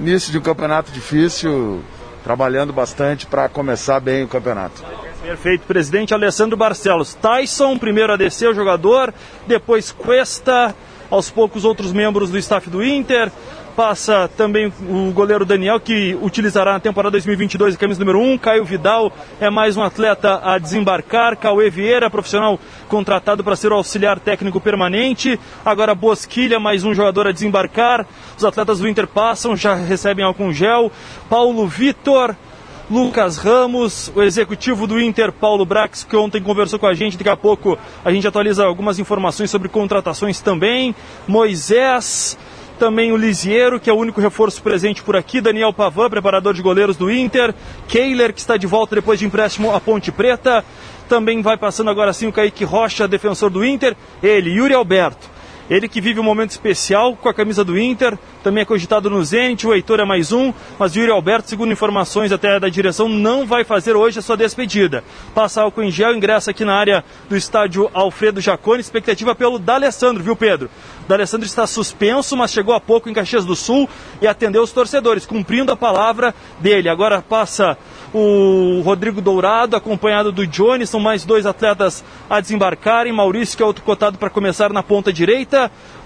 Início 0.00 0.32
de 0.32 0.38
um 0.38 0.42
campeonato 0.42 0.90
difícil, 0.90 1.82
trabalhando 2.22 2.72
bastante 2.72 3.26
para 3.26 3.48
começar 3.48 4.00
bem 4.00 4.24
o 4.24 4.28
campeonato. 4.28 4.82
Perfeito, 5.22 5.66
presidente 5.66 6.12
Alessandro 6.12 6.56
Barcelos. 6.56 7.14
Tyson, 7.14 7.78
primeiro 7.78 8.12
a 8.12 8.16
descer 8.16 8.48
o 8.48 8.54
jogador, 8.54 9.14
depois 9.46 9.92
Cuesta, 9.92 10.74
aos 11.10 11.30
poucos 11.30 11.64
outros 11.64 11.92
membros 11.92 12.30
do 12.30 12.38
staff 12.38 12.68
do 12.68 12.82
Inter. 12.82 13.30
Passa 13.76 14.28
também 14.36 14.70
o 14.86 15.10
goleiro 15.12 15.46
Daniel, 15.46 15.80
que 15.80 16.14
utilizará 16.20 16.74
na 16.74 16.80
temporada 16.80 17.12
2022 17.12 17.74
a 17.74 17.78
camisa 17.78 18.00
número 18.00 18.20
1. 18.20 18.36
Caio 18.36 18.64
Vidal 18.66 19.10
é 19.40 19.48
mais 19.48 19.78
um 19.78 19.82
atleta 19.82 20.40
a 20.44 20.58
desembarcar. 20.58 21.38
Cauê 21.38 21.70
Vieira, 21.70 22.10
profissional 22.10 22.60
contratado 22.86 23.42
para 23.42 23.56
ser 23.56 23.72
o 23.72 23.76
auxiliar 23.76 24.20
técnico 24.20 24.60
permanente. 24.60 25.40
Agora 25.64 25.94
Bosquilha, 25.94 26.60
mais 26.60 26.84
um 26.84 26.92
jogador 26.92 27.26
a 27.26 27.32
desembarcar. 27.32 28.06
Os 28.36 28.44
atletas 28.44 28.78
do 28.78 28.86
Inter 28.86 29.06
passam, 29.06 29.56
já 29.56 29.74
recebem 29.74 30.22
álcool 30.22 30.52
gel. 30.52 30.92
Paulo 31.30 31.66
Vitor, 31.66 32.36
Lucas 32.90 33.38
Ramos, 33.38 34.12
o 34.14 34.22
executivo 34.22 34.86
do 34.86 35.00
Inter, 35.00 35.32
Paulo 35.32 35.64
Brax, 35.64 36.04
que 36.04 36.14
ontem 36.14 36.42
conversou 36.42 36.78
com 36.78 36.86
a 36.86 36.92
gente. 36.92 37.16
Daqui 37.16 37.30
a 37.30 37.36
pouco 37.38 37.78
a 38.04 38.12
gente 38.12 38.28
atualiza 38.28 38.66
algumas 38.66 38.98
informações 38.98 39.50
sobre 39.50 39.70
contratações 39.70 40.42
também. 40.42 40.94
Moisés, 41.26 42.36
também 42.78 43.12
o 43.12 43.16
Lisiero, 43.16 43.78
que 43.78 43.88
é 43.88 43.92
o 43.92 43.96
único 43.96 44.20
reforço 44.20 44.62
presente 44.62 45.02
por 45.02 45.16
aqui. 45.16 45.40
Daniel 45.40 45.72
Pavan, 45.72 46.10
preparador 46.10 46.54
de 46.54 46.62
goleiros 46.62 46.96
do 46.96 47.10
Inter. 47.10 47.54
Keiler, 47.88 48.32
que 48.32 48.40
está 48.40 48.56
de 48.56 48.66
volta 48.66 48.94
depois 48.94 49.18
de 49.18 49.26
empréstimo 49.26 49.74
à 49.74 49.80
Ponte 49.80 50.10
Preta. 50.10 50.64
Também 51.08 51.42
vai 51.42 51.56
passando 51.56 51.90
agora 51.90 52.12
sim 52.12 52.26
o 52.26 52.32
Kaique 52.32 52.64
Rocha, 52.64 53.06
defensor 53.06 53.50
do 53.50 53.64
Inter. 53.64 53.96
Ele, 54.22 54.50
Yuri 54.50 54.74
Alberto. 54.74 55.30
Ele 55.70 55.88
que 55.88 56.00
vive 56.00 56.20
um 56.20 56.24
momento 56.24 56.50
especial 56.50 57.16
com 57.16 57.28
a 57.28 57.34
camisa 57.34 57.64
do 57.64 57.78
Inter, 57.78 58.18
também 58.42 58.62
é 58.62 58.64
cogitado 58.64 59.08
no 59.08 59.24
Zenit, 59.24 59.66
o 59.66 59.72
Heitor 59.72 60.00
é 60.00 60.04
mais 60.04 60.32
um, 60.32 60.52
mas 60.78 60.94
Yuri 60.94 61.10
Alberto, 61.10 61.48
segundo 61.48 61.72
informações 61.72 62.32
até 62.32 62.58
da 62.58 62.68
direção, 62.68 63.08
não 63.08 63.46
vai 63.46 63.64
fazer 63.64 63.94
hoje 63.94 64.18
a 64.18 64.22
sua 64.22 64.36
despedida. 64.36 65.04
Passa 65.34 65.62
álcool 65.62 65.82
em 65.82 65.90
gel, 65.90 66.14
ingressa 66.14 66.50
aqui 66.50 66.64
na 66.64 66.74
área 66.74 67.04
do 67.28 67.36
estádio 67.36 67.90
Alfredo 67.94 68.40
Jaconi, 68.40 68.80
expectativa 68.80 69.34
pelo 69.34 69.58
D'Alessandro, 69.58 70.22
viu 70.22 70.36
Pedro? 70.36 70.68
D'Alessandro 71.08 71.46
está 71.46 71.66
suspenso, 71.66 72.36
mas 72.36 72.52
chegou 72.52 72.74
há 72.74 72.80
pouco 72.80 73.08
em 73.08 73.14
Caxias 73.14 73.44
do 73.44 73.56
Sul 73.56 73.88
e 74.20 74.26
atendeu 74.26 74.62
os 74.62 74.72
torcedores, 74.72 75.26
cumprindo 75.26 75.72
a 75.72 75.76
palavra 75.76 76.34
dele. 76.60 76.88
Agora 76.88 77.22
passa 77.22 77.76
o 78.14 78.82
Rodrigo 78.84 79.20
Dourado, 79.20 79.74
acompanhado 79.74 80.30
do 80.30 80.46
Johnny, 80.46 80.86
são 80.86 81.00
mais 81.00 81.24
dois 81.24 81.46
atletas 81.46 82.04
a 82.28 82.40
desembarcarem. 82.40 83.12
Maurício, 83.12 83.56
que 83.56 83.62
é 83.62 83.66
outro 83.66 83.84
cotado 83.84 84.18
para 84.18 84.30
começar 84.30 84.72
na 84.72 84.82
ponta 84.82 85.12
direita. 85.12 85.51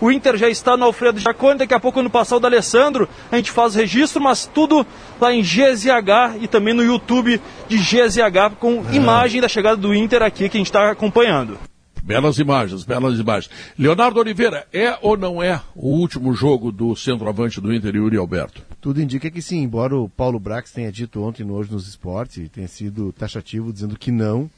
O 0.01 0.11
Inter 0.11 0.37
já 0.37 0.49
está 0.49 0.77
no 0.77 0.85
Alfredo 0.85 1.19
Jaconi, 1.19 1.59
daqui 1.59 1.75
a 1.75 1.81
pouco, 1.81 1.99
quando 1.99 2.11
passar 2.11 2.37
o 2.37 2.41
do 2.41 2.47
Alessandro, 2.47 3.09
a 3.31 3.37
gente 3.37 3.51
faz 3.51 3.75
o 3.75 3.79
registro, 3.79 4.23
mas 4.23 4.47
tudo 4.47 4.87
lá 5.21 5.33
em 5.33 5.43
GZH 5.43 6.37
e 6.41 6.47
também 6.47 6.75
no 6.75 6.85
YouTube 6.85 7.41
de 7.69 7.79
GZH, 7.79 8.57
com 8.59 8.85
imagem 8.93 9.41
da 9.41 9.49
chegada 9.49 9.77
do 9.77 9.95
Inter 9.95 10.23
aqui 10.23 10.49
que 10.49 10.57
a 10.57 10.61
gente 10.61 10.67
está 10.67 10.91
acompanhando. 10.91 11.59
Belas 12.07 12.39
imagens, 12.39 12.85
belas 12.85 13.19
imagens. 13.19 13.53
Leonardo 13.77 14.21
Oliveira, 14.21 14.65
é 14.73 14.97
ou 15.03 15.17
não 15.17 15.43
é 15.43 15.61
o 15.75 15.89
último 15.89 16.33
jogo 16.35 16.71
do 16.71 16.95
centroavante 16.95 17.61
do 17.61 17.75
Inter, 17.75 17.97
Yuri 17.97 18.17
Alberto? 18.17 18.63
Tudo 18.81 19.03
indica 19.03 19.29
que 19.29 19.43
sim, 19.43 19.63
embora 19.63 19.97
o 19.97 20.09
Paulo 20.09 20.39
Brax 20.39 20.71
tenha 20.71 20.93
dito 20.93 21.21
ontem 21.21 21.43
no 21.43 21.55
Hoje 21.55 21.73
nos 21.73 21.89
Esportes, 21.89 22.37
e 22.37 22.49
tenha 22.49 22.69
sido 22.69 23.13
taxativo 23.13 23.73
dizendo 23.73 23.99
que 23.99 24.13
não, 24.13 24.49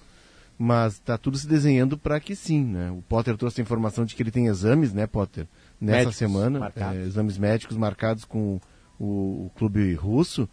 mas 0.58 0.94
está 0.94 1.16
tudo 1.16 1.38
se 1.38 1.46
desenhando 1.46 1.96
para 1.96 2.18
que 2.18 2.34
sim, 2.34 2.64
né? 2.64 2.90
O 2.90 3.00
Potter 3.02 3.36
trouxe 3.36 3.60
a 3.60 3.62
informação 3.62 4.04
de 4.04 4.16
que 4.16 4.22
ele 4.22 4.30
tem 4.32 4.46
exames, 4.46 4.92
né, 4.92 5.06
Potter? 5.06 5.46
Nessa 5.80 5.98
Médicos 5.98 6.16
semana, 6.16 6.72
é, 6.74 7.06
exames 7.06 7.38
médicos 7.38 7.76
marcados 7.76 8.24
com 8.24 8.60
o, 8.98 9.46
o 9.46 9.52
clube 9.56 9.94
russo, 9.94 10.48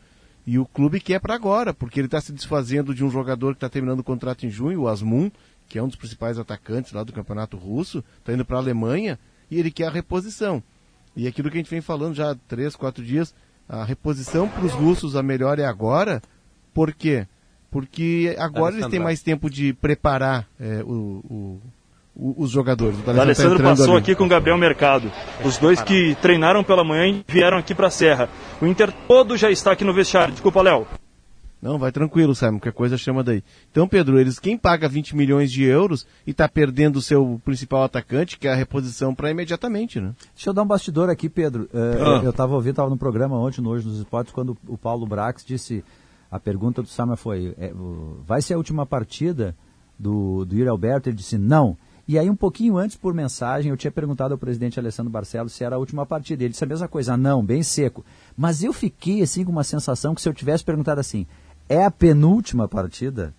e 0.46 0.60
o 0.60 0.66
clube 0.66 1.00
quer 1.00 1.20
para 1.20 1.34
agora, 1.34 1.74
porque 1.74 2.00
ele 2.00 2.06
está 2.08 2.22
se 2.22 2.32
desfazendo 2.32 2.94
de 2.94 3.04
um 3.04 3.10
jogador 3.10 3.54
que 3.54 3.58
está 3.58 3.68
terminando 3.68 4.02
o 4.02 4.04
contrato 4.04 4.46
em 4.46 4.50
junho, 4.52 4.82
o 4.82 4.88
Asmun, 4.88 5.32
que 5.68 5.80
é 5.80 5.84
um 5.84 5.88
dos 5.88 5.96
principais 5.96 6.38
atacantes 6.38 6.94
lá 6.94 7.04
do 7.04 7.12
campeonato 7.12 7.58
russo, 7.58 8.04
está 8.20 8.32
indo 8.32 8.46
para 8.46 8.58
a 8.58 8.60
Alemanha, 8.60 9.18
e 9.50 9.60
ele 9.60 9.72
quer 9.72 9.88
a 9.88 9.92
reposição. 9.92 10.62
E 11.16 11.28
aquilo 11.28 11.50
que 11.50 11.58
a 11.58 11.62
gente 11.62 11.70
vem 11.70 11.82
falando 11.82 12.14
já 12.14 12.32
há 12.32 12.36
três, 12.36 12.76
quatro 12.76 13.04
dias, 13.04 13.34
a 13.68 13.84
reposição 13.84 14.48
para 14.48 14.66
os 14.66 14.74
russos, 14.74 15.16
a 15.16 15.24
melhor 15.24 15.58
é 15.58 15.66
agora. 15.66 16.22
Por 16.74 16.94
quê? 16.94 17.28
Porque 17.76 18.34
agora 18.40 18.74
eles 18.74 18.88
têm 18.88 19.02
mais 19.02 19.22
tempo 19.22 19.50
de 19.50 19.74
preparar 19.74 20.48
é, 20.58 20.82
o, 20.82 21.22
o- 21.30 21.62
o- 22.16 22.36
os 22.44 22.50
jogadores. 22.50 22.98
O 23.06 23.10
Alessandro 23.20 23.58
tá 23.58 23.66
passou 23.66 23.96
ali. 23.96 23.98
aqui 23.98 24.16
com 24.16 24.24
o 24.24 24.30
Gabriel 24.30 24.58
Mercado. 24.58 25.12
Os 25.44 25.58
dois 25.58 25.82
que 25.82 26.16
treinaram 26.22 26.64
pela 26.64 26.86
manhã 26.86 27.08
e 27.08 27.26
vieram 27.28 27.58
aqui 27.58 27.76
para 27.76 27.88
a 27.88 27.92
Serra. 27.92 28.30
O 28.62 28.66
Inter 28.66 28.94
todo 29.10 29.36
já 29.36 29.52
está 29.52 29.74
aqui 29.74 29.84
no 29.84 29.94
vestiário. 29.94 30.32
Desculpa, 30.32 30.62
Léo. 30.62 30.88
Não, 31.62 31.78
vai 31.78 31.92
tranquilo, 31.92 32.34
Simon, 32.34 32.60
qualquer 32.60 32.72
coisa 32.72 32.98
chama 32.98 33.22
daí. 33.26 33.44
Então, 33.72 33.90
Pedro, 33.90 34.18
eles 34.20 34.40
quem 34.40 34.58
paga 34.58 34.88
20 34.88 35.14
milhões 35.18 35.52
de 35.52 35.66
euros 35.66 36.08
e 36.26 36.32
está 36.32 36.48
perdendo 36.48 36.96
o 36.98 37.02
seu 37.02 37.42
principal 37.44 37.84
atacante, 37.84 38.38
que 38.40 38.48
é 38.48 38.54
a 38.54 38.56
reposição 38.56 39.14
para 39.14 39.32
imediatamente, 39.32 40.00
né? 40.00 40.14
Deixa 40.34 40.50
eu 40.50 40.54
dar 40.54 40.64
um 40.64 40.68
bastidor 40.68 41.10
aqui, 41.10 41.28
Pedro. 41.28 41.68
É, 41.74 42.02
Ah. 42.02 42.22
Eu 42.24 42.30
estava 42.30 42.54
ouvindo, 42.54 42.70
estava 42.72 42.90
no 42.90 42.98
programa 42.98 43.38
ontem, 43.38 43.60
no 43.62 43.70
Hoje 43.72 43.86
nos 43.86 43.98
Esportes, 43.98 44.32
quando 44.32 44.56
o 44.66 44.78
Paulo 44.78 45.06
Brax 45.06 45.44
disse 45.46 45.84
A 46.30 46.40
pergunta 46.40 46.82
do 46.82 46.88
Sama 46.88 47.16
foi: 47.16 47.54
é, 47.58 47.72
vai 48.26 48.42
ser 48.42 48.54
a 48.54 48.58
última 48.58 48.86
partida 48.86 49.56
do, 49.98 50.46
do 50.46 50.56
Yuri 50.56 50.70
Alberto? 50.70 51.10
Ele 51.10 51.18
disse 51.18 51.38
não. 51.38 51.78
E 52.08 52.20
aí, 52.20 52.30
um 52.30 52.36
pouquinho 52.36 52.78
antes, 52.78 52.96
por 52.96 53.16
mensagem, 53.16 53.72
eu 53.72 53.78
tinha 53.78 53.92
perguntado 53.92 54.34
ao 54.34 54.38
presidente 54.38 54.80
Alessandro 54.80 55.12
Barcelos 55.12 55.54
se 55.54 55.64
era 55.64 55.76
a 55.76 55.80
última 55.80 56.06
partida. 56.06 56.44
Ele 56.44 56.52
disse 56.52 56.64
a 56.64 56.68
mesma 56.68 56.88
coisa, 56.88 57.18
não, 57.18 57.44
bem 57.44 57.64
seco. 57.64 58.06
Mas 58.38 58.64
eu 58.64 58.72
fiquei 58.72 59.24
assim 59.24 59.44
com 59.44 59.52
uma 59.52 59.64
sensação 59.64 60.14
que 60.14 60.22
se 60.22 60.30
eu 60.30 60.34
tivesse 60.34 60.64
perguntado 60.64 61.00
assim, 61.00 61.26
é 61.68 61.84
a 61.84 61.90
penúltima 61.90 62.68
partida? 62.68 63.34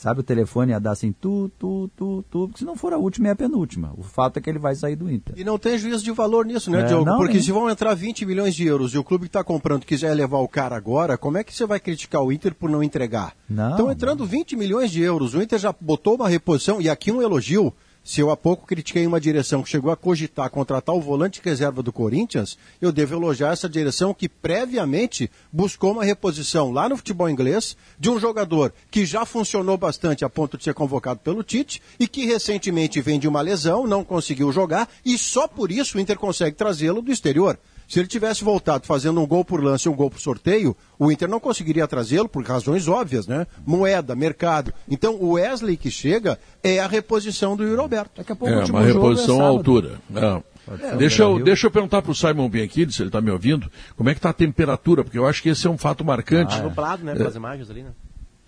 Sabe, 0.00 0.20
o 0.20 0.22
telefone 0.22 0.72
ia 0.72 0.80
dar 0.80 0.92
assim, 0.92 1.12
tu, 1.12 1.50
tu, 1.58 1.90
tu, 1.94 2.24
tu. 2.30 2.46
Porque 2.48 2.60
se 2.60 2.64
não 2.64 2.74
for 2.74 2.94
a 2.94 2.96
última, 2.96 3.28
é 3.28 3.32
a 3.32 3.36
penúltima. 3.36 3.92
O 3.98 4.02
fato 4.02 4.38
é 4.38 4.40
que 4.40 4.48
ele 4.48 4.58
vai 4.58 4.74
sair 4.74 4.96
do 4.96 5.10
Inter. 5.12 5.34
E 5.38 5.44
não 5.44 5.58
tem 5.58 5.76
juízo 5.76 6.02
de 6.02 6.10
valor 6.10 6.46
nisso, 6.46 6.70
né, 6.70 6.80
É, 6.80 6.84
Diogo? 6.84 7.04
não, 7.04 7.18
Porque 7.18 7.34
nem. 7.34 7.42
se 7.42 7.52
vão 7.52 7.68
entrar 7.68 7.92
20 7.92 8.24
milhões 8.24 8.54
de 8.54 8.64
euros 8.64 8.94
e 8.94 8.98
o 8.98 9.04
clube 9.04 9.24
que 9.24 9.28
está 9.28 9.44
comprando 9.44 9.84
quiser 9.84 10.14
levar 10.14 10.38
o 10.38 10.48
cara 10.48 10.74
agora, 10.74 11.18
como 11.18 11.36
é 11.36 11.44
que 11.44 11.54
você 11.54 11.66
vai 11.66 11.78
criticar 11.78 12.22
o 12.22 12.32
Inter 12.32 12.54
por 12.54 12.70
não 12.70 12.82
entregar? 12.82 13.34
Não, 13.46 13.72
Estão 13.72 13.92
entrando 13.92 14.24
20 14.24 14.56
milhões 14.56 14.90
de 14.90 15.02
euros. 15.02 15.34
O 15.34 15.42
Inter 15.42 15.58
já 15.58 15.74
botou 15.78 16.14
uma 16.14 16.30
reposição, 16.30 16.80
e 16.80 16.88
aqui 16.88 17.12
um 17.12 17.20
elogio. 17.20 17.70
Se 18.02 18.20
eu 18.20 18.30
há 18.30 18.36
pouco 18.36 18.66
critiquei 18.66 19.06
uma 19.06 19.20
direção 19.20 19.62
que 19.62 19.68
chegou 19.68 19.92
a 19.92 19.96
cogitar 19.96 20.50
contratar 20.50 20.94
o 20.94 21.00
volante 21.00 21.40
reserva 21.44 21.82
do 21.82 21.92
Corinthians, 21.92 22.56
eu 22.80 22.90
devo 22.90 23.14
elogiar 23.14 23.52
essa 23.52 23.68
direção 23.68 24.14
que 24.14 24.28
previamente 24.28 25.30
buscou 25.52 25.92
uma 25.92 26.04
reposição 26.04 26.72
lá 26.72 26.88
no 26.88 26.96
futebol 26.96 27.28
inglês 27.28 27.76
de 27.98 28.08
um 28.10 28.18
jogador 28.18 28.72
que 28.90 29.04
já 29.04 29.26
funcionou 29.26 29.76
bastante 29.76 30.24
a 30.24 30.30
ponto 30.30 30.56
de 30.56 30.64
ser 30.64 30.74
convocado 30.74 31.20
pelo 31.20 31.44
Tite 31.44 31.82
e 31.98 32.08
que 32.08 32.24
recentemente 32.24 33.00
vem 33.02 33.20
de 33.20 33.28
uma 33.28 33.42
lesão, 33.42 33.86
não 33.86 34.02
conseguiu 34.02 34.50
jogar 34.50 34.88
e 35.04 35.18
só 35.18 35.46
por 35.46 35.70
isso 35.70 35.98
o 35.98 36.00
Inter 36.00 36.18
consegue 36.18 36.56
trazê-lo 36.56 37.02
do 37.02 37.12
exterior. 37.12 37.58
Se 37.90 37.98
ele 37.98 38.06
tivesse 38.06 38.44
voltado 38.44 38.86
fazendo 38.86 39.20
um 39.20 39.26
gol 39.26 39.44
por 39.44 39.60
lance 39.60 39.88
e 39.88 39.90
um 39.90 39.96
gol 39.96 40.08
por 40.08 40.20
sorteio, 40.20 40.76
o 40.96 41.10
Inter 41.10 41.28
não 41.28 41.40
conseguiria 41.40 41.88
trazê-lo 41.88 42.28
por 42.28 42.44
razões 42.44 42.86
óbvias, 42.86 43.26
né? 43.26 43.48
Moeda, 43.66 44.14
mercado. 44.14 44.72
Então 44.88 45.16
o 45.16 45.32
Wesley 45.32 45.76
que 45.76 45.90
chega 45.90 46.38
é 46.62 46.78
a 46.78 46.86
reposição 46.86 47.56
do 47.56 47.64
Yuri 47.64 47.80
Alberto. 47.80 48.12
Daqui 48.18 48.30
a 48.30 48.36
É, 48.48 48.64
uma 48.66 48.82
reposição 48.82 49.40
à 49.40 49.48
altura. 49.48 50.00
É. 50.14 50.96
deixa, 50.98 51.24
eu, 51.24 51.42
deixa 51.42 51.66
eu 51.66 51.70
perguntar 51.72 52.00
para 52.00 52.12
o 52.12 52.14
Simon 52.14 52.48
Bianchini, 52.48 52.92
se 52.92 53.02
ele 53.02 53.08
está 53.08 53.20
me 53.20 53.32
ouvindo, 53.32 53.68
como 53.96 54.08
é 54.08 54.12
que 54.14 54.20
está 54.20 54.30
a 54.30 54.34
temperatura, 54.34 55.02
porque 55.02 55.18
eu 55.18 55.26
acho 55.26 55.42
que 55.42 55.48
esse 55.48 55.66
é 55.66 55.70
um 55.70 55.76
fato 55.76 56.04
marcante. 56.04 56.56
Tá 56.56 56.62
nublado, 56.62 57.04
né? 57.04 57.10
É. 57.10 57.16
Pelas 57.16 57.34
imagens 57.34 57.68
ali, 57.68 57.82
né? 57.82 57.90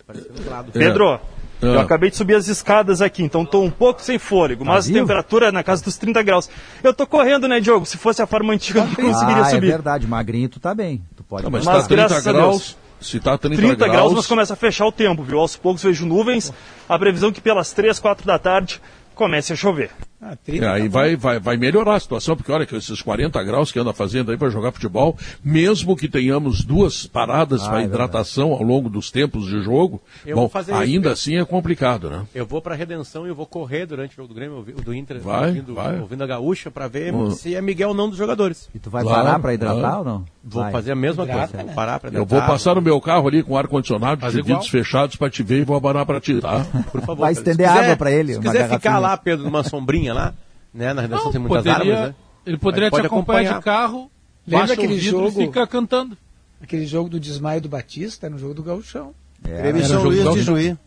Parece 0.07 0.29
nublado. 0.29 0.71
Pedro, 0.71 1.19
É. 1.61 1.65
eu 1.65 1.79
Ah. 1.79 1.83
acabei 1.83 2.09
de 2.09 2.17
subir 2.17 2.35
as 2.35 2.47
escadas 2.47 3.01
aqui, 3.01 3.23
então 3.23 3.43
estou 3.43 3.63
um 3.63 3.69
pouco 3.71 4.01
sem 4.01 4.17
fôlego, 4.19 4.63
mas 4.65 4.71
a 4.71 4.75
Vazio? 4.77 4.95
temperatura 4.95 5.47
é 5.47 5.51
na 5.51 5.63
casa 5.63 5.83
dos 5.83 5.97
30 5.97 6.21
graus. 6.23 6.49
Eu 6.83 6.93
tô 6.93 7.07
correndo, 7.07 7.47
né, 7.47 7.59
Diogo? 7.59 7.85
Se 7.85 7.97
fosse 7.97 8.21
a 8.21 8.27
forma 8.27 8.53
antiga, 8.53 8.79
eu 8.79 8.85
não 8.85 8.95
conseguiria 8.95 9.41
ah, 9.43 9.45
subir. 9.45 9.67
é 9.67 9.71
verdade, 9.71 10.07
magrinho 10.07 10.49
tu 10.49 10.59
tá 10.59 10.73
bem. 10.75 11.01
Tu 11.15 11.23
pode 11.23 11.43
Não, 11.43 11.51
mas 11.51 11.65
Mas 11.65 11.75
está 11.77 11.87
30 11.87 12.07
graças 12.09 12.27
a 12.27 12.31
graus, 12.33 12.51
Deus. 12.51 12.77
se 12.99 13.17
está 13.17 13.37
30, 13.37 13.55
30 13.55 13.75
graus, 13.87 14.03
mas 14.03 14.11
graus, 14.13 14.27
começa 14.27 14.53
a 14.53 14.57
fechar 14.57 14.85
o 14.85 14.91
tempo, 14.91 15.23
viu? 15.23 15.39
Aos 15.39 15.55
poucos 15.55 15.81
vejo 15.83 16.05
nuvens. 16.05 16.51
A 16.89 16.99
previsão 16.99 17.29
é 17.29 17.31
que 17.31 17.41
pelas 17.41 17.71
3, 17.71 17.97
4 17.99 18.25
da 18.27 18.37
tarde 18.37 18.81
comece 19.15 19.53
a 19.53 19.55
chover. 19.55 19.91
Ah, 20.25 20.37
É, 20.47 20.67
aí 20.67 20.87
vai, 20.87 21.15
vai, 21.17 21.37
vai 21.39 21.57
melhorar 21.57 21.95
a 21.95 21.99
situação, 21.99 22.35
porque 22.35 22.51
olha 22.51 22.65
que 22.65 22.75
esses 22.75 23.01
40 23.01 23.43
graus 23.43 23.71
que 23.71 23.79
anda 23.79 23.91
fazendo 23.91 24.31
aí 24.31 24.37
para 24.37 24.49
jogar 24.49 24.71
futebol, 24.71 25.17
mesmo 25.43 25.95
que 25.97 26.07
tenhamos 26.07 26.63
duas 26.63 27.05
paradas 27.05 27.61
Ah, 27.63 27.69
para 27.69 27.81
é 27.81 27.85
hidratação 27.85 28.51
ao 28.53 28.63
longo 28.63 28.89
dos 28.89 29.11
tempos 29.11 29.47
de 29.47 29.61
jogo, 29.61 30.01
Eu 30.25 30.35
bom, 30.37 30.45
isso, 30.45 30.73
ainda 30.73 30.93
Pedro. 30.93 31.11
assim 31.11 31.35
é 31.37 31.43
complicado, 31.43 32.09
né? 32.09 32.23
Eu 32.33 32.45
vou 32.45 32.61
pra 32.61 32.73
Redenção 32.75 33.25
e 33.25 33.29
eu 33.29 33.35
vou 33.35 33.45
correr 33.45 33.85
durante 33.85 34.13
o 34.13 34.15
jogo 34.15 34.29
do 34.29 34.33
Grêmio, 34.33 34.63
do 34.63 34.93
Inter, 34.93 35.19
Vai, 35.19 35.47
ouvindo, 35.49 35.73
vai. 35.73 35.99
ouvindo 35.99 36.23
a 36.23 36.27
gaúcha 36.27 36.71
pra 36.71 36.87
ver 36.87 37.13
Hum. 37.13 37.31
se 37.31 37.53
é 37.55 37.61
Miguel 37.61 37.89
ou 37.89 37.95
não 37.95 38.07
dos 38.09 38.17
jogadores. 38.17 38.69
E 38.73 38.79
tu 38.79 38.89
vai 38.89 39.03
parar 39.03 39.39
pra 39.39 39.53
hidratar 39.53 39.99
ou 39.99 40.05
não? 40.05 40.25
Vou 40.45 40.61
Vai. 40.63 40.71
fazer 40.73 40.91
a 40.91 40.95
mesma 40.95 41.23
Hidrata, 41.23 41.39
coisa, 41.47 41.57
né? 41.57 41.63
vou 41.65 41.73
parar 41.73 41.99
pra 41.99 42.09
Eu 42.11 42.25
vou 42.25 42.41
passar 42.41 42.75
no 42.75 42.81
meu 42.81 42.99
carro 42.99 43.27
ali 43.29 43.41
com 43.43 43.57
ar-condicionado, 43.57 44.19
Faz 44.21 44.33
vidros 44.33 44.49
igual. 44.49 44.63
fechados 44.69 45.15
para 45.15 45.29
te 45.29 45.41
ver 45.41 45.61
e 45.61 45.63
vou 45.63 45.75
abanar 45.77 46.05
para 46.05 46.19
ti, 46.19 46.39
tá? 46.41 46.65
Por 46.91 46.99
favor. 47.01 47.21
Vai 47.23 47.31
estender 47.31 47.67
quiser- 47.67 47.83
água 47.83 47.95
pra 47.95 48.11
ele, 48.11 48.33
Se 48.33 48.39
quiser 48.41 48.69
ficar 48.69 48.99
lá, 48.99 49.15
Pedro, 49.15 49.45
numa 49.45 49.63
sombrinha 49.63 50.12
lá, 50.13 50.33
né? 50.73 50.93
Na 50.93 51.01
redação 51.01 51.25
Não, 51.25 51.31
tem 51.31 51.41
muitas 51.41 51.57
poderia- 51.63 51.93
árvores, 51.93 51.99
né? 52.09 52.15
Ele 52.45 52.57
poderia 52.57 52.89
Pode 52.89 53.03
te 53.03 53.07
acompanhar, 53.07 53.39
acompanhar. 53.39 53.59
de 53.59 53.63
carro, 53.65 54.11
Lembra 54.45 54.59
baixa 54.67 54.73
o 54.73 54.83
aquele 54.83 54.95
vidro 54.99 55.19
jogo- 55.29 55.41
e 55.41 55.45
fica 55.45 55.65
cantando. 55.67 56.17
Aquele 56.61 56.85
jogo 56.85 57.09
do 57.09 57.19
desmaio 57.19 57.59
do 57.61 57.69
Batista 57.69 58.29
no 58.29 58.37
jogo 58.37 58.53
do 58.53 58.63
Gauchão. 58.63 59.13
Grêmio 59.41 59.77
Era 59.81 59.87
São 59.87 59.97
o 59.97 59.99
jogo 60.03 60.07
Luís 60.09 60.23
do 60.23 60.29
de 60.31 60.35
Gauchão. 60.37 60.55
Juí. 60.55 60.77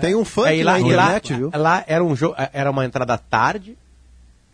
Tem 0.00 0.14
um 0.14 0.24
funk 0.24 0.48
É, 0.48 0.56
e 0.56 0.62
lá, 0.64 0.72
na 0.72 0.80
internet, 0.80 1.32
lá, 1.32 1.38
viu? 1.38 1.50
Lá 1.54 1.84
era 1.86 2.02
um 2.04 2.16
jogo, 2.16 2.34
era 2.52 2.70
uma 2.70 2.84
entrada 2.84 3.18
tarde 3.18 3.76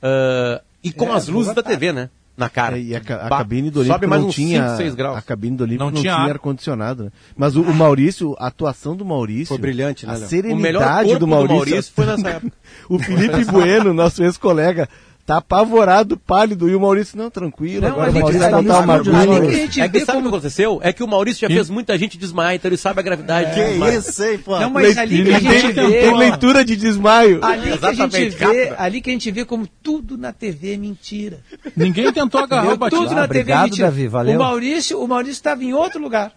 ah, 0.02 0.60
e 0.82 0.92
com 0.92 1.06
É, 1.12 1.12
as 1.16 1.28
luzes 1.28 1.54
da 1.54 1.62
tarde. 1.62 1.78
TV, 1.78 1.92
né? 1.92 2.10
Na 2.36 2.48
cara. 2.48 2.78
É, 2.78 2.80
e 2.80 2.94
a, 2.96 2.98
a 2.98 3.28
cabine 3.28 3.70
do 3.70 3.80
Olímpico 3.80 4.06
não 4.06 4.28
tinha 4.30 4.68
5, 4.68 4.76
6 4.78 4.94
graus. 4.94 5.18
A 5.18 5.22
cabine 5.22 5.56
do 5.56 5.64
Olímpico 5.64 5.84
Não 5.84 5.90
não, 5.90 6.00
tinha 6.00 6.14
tinha 6.14 6.24
ar. 6.24 6.30
ar-condicionado. 6.30 7.04
né? 7.04 7.10
Mas 7.36 7.56
o, 7.56 7.62
o 7.62 7.74
Maurício, 7.74 8.34
a 8.38 8.46
atuação 8.46 8.96
do 8.96 9.04
Maurício. 9.04 9.48
Foi 9.48 9.58
brilhante, 9.58 10.06
né, 10.06 10.12
A 10.14 10.16
Léo? 10.16 10.26
O 10.26 10.56
melhor 10.56 10.80
serenidade 10.80 11.04
corpo 11.08 11.12
do 11.12 11.18
do 11.18 11.26
Maurício. 11.26 11.56
Maurício 11.56 11.92
foi 11.94 12.06
nessa 12.06 12.28
época. 12.30 12.52
o 12.88 12.98
Felipe 12.98 13.44
Bueno, 13.44 13.92
nosso 13.92 14.22
ex-colega, 14.24 14.88
tá 15.24 15.36
apavorado, 15.38 16.16
pálido. 16.16 16.68
E 16.68 16.74
o 16.74 16.80
Maurício, 16.80 17.16
não, 17.16 17.30
tranquilo. 17.30 17.82
Não, 17.82 17.88
agora 17.88 18.08
ali 18.10 18.18
o 18.18 18.20
Maurício 18.22 18.42
que 18.44 18.50
vai 18.50 18.64
tá 18.64 18.78
estúdio, 18.80 19.16
agulha. 19.16 19.38
ali 19.38 19.46
que 19.48 19.54
a 19.54 19.58
gente 19.58 19.80
É 19.80 19.88
que 19.88 19.98
vê 19.98 20.04
sabe 20.04 20.10
o 20.10 20.14
como- 20.14 20.22
que 20.22 20.28
aconteceu? 20.36 20.80
É 20.82 20.92
que 20.92 21.02
o 21.02 21.08
Maurício 21.08 21.40
já 21.42 21.54
fez 21.54 21.70
muita 21.70 21.96
gente 21.96 22.18
desmaiar, 22.18 22.54
então 22.54 22.68
ele 22.68 22.76
sabe 22.76 23.00
a 23.00 23.02
gravidade. 23.02 23.54
Que 23.54 23.60
do 23.60 23.68
desmaio. 23.70 23.98
isso, 23.98 24.24
hein, 24.24 24.38
pô? 24.38 24.58
Não, 24.58 24.70
mas 24.70 24.98
ali 24.98 25.24
que 25.24 25.32
a 25.34 25.38
gente 25.38 25.74
tem, 25.74 25.88
vê... 25.90 26.00
tem 26.02 26.16
leitura 26.16 26.64
de 26.64 26.76
desmaio. 26.76 27.38
Ali 27.44 27.78
que, 27.78 27.86
a 27.86 27.92
gente 27.92 28.28
vê, 28.30 28.44
rápido. 28.64 28.74
ali 28.78 29.00
que 29.00 29.10
a 29.10 29.12
gente 29.12 29.30
vê 29.30 29.44
como 29.44 29.66
tudo 29.82 30.18
na 30.18 30.32
TV 30.32 30.74
é 30.74 30.76
mentira. 30.76 31.40
Ninguém 31.76 32.12
tentou 32.12 32.40
agarrar 32.42 32.72
o? 32.74 32.76
Batista. 32.76 33.02
Tudo 33.04 33.14
na 33.14 33.28
TV 33.28 33.38
é 33.38 33.42
obrigado, 33.42 33.64
mentira. 33.70 33.86
Davi, 33.88 34.08
valeu. 34.08 34.36
O 34.36 34.38
Maurício, 34.42 35.00
o 35.02 35.06
Maurício 35.08 35.32
estava 35.32 35.62
em 35.62 35.72
outro 35.72 36.00
lugar. 36.00 36.32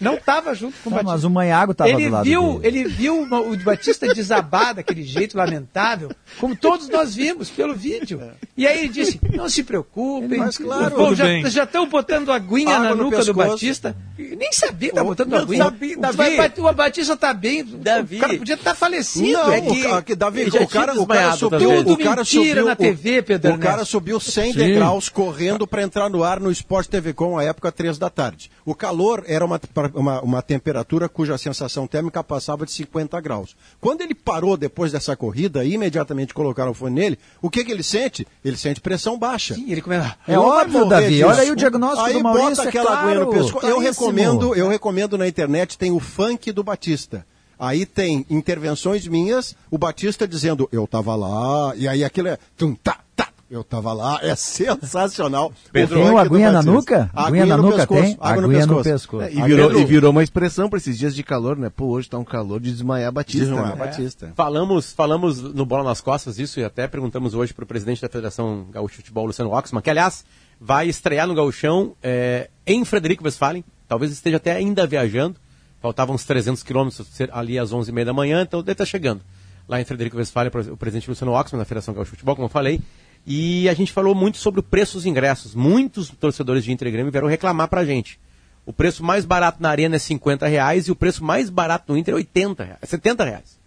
Não 0.00 0.14
estava 0.14 0.54
junto 0.54 0.74
com 0.82 0.90
o 0.90 0.92
Tá, 0.92 0.96
Batista. 0.96 1.12
mas 1.12 1.24
o 1.24 1.30
Manhago 1.30 1.72
tava 1.72 1.90
ele 1.90 2.06
do 2.06 2.12
lado 2.12 2.24
viu, 2.24 2.58
dele. 2.58 2.80
ele 2.80 2.88
viu 2.88 3.22
o 3.22 3.52
o 3.52 3.56
Batista 3.58 4.12
desabar 4.12 4.74
daquele 4.74 5.02
jeito 5.02 5.36
lamentável, 5.38 6.10
como 6.40 6.56
todos 6.56 6.88
nós 6.88 7.14
vimos 7.14 7.48
pelo 7.48 7.74
vídeo. 7.74 8.20
E 8.56 8.66
aí 8.66 8.80
ele 8.80 8.88
disse: 8.88 9.20
"Não 9.34 9.48
se 9.48 9.62
preocupem, 9.62 10.38
Mas 10.38 10.58
claro, 10.58 11.14
já 11.14 11.40
já 11.48 11.62
estão 11.64 11.88
botando 11.88 12.32
aguinha 12.32 12.76
Água 12.76 12.88
na 12.88 12.94
nuca 12.94 13.24
do. 13.24 13.34
Batista". 13.34 13.96
Nem 14.16 14.52
sabia 14.52 14.90
que 14.90 14.94
tá 14.94 15.02
botando 15.02 15.30
não 15.30 15.38
aguinha. 15.38 15.66
O 15.66 15.72
Davi. 16.00 16.36
Bat- 16.36 16.58
O 16.60 16.72
Batista 16.72 17.16
tá 17.16 17.34
bem. 17.34 17.64
Davi. 17.64 18.16
O 18.16 18.20
cara 18.20 18.38
podia 18.38 18.54
estar 18.54 18.74
falecido. 18.74 19.32
Não, 19.32 19.52
É 19.52 19.58
o, 19.58 19.62
que- 19.66 19.82
ca- 19.82 20.02
que, 20.02 20.14
Davi, 20.14 20.44
o 20.44 20.68
cara, 20.68 21.00
o 21.00 21.06
cara 21.06 21.36
subiu, 21.36 21.80
o 21.80 21.98
cara 21.98 22.24
subiu, 22.24 22.64
na 22.64 22.72
o- 22.72 22.76
TV, 22.76 23.22
Pedro 23.22 23.54
O 23.54 23.58
cara 23.58 23.84
subiu 23.84 24.20
100 24.20 24.52
Sim. 24.52 24.58
degraus 24.58 25.08
correndo 25.08 25.66
para 25.66 25.82
entrar 25.82 26.08
no 26.08 26.22
ar 26.22 26.38
no 26.38 26.50
Esporte 26.50 26.88
TV 26.90 27.12
Com, 27.12 27.36
à 27.38 27.44
época, 27.44 27.72
3 27.72 27.98
da 27.98 28.08
tarde. 28.08 28.50
O 28.64 28.74
calor 28.74 29.24
era 29.26 29.44
uma, 29.44 29.60
uma, 29.94 30.20
uma 30.20 30.42
temperatura 30.42 31.08
cuja 31.08 31.36
sensação 31.36 31.86
térmica 31.86 32.22
passava 32.22 32.64
de 32.64 32.72
50 32.72 33.20
graus. 33.20 33.56
Quando 33.80 34.00
ele 34.02 34.14
parou 34.14 34.56
depois 34.56 34.92
dessa 34.92 35.16
corrida, 35.16 35.64
imediatamente 35.64 36.32
colocaram 36.32 36.70
o 36.70 36.74
fone 36.74 36.94
nele, 36.94 37.18
o 37.42 37.50
que, 37.50 37.64
que 37.64 37.72
ele 37.72 37.82
sente? 37.82 38.26
Ele 38.44 38.56
sente 38.56 38.80
pressão 38.80 39.18
baixa. 39.18 39.54
Sim, 39.54 39.70
ele 39.72 39.82
começa. 39.82 40.16
É 40.28 40.36
vai 40.36 40.38
óbvio, 40.38 40.84
Davi. 40.86 41.08
disso. 41.08 41.26
Olha 41.26 41.42
aí 41.42 41.50
o 41.50 41.56
diagnóstico 41.56 42.04
Aí 42.06 42.14
do 42.14 42.22
Maurício, 42.22 42.50
bota 42.50 42.62
é 42.64 42.68
aquela 42.68 42.86
claro, 42.86 43.08
aguinha 43.08 43.20
no 43.24 43.30
pescoço. 43.30 43.66
Eu 43.66 43.74
claríssimo. 43.76 44.03
Recomendo, 44.06 44.54
eu 44.54 44.68
recomendo 44.68 45.18
na 45.18 45.26
internet, 45.28 45.78
tem 45.78 45.90
o 45.90 46.00
funk 46.00 46.52
do 46.52 46.62
Batista. 46.64 47.26
Aí 47.58 47.86
tem 47.86 48.26
intervenções 48.28 49.06
minhas, 49.06 49.56
o 49.70 49.78
Batista 49.78 50.26
dizendo, 50.26 50.68
eu 50.72 50.86
tava 50.86 51.14
lá, 51.14 51.74
e 51.76 51.86
aí 51.86 52.04
aquilo 52.04 52.28
é 52.28 52.38
tum, 52.56 52.74
tá, 52.74 52.98
tá, 53.14 53.28
eu 53.48 53.62
tava 53.62 53.92
lá, 53.92 54.18
é 54.22 54.34
sensacional. 54.34 55.52
Pedro, 55.72 56.00
O 56.00 56.02
Tem 56.02 56.10
uma 56.10 56.20
aguinha 56.20 56.50
na 56.50 56.62
nuca? 56.62 57.10
Aguinha, 57.14 57.44
Aguinha 57.44 57.46
na 57.46 57.56
no 57.56 57.62
nuca 57.62 57.76
pescoço, 57.78 58.02
tem? 58.02 58.16
água 58.20 58.42
no 58.42 58.48
Aguinha 58.48 58.66
no 58.66 58.82
pescoço. 58.82 59.18
pescoço. 59.18 59.22
É, 59.22 59.32
e, 59.32 59.42
virou, 59.48 59.68
Pedro, 59.68 59.82
e 59.82 59.84
virou 59.84 60.10
uma 60.10 60.22
expressão 60.22 60.68
para 60.68 60.78
esses 60.78 60.98
dias 60.98 61.14
de 61.14 61.22
calor, 61.22 61.56
né? 61.56 61.70
Pô, 61.70 61.86
hoje 61.86 62.10
tá 62.10 62.18
um 62.18 62.24
calor 62.24 62.60
de 62.60 62.72
desmaiar 62.72 63.12
Batista. 63.12 63.46
Desmaiar 63.46 63.76
né? 63.76 63.84
Batista. 63.84 64.32
Falamos, 64.34 64.92
falamos 64.92 65.40
no 65.40 65.64
Bola 65.64 65.84
nas 65.84 66.00
Costas 66.00 66.38
isso 66.38 66.58
e 66.58 66.64
até 66.64 66.88
perguntamos 66.88 67.34
hoje 67.34 67.54
para 67.54 67.62
o 67.62 67.66
presidente 67.66 68.02
da 68.02 68.08
Federação 68.08 68.66
Gaúcha 68.72 68.92
de 68.92 68.96
Futebol, 68.96 69.26
Luciano 69.26 69.52
Oxman, 69.52 69.80
que 69.80 69.90
aliás 69.90 70.24
vai 70.60 70.88
estrear 70.88 71.26
no 71.26 71.34
Gauchão 71.34 71.94
é, 72.02 72.50
em 72.66 72.84
Frederico 72.84 73.24
Westphalen, 73.24 73.64
talvez 73.94 74.12
esteja 74.12 74.36
até 74.36 74.52
ainda 74.52 74.86
viajando, 74.86 75.36
faltavam 75.80 76.14
uns 76.14 76.24
300 76.24 76.62
quilômetros 76.62 77.06
ali 77.32 77.58
às 77.58 77.72
11h30 77.72 78.04
da 78.04 78.12
manhã, 78.12 78.42
então 78.42 78.60
deve 78.60 78.72
estar 78.72 78.86
chegando 78.86 79.22
lá 79.68 79.80
em 79.80 79.84
Frederico 79.84 80.16
Westphalen, 80.16 80.50
o 80.70 80.76
presidente 80.76 81.08
Luciano 81.08 81.32
Oxman 81.32 81.58
da 81.58 81.64
Federação 81.64 81.94
Gaúcha 81.94 82.10
de 82.10 82.16
Futebol, 82.16 82.34
como 82.36 82.46
eu 82.46 82.50
falei, 82.50 82.80
e 83.26 83.68
a 83.68 83.74
gente 83.74 83.92
falou 83.92 84.14
muito 84.14 84.36
sobre 84.36 84.60
o 84.60 84.62
preço 84.62 84.98
dos 84.98 85.06
ingressos. 85.06 85.54
Muitos 85.54 86.10
torcedores 86.10 86.64
de 86.64 86.72
Inter 86.72 86.92
Grêmio 86.92 87.10
vieram 87.10 87.28
reclamar 87.28 87.68
pra 87.68 87.84
gente. 87.84 88.20
O 88.66 88.72
preço 88.72 89.02
mais 89.02 89.24
barato 89.24 89.62
na 89.62 89.70
arena 89.70 89.96
é 89.96 89.98
50 89.98 90.46
reais 90.46 90.86
e 90.86 90.90
o 90.90 90.96
preço 90.96 91.24
mais 91.24 91.48
barato 91.48 91.90
no 91.90 91.98
Inter 91.98 92.12
é 92.12 92.16
80 92.16 92.64
reais, 92.64 92.80
70 92.82 93.24
reais 93.24 93.64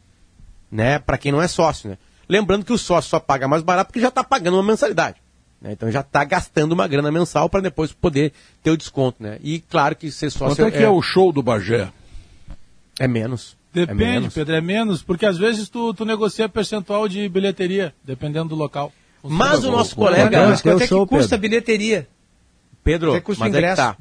né, 0.72 1.00
para 1.00 1.18
quem 1.18 1.32
não 1.32 1.42
é 1.42 1.48
sócio, 1.48 1.90
né? 1.90 1.98
Lembrando 2.30 2.66
que 2.66 2.74
o 2.74 2.78
sócio 2.78 3.10
só 3.10 3.20
paga 3.20 3.48
mais 3.48 3.64
barato 3.64 3.88
porque 3.88 4.02
já 4.02 4.10
está 4.10 4.24
pagando 4.24 4.56
uma 4.56 4.64
mensalidade. 4.64 5.16
Né? 5.62 5.72
Então 5.74 5.90
já 5.92 6.02
está 6.02 6.24
gastando 6.24 6.72
uma 6.74 6.88
grana 6.88 7.12
mensal 7.12 7.50
para 7.50 7.62
depois 7.62 7.92
poder 7.92 8.32
ter 8.64 8.72
o 8.72 8.78
desconto, 8.78 9.22
né? 9.24 9.40
E 9.44 9.60
claro 9.60 9.96
que 9.96 10.12
ser 10.12 10.30
sócio 10.30 10.56
Quanto 10.56 10.68
é 10.68 10.72
que 10.78 10.84
é 10.84 10.90
o 10.90 11.02
show 11.02 11.32
do 11.32 11.42
Bagé? 11.42 11.90
é 13.00 13.08
menos. 13.08 13.56
é 13.76 13.80
Depende, 13.82 14.00
menos. 14.04 14.34
Pedro, 14.34 14.56
é 14.56 14.62
menos, 14.62 15.04
porque 15.04 15.26
às 15.26 15.38
vezes 15.38 15.70
tu, 15.70 15.94
tu 15.94 16.04
negocia 16.06 16.48
percentual 16.50 17.08
de 17.08 17.28
bilheteria, 17.30 17.94
dependendo 18.04 18.50
do 18.50 18.56
local. 18.56 18.92
Mas 19.24 19.64
o 19.64 19.72
nosso 19.72 19.96
Quanto 19.96 20.14
é- 20.16 20.24
colega 20.24 20.58
quanto 20.62 20.70
é 20.70 20.80
que 20.80 20.88
show, 20.88 21.06
custa 21.06 21.36
a 21.36 21.38
bilheteria? 21.38 22.08
Pedro, 22.84 23.10
Quanto 23.12 23.18
é 23.18 23.20
que 23.20 23.26
custa 23.26 23.44
o 23.44 23.48
mas 23.48 23.54
é 23.54 23.58
que 23.58 23.66
ingresso? 23.66 23.82
tá. 23.82 23.98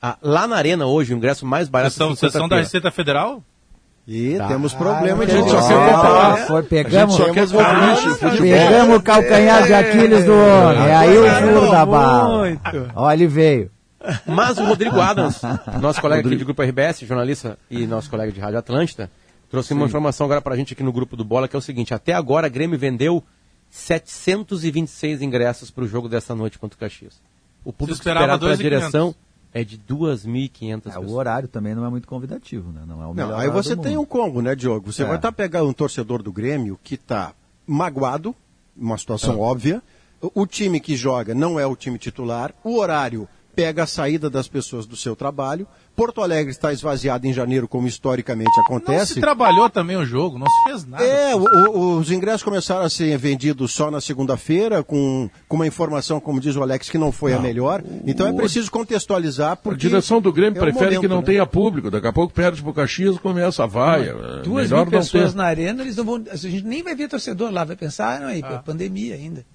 Ah, 0.00 0.18
lá 0.22 0.46
na 0.46 0.56
Arena 0.56 0.86
hoje, 0.86 1.12
o 1.12 1.16
ingresso 1.16 1.44
mais 1.46 1.68
barato 1.68 1.92
Sessão, 1.92 2.08
é 2.10 2.14
50 2.14 2.32
sessão 2.32 2.48
da 2.48 2.56
pila. 2.56 2.62
Receita 2.62 2.90
Federal? 2.90 3.42
E 4.08 4.36
Tá. 4.38 4.46
temos 4.46 4.72
problema 4.72 5.26
de 5.26 5.32
Ah, 5.32 5.36
gente 5.36 5.52
ó, 5.54 5.60
só 5.60 5.68
quer 5.68 5.92
comparar. 5.92 6.36
foi, 6.46 6.62
pegamos, 6.62 7.14
A 7.14 7.18
gente 7.18 7.26
só 7.26 7.32
quer 7.34 7.46
de 7.46 8.14
futebol. 8.14 8.38
pegamos 8.38 8.96
o 8.96 9.02
calcanhar 9.02 9.62
de 9.66 9.74
Aquiles 9.74 10.24
do 10.24 10.32
homem. 10.32 10.86
É 10.88 10.94
aí 10.94 11.18
o 11.18 11.24
furo 11.28 11.70
da 11.72 11.84
bala. 11.86 12.48
Olha, 12.94 13.14
ele 13.16 13.26
veio. 13.26 13.70
Mas 14.24 14.56
o 14.58 14.64
Rodrigo 14.64 15.00
Adams, 15.00 15.40
nosso 15.82 16.00
colega 16.00 16.24
aqui 16.24 16.36
de 16.36 16.44
Grupo 16.44 16.62
RBS, 16.62 17.00
jornalista 17.00 17.58
e 17.68 17.84
nosso 17.86 18.08
colega 18.08 18.30
de 18.30 18.38
Rádio 18.38 18.58
Atlântida, 18.60 19.10
trouxe 19.50 19.72
uma 19.72 19.80
Sim. 19.82 19.86
informação 19.88 20.24
agora 20.26 20.40
pra 20.40 20.54
gente 20.54 20.72
aqui 20.74 20.82
no 20.84 20.92
grupo 20.92 21.16
do 21.16 21.24
Bola, 21.24 21.48
que 21.48 21.56
é 21.56 21.58
o 21.58 21.62
seguinte, 21.62 21.92
até 21.92 22.12
agora 22.12 22.46
a 22.46 22.50
Grêmio 22.50 22.78
vendeu 22.78 23.24
726 23.68 25.22
ingressos 25.22 25.70
pro 25.70 25.86
jogo 25.88 26.08
dessa 26.08 26.34
noite 26.34 26.58
contra 26.58 26.76
o 26.76 26.78
Caxias. 26.80 27.20
O 27.64 27.72
público 27.72 27.98
esperava 27.98 28.34
esperado 28.34 28.40
pela 28.40 28.56
2.500. 28.56 28.62
direção 28.62 29.14
é 29.58 29.64
de 29.64 29.78
2.500 29.78 30.76
É, 30.78 30.80
pessoas. 30.90 31.10
o 31.10 31.14
horário 31.14 31.48
também 31.48 31.74
não 31.74 31.84
é 31.86 31.88
muito 31.88 32.06
convidativo, 32.06 32.70
né? 32.72 32.82
Não 32.86 33.02
é 33.02 33.06
o 33.06 33.14
melhor 33.14 33.30
Não, 33.30 33.38
aí 33.38 33.48
você 33.48 33.74
do 33.74 33.82
tem 33.82 33.92
mundo. 33.96 34.02
um 34.02 34.06
combo, 34.06 34.42
né, 34.42 34.54
Diogo? 34.54 34.92
Você 34.92 35.02
É. 35.02 35.06
vai 35.06 35.16
estar 35.16 35.32
pegando 35.32 35.68
um 35.68 35.72
torcedor 35.72 36.22
do 36.22 36.30
Grêmio 36.30 36.78
que 36.82 36.94
está 36.96 37.32
magoado, 37.66 38.34
uma 38.76 38.98
situação 38.98 39.40
óbvia. 39.40 39.82
O 40.20 40.42
o 40.42 40.46
time 40.46 40.78
que 40.80 40.96
joga 40.96 41.34
não 41.34 41.58
é 41.58 41.66
o 41.66 41.74
time 41.76 41.98
titular. 41.98 42.52
O 42.64 42.76
horário 42.78 43.28
pega 43.56 43.82
a 43.84 43.86
saída 43.86 44.28
das 44.30 44.46
pessoas 44.46 44.86
do 44.86 44.94
seu 44.94 45.16
trabalho. 45.16 45.66
Porto 45.96 46.20
Alegre 46.20 46.50
está 46.52 46.74
esvaziado 46.74 47.26
em 47.26 47.32
janeiro, 47.32 47.66
como 47.66 47.88
historicamente 47.88 48.50
Não 48.54 48.62
acontece. 48.64 49.14
se 49.14 49.20
trabalhou 49.20 49.70
também 49.70 49.96
o 49.96 50.04
jogo, 50.04 50.38
não 50.38 50.46
se 50.46 50.64
fez 50.68 50.84
nada. 50.86 51.02
É, 51.02 51.34
o- 51.34 51.40
o- 51.70 51.96
os 51.98 52.10
ingressos 52.12 52.42
começaram 52.42 52.82
a 52.84 52.90
ser 52.90 53.16
vendidos 53.16 53.72
só 53.72 53.90
na 53.90 53.98
segunda-feira, 53.98 54.84
com, 54.84 55.30
com 55.48 55.56
uma 55.56 55.66
informação, 55.66 56.20
como 56.20 56.38
diz 56.38 56.54
o 56.54 56.62
Alex, 56.62 56.90
que 56.90 56.98
não 56.98 57.10
foi 57.10 57.32
a 57.32 57.38
melhor. 57.38 57.82
Então 58.06 58.26
é 58.28 58.32
preciso 58.34 58.70
contextualizar, 58.70 59.52
A 59.52 59.56
porque... 59.56 59.78
direção 59.88 60.20
do 60.20 60.30
Grêmio 60.30 60.58
é 60.58 60.60
o 60.60 60.64
prefere 60.64 60.84
momento, 60.84 61.00
que 61.00 61.08
não 61.08 61.20
né? 61.20 61.24
tenha 61.24 61.46
público. 61.46 61.90
Daqui 61.90 62.06
a 62.08 62.12
pouco 62.12 62.34
perde 62.34 62.62
pro 62.62 62.74
Caxias 62.74 63.16
e 63.16 63.18
começa 63.18 63.64
a 63.64 63.66
vaia. 63.66 64.10
É 64.10 64.42
Duas 64.42 64.64
Melhor 64.70 64.84
mil 64.84 64.92
não 64.92 64.98
pessoas 65.00 65.32
ter. 65.32 65.36
na 65.38 65.44
arena, 65.44 65.82
eles 65.82 65.96
não 65.96 66.04
vão. 66.04 66.22
A 66.30 66.36
gente 66.36 66.62
nem 66.62 66.82
vai 66.82 66.94
ver 66.94 67.08
torcedor 67.08 67.50
lá, 67.50 67.64
vai 67.64 67.74
pensar, 67.76 68.16
ah, 68.18 68.20
não, 68.20 68.26
aí, 68.28 68.42
Ah. 68.44 68.58
pandemia 68.64 69.14
ainda. 69.14 69.46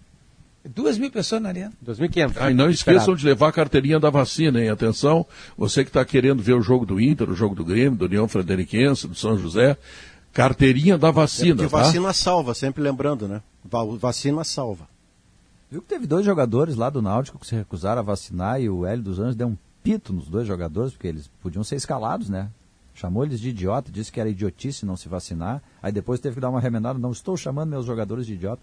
Duas 0.64 0.98
mil 0.98 1.10
pessoas 1.12 1.42
na 1.42 1.50
arena. 1.50 1.74
2.500. 1.84 2.34
Ah, 2.40 2.52
e 2.52 2.54
não 2.54 2.70
esqueçam 2.70 3.16
de 3.16 3.26
levar 3.26 3.48
a 3.50 3.52
carteirinha 3.52 4.00
da 4.00 4.10
vacina, 4.12 4.62
hein? 4.62 4.70
Atenção, 4.70 5.26
você 5.58 5.84
que 5.84 5.90
está 5.90 6.06
querendo 6.06 6.42
ver 6.44 6.54
o 6.54 6.62
jogo 6.62 6.86
do 6.86 7.02
Inter, 7.02 7.30
o 7.30 7.36
jogo 7.36 7.56
do 7.56 7.66
Grêmio, 7.66 7.98
do 7.98 8.06
União 8.06 8.28
Frederiquense, 8.28 9.08
do 9.08 9.16
São 9.16 9.38
José, 9.38 9.76
carteirinha 10.34 10.98
da 10.98 11.08
É 11.10 11.12
vacina, 11.12 11.56
porque 11.56 11.70
tá? 11.72 11.78
vacina 11.84 12.14
salva, 12.14 12.54
sempre 12.54 12.82
lembrando, 12.84 13.28
né? 13.28 13.42
Va- 13.66 13.84
Vacina 13.86 14.44
salva. 14.44 14.88
Viu 15.70 15.82
que 15.82 15.88
teve 15.88 16.06
dois 16.06 16.26
jogadores 16.26 16.76
lá 16.76 16.90
do 16.90 17.02
Náutico 17.02 17.40
que 17.40 17.48
se 17.48 17.56
recusaram 17.56 18.00
a 18.00 18.04
vacinar 18.04 18.62
e 18.62 18.70
o 18.70 18.86
Hélio 18.86 19.04
dos 19.04 19.20
Anjos 19.20 19.36
deu 19.36 19.48
um 19.48 19.58
pito 19.84 20.14
nos 20.14 20.28
dois 20.28 20.46
jogadores, 20.48 20.94
porque 20.94 21.08
eles 21.08 21.30
podiam 21.42 21.64
ser 21.64 21.76
escalados, 21.76 22.30
né? 22.30 22.50
Chamou 22.94 23.24
eles 23.24 23.40
de 23.40 23.50
idiota, 23.50 23.90
disse 23.92 24.12
que 24.12 24.20
era 24.20 24.30
idiotice 24.30 24.86
não 24.86 24.98
se 24.98 25.08
vacinar. 25.08 25.62
Aí 25.82 25.92
depois 25.92 26.20
teve 26.20 26.36
que 26.36 26.42
dar 26.42 26.50
uma 26.50 26.60
remendada, 26.60 27.00
não 27.00 27.12
estou 27.12 27.36
chamando 27.38 27.70
meus 27.70 27.86
jogadores 27.86 28.26
de 28.28 28.34
idiota. 28.34 28.62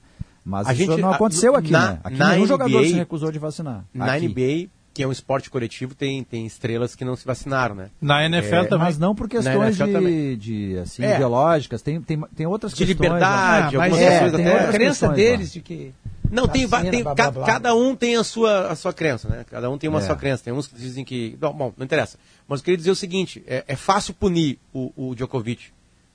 Mas 0.49 0.67
A 0.67 0.73
isso 0.73 0.87
gente- 0.87 1.01
não 1.03 1.11
a- 1.11 1.15
aconteceu 1.17 1.55
aqui, 1.55 1.71
na- 1.71 1.93
né? 1.93 2.01
Aqui 2.03 2.17
na 2.17 2.31
nenhum 2.31 2.47
jogador 2.47 2.79
NBA 2.81 2.89
se 2.89 2.95
recusou 2.95 3.31
de 3.31 3.39
vacinar. 3.39 3.85
Na 3.93 4.15
Aqui. 4.15 4.25
NBA, 4.25 4.69
que 4.95 5.03
é 5.03 5.07
um 5.07 5.13
esporte 5.13 5.51
coletivo, 5.51 5.95
tem, 5.95 6.25
tem 6.25 6.47
estrelas 6.47 6.97
que 6.97 7.05
não 7.05 7.15
se 7.17 7.27
vacinaram, 7.27 7.75
né? 7.75 7.91
Na 8.01 8.25
NFL 8.25 8.65
também. 8.65 8.79
Mas 8.87 8.99
não 8.99 9.15
por 9.15 9.29
questões 9.29 9.77
de, 9.77 10.37
de, 10.37 10.79
assim, 10.79 11.05
É. 11.05 11.17
ideológicas, 11.17 11.83
tem, 11.83 12.01
tem, 12.01 12.19
tem 12.35 12.47
outras 12.47 12.73
De 12.73 12.79
questões. 12.87 12.99
liberdade, 12.99 13.77
né? 13.77 13.85
algumas 13.85 14.01
é, 14.03 14.09
questões 14.11 14.33
tem 14.33 14.41
até- 14.47 14.53
outras 14.55 14.69
A 14.69 14.73
crença 14.73 15.09
questões, 15.09 15.17
deles 15.17 15.49
lá. 15.49 15.53
de 15.53 15.61
que. 15.61 15.95
Não, 16.31 16.49
tem, 16.49 16.67
tem 16.91 17.03
blá, 17.03 17.15
blá, 17.15 17.31
blá. 17.31 17.47
cada 17.47 17.75
um 17.75 17.95
tem 17.95 18.17
a 18.17 18.25
sua, 18.25 18.69
a 18.69 18.75
sua 18.77 18.93
crença, 18.93 19.29
né? 19.29 19.45
Cada 19.51 19.71
um 19.71 19.79
tem 19.79 19.89
uma 19.89 20.01
É. 20.01 20.03
sua 20.03 20.17
crença. 20.17 20.45
Tem 20.45 20.53
uns 20.53 20.67
que 20.67 20.75
dizem 20.77 21.05
que. 21.05 21.37
Bom, 21.41 21.53
bom, 21.53 21.73
não 21.77 21.85
interessa. 21.85 22.19
Mas 22.49 22.61
eu 22.61 22.65
queria 22.65 22.77
dizer 22.79 22.91
o 22.91 22.97
seguinte: 22.97 23.43
é, 23.47 23.65
é 23.69 23.77
fácil 23.77 24.13
punir 24.15 24.59
o, 24.73 24.93
o 24.97 25.15
Djokovic 25.15 25.67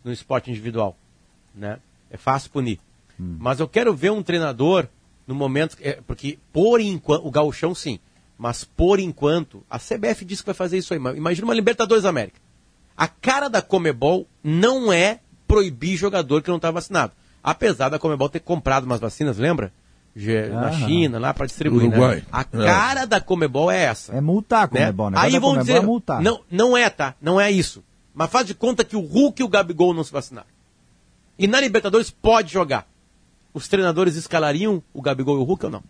no 0.04 0.12
esporte 0.12 0.50
individual. 0.52 0.96
Né? 1.56 1.78
É 2.12 2.18
fácil 2.18 2.50
punir. 2.52 2.80
Hum. 3.24 3.38
Mas 3.40 3.60
eu 3.60 3.68
quero 3.68 3.94
ver 3.94 4.12
um 4.12 4.22
treinador 4.24 4.88
no 5.26 5.34
momento. 5.36 5.78
é, 5.82 6.00
porque 6.06 6.38
por 6.52 6.80
enquanto. 6.82 7.26
O 7.26 7.32
Gauchão 7.32 7.74
sim. 7.74 8.00
Mas 8.38 8.64
por 8.64 9.00
enquanto, 9.00 9.64
a 9.70 9.78
CBF 9.80 10.26
disse 10.26 10.42
que 10.42 10.48
vai 10.48 10.56
fazer 10.56 10.78
isso 10.78 10.94
aí. 10.94 11.00
Imagina 11.00 11.46
uma 11.48 11.54
Libertadores 11.54 12.04
da 12.04 12.10
América. 12.10 12.40
A 12.98 13.08
cara 13.08 13.48
da 13.48 13.62
Comebol 13.62 14.28
não 14.44 14.92
é 14.92 15.20
proibir 15.48 15.96
jogador 15.98 16.42
que 16.42 16.50
não 16.50 16.58
está 16.58 16.70
vacinado. 16.72 17.14
Apesar 17.44 17.90
da 17.90 18.00
Comebol 18.00 18.30
ter 18.30 18.40
comprado 18.40 18.84
umas 18.86 19.00
vacinas, 19.00 19.38
lembra? 19.38 19.72
Na 20.16 20.68
Aham. 20.68 20.88
China, 20.88 21.20
lá 21.20 21.34
para 21.34 21.48
distribuir. 21.48 21.90
né? 21.90 22.22
A 22.32 22.42
É. 22.42 22.66
cara 22.66 23.06
da 23.06 23.20
Comebol 23.20 23.72
é 23.72 23.84
essa. 23.84 24.14
É 24.14 24.22
multar 24.22 24.68
a 24.70 24.74
né? 24.74 24.80
Comebol, 24.82 25.10
né? 25.10 25.18
Aí 25.20 25.32
Cada 25.32 25.40
vão 25.42 25.58
dizer, 25.58 25.74
é 25.78 25.82
multar. 25.82 26.22
não, 26.22 26.42
não 26.52 26.78
é, 26.78 26.88
tá? 26.90 27.16
Não 27.22 27.42
é 27.42 27.50
isso. 27.50 27.84
Mas 28.14 28.30
faz 28.30 28.46
de 28.46 28.54
conta 28.54 28.84
que 28.84 28.96
o 28.96 29.02
Hulk 29.02 29.42
e 29.42 29.46
o 29.46 29.48
Gabigol 29.48 29.92
não 29.94 30.04
se 30.04 30.12
vacinaram. 30.12 30.48
E 31.38 31.48
na 31.48 31.60
Libertadores 31.60 32.12
pode 32.12 32.54
jogar. 32.54 32.88
Os 33.54 33.68
treinadores 33.68 34.16
escalariam 34.16 34.82
o 34.94 35.02
Gabigol 35.02 35.38
e 35.38 35.40
o 35.40 35.44
Hulk 35.44 35.66
ou 35.66 35.72
não? 35.72 35.84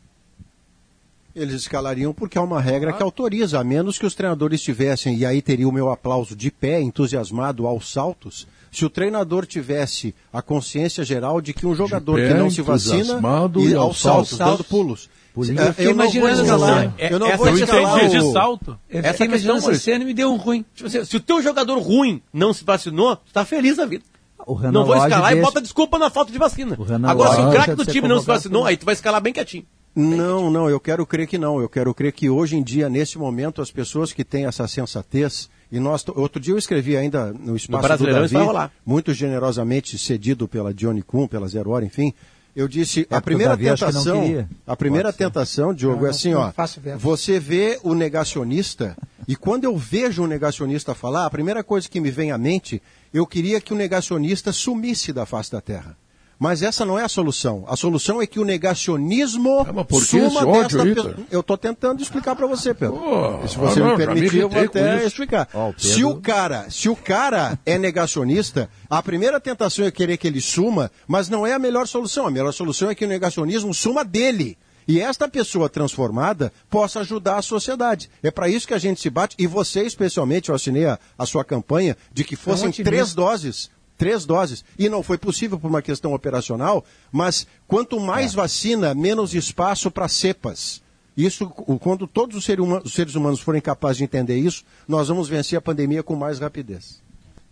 Eles 1.35 1.55
escalariam 1.55 2.13
porque 2.13 2.37
é 2.37 2.41
uma 2.41 2.61
regra 2.61 2.93
que 2.93 3.01
autoriza, 3.01 3.59
a 3.59 3.63
menos 3.63 3.97
que 3.97 4.05
os 4.05 4.13
treinadores 4.13 4.61
tivessem, 4.61 5.17
e 5.17 5.25
aí 5.25 5.41
teria 5.41 5.67
o 5.67 5.71
meu 5.71 5.89
aplauso 5.91 6.35
de 6.35 6.51
pé, 6.51 6.79
entusiasmado 6.79 7.65
aos 7.65 7.91
saltos, 7.91 8.47
se 8.71 8.85
o 8.85 8.89
treinador 8.89 9.45
tivesse 9.47 10.13
a 10.31 10.43
consciência 10.43 11.03
geral 11.03 11.41
de 11.41 11.51
que 11.53 11.65
um 11.65 11.73
jogador 11.73 12.17
pé, 12.17 12.27
que 12.27 12.33
não 12.35 12.51
se 12.51 12.61
vacina 12.61 13.19
e 13.59 13.69
e 13.69 13.75
aos 13.75 13.99
saltos, 13.99 14.37
saltos. 14.37 14.57
dando 14.59 14.63
pulos. 14.63 15.09
É, 15.35 15.73
Eu 15.85 15.89
eu 15.89 15.95
não 15.95 16.11
vou 16.11 16.29
escalar, 16.29 16.93
essa- 16.99 17.13
eu 17.13 17.19
não 17.19 17.27
essa 17.27 17.37
vou 17.37 17.47
escalar 17.57 18.09
de 18.09 18.17
o- 18.19 18.31
salto. 18.33 18.79
Eu 18.87 18.99
Essa 18.99 19.27
questão, 19.27 19.55
essa 19.57 19.65
cena 19.79 20.03
e 20.03 20.07
me 20.07 20.13
deu 20.13 20.31
um 20.31 20.35
ruim. 20.37 20.63
Tipo 20.75 20.87
assim, 20.87 21.03
se 21.03 21.17
o 21.17 21.19
teu 21.19 21.41
jogador 21.41 21.79
ruim 21.79 22.21
não 22.31 22.53
se 22.53 22.63
vacinou, 22.63 23.15
tu 23.15 23.33
tá 23.33 23.43
feliz 23.43 23.77
na 23.77 23.85
vida. 23.85 24.03
O 24.45 24.53
Renan 24.53 24.71
não 24.71 24.85
vou 24.85 24.95
Lodge 24.95 25.07
escalar 25.07 25.31
e 25.31 25.35
deixa- 25.35 25.47
bota 25.49 25.61
desculpa 25.61 25.97
na 25.99 26.09
falta 26.09 26.31
de 26.31 26.37
vacina. 26.37 26.75
O 26.77 26.83
Renan 26.83 27.07
Agora, 27.09 27.35
se 27.35 27.41
o 27.41 27.51
craque 27.51 27.75
do 27.75 27.85
time 27.85 28.07
não 28.07 28.19
se 28.19 28.25
vacinou, 28.27 28.65
aí 28.65 28.77
tu 28.77 28.85
vai 28.85 28.93
escalar 28.93 29.21
bem 29.21 29.33
quietinho. 29.33 29.65
Não, 29.95 30.49
não, 30.49 30.67
eu 30.69 30.79
quero 30.79 31.05
crer 31.05 31.27
que 31.27 31.37
não. 31.37 31.61
Eu 31.61 31.69
quero 31.69 31.93
crer 31.93 32.11
que 32.13 32.27
hoje 32.29 32.55
em 32.57 32.63
dia, 32.63 32.89
nesse 32.89 33.17
momento, 33.17 33.61
as 33.61 33.69
pessoas 33.69 34.11
que 34.11 34.23
têm 34.23 34.45
essa 34.45 34.67
sensatez, 34.67 35.49
e 35.71 35.79
nós, 35.79 36.03
outro 36.15 36.39
dia 36.41 36.53
eu 36.53 36.57
escrevi 36.57 36.97
ainda 36.97 37.31
no 37.31 37.55
espaço 37.55 37.87
do 37.99 38.09
isso 38.25 38.33
vai 38.33 38.45
Davi, 38.47 38.71
muito 38.83 39.13
generosamente 39.13 39.97
cedido 39.99 40.47
pela 40.47 40.73
Johnny 40.73 41.03
Kuhn, 41.03 41.27
pela 41.27 41.47
Zero 41.47 41.69
Hora, 41.69 41.85
enfim, 41.85 42.11
eu 42.55 42.67
disse, 42.67 43.05
É, 43.09 43.15
a 43.15 43.21
primeira 43.21 43.51
Davi 43.51 43.65
tentação, 43.65 44.47
a 44.65 44.75
primeira 44.75 45.09
Pode 45.09 45.17
tentação, 45.19 45.73
Diogo, 45.75 46.01
Não, 46.01 46.07
é 46.07 46.09
assim, 46.09 46.33
ó, 46.33 46.51
você 46.97 47.39
vê 47.39 47.79
o 47.83 47.93
negacionista, 47.93 48.97
e 49.27 49.35
quando 49.35 49.63
eu 49.65 49.77
vejo 49.77 50.23
o 50.23 50.27
negacionista 50.27 50.93
falar, 50.93 51.25
a 51.25 51.29
primeira 51.29 51.63
coisa 51.63 51.89
que 51.89 51.99
me 51.99 52.11
vem 52.11 52.31
à 52.31 52.37
mente, 52.37 52.81
eu 53.13 53.25
queria 53.25 53.59
que 53.61 53.73
o 53.73 53.75
negacionista 53.75 54.51
sumisse 54.51 55.11
da 55.13 55.25
face 55.25 55.51
da 55.51 55.61
Terra. 55.61 55.97
Mas 56.39 56.61
essa 56.61 56.83
não 56.83 56.99
é 56.99 57.03
a 57.03 57.07
solução. 57.07 57.63
A 57.67 57.75
solução 57.77 58.21
é 58.21 58.27
que 58.27 58.39
o 58.39 58.43
negacionismo 58.43 59.65
Ah, 59.67 59.71
mas 59.71 60.05
suma 60.07 60.45
desta 60.45 60.81
aí, 60.83 60.93
pe- 60.95 61.01
cara? 61.01 61.17
Eu 61.31 61.39
estou 61.39 61.57
tentando 61.57 62.01
explicar 62.01 62.35
para 62.35 62.47
você, 62.47 62.73
Pedro. 62.73 62.99
E 63.43 63.47
se 63.47 63.57
você 63.57 63.81
ah, 63.81 63.85
me 63.85 63.95
permitir, 63.97 64.37
eu 64.39 64.49
vou 64.49 64.61
até 64.61 65.05
explicar. 65.05 65.47
Ó, 65.53 65.69
o 65.69 65.73
Pedro- 65.73 65.87
Se 65.89 66.03
o 66.03 66.15
cara, 66.19 66.69
se 66.69 66.89
o 66.89 66.95
cara 66.95 67.57
é 67.65 67.77
negacionista, 67.77 68.69
a 68.89 69.01
primeira 69.01 69.39
tentação 69.39 69.85
é 69.85 69.91
querer 69.91 70.17
que 70.17 70.27
ele 70.27 70.41
suma, 70.41 70.91
mas 71.07 71.29
não 71.29 71.47
é 71.47 71.53
a 71.53 71.59
melhor 71.59 71.87
solução. 71.87 72.27
A 72.27 72.31
melhor 72.31 72.51
solução 72.51 72.89
é 72.89 72.95
que 72.95 73.05
o 73.05 73.07
negacionismo 73.07 73.73
suma 73.73 74.03
dele. 74.03 74.57
E 74.87 74.99
esta 74.99 75.27
pessoa 75.27 75.69
transformada 75.69 76.51
possa 76.69 76.99
ajudar 77.01 77.37
a 77.37 77.41
sociedade. 77.41 78.09
É 78.21 78.29
para 78.31 78.49
isso 78.49 78.67
que 78.67 78.73
a 78.73 78.77
gente 78.79 78.99
se 78.99 79.09
bate. 79.09 79.35
E 79.39 79.47
você, 79.47 79.83
especialmente, 79.83 80.49
eu 80.49 80.55
assinei 80.55 80.85
a, 80.85 80.99
a 81.17 81.25
sua 81.25 81.43
campanha 81.43 81.95
de 82.13 82.23
que 82.23 82.35
fossem 82.35 82.69
otimista. 82.69 82.89
três 82.91 83.13
doses. 83.13 83.71
Três 83.97 84.25
doses. 84.25 84.65
E 84.77 84.89
não 84.89 85.03
foi 85.03 85.17
possível 85.17 85.57
por 85.59 85.67
uma 85.69 85.81
questão 85.81 86.13
operacional, 86.13 86.83
mas 87.11 87.45
quanto 87.67 87.99
mais 87.99 88.33
vacina, 88.33 88.93
menos 88.93 89.33
espaço 89.33 89.89
para 89.91 90.07
cepas. 90.07 90.81
Isso, 91.15 91.47
quando 91.47 92.07
todos 92.07 92.35
os 92.35 92.43
seres, 92.43 93.15
humanos, 93.15 93.39
forem 93.39 93.61
capazes 93.61 93.97
de 93.97 94.03
entender 94.03 94.35
isso, 94.37 94.63
nós 94.87 95.07
vamos 95.09 95.29
vencer 95.29 95.57
a 95.57 95.61
pandemia 95.61 96.01
com 96.01 96.15
mais 96.15 96.39
rapidez. 96.39 97.01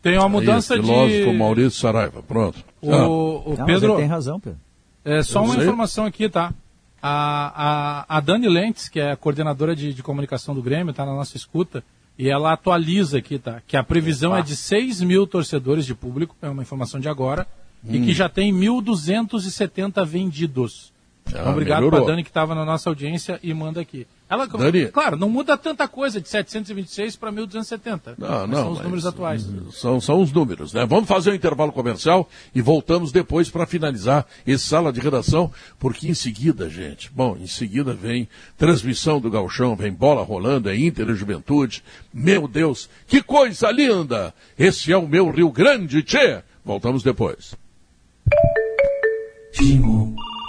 Tem 0.02 0.18
uma 0.18 0.26
Aí, 0.26 0.32
mudança 0.32 0.74
filósofo 0.74 1.32
de. 1.32 1.38
Maurício 1.38 1.80
Saraiva, 1.80 2.24
pronto. 2.24 2.58
O, 2.82 2.92
Ah, 2.92 3.08
o 3.08 3.50
Não, 3.50 3.58
mas 3.60 3.66
Pedro. 3.68 3.98
tem 3.98 4.08
razão, 4.08 4.40
Pedro. 4.40 4.60
É 5.06 5.22
só 5.22 5.40
Eu 5.42 5.44
uma 5.46 5.54
sei. 5.54 5.64
informação 5.64 6.06
aqui, 6.06 6.28
tá? 6.28 6.52
A, 7.02 8.06
a, 8.08 8.18
a 8.18 8.20
Dani 8.20 8.48
Lentes, 8.48 8.88
que 8.88 9.00
é 9.00 9.12
a 9.12 9.18
coordenadora 9.18 9.76
de, 9.76 9.94
de 9.94 10.04
comunicação 10.04 10.54
do 10.54 10.62
Grêmio, 10.62 10.92
está 10.92 11.06
na 11.06 11.16
nossa 11.16 11.36
escuta, 11.36 11.84
e 12.18 12.30
ela 12.30 12.54
atualiza 12.54 13.18
aqui, 13.18 13.40
tá? 13.40 13.62
Que 13.66 13.76
a 13.76 13.84
previsão 13.84 14.36
é 14.36 14.42
de 14.42 14.56
6 14.56 15.02
mil 15.02 15.26
torcedores 15.26 15.86
de 15.86 15.96
público, 15.96 16.36
é 16.42 16.50
uma 16.50 16.62
informação 16.62 17.00
de 17.00 17.10
agora, 17.10 17.48
e 17.84 17.98
Hum. 17.98 18.06
que 18.06 18.14
já 18.14 18.30
tem 18.30 18.54
1.270 18.54 20.06
vendidos. 20.06 20.91
Ah, 21.28 21.30
Então, 21.32 21.52
obrigado 21.52 21.90
para 21.90 22.06
Dani 22.06 22.24
que 22.24 22.30
estava 22.30 22.54
na 22.54 22.66
nossa 22.66 22.90
audiência 22.90 23.40
e 23.42 23.54
manda 23.54 23.80
aqui. 23.80 24.06
Ela, 24.30 24.48
Dani. 24.48 24.88
Claro, 24.88 25.18
não 25.18 25.30
muda 25.30 25.58
tanta 25.58 25.88
coisa 25.88 26.22
de 26.22 26.28
726 26.30 27.18
para 27.18 27.32
1270. 27.32 28.16
Não, 28.18 28.28
Mas 28.28 28.50
não. 28.50 28.58
São 28.58 28.70
os 28.72 28.78
mas 28.78 28.84
números 28.84 29.06
atuais. 29.06 29.50
São, 29.72 30.02
são 30.02 30.22
os 30.22 30.32
números, 30.32 30.74
né? 30.74 30.86
Vamos 30.86 31.08
fazer 31.08 31.32
o 31.32 31.36
intervalo 31.36 31.72
comercial 31.72 32.30
e 32.56 32.62
voltamos 32.62 33.12
depois 33.12 33.50
para 33.50 33.66
finalizar 33.66 34.26
esse 34.48 34.66
sala 34.66 34.92
de 34.92 35.02
redação, 35.02 35.52
porque 35.78 36.08
em 36.08 36.14
seguida, 36.14 36.70
gente, 36.70 37.12
bom, 37.14 37.36
em 37.38 37.48
seguida 37.48 37.94
vem 37.94 38.28
transmissão 38.58 39.20
do 39.20 39.30
Galchão, 39.30 39.76
vem 39.76 39.92
bola 39.92 40.24
rolando, 40.24 40.70
é 40.70 40.78
Inter 40.78 41.10
e 41.10 41.16
Juventude. 41.16 41.84
Meu 42.14 42.48
Deus, 42.48 42.90
que 43.08 43.22
coisa 43.22 43.70
linda! 43.70 44.34
Esse 44.58 44.92
é 44.94 44.98
o 44.98 45.08
meu 45.08 45.30
Rio 45.30 45.52
Grande, 45.52 46.04
tchê! 46.04 46.42
Voltamos 46.64 47.04
depois. 47.04 47.56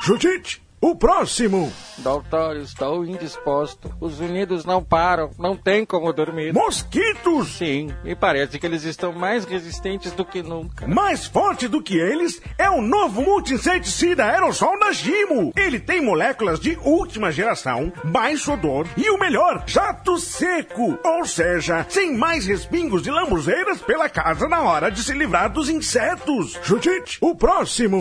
Judite, 0.05 0.61
o 0.81 0.97
próximo. 0.97 1.73
Doutor, 1.99 2.57
estou 2.57 3.05
indisposto. 3.05 3.95
Os 4.01 4.19
unidos 4.19 4.65
não 4.65 4.83
param, 4.83 5.31
não 5.39 5.57
tem 5.57 5.87
como 5.87 6.13
dormir. 6.13 6.53
Mosquitos? 6.53 7.57
Sim, 7.57 7.95
me 8.03 8.17
parece 8.17 8.59
que 8.59 8.67
eles 8.67 8.83
estão 8.83 9.13
mais 9.13 9.45
resistentes 9.45 10.11
do 10.11 10.25
que 10.25 10.43
nunca. 10.43 10.89
Mais 10.89 11.25
forte 11.25 11.69
do 11.69 11.81
que 11.81 11.97
eles 11.97 12.43
é 12.59 12.69
o 12.69 12.83
novo 12.83 13.23
multi-inseticida 13.23 14.25
aerossol 14.25 14.77
da 14.81 14.91
Gimo. 14.91 15.53
Ele 15.55 15.79
tem 15.79 16.01
moléculas 16.01 16.59
de 16.59 16.77
última 16.83 17.31
geração, 17.31 17.93
baixo 18.03 18.55
odor 18.55 18.89
e 18.97 19.09
o 19.09 19.21
melhor, 19.21 19.63
jato 19.69 20.19
seco. 20.19 20.99
Ou 21.05 21.25
seja, 21.25 21.87
sem 21.89 22.17
mais 22.17 22.45
respingos 22.45 23.05
de 23.05 23.11
lambuzeiras 23.13 23.81
pela 23.81 24.09
casa 24.09 24.49
na 24.49 24.63
hora 24.63 24.91
de 24.91 25.01
se 25.01 25.13
livrar 25.13 25.53
dos 25.53 25.69
insetos. 25.69 26.59
Judite, 26.65 27.19
o 27.21 27.37
próximo. 27.37 28.01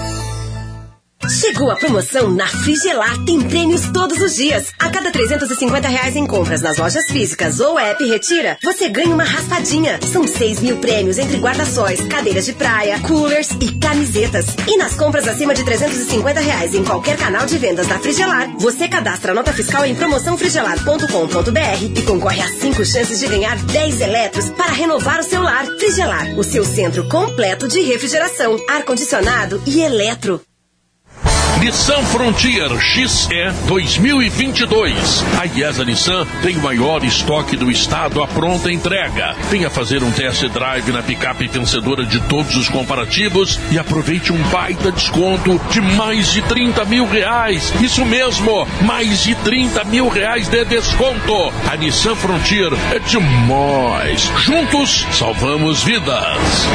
Chegou 1.29 1.69
a 1.69 1.75
promoção 1.75 2.31
na 2.31 2.47
Frigelar. 2.47 3.23
Tem 3.25 3.39
prêmios 3.41 3.81
todos 3.93 4.19
os 4.19 4.35
dias. 4.35 4.71
A 4.79 4.89
cada 4.89 5.11
350 5.11 5.87
reais 5.87 6.15
em 6.15 6.25
compras 6.25 6.61
nas 6.61 6.77
lojas 6.77 7.05
físicas 7.09 7.59
ou 7.59 7.79
app 7.79 8.03
Retira, 8.03 8.57
você 8.63 8.89
ganha 8.89 9.13
uma 9.13 9.23
raspadinha. 9.23 9.99
São 10.11 10.27
6 10.27 10.61
mil 10.61 10.77
prêmios 10.77 11.17
entre 11.17 11.37
guarda-sóis, 11.37 12.01
cadeiras 12.07 12.45
de 12.45 12.53
praia, 12.53 12.99
coolers 12.99 13.49
e 13.61 13.79
camisetas. 13.79 14.47
E 14.67 14.77
nas 14.77 14.95
compras 14.95 15.27
acima 15.27 15.53
de 15.53 15.63
350 15.63 16.39
reais 16.39 16.73
em 16.73 16.83
qualquer 16.83 17.17
canal 17.17 17.45
de 17.45 17.57
vendas 17.57 17.87
da 17.87 17.99
Frigelar, 17.99 18.51
você 18.57 18.87
cadastra 18.87 19.31
a 19.31 19.35
nota 19.35 19.53
fiscal 19.53 19.85
em 19.85 19.95
promoçãofrigelar.com.br 19.95 21.83
e 21.95 22.01
concorre 22.01 22.41
a 22.41 22.47
5 22.47 22.83
chances 22.83 23.19
de 23.19 23.27
ganhar 23.27 23.57
10 23.57 24.01
eletros 24.01 24.49
para 24.49 24.71
renovar 24.71 25.19
o 25.19 25.23
seu 25.23 25.41
lar. 25.41 25.65
Frigelar, 25.65 26.37
o 26.37 26.43
seu 26.43 26.65
centro 26.65 27.07
completo 27.07 27.67
de 27.67 27.81
refrigeração, 27.81 28.57
ar-condicionado 28.67 29.61
e 29.65 29.81
eletro. 29.81 30.41
Nissan 31.61 32.03
Frontier 32.05 32.69
XE 32.79 33.51
2022. 33.67 35.23
A 35.39 35.45
IESA 35.45 35.85
Nissan 35.85 36.25
tem 36.41 36.57
o 36.57 36.61
maior 36.61 37.03
estoque 37.03 37.55
do 37.55 37.69
estado 37.69 38.23
à 38.23 38.27
pronta 38.27 38.71
entrega. 38.71 39.35
Venha 39.47 39.69
fazer 39.69 40.01
um 40.03 40.11
test 40.11 40.43
drive 40.47 40.91
na 40.91 41.03
picape 41.03 41.47
vencedora 41.47 42.03
de 42.03 42.19
todos 42.21 42.55
os 42.55 42.67
comparativos 42.67 43.59
e 43.69 43.77
aproveite 43.77 44.33
um 44.33 44.41
baita 44.49 44.91
desconto 44.91 45.61
de 45.69 45.79
mais 45.81 46.33
de 46.33 46.41
30 46.41 46.83
mil 46.85 47.07
reais. 47.07 47.71
Isso 47.79 48.03
mesmo, 48.05 48.67
mais 48.81 49.21
de 49.21 49.35
30 49.35 49.83
mil 49.83 50.09
reais 50.09 50.47
de 50.47 50.65
desconto. 50.65 51.53
A 51.71 51.77
Nissan 51.77 52.15
Frontier 52.15 52.71
é 52.91 52.97
demais. 52.97 54.31
Juntos, 54.39 55.05
salvamos 55.11 55.83
vidas. 55.83 56.65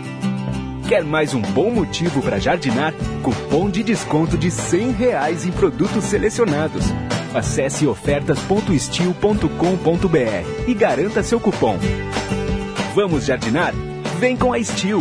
Quer 0.88 1.04
mais 1.04 1.34
um 1.34 1.40
bom 1.40 1.70
motivo 1.70 2.20
para 2.20 2.40
jardinar? 2.40 2.92
Cupom 3.22 3.70
de 3.70 3.84
desconto 3.84 4.36
de 4.36 4.50
100 4.50 4.90
reais 4.90 5.46
em 5.46 5.52
produtos 5.52 6.06
selecionados. 6.06 6.86
Acesse 7.32 7.86
ofertas.steel.com.br 7.86 10.66
e 10.66 10.74
garanta 10.74 11.22
seu 11.22 11.38
cupom. 11.38 11.78
Vamos 12.92 13.26
jardinar? 13.26 13.72
Vem 14.18 14.36
com 14.36 14.52
a 14.52 14.60
Steel. 14.60 15.00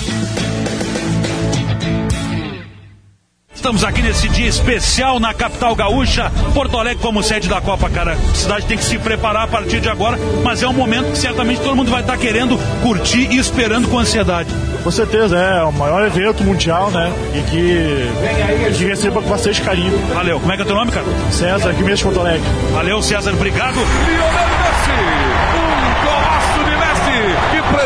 Estamos 3.61 3.83
aqui 3.83 4.01
nesse 4.01 4.27
dia 4.27 4.47
especial 4.47 5.19
na 5.19 5.35
capital 5.35 5.75
gaúcha, 5.75 6.31
Porto 6.51 6.79
Alegre 6.79 6.99
como 6.99 7.21
sede 7.21 7.47
da 7.47 7.61
Copa, 7.61 7.91
cara. 7.91 8.13
A 8.13 8.35
cidade 8.35 8.65
tem 8.65 8.75
que 8.75 8.83
se 8.83 8.97
preparar 8.97 9.43
a 9.43 9.47
partir 9.47 9.79
de 9.79 9.87
agora, 9.87 10.17
mas 10.43 10.63
é 10.63 10.67
um 10.67 10.73
momento 10.73 11.11
que 11.11 11.19
certamente 11.19 11.61
todo 11.61 11.75
mundo 11.75 11.91
vai 11.91 12.01
estar 12.01 12.17
querendo 12.17 12.57
curtir 12.81 13.31
e 13.31 13.37
esperando 13.37 13.87
com 13.87 13.99
ansiedade. 13.99 14.51
Com 14.83 14.89
certeza, 14.89 15.37
é 15.37 15.63
o 15.63 15.71
maior 15.71 16.03
evento 16.07 16.43
mundial, 16.43 16.89
né? 16.89 17.13
E 17.35 17.51
que 17.51 18.65
a 18.65 18.71
gente 18.71 18.83
receba 18.83 19.21
com 19.21 19.29
bastante 19.29 19.61
carinho. 19.61 19.95
Valeu. 20.11 20.39
Como 20.39 20.51
é 20.51 20.55
que 20.55 20.63
é 20.63 20.65
o 20.65 20.67
teu 20.67 20.75
nome, 20.75 20.91
cara? 20.91 21.05
César, 21.29 21.69
aqui 21.69 21.83
mesmo 21.83 21.97
de 21.97 22.03
Porto 22.05 22.19
Alegre. 22.19 22.49
Valeu, 22.73 22.99
César. 23.03 23.31
Obrigado. 23.31 23.77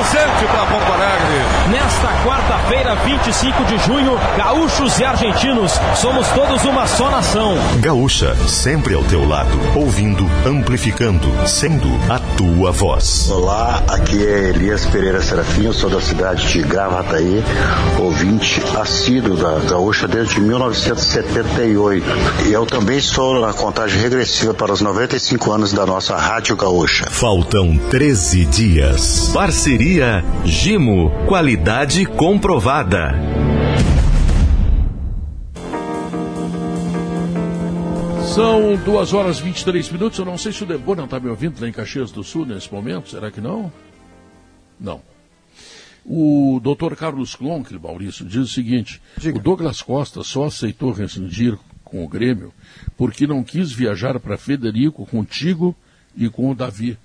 Presente 0.05 0.45
para 0.51 0.65
Porto 0.67 0.91
Alegre. 0.91 1.71
Nesta 1.71 2.07
quarta-feira, 2.23 2.95
25 2.95 3.65
de 3.65 3.77
junho, 3.79 4.19
gaúchos 4.37 4.99
e 4.99 5.03
argentinos, 5.03 5.71
somos 5.95 6.27
todos 6.27 6.63
uma 6.63 6.85
só 6.85 7.09
nação. 7.09 7.57
Gaúcha, 7.79 8.35
sempre 8.47 8.93
ao 8.93 9.03
teu 9.05 9.27
lado, 9.27 9.57
ouvindo, 9.75 10.29
amplificando, 10.45 11.27
sendo 11.47 11.87
a 12.07 12.19
tua 12.37 12.71
voz. 12.71 13.31
Olá, 13.31 13.83
aqui 13.87 14.23
é 14.23 14.49
Elias 14.49 14.85
Pereira 14.85 15.23
Serafim, 15.23 15.65
eu 15.65 15.73
sou 15.73 15.89
da 15.89 15.99
cidade 15.99 16.47
de 16.49 16.61
Gravataí, 16.61 17.43
ouvinte 17.97 18.61
assíduo 18.79 19.35
da 19.35 19.57
Gaúcha 19.67 20.07
desde 20.07 20.39
1978. 20.39 22.05
E 22.45 22.53
eu 22.53 22.65
também 22.67 22.99
estou 22.99 23.41
na 23.41 23.53
contagem 23.53 23.99
regressiva 23.99 24.53
para 24.53 24.71
os 24.71 24.81
95 24.81 25.51
anos 25.51 25.73
da 25.73 25.85
nossa 25.85 26.15
Rádio 26.15 26.55
Gaúcha. 26.55 27.07
Faltam 27.09 27.75
13 27.89 28.45
dias. 28.45 29.31
Parceria 29.33 29.94
Gimo, 30.43 31.09
qualidade 31.25 32.05
comprovada. 32.05 33.13
São 38.33 38.75
duas 38.83 39.13
horas 39.13 39.39
e 39.39 39.43
23 39.43 39.89
minutos. 39.91 40.19
Eu 40.19 40.25
não 40.25 40.37
sei 40.37 40.51
se 40.51 40.63
o 40.63 40.65
Debona 40.65 41.05
está 41.05 41.17
me 41.17 41.29
ouvindo 41.29 41.61
lá 41.61 41.69
em 41.69 41.71
Caxias 41.71 42.11
do 42.11 42.25
Sul 42.25 42.45
nesse 42.45 42.69
momento. 42.73 43.09
Será 43.09 43.31
que 43.31 43.39
não? 43.39 43.71
Não. 44.77 45.01
O 46.05 46.59
doutor 46.61 46.93
Carlos 46.97 47.33
Klonkel, 47.33 47.79
Maurício, 47.79 48.25
diz 48.25 48.41
o 48.41 48.47
seguinte: 48.47 49.01
o 49.33 49.39
Douglas 49.39 49.81
Costa 49.81 50.23
só 50.23 50.47
aceitou 50.47 50.91
rescindir 50.91 51.57
com 51.85 52.03
o 52.03 52.09
Grêmio 52.09 52.53
porque 52.97 53.25
não 53.25 53.45
quis 53.45 53.71
viajar 53.71 54.19
para 54.19 54.37
Federico 54.37 55.05
contigo 55.05 55.73
e 56.17 56.27
com 56.29 56.51
o 56.51 56.55
Davi. 56.55 56.97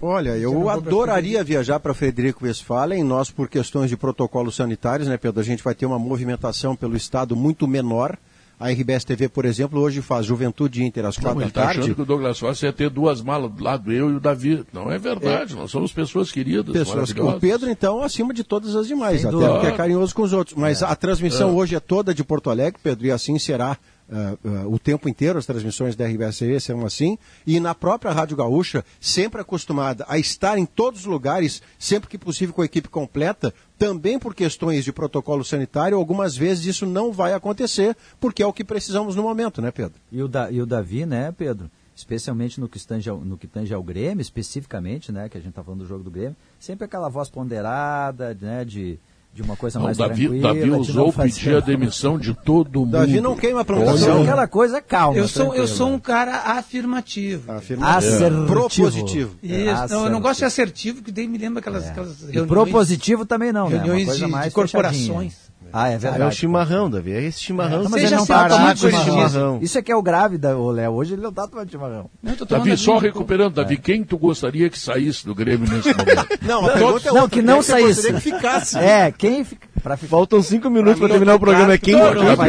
Olha, 0.00 0.36
eu 0.36 0.68
adoraria 0.68 1.42
viajar 1.44 1.80
para 1.80 1.94
Frederico 1.94 2.44
Westphalen, 2.44 3.02
nós 3.02 3.30
por 3.30 3.48
questões 3.48 3.88
de 3.90 3.96
protocolos 3.96 4.54
sanitários, 4.56 5.08
né, 5.08 5.16
Pedro? 5.16 5.40
A 5.40 5.44
gente 5.44 5.62
vai 5.62 5.74
ter 5.74 5.86
uma 5.86 5.98
movimentação 5.98 6.74
pelo 6.76 6.96
estado 6.96 7.34
muito 7.36 7.66
menor. 7.66 8.16
A 8.60 8.68
RBS 8.70 9.04
TV, 9.04 9.28
por 9.28 9.44
exemplo, 9.44 9.80
hoje 9.80 10.00
faz 10.00 10.24
Juventude 10.24 10.84
Inter 10.84 11.04
às 11.04 11.16
quatro 11.16 11.40
da 11.40 11.46
está 11.46 11.64
tarde. 11.64 11.80
achando 11.80 11.94
que 11.96 12.02
o 12.02 12.04
Douglas 12.04 12.38
Costa 12.38 12.66
ia 12.66 12.72
ter 12.72 12.88
duas 12.90 13.20
malas 13.20 13.50
do 13.50 13.64
lado, 13.64 13.90
eu 13.92 14.08
e 14.10 14.14
o 14.14 14.20
Davi. 14.20 14.64
Não 14.72 14.88
é 14.88 14.98
verdade, 14.98 15.56
nós 15.56 15.68
somos 15.72 15.92
pessoas 15.92 16.30
queridas, 16.30 16.72
Pessoas 16.72 17.12
que, 17.12 17.20
o. 17.20 17.40
Pedro, 17.40 17.68
então, 17.68 18.04
acima 18.04 18.32
de 18.32 18.44
todas 18.44 18.76
as 18.76 18.86
demais, 18.86 19.22
Sem 19.22 19.30
até 19.30 19.36
dúvida. 19.36 19.52
porque 19.54 19.66
é 19.66 19.72
carinhoso 19.72 20.14
com 20.14 20.22
os 20.22 20.32
outros. 20.32 20.56
Mas 20.56 20.80
a 20.80 20.94
transmissão 20.94 21.48
É. 21.48 21.52
hoje 21.52 21.74
é 21.74 21.80
toda 21.80 22.14
de 22.14 22.22
Porto 22.22 22.50
Alegre, 22.50 22.78
Pedro, 22.80 23.04
e 23.04 23.10
assim 23.10 23.36
será 23.36 23.76
ah, 24.12 24.68
o 24.68 24.78
tempo 24.78 25.08
inteiro. 25.08 25.38
As 25.38 25.46
transmissões 25.46 25.96
da 25.96 26.06
RBSE 26.06 26.60
serão 26.60 26.84
assim. 26.84 27.16
E 27.46 27.58
na 27.58 27.74
própria 27.74 28.12
Rádio 28.12 28.36
Gaúcha, 28.36 28.84
sempre 29.00 29.40
acostumada 29.40 30.04
a 30.06 30.18
estar 30.18 30.58
em 30.58 30.66
todos 30.66 31.00
os 31.00 31.06
lugares, 31.06 31.62
sempre 31.78 32.10
que 32.10 32.18
possível 32.18 32.54
com 32.54 32.60
a 32.60 32.66
equipe 32.66 32.88
completa, 32.88 33.54
também 33.78 34.18
por 34.18 34.34
questões 34.34 34.84
de 34.84 34.92
protocolo 34.92 35.44
sanitário, 35.44 35.96
algumas 35.96 36.36
vezes 36.36 36.66
isso 36.66 36.86
não 36.86 37.10
vai 37.10 37.32
acontecer, 37.32 37.96
porque 38.20 38.42
é 38.42 38.46
o 38.46 38.52
que 38.52 38.62
precisamos 38.62 39.16
no 39.16 39.22
momento, 39.22 39.62
né, 39.62 39.70
Pedro? 39.70 39.94
E 40.12 40.22
o, 40.22 40.28
da, 40.28 40.50
e 40.50 40.60
o 40.60 40.66
Davi, 40.66 41.06
né, 41.06 41.32
Pedro? 41.32 41.70
Especialmente 41.96 42.60
no 42.60 42.68
que, 42.68 42.78
tange 42.78 43.10
ao, 43.10 43.18
no 43.18 43.36
que 43.36 43.46
tange 43.46 43.72
ao 43.72 43.82
Grêmio, 43.82 44.22
especificamente, 44.22 45.10
né, 45.10 45.28
que 45.28 45.36
a 45.36 45.40
gente 45.40 45.50
está 45.50 45.64
falando 45.64 45.80
do 45.80 45.86
jogo 45.86 46.04
do 46.04 46.10
Grêmio, 46.10 46.36
sempre 46.60 46.84
aquela 46.84 47.08
voz 47.08 47.28
ponderada, 47.28 48.36
né, 48.40 48.64
de, 48.64 48.98
de 49.34 49.40
uma 49.40 49.56
coisa 49.56 49.78
Não, 49.78 49.86
mais 49.86 49.96
o 49.96 50.00
Davi, 50.06 50.28
tranquila. 50.28 50.48
Davi 50.54 50.60
de 50.64 50.70
usou 50.70 51.06
não 51.06 51.12
fazer- 51.12 51.32
pedir 51.34 51.56
a 51.56 51.60
demissão 51.60 52.18
de 52.18 52.34
todo 52.44 52.80
mundo. 52.80 52.90
Davi 52.92 53.18
não 53.20 53.34
queima 53.34 53.62
a 53.62 53.64
plantação. 53.64 54.14
Olha, 54.16 54.22
Aquela 54.24 54.46
coisa 54.46 54.80
calma. 54.82 55.16
Eu 55.16 55.26
sou, 55.26 55.54
eu 55.54 55.66
sou 55.66 55.88
um 55.90 55.98
cara 55.98 56.36
afirmativo. 56.58 57.50
Assertivo. 57.50 58.46
Propositivo. 58.46 59.36
Isso, 59.42 59.88
não, 59.94 60.04
eu 60.04 60.10
não 60.10 60.20
gosto 60.20 60.40
de 60.40 60.44
assertivo, 60.44 61.02
que 61.02 61.10
daí 61.10 61.26
me 61.26 61.38
lembra 61.38 61.60
aquelas, 61.60 61.88
aquelas 61.88 62.20
E 62.20 62.24
reuniões. 62.26 62.48
propositivo 62.48 63.24
também 63.24 63.52
não, 63.52 63.68
né? 63.68 63.76
Uma 63.76 63.84
reuniões 63.84 64.06
coisa 64.06 64.26
de, 64.26 64.30
mais 64.30 64.44
de 64.46 64.50
corporações. 64.52 65.34
Ah, 65.72 65.88
é 65.88 65.98
verdade. 65.98 66.22
É 66.22 66.26
o 66.26 66.30
chimarrão, 66.32 66.90
Davi. 66.90 67.12
É 67.12 67.22
esse 67.22 67.40
chimarrão. 67.40 67.82
Não, 67.84 67.90
mas 67.90 68.02
ele 68.02 68.16
não 68.16 68.26
tá 68.26 68.48
tomando 68.48 68.80
com 68.80 68.88
esse 68.88 69.04
chimarrão. 69.04 69.58
Isso 69.62 69.78
é 69.78 69.82
que 69.82 69.90
é 69.92 69.96
o 69.96 70.02
grave 70.02 70.38
da 70.38 70.56
o 70.56 70.70
Léo. 70.70 70.92
Hoje 70.92 71.14
ele 71.14 71.22
não 71.22 71.32
tá 71.32 71.46
tomando 71.48 71.70
chimarrão. 71.70 72.10
Davi, 72.48 72.76
só 72.76 72.98
recuperando, 72.98 73.54
Davi, 73.54 73.76
quem 73.76 74.04
tu 74.04 74.18
gostaria 74.18 74.68
que 74.68 74.78
saísse 74.78 75.24
do 75.24 75.34
Grêmio 75.34 75.68
nesse 75.70 75.88
momento? 75.96 76.26
Não, 76.42 76.66
a 76.66 76.70
pergunta 76.72 77.08
é 77.08 77.10
Todos- 77.10 77.14
Não, 77.14 77.28
que 77.28 77.42
não 77.42 77.62
saísse. 77.62 78.10
gostaria 78.10 78.20
que 78.20 78.30
ficasse? 78.32 78.78
É, 78.78 79.10
quem 79.12 79.44
fica. 79.44 79.66
Pra 79.82 79.96
ficar. 79.96 80.10
Faltam 80.10 80.40
cinco 80.42 80.70
minutos 80.70 80.98
para 81.00 81.08
terminar 81.08 81.34
o 81.34 81.40
programa. 81.40 81.74
É 81.74 81.78
tô 81.78 81.84
quem 81.84 81.94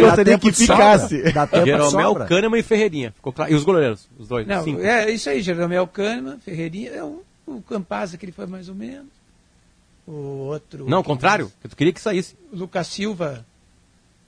gostaria 0.02 0.38
que 0.38 0.52
ficasse? 0.52 1.24
Jeromel. 1.66 2.16
Kahneman 2.28 2.60
e 2.60 2.64
Ferreirinha. 2.64 3.12
Ficou 3.16 3.34
claro. 3.34 3.52
E 3.52 3.56
os 3.56 3.64
goleiros, 3.64 4.08
os 4.20 4.28
dois. 4.28 4.46
Não, 4.46 4.64
é 4.80 5.10
isso 5.10 5.30
aí, 5.30 5.42
Jeromel 5.42 5.88
Kahneman, 5.88 6.38
Ferreirinha, 6.40 6.92
é 6.92 7.04
o, 7.04 7.24
Campaz, 7.68 8.16
que 8.16 8.26
ele 8.26 8.32
foi 8.32 8.46
mais 8.46 8.70
ou 8.70 8.76
menos. 8.76 9.08
O 10.06 10.12
outro. 10.12 10.88
Não, 10.90 10.98
ao 10.98 11.04
contrário. 11.04 11.52
Eu 11.64 11.70
queria 11.72 11.94
que 11.94 12.02
saísse. 12.02 12.36
O 12.52 12.58
Lucas 12.58 12.88
Silva. 12.88 13.46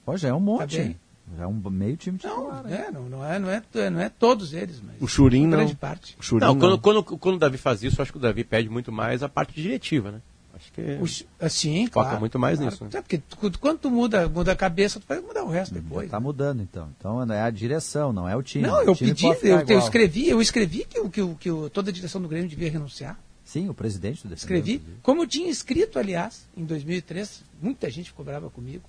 Pô, 0.04 0.16
já 0.16 0.28
é 0.28 0.32
um 0.32 0.40
monte. 0.40 0.78
Tá 0.78 0.94
já 1.36 1.42
é 1.42 1.46
um 1.46 1.52
meio 1.70 1.96
time 1.96 2.18
Não, 2.22 2.30
titular. 2.30 2.64
hein? 2.66 2.72
é, 2.86 2.90
não, 2.92 3.02
não, 3.08 3.24
é, 3.24 3.38
não, 3.38 3.50
é, 3.50 3.90
não 3.90 4.00
é 4.00 4.08
todos 4.08 4.52
eles, 4.52 4.80
mas. 4.80 4.94
O 5.00 5.08
Churim 5.08 5.40
uma 5.40 5.48
não. 5.50 5.56
grande 5.58 5.74
parte. 5.74 6.16
O 6.18 6.22
Churim 6.22 6.44
Não, 6.44 6.54
não. 6.54 6.60
quando, 6.78 6.78
quando, 7.02 7.18
quando 7.18 7.34
o 7.34 7.38
Davi 7.38 7.58
faz 7.58 7.82
isso, 7.82 8.00
eu 8.00 8.02
acho 8.04 8.12
que 8.12 8.18
o 8.18 8.20
Davi 8.20 8.44
pede 8.44 8.68
muito 8.68 8.92
mais 8.92 9.22
a 9.24 9.28
parte 9.28 9.60
diretiva, 9.60 10.12
né? 10.12 10.20
Acho 10.54 10.72
que 10.72 10.80
Os- 11.02 11.24
assim, 11.38 11.86
foca 11.88 12.06
claro. 12.06 12.20
muito 12.20 12.38
mais 12.38 12.56
claro. 12.58 12.70
nisso. 12.70 12.84
né? 12.84 12.90
É 12.94 13.02
porque 13.02 13.18
tu- 13.18 13.58
quando 13.58 13.78
tu 13.78 13.90
muda, 13.90 14.26
muda 14.28 14.52
a 14.52 14.56
cabeça, 14.56 14.98
tu 15.00 15.04
vai 15.06 15.20
mudar 15.20 15.42
o 15.44 15.50
resto 15.50 15.74
depois. 15.74 16.08
Tá 16.10 16.18
mudando 16.20 16.62
então. 16.62 16.88
Então 16.98 17.30
é 17.30 17.42
a 17.42 17.50
direção, 17.50 18.10
não 18.12 18.26
é 18.28 18.34
o 18.36 18.42
time. 18.42 18.66
Não, 18.66 18.76
O 18.78 18.82
eu 18.82 18.94
time 18.94 19.10
pedi, 19.12 19.26
eu, 19.26 19.60
eu 19.68 19.78
escrevi, 19.80 20.28
eu 20.28 20.40
escrevi 20.40 20.86
que, 20.88 20.98
o- 21.00 21.10
que, 21.10 21.20
o- 21.20 21.34
que 21.34 21.50
o- 21.50 21.68
toda 21.68 21.90
a 21.90 21.92
direção 21.92 22.22
do 22.22 22.28
Grêmio 22.28 22.48
devia 22.48 22.70
renunciar. 22.70 23.18
Sim, 23.46 23.68
o 23.68 23.74
presidente 23.74 24.26
do 24.26 24.34
Escrevi, 24.34 24.82
como 25.02 25.22
eu 25.22 25.26
tinha 25.26 25.48
escrito, 25.48 25.98
aliás, 26.00 26.46
em 26.56 26.64
2003, 26.64 27.42
muita 27.62 27.88
gente 27.88 28.10
ficou 28.10 28.24
brava 28.24 28.50
comigo, 28.50 28.82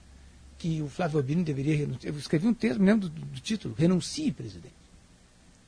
que 0.57 0.81
o 0.81 0.89
Flávio 0.89 1.19
Albino 1.19 1.43
deveria 1.43 1.77
renunciar. 1.77 2.11
Eu 2.11 2.19
escrevi 2.19 2.47
um 2.47 2.53
texto, 2.55 2.79
me 2.79 2.87
lembro 2.87 3.07
do, 3.07 3.21
do 3.21 3.39
título, 3.39 3.75
renuncie, 3.77 4.31
presidente. 4.31 4.73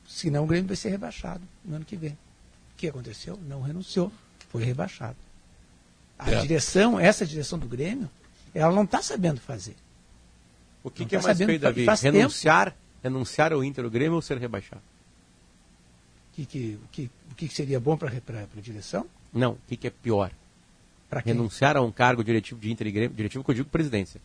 Senão 0.08 0.42
o 0.42 0.46
Grêmio 0.46 0.66
vai 0.66 0.76
ser 0.76 0.88
rebaixado 0.90 1.42
no 1.64 1.76
ano 1.76 1.84
que 1.84 1.94
vem. 1.94 2.10
O 2.10 2.76
que 2.76 2.88
aconteceu? 2.88 3.38
Não 3.46 3.62
renunciou, 3.62 4.12
foi 4.48 4.64
rebaixado. 4.64 5.16
A 6.18 6.28
É. 6.32 6.40
direção, 6.40 6.98
essa 6.98 7.24
direção 7.24 7.60
do 7.60 7.68
Grêmio, 7.68 8.10
ela 8.52 8.74
não 8.74 8.82
está 8.82 9.00
sabendo 9.00 9.40
fazer. 9.40 9.76
O 10.82 10.90
que, 10.90 11.04
que 11.06 11.14
é 11.14 11.18
tá 11.20 11.26
mais 11.26 11.38
sabendo, 11.38 11.46
feio, 11.46 11.60
Davi? 11.60 11.86
tempo. 11.86 12.02
Renunciar, 12.16 12.76
renunciar 13.04 13.52
ao 13.52 13.62
Inter, 13.62 13.84
o 13.86 13.90
Grêmio 13.90 14.14
ou 14.14 14.22
ser 14.22 14.36
rebaixado? 14.38 14.82
O 16.32 16.34
que, 16.34 16.46
que, 16.46 16.78
o 16.84 16.88
que, 16.90 17.10
o 17.30 17.34
que 17.34 17.48
seria 17.48 17.78
bom 17.80 17.96
para 17.96 18.08
a 18.10 18.60
direção? 18.60 19.06
Não, 19.32 19.52
o 19.52 19.58
que, 19.68 19.76
que 19.76 19.86
é 19.86 19.90
pior? 19.90 20.30
Renunciar 21.24 21.76
a 21.76 21.82
um 21.82 21.90
cargo 21.90 22.22
diretivo 22.22 22.60
de 22.60 22.70
Inter 22.70 22.86
e 22.86 22.92
Grêmio, 22.92 23.16
diretivo 23.16 23.42
que 23.42 23.50
eu 23.50 23.54
digo 23.54 23.68
presidência. 23.68 24.20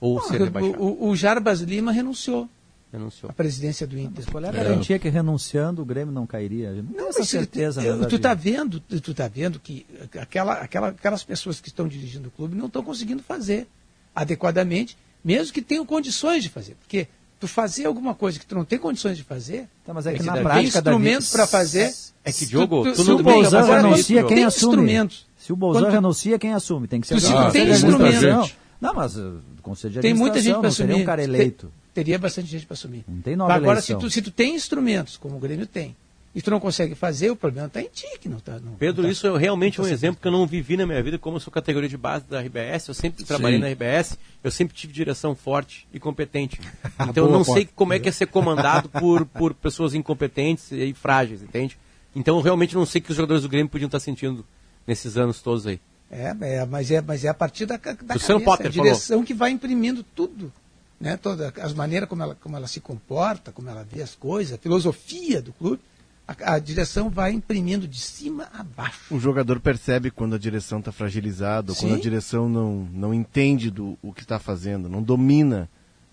Ou 0.00 0.16
Não, 0.16 0.22
ser 0.28 0.40
o- 0.40 0.44
rebaixado. 0.44 0.82
o, 0.82 1.08
o 1.08 1.16
Jarbas 1.16 1.60
Lima 1.60 1.92
renunciou 1.92 2.48
Renunciou. 2.92 3.30
à 3.30 3.32
presidência 3.32 3.86
do 3.86 3.96
Inter. 3.98 4.24
Qual 4.30 4.44
é 4.44 4.48
a 4.48 4.52
garantia 4.52 4.98
que 4.98 5.08
renunciando 5.08 5.82
o 5.82 5.84
Grêmio 5.84 6.12
não 6.12 6.26
cairia? 6.26 6.72
Não, 6.72 6.84
tenho 6.92 7.08
essa 7.08 7.24
certeza, 7.24 7.80
tu, 7.82 7.96
né, 7.96 8.06
tu 8.06 8.18
Davi? 8.18 8.22
tá 8.22 8.34
vendo, 8.34 8.80
tu, 8.80 9.00
tu 9.00 9.14
tá 9.14 9.28
vendo 9.28 9.60
que 9.60 9.86
aquela, 10.20 10.54
aquela, 10.54 10.88
aquelas 10.88 11.22
pessoas 11.24 11.60
que 11.60 11.68
estão 11.68 11.86
dirigindo 11.86 12.28
o 12.28 12.30
clube 12.32 12.56
não 12.56 12.66
estão 12.66 12.82
conseguindo 12.82 13.22
fazer 13.22 13.66
adequadamente, 14.14 14.96
mesmo 15.24 15.52
que 15.52 15.62
tenham 15.62 15.86
condições 15.86 16.42
de 16.42 16.48
fazer. 16.48 16.74
Porque 16.80 17.06
tu 17.40 17.46
fazer 17.48 17.86
alguma 17.86 18.14
coisa 18.14 18.38
que 18.38 18.46
tu 18.46 18.54
não 18.54 18.64
tem 18.64 18.78
condições 18.78 19.16
de 19.16 19.22
fazer, 19.24 19.68
Tá, 19.84 19.92
mas 19.94 20.06
é 20.06 20.12
que 20.12 20.20
tu 20.20 20.24
na 20.26 20.32
tem 20.34 20.42
prática, 20.42 20.82
Davi, 20.82 20.96
instrumentos 20.96 21.30
para 21.30 21.46
fazer. 21.46 21.92
É 22.24 22.32
que, 22.32 22.44
Diogo, 22.46 22.82
tu 22.84 22.92
tu 22.92 23.04
Se 23.04 23.10
o 23.10 23.22
Bolzan 23.22 23.58
agora 23.60 23.82
renuncia, 23.82 24.24
quem 24.24 24.36
tem 24.36 24.44
assume? 24.44 24.66
instrumentos. 24.72 25.26
Se 25.38 25.52
o 25.52 25.56
Bolzan 25.56 25.84
tu- 25.84 25.90
renuncia, 25.90 26.38
quem 26.38 26.52
assume? 26.54 26.88
Tem 26.88 27.00
que 27.00 27.06
ser 27.06 27.14
Tu- 27.14 27.20
se 27.20 27.32
tu 27.32 27.50
tem 27.52 27.68
instrumentos-. 27.70 28.54
Não, 28.80 28.92
mas 28.94 29.16
uh, 29.16 29.40
do 29.56 29.62
conselho 29.62 29.94
de 29.94 30.00
Tem 30.00 30.12
muita 30.12 30.40
gente 30.40 30.50
administração, 30.56 30.60
para 30.60 30.68
assumir. 30.68 31.02
um 31.02 31.06
cara 31.06 31.22
Te- 31.22 31.28
eleito. 31.28 31.72
Teria 31.94 32.18
bastante 32.18 32.48
gente 32.48 32.66
para 32.66 32.74
assumir. 32.74 33.04
Não 33.08 33.22
tem 33.22 33.36
nova 33.36 33.54
Agora, 33.54 33.80
se 33.80 33.94
tu, 33.94 34.10
se 34.10 34.20
tu 34.20 34.30
tem 34.30 34.54
instrumentos, 34.54 35.16
como 35.16 35.36
o 35.36 35.38
Grêmio 35.38 35.66
tem, 35.66 35.96
e 36.36 36.42
tu 36.42 36.50
não 36.50 36.60
consegue 36.60 36.94
fazer, 36.94 37.30
o 37.30 37.34
problema 37.34 37.66
está 37.66 37.80
em 37.80 37.88
ti, 37.88 38.06
que 38.20 38.28
não 38.28 38.38
tá, 38.38 38.60
não, 38.60 38.74
Pedro, 38.74 39.00
não 39.00 39.08
tá- 39.08 39.12
isso 39.12 39.26
é 39.26 39.38
realmente 39.38 39.78
não 39.78 39.86
um 39.86 39.88
tá 39.88 39.94
exemplo 39.94 40.20
que 40.20 40.28
eu 40.28 40.32
não 40.32 40.46
vivi 40.46 40.76
na 40.76 40.84
minha 40.84 41.02
vida, 41.02 41.18
como 41.18 41.36
eu 41.36 41.40
sou 41.40 41.50
categoria 41.50 41.88
de 41.88 41.96
base 41.96 42.26
da 42.26 42.42
RBS, 42.42 42.88
eu 42.88 42.94
sempre 42.94 43.24
trabalhei 43.24 43.56
Sim. 43.56 43.62
na 43.62 43.70
RBS, 43.70 44.18
eu 44.44 44.50
sempre 44.50 44.76
tive 44.76 44.92
direção 44.92 45.34
forte 45.34 45.88
e 45.94 45.98
competente. 45.98 46.60
Então 47.08 47.24
eu 47.24 47.30
não 47.30 47.44
sei 47.44 47.64
Potter. 47.64 47.68
como 47.74 47.92
é 47.94 47.98
que 47.98 48.08
é 48.08 48.12
ser 48.12 48.26
comandado 48.26 48.88
por, 48.88 49.24
por 49.24 49.54
pessoas 49.54 49.94
incompetentes 49.94 50.72
e 50.72 50.92
frágeis, 50.92 51.42
entende? 51.42 51.78
Então 52.14 52.36
eu 52.36 52.42
realmente 52.42 52.74
não 52.74 52.84
sei 52.84 53.00
o 53.00 53.04
que 53.04 53.10
os 53.10 53.16
jogadores 53.16 53.42
do 53.42 53.48
Grêmio 53.48 53.70
podiam 53.70 53.86
estar 53.86 54.00
sentindo 54.00 54.44
nesses 54.86 55.16
anos 55.16 55.40
todos 55.40 55.66
aí. 55.66 55.80
É, 56.10 56.34
é, 56.40 56.66
mas, 56.66 56.90
é, 56.90 57.00
mas 57.00 57.24
é 57.24 57.28
a 57.28 57.34
partir 57.34 57.64
da, 57.64 57.76
da 57.76 57.94
cabeça, 57.94 58.40
Potter 58.40 58.66
a 58.66 58.70
direção 58.70 59.24
que 59.24 59.32
vai 59.32 59.50
imprimindo 59.50 60.02
tudo. 60.02 60.52
Né? 61.00 61.16
Toda, 61.16 61.52
as 61.60 61.72
maneiras 61.72 62.08
como 62.08 62.22
ela, 62.22 62.34
como 62.34 62.56
ela 62.56 62.66
se 62.66 62.80
comporta, 62.80 63.52
como 63.52 63.68
ela 63.70 63.84
vê 63.90 64.02
as 64.02 64.14
coisas, 64.14 64.54
a 64.54 64.58
filosofia 64.58 65.40
do 65.40 65.52
clube, 65.52 65.80
a, 66.28 66.54
a 66.54 66.58
direção 66.58 67.08
vai 67.08 67.32
imprimindo 67.32 67.86
de 67.86 68.00
cima 68.00 68.48
a 68.52 68.62
baixo. 68.62 69.14
O 69.14 69.20
jogador 69.20 69.60
percebe 69.60 70.10
quando 70.10 70.34
a 70.34 70.38
direção 70.38 70.78
está 70.80 70.90
fragilizada, 70.92 71.72
quando 71.74 71.94
a 71.94 71.98
direção 71.98 72.48
não, 72.48 72.88
não 72.92 73.14
entende 73.14 73.70
do, 73.70 73.96
o 74.02 74.12
que 74.12 74.22
está 74.22 74.38
fazendo, 74.38 74.88
não 74.88 75.02
domina 75.02 75.68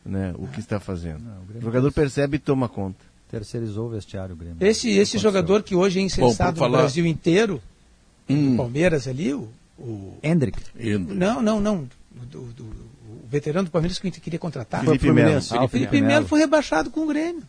né, 0.06 0.34
o 0.38 0.48
que 0.48 0.60
está 0.60 0.80
fazendo. 0.80 1.24
o 1.56 1.62
jogador 1.62 1.92
percebe 1.92 2.36
e 2.38 2.40
toma 2.40 2.68
conta. 2.70 3.00
Terceirizou 3.32 3.88
o 3.88 3.90
vestiário, 3.90 4.36
o 4.36 4.38
Grêmio. 4.38 4.58
Esse, 4.60 4.90
esse 4.92 5.18
jogador 5.18 5.64
que 5.64 5.74
hoje 5.74 6.00
é 6.00 6.04
incensado 6.04 6.58
falar- 6.60 6.78
no 6.78 6.84
Brasil 6.84 7.06
inteiro, 7.06 7.62
Hum. 8.30 8.56
Palmeiras 8.56 9.08
ali, 9.08 9.34
o, 9.34 9.50
o- 9.78 10.18
Hendrick. 10.24 10.58
Não, 11.00 11.42
não, 11.42 11.60
não. 11.60 11.88
O, 12.22 12.26
do- 12.26 12.42
do- 12.54 12.64
o 12.64 13.28
veterano 13.28 13.66
do 13.66 13.72
Palmeiras 13.72 13.98
que 14.00 14.06
o 14.06 14.08
Inter 14.08 14.22
queria 14.22 14.40
contratar. 14.40 14.84
Felipe 14.86 15.12
Melo. 15.12 15.42
Ah, 15.52 15.64
o 15.66 15.68
Felipe 15.68 16.00
Melo 16.00 16.28
foi 16.28 16.40
rebaixado 16.40 16.90
com 16.92 17.02
o 17.02 17.08
Grêmio. 17.08 17.44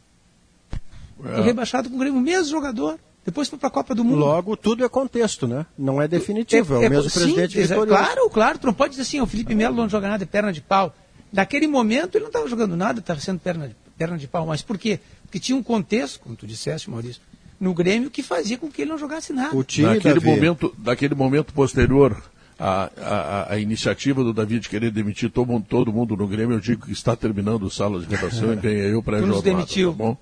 É. 1.24 1.40
Rebaixado 1.42 1.88
com 1.88 1.96
o 1.96 1.98
Grêmio, 1.98 2.18
o 2.18 2.22
mesmo 2.22 2.50
jogador. 2.50 2.98
Depois 3.24 3.48
foi 3.48 3.58
para 3.58 3.68
a 3.68 3.70
Copa 3.70 3.94
do 3.94 4.04
Mundo. 4.04 4.18
Logo, 4.18 4.54
tudo 4.56 4.84
é 4.84 4.88
contexto, 4.88 5.46
né? 5.48 5.64
Não 5.78 6.00
é 6.00 6.06
definitivo, 6.06 6.74
é, 6.74 6.86
o 6.86 6.90
mesmo 6.90 7.08
sim, 7.08 7.20
presidente 7.20 7.56
vitorioso. 7.56 7.86
Claro, 7.88 8.30
claro. 8.30 8.58
Tu 8.58 8.66
não 8.66 8.74
pode 8.74 8.90
dizer 8.90 9.02
assim, 9.02 9.20
o 9.20 9.26
Felipe 9.26 9.54
Melo 9.54 9.74
não 9.74 9.88
joga 9.88 10.08
nada, 10.08 10.24
é 10.24 10.26
perna 10.26 10.52
de 10.52 10.60
pau. 10.60 10.94
Naquele 11.32 11.66
momento 11.66 12.16
ele 12.16 12.24
não 12.24 12.28
estava 12.28 12.46
jogando 12.46 12.76
nada, 12.76 13.00
estava 13.00 13.18
sendo 13.20 13.40
perna 13.40 13.68
de, 13.68 13.76
perna 13.96 14.18
de 14.18 14.28
pau. 14.28 14.46
Mas 14.46 14.60
por 14.60 14.76
quê? 14.76 15.00
Porque 15.22 15.40
tinha 15.40 15.56
um 15.56 15.62
contexto, 15.62 16.20
como 16.20 16.36
tu 16.36 16.46
disseste, 16.46 16.90
Maurício, 16.90 17.22
no 17.58 17.72
Grêmio 17.72 18.10
que 18.10 18.22
fazia 18.22 18.58
com 18.58 18.70
que 18.70 18.82
ele 18.82 18.90
não 18.90 18.98
jogasse 18.98 19.32
nada. 19.32 19.56
O 19.56 19.64
time, 19.64 19.88
Naquele 19.88 20.14
Davi, 20.14 20.26
momento, 20.26 20.74
naquele 20.84 21.14
momento 21.14 21.54
posterior 21.54 22.22
à, 22.58 22.90
à, 23.00 23.52
à 23.54 23.58
iniciativa 23.58 24.22
do 24.22 24.34
Davi 24.34 24.60
de 24.60 24.68
querer 24.68 24.90
demitir 24.90 25.30
todo 25.30 25.48
mundo, 25.48 25.64
todo 25.66 25.90
mundo 25.92 26.14
no 26.14 26.28
Grêmio, 26.28 26.56
eu 26.56 26.60
digo 26.60 26.86
que 26.86 26.92
está 26.92 27.16
terminando 27.16 27.62
o 27.62 27.70
sala 27.70 27.98
de 28.00 28.06
redação 28.06 28.52
e 28.52 28.56
ganhei 28.60 28.92
eu 28.92 29.02
para 29.02 29.18
Tu 29.18 29.26
nos 29.26 29.36
jornada, 29.36 29.56
demitiu. 29.56 29.92
tá 29.92 29.96
bom? 29.96 30.16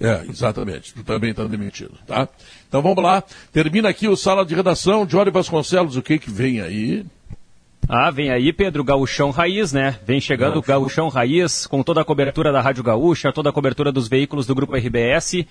É, 0.00 0.24
exatamente. 0.28 0.94
Tu 0.94 1.02
também 1.02 1.30
está 1.30 1.44
demitido, 1.44 1.94
tá? 2.06 2.28
Então 2.68 2.80
vamos 2.80 3.02
lá. 3.02 3.22
Termina 3.52 3.88
aqui 3.88 4.06
o 4.06 4.16
sala 4.16 4.46
de 4.46 4.54
redação. 4.54 5.08
Jory 5.08 5.30
Vasconcelos, 5.30 5.96
o 5.96 6.02
que 6.02 6.18
que 6.18 6.30
vem 6.30 6.60
aí? 6.60 7.04
Ah, 7.88 8.10
vem 8.10 8.30
aí, 8.30 8.52
Pedro, 8.52 8.84
Gaúchão 8.84 9.30
Raiz, 9.30 9.72
né? 9.72 9.98
Vem 10.04 10.20
chegando 10.20 10.58
o 10.58 10.62
Gaúchão 10.62 11.08
Raiz, 11.08 11.66
com 11.66 11.82
toda 11.82 12.02
a 12.02 12.04
cobertura 12.04 12.52
da 12.52 12.60
Rádio 12.60 12.84
Gaúcha, 12.84 13.32
toda 13.32 13.48
a 13.48 13.52
cobertura 13.52 13.90
dos 13.90 14.08
veículos 14.08 14.46
do 14.46 14.54
Grupo 14.54 14.76
RBS. 14.76 15.46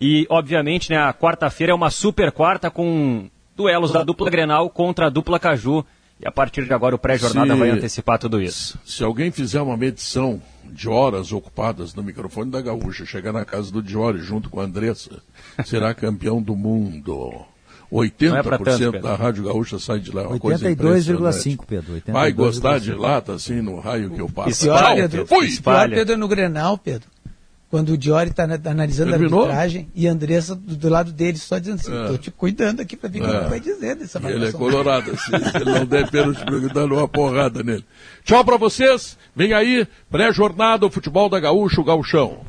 E, 0.00 0.26
obviamente, 0.30 0.90
né, 0.90 0.96
a 0.96 1.12
quarta-feira 1.12 1.72
é 1.72 1.74
uma 1.74 1.90
super 1.90 2.32
quarta 2.32 2.70
com 2.70 3.28
duelos 3.54 3.92
da 3.92 4.02
dupla 4.02 4.30
Grenal 4.30 4.70
contra 4.70 5.06
a 5.06 5.10
dupla 5.10 5.38
Caju. 5.38 5.84
E 6.22 6.28
a 6.28 6.30
partir 6.30 6.64
de 6.64 6.72
agora 6.72 6.94
o 6.94 6.98
pré-jornada 6.98 7.56
vai 7.56 7.70
antecipar 7.70 8.16
tudo 8.16 8.40
isso. 8.40 8.78
Se 8.84 9.02
alguém 9.02 9.32
fizer 9.32 9.60
uma 9.60 9.76
medição 9.76 10.40
de 10.64 10.88
horas 10.88 11.32
ocupadas 11.32 11.94
no 11.94 12.02
microfone 12.02 12.48
da 12.48 12.60
Gaúcha, 12.60 13.04
chegar 13.04 13.32
na 13.32 13.44
casa 13.44 13.72
do 13.72 13.82
Diori 13.82 14.20
junto 14.20 14.48
com 14.48 14.60
a 14.60 14.64
Andressa, 14.64 15.20
será 15.64 15.92
campeão 15.92 16.40
do 16.40 16.54
mundo. 16.54 17.44
Não 17.92 18.36
é 18.36 18.42
pra 18.42 18.58
80% 18.58 18.78
tanto, 18.78 19.00
da 19.02 19.14
Rádio 19.14 19.44
Gaúcha 19.44 19.78
sai 19.78 19.98
de 19.98 20.10
lá. 20.12 20.22
é 20.22 20.26
Uma 20.28 20.38
coisa 20.38 20.64
82,5, 20.64 20.70
impressionante. 20.70 21.66
Pedro. 21.66 22.02
Vai 22.06 22.32
gostar 22.32 22.78
de 22.78 22.92
82,5. 22.92 22.98
lata 23.00 23.32
assim 23.34 23.60
no 23.60 23.80
raio 23.80 24.10
que 24.10 24.20
eu 24.20 24.30
passo. 24.30 24.66
Pau, 24.66 24.94
Pedro, 24.94 25.26
Fui! 25.26 25.48
pior, 25.60 25.90
Pedro, 25.90 26.14
é 26.14 26.16
no 26.16 26.28
Grenal, 26.28 26.78
Pedro. 26.78 27.11
Quando 27.72 27.88
o 27.94 27.96
Diori 27.96 28.28
está 28.28 28.44
analisando 28.66 29.12
Terminou? 29.12 29.40
a 29.40 29.42
arbitragem 29.44 29.88
e 29.94 30.06
a 30.06 30.12
Andressa 30.12 30.54
do, 30.54 30.76
do 30.76 30.88
lado 30.90 31.10
dele 31.10 31.38
só 31.38 31.56
dizendo 31.58 31.80
assim, 31.80 31.90
É. 31.90 32.06
tô 32.08 32.18
te 32.18 32.30
cuidando 32.30 32.80
aqui 32.82 32.94
para 32.98 33.08
ver 33.08 33.22
o 33.22 33.24
que 33.24 33.30
É. 33.34 33.38
ele 33.40 33.48
vai 33.48 33.60
dizer 33.60 33.96
dessa 33.96 34.20
ele 34.30 34.44
é 34.46 34.52
colorado, 34.52 35.10
assim, 35.10 35.30
se 35.50 35.56
ele 35.56 35.72
não 35.72 35.86
der 35.86 36.10
pênalti, 36.10 36.44
dando 36.74 36.94
uma 36.96 37.08
porrada 37.08 37.62
nele. 37.62 37.82
Tchau 38.24 38.44
pra 38.44 38.58
vocês, 38.58 39.16
vem 39.34 39.54
aí, 39.54 39.88
pré-jornada, 40.10 40.84
o 40.84 40.90
futebol 40.90 41.30
da 41.30 41.40
Gaúcha, 41.40 41.80
o 41.80 41.84
Gauchão. 41.84 42.40